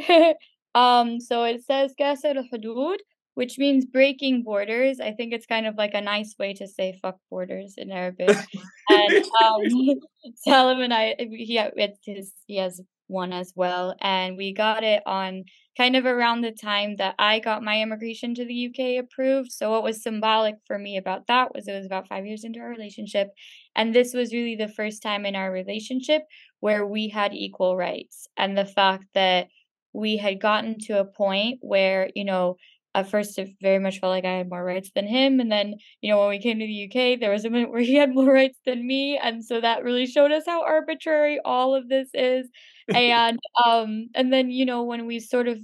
um, 0.74 1.20
so 1.20 1.44
it 1.44 1.62
says 1.64 1.94
Kasr 1.98 2.36
al-Hudud, 2.36 2.96
which 3.34 3.58
means 3.58 3.84
breaking 3.86 4.42
borders. 4.42 5.00
I 5.00 5.12
think 5.12 5.32
it's 5.32 5.46
kind 5.46 5.66
of 5.66 5.76
like 5.76 5.94
a 5.94 6.00
nice 6.00 6.34
way 6.38 6.54
to 6.54 6.66
say 6.66 6.98
fuck 7.00 7.16
borders 7.30 7.74
in 7.76 7.90
Arabic. 7.90 8.28
and 8.90 9.24
um, 9.42 10.00
Salam 10.36 10.80
and 10.80 10.92
I, 10.92 11.14
he 11.18 11.58
it's 11.58 11.98
his, 12.04 12.32
he 12.46 12.56
has 12.56 12.80
one 13.08 13.32
as 13.32 13.52
well, 13.56 13.94
and 14.00 14.36
we 14.36 14.52
got 14.52 14.84
it 14.84 15.02
on 15.06 15.44
kind 15.76 15.96
of 15.96 16.04
around 16.04 16.42
the 16.42 16.52
time 16.52 16.96
that 16.96 17.14
I 17.18 17.38
got 17.38 17.62
my 17.62 17.80
immigration 17.80 18.34
to 18.34 18.44
the 18.44 18.68
UK 18.68 19.02
approved. 19.02 19.50
So 19.50 19.70
what 19.70 19.82
was 19.82 20.02
symbolic 20.02 20.56
for 20.66 20.78
me 20.78 20.98
about 20.98 21.26
that 21.28 21.54
was 21.54 21.66
it 21.66 21.72
was 21.72 21.86
about 21.86 22.08
five 22.08 22.26
years 22.26 22.44
into 22.44 22.60
our 22.60 22.68
relationship, 22.68 23.28
and 23.74 23.94
this 23.94 24.12
was 24.12 24.34
really 24.34 24.56
the 24.56 24.68
first 24.68 25.02
time 25.02 25.24
in 25.24 25.36
our 25.36 25.50
relationship 25.50 26.22
where 26.60 26.86
we 26.86 27.08
had 27.08 27.32
equal 27.32 27.76
rights, 27.76 28.28
and 28.36 28.56
the 28.58 28.66
fact 28.66 29.06
that 29.14 29.48
we 29.94 30.16
had 30.16 30.40
gotten 30.40 30.78
to 30.78 30.98
a 30.98 31.04
point 31.04 31.58
where 31.60 32.10
you 32.14 32.24
know 32.24 32.56
at 32.94 33.08
first 33.10 33.38
it 33.38 33.50
very 33.62 33.78
much 33.78 34.00
felt 34.00 34.10
like 34.10 34.24
I 34.24 34.38
had 34.38 34.48
more 34.50 34.64
rights 34.64 34.90
than 34.94 35.06
him. 35.06 35.40
And 35.40 35.50
then, 35.50 35.74
you 36.00 36.10
know, 36.12 36.20
when 36.20 36.28
we 36.28 36.40
came 36.40 36.58
to 36.58 36.66
the 36.66 36.72
UK, 36.72 37.16
there 37.16 37.30
was 37.32 37.44
a 37.44 37.50
moment 37.50 37.70
where 37.72 37.80
he 37.82 37.94
had 37.94 38.14
more 38.14 38.32
rights 38.32 38.58
than 38.66 38.86
me. 38.86 39.18
And 39.22 39.44
so 39.44 39.60
that 39.60 39.84
really 39.84 40.06
showed 40.06 40.32
us 40.32 40.44
how 40.46 40.62
arbitrary 40.64 41.40
all 41.44 41.74
of 41.74 41.88
this 41.88 42.08
is. 42.14 42.48
And 42.94 43.38
um 43.64 44.08
and 44.14 44.32
then, 44.32 44.50
you 44.50 44.64
know, 44.66 44.82
when 44.82 45.06
we 45.06 45.20
sort 45.20 45.46
of 45.48 45.58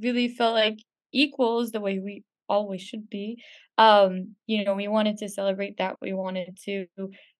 really 0.00 0.28
felt 0.28 0.54
like 0.54 0.78
equals 1.12 1.70
the 1.70 1.80
way 1.80 1.98
we 1.98 2.24
always 2.48 2.82
should 2.82 3.08
be, 3.10 3.42
um, 3.78 4.34
you 4.46 4.64
know, 4.64 4.74
we 4.74 4.88
wanted 4.88 5.18
to 5.18 5.28
celebrate 5.28 5.78
that. 5.78 5.96
We 6.00 6.12
wanted 6.12 6.56
to 6.64 6.86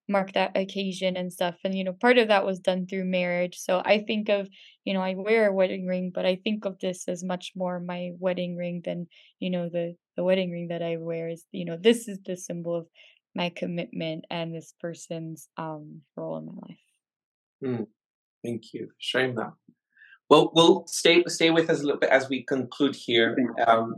mark 0.09 0.33
that 0.33 0.57
occasion 0.57 1.17
and 1.17 1.33
stuff. 1.33 1.57
And, 1.65 1.75
you 1.77 1.85
know, 1.85 1.93
part 1.93 2.19
of 2.19 2.29
that 2.29 2.45
was 2.45 2.59
done 2.59 2.87
through 2.87 3.05
marriage. 3.05 3.59
So 3.59 3.83
I 3.85 4.05
think 4.07 4.29
of 4.29 4.49
you 4.85 4.95
know, 4.95 5.01
I 5.01 5.15
wear 5.15 5.49
a 5.49 5.53
wedding 5.53 5.87
ring, 5.87 6.11
but 6.13 6.27
I 6.27 6.37
think 6.43 6.65
of 6.65 6.79
this 6.81 7.09
as 7.09 7.23
much 7.23 7.53
more 7.55 7.79
my 7.79 8.11
wedding 8.19 8.57
ring 8.57 8.83
than, 8.85 9.07
you 9.39 9.51
know, 9.51 9.69
the 9.69 9.95
the 10.17 10.25
wedding 10.25 10.51
ring 10.51 10.69
that 10.69 10.83
I 10.83 10.97
wear 10.99 11.29
is, 11.29 11.45
you 11.53 11.65
know, 11.65 11.79
this 11.81 12.09
is 12.09 12.19
the 12.25 12.37
symbol 12.37 12.77
of 12.77 12.87
my 13.35 13.51
commitment 13.55 14.25
and 14.31 14.55
this 14.55 14.75
person's 14.81 15.49
um 15.57 16.03
role 16.17 16.37
in 16.39 16.47
my 16.47 16.53
life. 16.69 16.79
Hmm, 17.65 17.85
thank 18.45 18.75
you 18.75 18.89
sharing 18.99 19.37
that. 19.37 19.53
Well, 20.29 20.51
we'll 20.55 20.87
stay 20.89 21.23
stay 21.29 21.51
with 21.51 21.71
us 21.71 21.81
a 21.81 21.85
little 21.85 22.01
bit 22.01 22.11
as 22.11 22.29
we 22.29 22.43
conclude 22.43 22.97
here. 22.97 23.37
Um, 23.67 23.97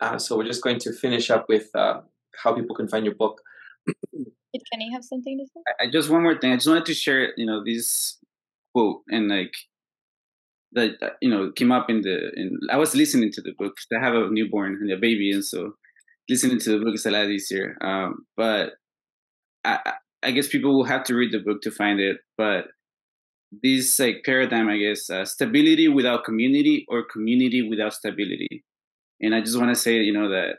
uh, 0.00 0.18
so 0.18 0.36
we're 0.36 0.44
just 0.44 0.62
going 0.62 0.78
to 0.80 0.92
finish 0.92 1.30
up 1.30 1.46
with 1.48 1.68
uh, 1.74 2.00
how 2.42 2.54
people 2.54 2.76
can 2.76 2.88
find 2.88 3.04
your 3.04 3.16
book. 3.16 3.40
Did 4.52 4.62
Kenny 4.72 4.90
have 4.92 5.04
something 5.04 5.38
to 5.38 5.46
say? 5.46 5.60
I, 5.80 5.84
I 5.84 5.90
just 5.90 6.10
one 6.10 6.22
more 6.22 6.38
thing. 6.38 6.52
I 6.52 6.56
just 6.56 6.68
wanted 6.68 6.86
to 6.86 6.94
share, 6.94 7.32
you 7.36 7.46
know, 7.46 7.62
this 7.64 8.18
quote 8.74 9.02
and 9.10 9.28
like 9.28 9.52
that 10.72 10.92
you 11.22 11.30
know 11.30 11.50
came 11.52 11.72
up 11.72 11.88
in 11.88 12.02
the 12.02 12.30
in 12.36 12.58
I 12.70 12.76
was 12.76 12.94
listening 12.94 13.32
to 13.32 13.42
the 13.42 13.52
book. 13.58 13.74
I 13.96 14.04
have 14.04 14.14
a 14.14 14.28
newborn 14.30 14.78
and 14.80 14.90
a 14.92 14.96
baby, 14.96 15.30
and 15.32 15.44
so 15.44 15.72
listening 16.28 16.58
to 16.60 16.70
the 16.78 16.84
book 16.84 16.94
is 16.94 17.06
a 17.06 17.10
lot 17.10 17.26
easier. 17.28 17.76
Um, 17.80 18.26
but 18.36 18.74
I 19.64 19.94
I- 20.22 20.32
guess 20.32 20.48
people 20.48 20.74
will 20.76 20.84
have 20.84 21.04
to 21.04 21.14
read 21.14 21.32
the 21.32 21.40
book 21.40 21.62
to 21.62 21.70
find 21.70 22.00
it. 22.00 22.18
But 22.36 22.66
this 23.62 23.98
like 23.98 24.22
paradigm, 24.24 24.68
I 24.68 24.78
guess, 24.78 25.10
uh, 25.10 25.24
stability 25.24 25.88
without 25.88 26.24
community 26.24 26.86
or 26.88 27.04
community 27.04 27.68
without 27.68 27.94
stability. 27.94 28.64
And 29.20 29.34
I 29.34 29.40
just 29.40 29.58
want 29.58 29.70
to 29.70 29.80
say, 29.80 29.96
you 29.98 30.12
know, 30.12 30.28
that 30.30 30.56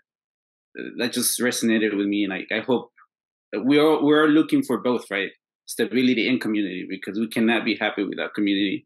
uh, 0.80 0.90
that 1.00 1.14
just 1.14 1.40
resonated 1.40 1.96
with 1.98 2.08
me, 2.08 2.24
and 2.26 2.34
I 2.34 2.46
I 2.52 2.60
hope 2.62 2.92
we 3.64 3.78
are 3.78 4.02
we 4.04 4.14
are 4.14 4.28
looking 4.28 4.64
for 4.64 4.78
both, 4.78 5.10
right? 5.12 5.32
Stability 5.66 6.28
and 6.28 6.42
community 6.42 6.88
because 6.90 7.20
we 7.20 7.28
cannot 7.28 7.66
be 7.66 7.76
happy 7.76 8.04
without 8.04 8.34
community. 8.34 8.86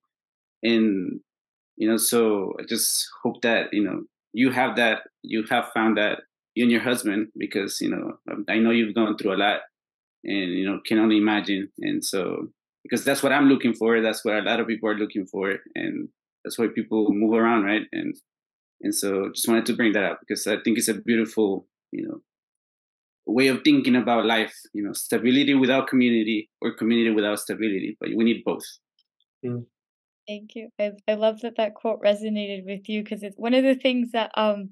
And 0.61 1.21
you 1.75 1.89
know 1.89 1.97
so 1.97 2.53
i 2.59 2.63
just 2.63 3.07
hope 3.23 3.41
that 3.41 3.73
you 3.73 3.83
know 3.83 4.03
you 4.31 4.51
have 4.51 4.75
that 4.75 5.01
you 5.23 5.43
have 5.49 5.71
found 5.73 5.97
that 5.97 6.19
you 6.55 6.63
and 6.63 6.71
your 6.71 6.81
husband 6.81 7.27
because 7.37 7.81
you 7.81 7.89
know 7.89 8.13
um, 8.31 8.45
i 8.47 8.57
know 8.57 8.71
you've 8.71 8.95
gone 8.95 9.17
through 9.17 9.33
a 9.33 9.37
lot 9.37 9.61
and 10.23 10.51
you 10.51 10.65
know 10.65 10.79
can 10.85 10.99
only 10.99 11.17
imagine. 11.17 11.69
And 11.79 12.03
so 12.03 12.47
because 12.83 13.03
that's 13.03 13.23
what 13.23 13.31
i'm 13.31 13.49
looking 13.49 13.73
for 13.73 14.01
that's 14.01 14.23
what 14.23 14.35
a 14.35 14.41
lot 14.41 14.59
of 14.59 14.67
people 14.67 14.89
are 14.89 14.97
looking 14.97 15.25
for 15.25 15.57
and 15.75 16.09
that's 16.43 16.57
why 16.57 16.67
people 16.67 17.11
move 17.11 17.33
around 17.33 17.63
right? 17.63 17.83
And 17.91 18.15
and 18.81 18.93
so 18.93 19.29
just 19.33 19.47
wanted 19.47 19.65
to 19.67 19.75
bring 19.75 19.93
that 19.93 20.03
up 20.03 20.19
because 20.19 20.45
i 20.47 20.57
think 20.63 20.77
it's 20.77 20.89
a 20.89 20.93
beautiful 20.93 21.67
you 21.91 22.07
know 22.07 22.21
way 23.25 23.47
of 23.47 23.61
thinking 23.63 23.95
about 23.95 24.25
life 24.25 24.53
you 24.73 24.83
know 24.83 24.93
stability 24.93 25.53
without 25.53 25.87
community 25.87 26.49
or 26.61 26.73
community 26.73 27.11
without 27.11 27.39
stability 27.39 27.97
but 27.99 28.09
we 28.15 28.23
need 28.23 28.43
both 28.45 28.65
Thank 30.27 30.55
you. 30.55 30.69
I 30.79 30.91
I 31.07 31.15
love 31.15 31.41
that 31.41 31.57
that 31.57 31.73
quote 31.73 32.01
resonated 32.01 32.65
with 32.65 32.87
you 32.87 33.03
because 33.03 33.23
it's 33.23 33.37
one 33.37 33.53
of 33.53 33.63
the 33.63 33.75
things 33.75 34.11
that 34.11 34.31
um 34.35 34.69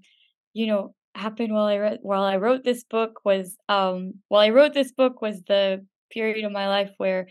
you 0.53 0.67
know 0.67 0.95
happened 1.13 1.53
while 1.53 1.65
I 1.65 1.77
read 1.77 1.99
while 2.01 2.23
I 2.23 2.37
wrote 2.37 2.63
this 2.63 2.83
book 2.85 3.19
was 3.25 3.57
um 3.67 4.13
while 4.29 4.41
I 4.41 4.49
wrote 4.49 4.73
this 4.73 4.93
book 4.93 5.21
was 5.21 5.41
the 5.47 5.85
period 6.09 6.45
of 6.45 6.51
my 6.51 6.67
life 6.67 6.91
where 6.97 7.27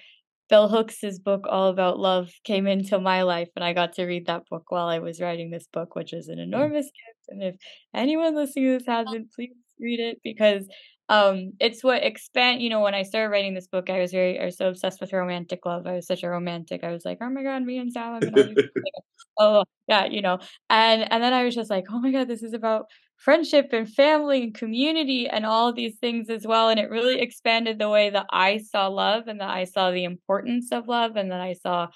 Bell 0.50 0.68
Hooks's 0.68 1.18
book 1.18 1.46
All 1.48 1.68
About 1.68 1.98
Love 1.98 2.30
came 2.44 2.66
into 2.66 2.98
my 2.98 3.22
life 3.22 3.48
and 3.54 3.64
I 3.64 3.72
got 3.72 3.94
to 3.94 4.04
read 4.04 4.26
that 4.26 4.42
book 4.50 4.64
while 4.68 4.88
I 4.88 4.98
was 4.98 5.20
writing 5.20 5.50
this 5.50 5.68
book, 5.72 5.94
which 5.94 6.12
is 6.12 6.28
an 6.28 6.40
enormous 6.40 6.86
gift. 6.86 7.28
And 7.28 7.42
if 7.42 7.54
anyone 7.94 8.34
listening 8.34 8.66
to 8.66 8.78
this 8.78 8.86
hasn't, 8.86 9.32
please 9.32 9.54
read 9.78 10.00
it 10.00 10.18
because 10.24 10.66
um 11.10 11.52
it's 11.60 11.84
what 11.84 12.04
expand 12.04 12.62
you 12.62 12.70
know 12.70 12.80
when 12.80 12.94
I 12.94 13.02
started 13.02 13.30
writing 13.30 13.54
this 13.54 13.66
book 13.68 13.90
I 13.90 14.00
was 14.00 14.12
very 14.12 14.40
I 14.40 14.46
was 14.46 14.56
so 14.56 14.68
obsessed 14.68 15.00
with 15.00 15.12
romantic 15.12 15.66
love. 15.66 15.86
I 15.86 15.94
was 15.94 16.06
such 16.06 16.22
a 16.22 16.30
romantic. 16.30 16.84
I 16.84 16.92
was 16.92 17.04
like, 17.04 17.18
oh 17.20 17.28
my 17.30 17.42
god, 17.42 17.62
me 17.64 17.78
and 17.78 17.92
all 17.96 18.20
oh 19.38 19.64
yeah, 19.88 20.06
you 20.06 20.22
know. 20.22 20.38
And 20.70 21.10
and 21.12 21.22
then 21.22 21.32
I 21.32 21.44
was 21.44 21.54
just 21.54 21.70
like, 21.70 21.84
oh 21.90 22.00
my 22.00 22.10
god, 22.12 22.28
this 22.28 22.42
is 22.42 22.54
about 22.54 22.86
friendship 23.16 23.70
and 23.72 23.88
family 23.92 24.44
and 24.44 24.54
community 24.54 25.28
and 25.28 25.44
all 25.44 25.72
these 25.72 25.96
things 25.96 26.30
as 26.30 26.46
well. 26.46 26.68
And 26.70 26.80
it 26.80 26.90
really 26.90 27.20
expanded 27.20 27.78
the 27.78 27.90
way 27.90 28.10
that 28.10 28.26
I 28.32 28.58
saw 28.58 28.88
love 28.88 29.28
and 29.28 29.40
that 29.40 29.50
I 29.50 29.64
saw 29.64 29.90
the 29.90 30.04
importance 30.04 30.72
of 30.72 30.88
love 30.88 31.16
and 31.16 31.30
that 31.32 31.40
I 31.40 31.54
saw 31.54 31.88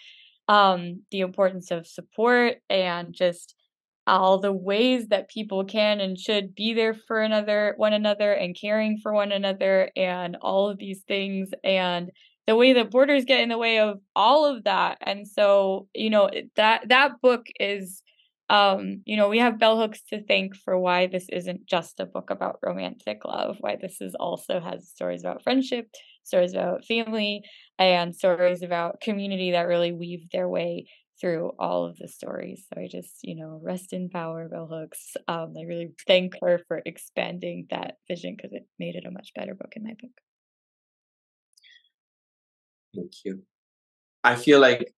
um 0.49 1.03
the 1.11 1.20
importance 1.20 1.70
of 1.70 1.86
support 1.86 2.59
and 2.69 3.15
just 3.15 3.55
all 4.06 4.39
the 4.39 4.52
ways 4.52 5.09
that 5.09 5.31
people 5.31 5.64
can 5.64 6.01
and 6.01 6.18
should 6.18 6.55
be 6.55 6.74
there 6.74 6.94
for 6.94 7.22
another 7.22 7.74
one 7.76 7.93
another 7.93 8.32
and 8.32 8.56
caring 8.59 8.98
for 9.02 9.12
one 9.12 9.32
another 9.32 9.90
and 9.97 10.36
all 10.43 10.68
of 10.68 10.78
these 10.78 11.01
things 11.09 11.51
and 11.62 12.10
the 12.47 12.56
way 12.56 12.74
that 12.74 12.90
borders 12.90 13.24
get 13.24 13.40
in 13.40 13.48
the 13.48 13.56
way 13.59 13.78
of 13.78 14.01
all 14.14 14.44
of 14.44 14.64
that. 14.64 14.98
And 15.01 15.26
so 15.26 15.89
you 15.94 16.10
know 16.10 16.31
that 16.56 16.89
that 16.89 17.20
book 17.22 17.47
is 17.59 18.02
um 18.51 19.01
you 19.06 19.16
know 19.16 19.28
we 19.31 19.39
have 19.39 19.59
bell 19.59 19.78
hooks 19.78 20.02
to 20.02 20.22
thank 20.22 20.55
for 20.55 20.78
why 20.78 21.06
this 21.06 21.26
isn't 21.31 21.66
just 21.66 21.98
a 21.98 22.05
book 22.05 22.28
about 22.28 22.59
romantic 22.62 23.24
love 23.24 23.56
why 23.60 23.76
this 23.81 24.02
is 24.02 24.14
also 24.20 24.60
has 24.60 24.90
stories 24.90 25.22
about 25.22 25.43
friendship 25.43 25.89
stories 26.24 26.52
about 26.52 26.85
family 26.85 27.43
and 27.78 28.14
stories 28.14 28.62
about 28.62 29.01
community 29.01 29.52
that 29.52 29.62
really 29.62 29.93
weave 29.93 30.28
their 30.31 30.47
way 30.47 30.86
through 31.20 31.53
all 31.59 31.85
of 31.85 31.97
the 31.97 32.09
stories. 32.09 32.66
So 32.73 32.81
I 32.81 32.89
just, 32.91 33.19
you 33.23 33.36
know, 33.36 33.61
rest 33.62 33.93
in 33.93 34.09
power, 34.09 34.49
Bell 34.49 34.66
Hooks. 34.66 35.16
Um, 35.28 35.55
I 35.59 35.62
really 35.62 35.93
thank 36.07 36.35
her 36.43 36.61
for 36.66 36.82
expanding 36.85 37.66
that 37.70 37.99
vision 38.09 38.35
because 38.36 38.53
it 38.53 38.66
made 38.78 38.97
it 38.97 39.07
a 39.07 39.11
much 39.11 39.31
better 39.35 39.55
book 39.55 39.73
in 39.77 39.85
my 39.85 39.95
book. 40.01 40.11
Thank 42.95 43.12
you. 43.24 43.43
I 44.23 44.36
feel 44.36 44.61
like 44.61 44.93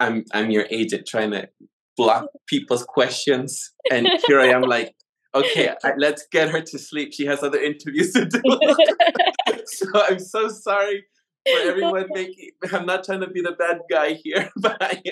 I'm 0.00 0.24
I'm 0.32 0.50
your 0.50 0.66
agent 0.70 1.06
trying 1.06 1.30
to 1.32 1.48
block 1.96 2.26
people's 2.48 2.84
questions, 2.84 3.72
and 3.90 4.08
here 4.26 4.40
I 4.40 4.48
am 4.48 4.62
like, 4.62 4.94
okay, 5.34 5.74
I, 5.84 5.92
let's 5.96 6.26
get 6.32 6.50
her 6.50 6.60
to 6.60 6.78
sleep. 6.78 7.12
She 7.12 7.26
has 7.26 7.42
other 7.42 7.60
interviews 7.60 8.12
to 8.12 8.26
do. 8.26 8.40
so 9.66 9.86
I'm 9.94 10.18
so 10.18 10.48
sorry 10.48 11.04
for 11.46 11.68
everyone 11.68 12.06
making. 12.10 12.50
I'm 12.72 12.86
not 12.86 13.04
trying 13.04 13.20
to 13.20 13.28
be 13.28 13.40
the 13.40 13.52
bad 13.52 13.80
guy 13.90 14.14
here, 14.14 14.50
but 14.56 14.76
I, 14.80 15.02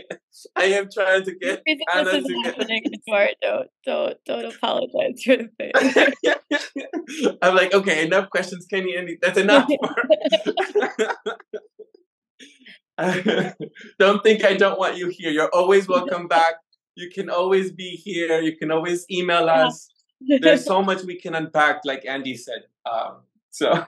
I 0.57 0.65
am 0.65 0.89
trying 0.93 1.25
to 1.25 1.35
get 1.35 1.63
Anna 1.95 2.13
this 2.13 2.25
is 2.25 2.37
happening 2.45 2.83
get... 3.07 3.37
Don't 3.43 3.69
don't 3.85 4.17
don't 4.25 4.55
apologize 4.55 5.23
for 5.25 5.37
the 5.37 5.49
thing. 5.59 5.73
I'm 7.43 7.55
like, 7.55 7.75
okay, 7.75 8.07
enough 8.07 8.31
questions, 8.31 8.67
Kenny. 8.67 8.97
Andy, 8.97 9.19
that's 9.21 9.39
enough. 9.39 9.69
don't 13.99 14.23
think 14.23 14.45
I 14.45 14.55
don't 14.55 14.79
want 14.79 14.97
you 14.97 15.09
here. 15.09 15.31
You're 15.31 15.51
always 15.53 15.89
welcome 15.89 16.29
back. 16.29 16.55
You 16.95 17.11
can 17.11 17.31
always 17.31 17.73
be 17.73 17.91
here. 17.91 18.41
You 18.41 18.57
can 18.57 18.71
always 18.71 19.07
email 19.11 19.49
us. 19.49 19.89
There's 20.41 20.65
so 20.65 20.83
much 20.83 21.03
we 21.03 21.19
can 21.19 21.35
unpack, 21.35 21.81
like 21.85 22.05
Andy 22.07 22.37
said. 22.37 22.63
Um, 22.91 23.23
so, 23.51 23.87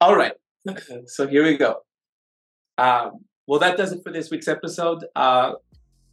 all 0.00 0.14
right. 0.16 0.32
So 1.06 1.26
here 1.26 1.44
we 1.44 1.56
go. 1.56 1.82
Um, 2.78 3.24
well, 3.46 3.60
that 3.60 3.76
does 3.76 3.92
it 3.92 4.02
for 4.02 4.12
this 4.12 4.30
week's 4.30 4.48
episode. 4.48 5.04
Uh, 5.16 5.52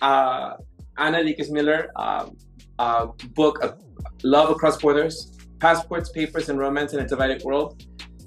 uh, 0.01 0.53
Anna 0.97 1.19
Lekas 1.19 1.49
Miller, 1.51 1.91
um, 1.95 2.37
uh, 2.79 3.07
book 3.35 3.79
Love 4.23 4.49
Across 4.49 4.81
Borders, 4.81 5.37
Passports, 5.59 6.09
Papers, 6.09 6.49
and 6.49 6.59
Romance 6.59 6.93
in 6.93 6.99
a 6.99 7.07
Divided 7.07 7.43
World 7.43 7.83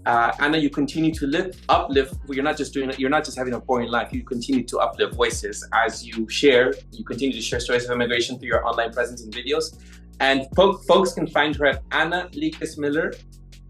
uh, 0.06 0.32
Anna, 0.38 0.58
you 0.58 0.70
continue 0.70 1.12
to 1.12 1.26
lift, 1.26 1.60
uplift. 1.68 2.14
You're 2.28 2.44
not 2.44 2.56
just 2.56 2.72
doing 2.72 2.90
it. 2.90 2.98
You're 2.98 3.10
not 3.10 3.24
just 3.24 3.36
having 3.36 3.54
a 3.54 3.60
boring 3.60 3.88
life. 3.88 4.12
You 4.12 4.24
continue 4.24 4.64
to 4.64 4.78
uplift 4.78 5.14
voices 5.14 5.66
as 5.74 6.04
you 6.04 6.28
share. 6.28 6.72
You 6.92 7.04
continue 7.04 7.34
to 7.34 7.42
share 7.42 7.60
stories 7.60 7.84
of 7.84 7.90
immigration 7.90 8.38
through 8.38 8.48
your 8.48 8.66
online 8.66 8.92
presence 8.92 9.22
and 9.22 9.32
videos. 9.32 9.78
And 10.20 10.46
po- 10.52 10.78
folks 10.78 11.12
can 11.12 11.26
find 11.26 11.54
her 11.56 11.66
at 11.66 11.82
Anna 11.92 12.28
Lekas 12.32 12.78
Miller 12.78 13.12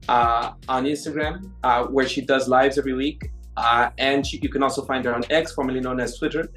uh, 0.09 0.52
on 0.68 0.85
Instagram, 0.85 1.51
uh, 1.62 1.85
where 1.86 2.09
she 2.09 2.20
does 2.20 2.48
lives 2.48 2.78
every 2.78 2.94
week. 2.94 3.31
Uh, 3.56 3.90
and 3.98 4.27
she, 4.27 4.39
you 4.43 4.48
can 4.48 4.62
also 4.62 4.85
find 4.85 5.05
her 5.05 5.14
on 5.14 5.22
X, 5.31 5.52
formerly 5.52 5.81
known 5.81 6.01
as 6.01 6.18
Twitter. 6.18 6.48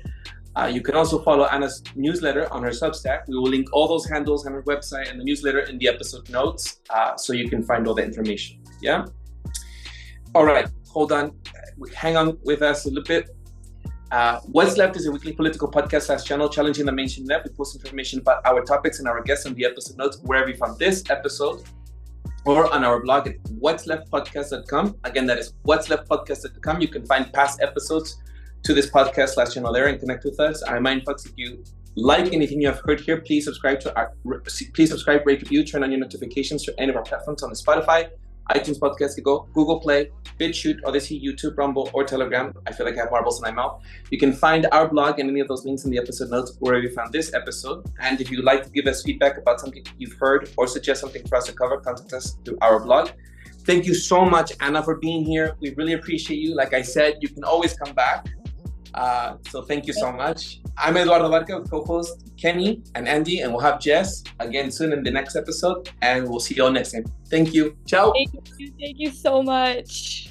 Uh, 0.56 0.70
you 0.72 0.82
can 0.82 0.96
also 0.96 1.20
follow 1.24 1.46
Anna's 1.46 1.82
newsletter 1.96 2.52
on 2.54 2.62
her 2.64 2.70
Substack. 2.70 3.28
We 3.28 3.36
will 3.36 3.50
link 3.50 3.68
all 3.74 3.88
those 3.88 4.08
handles 4.08 4.46
on 4.46 4.54
her 4.54 4.62
website 4.64 5.10
and 5.10 5.20
the 5.20 5.24
newsletter 5.24 5.62
in 5.62 5.80
the 5.80 5.88
episode 5.88 6.30
notes, 6.30 6.80
uh, 6.92 7.18
so 7.18 7.34
you 7.34 7.50
can 7.50 7.64
find 7.64 7.88
all 7.88 7.96
the 7.96 8.04
information. 8.04 8.62
Yeah. 8.82 9.06
All 10.36 10.46
right, 10.46 10.68
hold 10.88 11.12
on. 11.12 11.36
Hang 11.96 12.18
on 12.18 12.38
with 12.44 12.62
us 12.62 12.86
a 12.86 12.90
little 12.90 13.04
bit. 13.04 13.36
Uh, 14.12 14.40
What's 14.42 14.78
Left 14.78 14.96
is 14.96 15.08
a 15.08 15.12
weekly 15.12 15.34
political 15.34 15.70
podcast 15.70 16.04
slash 16.04 16.24
channel 16.24 16.48
challenging 16.48 16.86
the 16.86 16.92
mainstream 16.92 17.26
left. 17.26 17.48
We 17.48 17.54
post 17.56 17.76
information 17.76 18.20
about 18.20 18.46
our 18.46 18.62
topics 18.62 19.00
and 19.00 19.08
our 19.08 19.24
guests 19.24 19.48
on 19.48 19.56
the 19.56 19.66
episode 19.66 19.98
notes 19.98 20.20
wherever 20.22 20.50
you 20.50 20.56
found 20.56 20.78
this 20.78 21.04
episode 21.10 21.64
or 22.46 22.74
on 22.74 22.84
our 22.84 23.02
blog 23.02 23.28
at 23.28 23.36
what's 23.60 23.88
left 23.88 24.12
podcast.com. 24.12 24.98
Again, 25.04 25.26
that 25.28 25.38
is 25.38 25.54
what's 25.64 25.90
left 25.90 26.08
podcast.com. 26.10 26.82
You 26.82 26.88
can 26.88 27.06
find 27.06 27.32
past 27.34 27.62
episodes 27.62 28.22
to 28.64 28.74
this 28.74 28.90
podcast 28.90 29.30
slash 29.30 29.54
channel 29.54 29.74
there 29.74 29.88
and 29.88 30.00
connect 30.00 30.24
with 30.24 30.40
us. 30.40 30.64
I 30.64 30.74
remind 30.74 31.06
folks 31.06 31.26
if 31.26 31.34
you 31.36 31.64
like 31.96 32.34
anything 32.34 32.62
you 32.62 32.68
have 32.68 32.82
heard 32.86 33.00
here, 33.00 33.22
please 33.22 33.46
subscribe 33.46 33.80
to 33.82 33.96
our 33.96 34.14
please 34.74 34.90
subscribe, 34.90 35.26
rate, 35.26 35.42
review, 35.42 35.64
turn 35.64 35.84
on 35.84 35.92
your 35.92 36.00
notifications 36.00 36.64
to 36.64 36.74
any 36.80 36.90
of 36.90 36.96
our 36.96 37.04
platforms 37.04 37.44
on 37.44 37.50
the 37.50 37.56
Spotify, 37.56 38.10
iTunes 38.52 38.78
Podcast 38.78 39.16
to 39.16 39.22
Go, 39.22 39.48
Google 39.54 39.80
Play, 39.80 40.12
BitChute, 40.40 40.80
Odysee, 40.86 41.24
YouTube, 41.24 41.58
Rumble, 41.58 41.90
or 41.94 42.04
Telegram. 42.04 42.54
I 42.68 42.74
feel 42.74 42.86
like 42.86 42.98
I 42.98 43.02
have 43.02 43.12
marbles 43.12 43.40
in 43.40 43.44
my 43.44 43.52
mouth. 43.52 43.82
You 44.12 44.18
can 44.18 44.34
find 44.34 44.68
our 44.72 44.88
blog 44.88 45.20
and 45.20 45.30
any 45.30 45.40
of 45.40 45.48
those 45.48 45.66
links 45.66 45.86
in 45.86 45.92
the 45.92 45.98
episode 45.98 46.30
notes 46.30 46.58
wherever 46.60 46.84
you 46.84 46.94
found 46.94 47.14
this 47.14 47.34
episode. 47.34 47.86
And 48.00 48.20
if 48.20 48.30
you'd 48.30 48.44
like 48.44 48.64
to 48.64 48.70
give 48.70 48.86
us 48.88 49.04
feedback 49.04 49.38
about 49.38 49.60
something 49.60 49.86
you've 49.98 50.14
heard 50.14 50.50
or 50.58 50.68
suggest 50.68 51.02
something 51.02 51.26
for 51.28 51.38
us 51.38 51.46
to 51.46 51.54
cover, 51.54 51.78
contact 51.78 52.12
us 52.14 52.38
through 52.44 52.58
our 52.62 52.80
blog. 52.80 53.10
Thank 53.66 53.86
you 53.86 53.94
so 53.94 54.26
much, 54.26 54.52
Anna, 54.60 54.84
for 54.84 54.96
being 54.96 55.24
here. 55.24 55.56
We 55.62 55.74
really 55.76 55.94
appreciate 55.94 56.40
you. 56.40 56.54
Like 56.54 56.74
I 56.74 56.82
said, 56.82 57.20
you 57.22 57.30
can 57.30 57.46
always 57.46 57.74
come 57.74 57.94
back. 57.94 58.28
Uh, 58.94 59.38
so 59.50 59.62
thank 59.62 59.88
you 59.88 59.94
so 59.94 60.12
much. 60.12 60.63
I'm 60.78 60.98
Eduardo 60.98 61.30
Barca, 61.30 61.62
co-host 61.62 62.32
Kenny 62.36 62.82
and 62.96 63.08
Andy, 63.08 63.42
and 63.42 63.52
we'll 63.52 63.62
have 63.62 63.80
Jess 63.80 64.24
again 64.40 64.72
soon 64.72 64.92
in 64.92 65.04
the 65.04 65.12
next 65.12 65.36
episode, 65.36 65.90
and 66.02 66.28
we'll 66.28 66.40
see 66.40 66.56
you 66.56 66.64
all 66.64 66.72
next 66.72 66.92
time. 66.92 67.06
Thank 67.30 67.54
you. 67.54 67.78
Ciao. 67.86 68.12
Thank 68.12 68.34
you. 68.58 68.74
Thank 68.80 69.00
you 69.00 69.12
so 69.12 69.44
much. 69.44 70.30